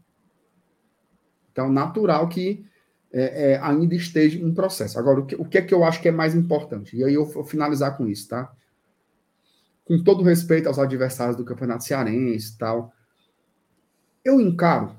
[1.51, 2.65] Então, natural que
[3.13, 4.97] é, é, ainda esteja em processo.
[4.97, 6.97] Agora, o que, o que é que eu acho que é mais importante?
[6.97, 8.51] E aí eu vou finalizar com isso, tá?
[9.85, 12.91] Com todo respeito aos adversários do Campeonato Cearense e tal,
[14.25, 14.97] eu encaro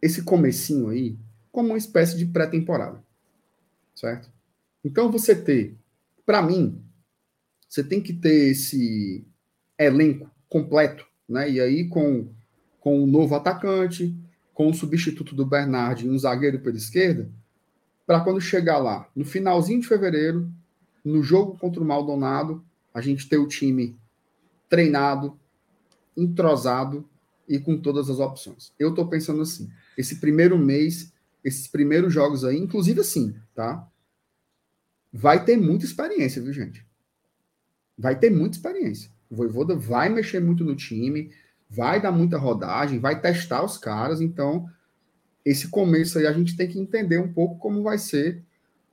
[0.00, 1.18] esse comecinho aí
[1.50, 3.02] como uma espécie de pré-temporada,
[3.94, 4.30] certo?
[4.84, 5.76] Então você ter,
[6.24, 6.80] para mim,
[7.68, 9.26] você tem que ter esse
[9.76, 11.50] elenco completo, né?
[11.50, 12.28] E aí com
[12.82, 14.12] com um novo atacante,
[14.54, 17.30] com o substituto do Bernard e um zagueiro pela esquerda,
[18.06, 20.50] para quando chegar lá, no finalzinho de fevereiro,
[21.04, 23.96] no jogo contra o Maldonado, a gente ter o time
[24.68, 25.38] treinado,
[26.16, 27.08] entrosado
[27.48, 28.72] e com todas as opções.
[28.78, 33.88] Eu estou pensando assim, esse primeiro mês, esses primeiros jogos aí, inclusive assim, tá?
[35.12, 36.86] Vai ter muita experiência, viu, gente?
[37.98, 39.10] Vai ter muita experiência.
[39.28, 41.30] O Voivoda vai mexer muito no time,
[41.72, 44.68] vai dar muita rodagem, vai testar os caras, então
[45.44, 48.44] esse começo aí a gente tem que entender um pouco como vai ser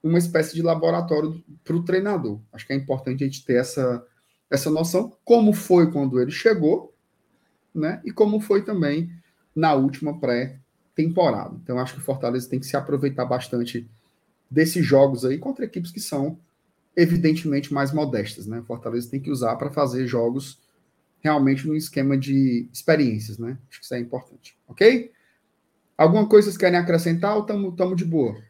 [0.01, 2.39] uma espécie de laboratório para o treinador.
[2.53, 4.03] Acho que é importante a gente ter essa,
[4.49, 6.95] essa noção, como foi quando ele chegou,
[7.75, 8.01] né?
[8.05, 9.11] E como foi também
[9.53, 11.59] na última pré-temporada.
[11.61, 13.87] Então, acho que o Fortaleza tem que se aproveitar bastante
[14.49, 16.39] desses jogos aí contra equipes que são
[16.95, 18.59] evidentemente mais modestas, né?
[18.59, 20.57] O Fortaleza tem que usar para fazer jogos
[21.21, 23.57] realmente no esquema de experiências, né?
[23.69, 25.11] Acho que isso é importante, ok?
[25.97, 28.41] Alguma coisa vocês querem acrescentar ou estamos de boa?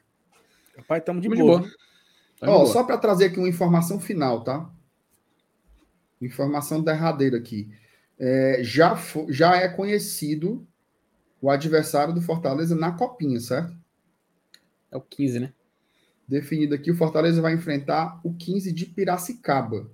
[0.78, 1.60] Rapaz, estamos de, boa.
[1.60, 1.72] boa.
[2.42, 4.70] Ó, só para trazer aqui uma informação final, tá?
[6.22, 7.72] Informação derradeira aqui.
[8.18, 8.96] É, já,
[9.30, 10.68] já é conhecido
[11.42, 13.76] o adversário do Fortaleza na Copinha, certo?
[14.92, 15.54] É o 15, né?
[16.28, 19.90] Definido aqui, o Fortaleza vai enfrentar o 15 de Piracicaba.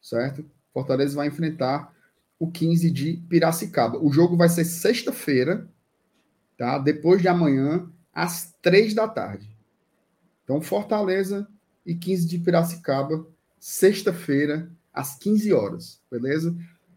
[0.00, 0.44] Certo?
[0.74, 1.94] Fortaleza vai enfrentar
[2.38, 3.96] o 15 de Piracicaba.
[3.98, 5.68] O jogo vai ser sexta-feira,
[6.58, 6.78] tá?
[6.78, 9.56] Depois de amanhã, às três da tarde.
[10.42, 11.48] Então, Fortaleza
[11.86, 13.24] e 15 de Piracicaba,
[13.58, 16.54] sexta-feira, às 15 horas, beleza?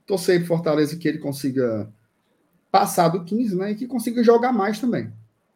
[0.08, 1.92] Torcer para Fortaleza que ele consiga
[2.72, 3.72] passar do 15, né?
[3.72, 5.14] E que consiga jogar mais também.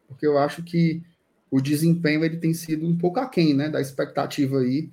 [0.08, 1.04] Porque eu acho que
[1.50, 3.68] o desempenho ele tem sido um pouco aquém, né?
[3.68, 4.92] Da expectativa aí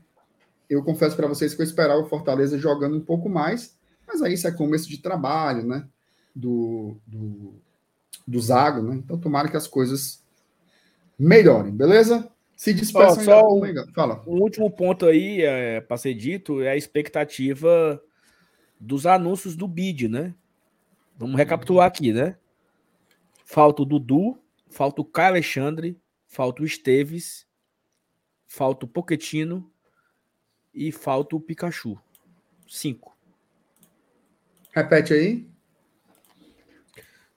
[0.68, 4.34] eu confesso para vocês que eu esperava o Fortaleza jogando um pouco mais, mas aí
[4.34, 5.86] isso é começo de trabalho, né?
[6.34, 7.54] Do, do,
[8.26, 8.96] do Zago, né?
[8.96, 10.22] Então tomara que as coisas
[11.18, 12.30] melhorem, beleza?
[12.54, 13.24] Se despeçam.
[13.24, 13.62] Só, só um,
[13.94, 14.22] Fala.
[14.26, 18.02] um último ponto aí, é, para ser dito, é a expectativa
[18.80, 20.34] dos anúncios do BID, né?
[21.16, 22.36] Vamos recapitular aqui, né?
[23.44, 24.38] Falta o Dudu,
[24.68, 27.46] falta o Caio Alexandre, falta o Esteves,
[28.46, 29.70] falta o Poquetino,
[30.78, 32.00] e falta o Pikachu.
[32.68, 33.18] Cinco.
[34.70, 35.50] Repete aí.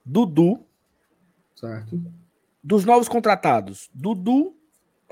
[0.04, 0.64] Dudu.
[1.56, 2.00] Certo.
[2.62, 4.56] Dos novos contratados, Dudu,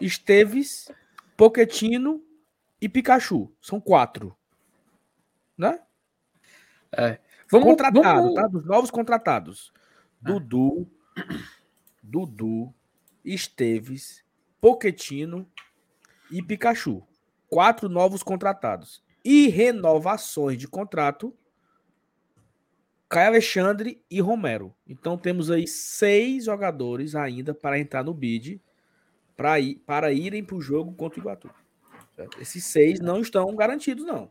[0.01, 0.93] Esteves,
[1.37, 2.25] Poquetino
[2.81, 3.53] e Pikachu.
[3.61, 4.37] São quatro.
[5.59, 5.81] Né?
[6.93, 7.19] É.
[7.51, 8.35] Vamos, Contratado, vamos...
[8.35, 8.47] tá?
[8.47, 9.73] Dos novos contratados.
[10.25, 10.31] Ah.
[10.31, 10.89] Dudu,
[12.01, 12.73] Dudu,
[13.25, 14.25] Esteves,
[14.61, 15.51] Poquetino
[16.31, 17.05] e Pikachu
[17.51, 19.03] quatro novos contratados.
[19.23, 21.37] E renovações de contrato,
[23.09, 24.75] Caio Alexandre e Romero.
[24.89, 28.63] Então temos aí seis jogadores ainda para entrar no bid
[29.37, 31.51] para, ir, para irem para o jogo contra o Iguatu.
[32.15, 32.41] Certo?
[32.41, 34.31] Esses seis não estão garantidos, não.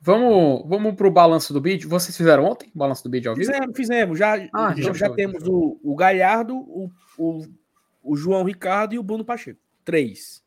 [0.00, 1.86] Vamos, vamos para o balanço do bid.
[1.86, 3.52] Vocês fizeram ontem o balanço do bid ao vivo?
[3.52, 4.18] Fizemos, fizemos.
[4.18, 7.46] Já, ah, já, já temos o, o Galhardo, o, o,
[8.02, 9.60] o João Ricardo e o Bruno Pacheco.
[9.84, 10.39] Três.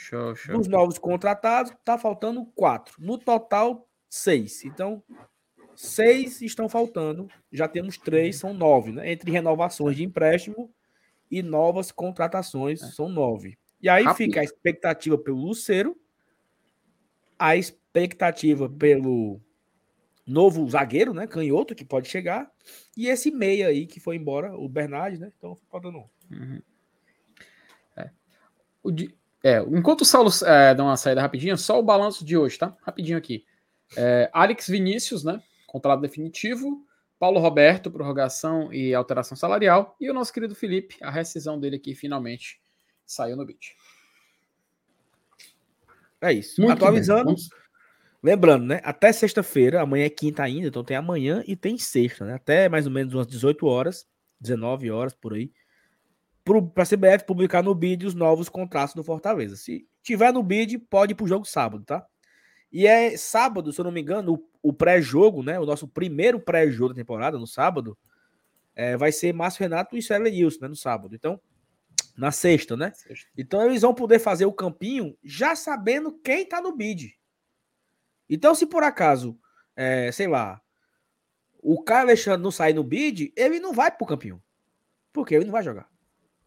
[0.00, 0.56] Show, show.
[0.56, 2.94] Dos novos contratados, tá faltando quatro.
[3.00, 4.64] No total, seis.
[4.64, 5.02] Então,
[5.74, 7.28] seis estão faltando.
[7.50, 9.10] Já temos três, são nove, né?
[9.10, 10.72] Entre renovações de empréstimo
[11.28, 12.86] e novas contratações, é.
[12.92, 13.58] são nove.
[13.82, 14.26] E aí Rápido.
[14.28, 16.00] fica a expectativa pelo Luceiro,
[17.36, 19.40] a expectativa pelo
[20.24, 21.26] novo zagueiro, né?
[21.26, 22.48] Canhoto, que pode chegar.
[22.96, 25.32] E esse meia aí que foi embora, o Bernard, né?
[25.36, 26.08] Então faltando um.
[26.30, 26.62] Uhum.
[27.96, 28.10] É.
[28.80, 28.92] O
[29.42, 32.76] é, enquanto o Saulo é, dá uma saída rapidinha, só o balanço de hoje, tá?
[32.82, 33.44] Rapidinho aqui.
[33.96, 35.42] É, Alex Vinícius, né?
[35.66, 36.84] Contrato definitivo.
[37.18, 39.96] Paulo Roberto, prorrogação e alteração salarial.
[40.00, 42.60] E o nosso querido Felipe, a rescisão dele aqui finalmente
[43.04, 43.74] saiu no beat.
[46.20, 46.60] É isso.
[46.60, 47.24] Muito Atualizando.
[47.24, 47.48] Vamos...
[48.22, 48.80] Lembrando, né?
[48.82, 52.34] Até sexta-feira, amanhã é quinta ainda, então tem amanhã e tem sexta, né?
[52.34, 54.06] Até mais ou menos umas 18 horas,
[54.40, 55.52] 19 horas por aí,
[56.74, 59.56] para a CBF publicar no BID os novos contratos do Fortaleza.
[59.56, 62.06] Se tiver no BID, pode ir pro jogo sábado, tá?
[62.70, 65.58] E é sábado, se eu não me engano, o, o pré-jogo, né?
[65.58, 67.96] O nosso primeiro pré-jogo da temporada, no sábado,
[68.74, 70.68] é, vai ser Márcio Renato e Célio Nilson, né?
[70.68, 71.14] No sábado.
[71.14, 71.40] Então,
[72.16, 72.92] na sexta, né?
[72.94, 73.28] Sexta.
[73.36, 77.16] Então eles vão poder fazer o campinho já sabendo quem tá no bid.
[78.28, 79.38] Então, se por acaso,
[79.74, 80.60] é, sei lá,
[81.62, 84.42] o Caio Alexandre não sair no bid, ele não vai pro campinho.
[85.12, 85.88] Porque ele não vai jogar.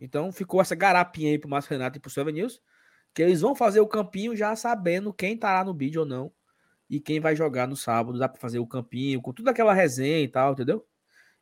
[0.01, 2.59] Então ficou essa garapinha aí pro Márcio Renato e pro Silvio News,
[3.13, 6.33] que eles vão fazer o campinho já sabendo quem tá lá no bid ou não.
[6.89, 10.19] E quem vai jogar no sábado, dá para fazer o campinho, com toda aquela resenha
[10.19, 10.85] e tal, entendeu?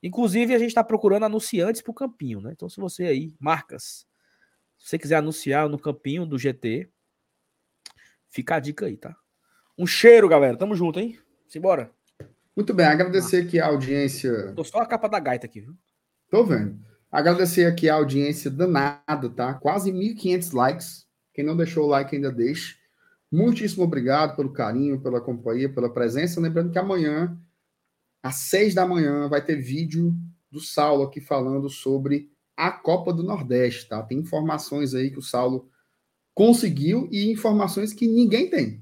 [0.03, 2.51] Inclusive, a gente está procurando anunciantes pro campinho, né?
[2.53, 4.05] Então, se você aí, marcas,
[4.77, 6.87] se você quiser anunciar no campinho do GT,
[8.29, 9.15] fica a dica aí, tá?
[9.75, 10.55] Um cheiro, galera.
[10.55, 11.17] Tamo junto, hein?
[11.47, 11.91] Simbora.
[12.55, 14.53] Muito bem, agradecer aqui a audiência.
[14.53, 15.75] Tô só a capa da gaita aqui, viu?
[16.29, 16.79] Tô vendo.
[17.11, 19.53] Agradecer aqui a audiência danada, tá?
[19.55, 21.07] Quase 1.500 likes.
[21.33, 22.77] Quem não deixou o like ainda deixe.
[23.31, 26.41] Muitíssimo obrigado pelo carinho, pela companhia, pela presença.
[26.41, 27.37] Lembrando que amanhã,
[28.21, 30.13] às seis da manhã, vai ter vídeo
[30.51, 34.01] do Saulo aqui falando sobre a Copa do Nordeste, tá?
[34.03, 35.69] Tem informações aí que o Saulo
[36.33, 38.81] conseguiu e informações que ninguém tem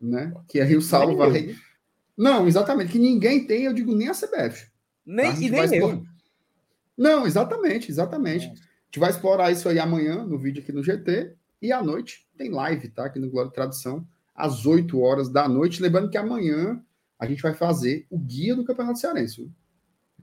[0.00, 0.32] né?
[0.48, 1.50] Que aí o Saulo nem vai.
[1.50, 1.56] Eu.
[2.16, 4.68] Não, exatamente, que ninguém tem, eu digo nem a CBF.
[5.04, 5.40] Nem, tá?
[5.40, 6.02] e nem eu.
[7.00, 8.44] Não, exatamente, exatamente.
[8.44, 11.34] A gente vai explorar isso aí amanhã no vídeo aqui no GT.
[11.62, 13.06] E à noite tem live, tá?
[13.06, 15.80] Aqui no Glória Tradução, às 8 horas da noite.
[15.80, 16.78] Lembrando que amanhã
[17.18, 19.50] a gente vai fazer o guia do Campeonato Cearense.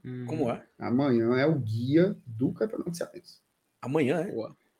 [0.04, 0.24] Hum.
[0.26, 0.64] Como é?
[0.78, 3.40] Amanhã é o guia do Campeonato Cearense.
[3.82, 4.32] Amanhã, é?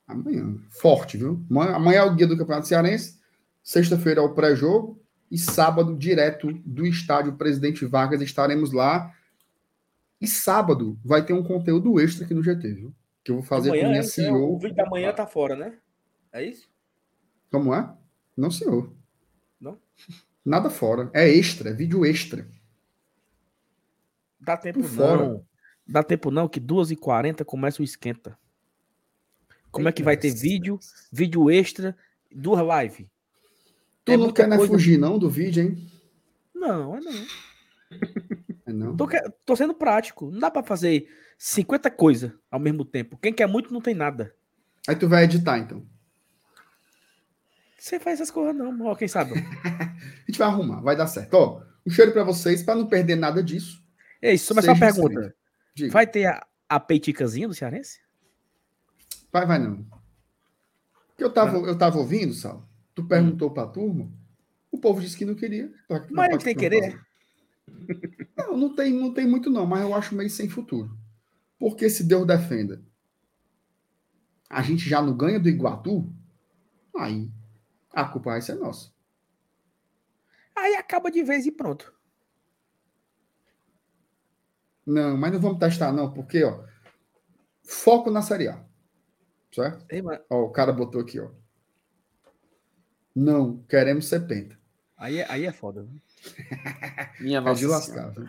[0.06, 0.56] Amanhã.
[0.70, 1.44] Forte, viu?
[1.50, 3.18] Amanhã é o guia do Campeonato Cearense.
[3.60, 9.12] Sexta-feira é o pré-jogo e sábado, direto do estádio Presidente Vargas, estaremos lá.
[10.20, 12.94] E sábado vai ter um conteúdo extra aqui no GT, viu?
[13.22, 14.54] Que eu vou fazer amanhã, com minha é, CEO.
[14.54, 15.78] O vídeo da manhã tá fora, né?
[16.32, 16.68] É isso?
[17.50, 17.94] Como é?
[18.36, 18.92] Não, senhor.
[19.60, 19.78] Não?
[20.44, 21.10] Nada fora.
[21.14, 22.48] É extra, é vídeo extra.
[24.40, 25.28] Dá tempo Por fora.
[25.28, 25.46] não.
[25.86, 28.38] Dá tempo não, que 2h40 começa o esquenta.
[29.70, 30.78] Como é que vai ter vídeo,
[31.10, 31.96] vídeo extra,
[32.30, 33.06] duas lives?
[34.04, 34.66] Tu é não quer coisa...
[34.66, 35.90] fugir, não, do vídeo, hein?
[36.54, 37.26] Não, é não.
[38.68, 38.94] É não.
[38.96, 39.08] Tô,
[39.46, 40.30] tô sendo prático.
[40.30, 43.16] Não dá pra fazer 50 coisas ao mesmo tempo.
[43.16, 44.34] Quem quer muito não tem nada.
[44.86, 45.84] Aí tu vai editar, então.
[47.78, 49.32] Você faz essas coisas, não, ó, quem sabe?
[49.64, 51.34] a gente vai arrumar, vai dar certo.
[51.34, 53.82] Ó, um cheiro para vocês, para não perder nada disso.
[54.20, 55.34] É isso, só uma pergunta.
[55.90, 58.00] Vai ter a, a peiticazinha do Cearense?
[59.32, 59.86] Vai, vai não.
[61.16, 62.68] Que eu tava, eu tava ouvindo, Sal.
[62.94, 64.10] Tu perguntou para a turma,
[64.72, 65.72] o povo disse que não queria.
[66.10, 67.00] Mas ele tem querer?
[68.38, 70.96] Não, não tem, não tem muito não, mas eu acho meio sem futuro.
[71.58, 72.80] Porque se Deus defenda,
[74.48, 76.08] a gente já não ganha do Iguatu,
[76.96, 77.28] aí
[77.92, 78.92] a culpa vai ser nossa.
[80.56, 81.92] Aí acaba de vez e pronto.
[84.86, 86.64] Não, mas não vamos testar não, porque ó,
[87.64, 88.64] foco na Série A.
[89.52, 89.84] Certo?
[89.90, 90.20] Ei, mas...
[90.30, 91.30] ó, o cara botou aqui, ó.
[93.14, 94.58] Não, queremos ser penta.
[94.96, 95.88] Aí é, aí é foda.
[97.20, 97.60] Minha nossa.
[97.60, 98.26] É de lascar, viu?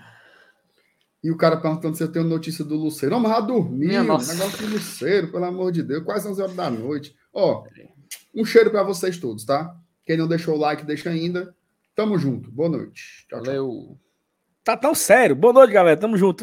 [1.24, 3.16] E o cara perguntando se eu tenho notícia do Luceiro.
[3.16, 3.90] Não, mas já dormiu.
[3.90, 6.03] Negócio do Luceiro, pelo amor de Deus.
[6.03, 7.14] Quase 11 horas da noite.
[7.34, 7.66] Ó,
[8.34, 9.76] um cheiro para vocês todos, tá?
[10.06, 11.53] Quem não deixou o like, deixa ainda.
[11.93, 12.50] Tamo junto.
[12.50, 13.26] Boa noite.
[13.27, 13.69] Tchau, Valeu.
[13.69, 14.00] Tchau.
[14.64, 15.35] Tá tão sério.
[15.35, 16.00] Boa noite, galera.
[16.00, 16.38] Tamo junto.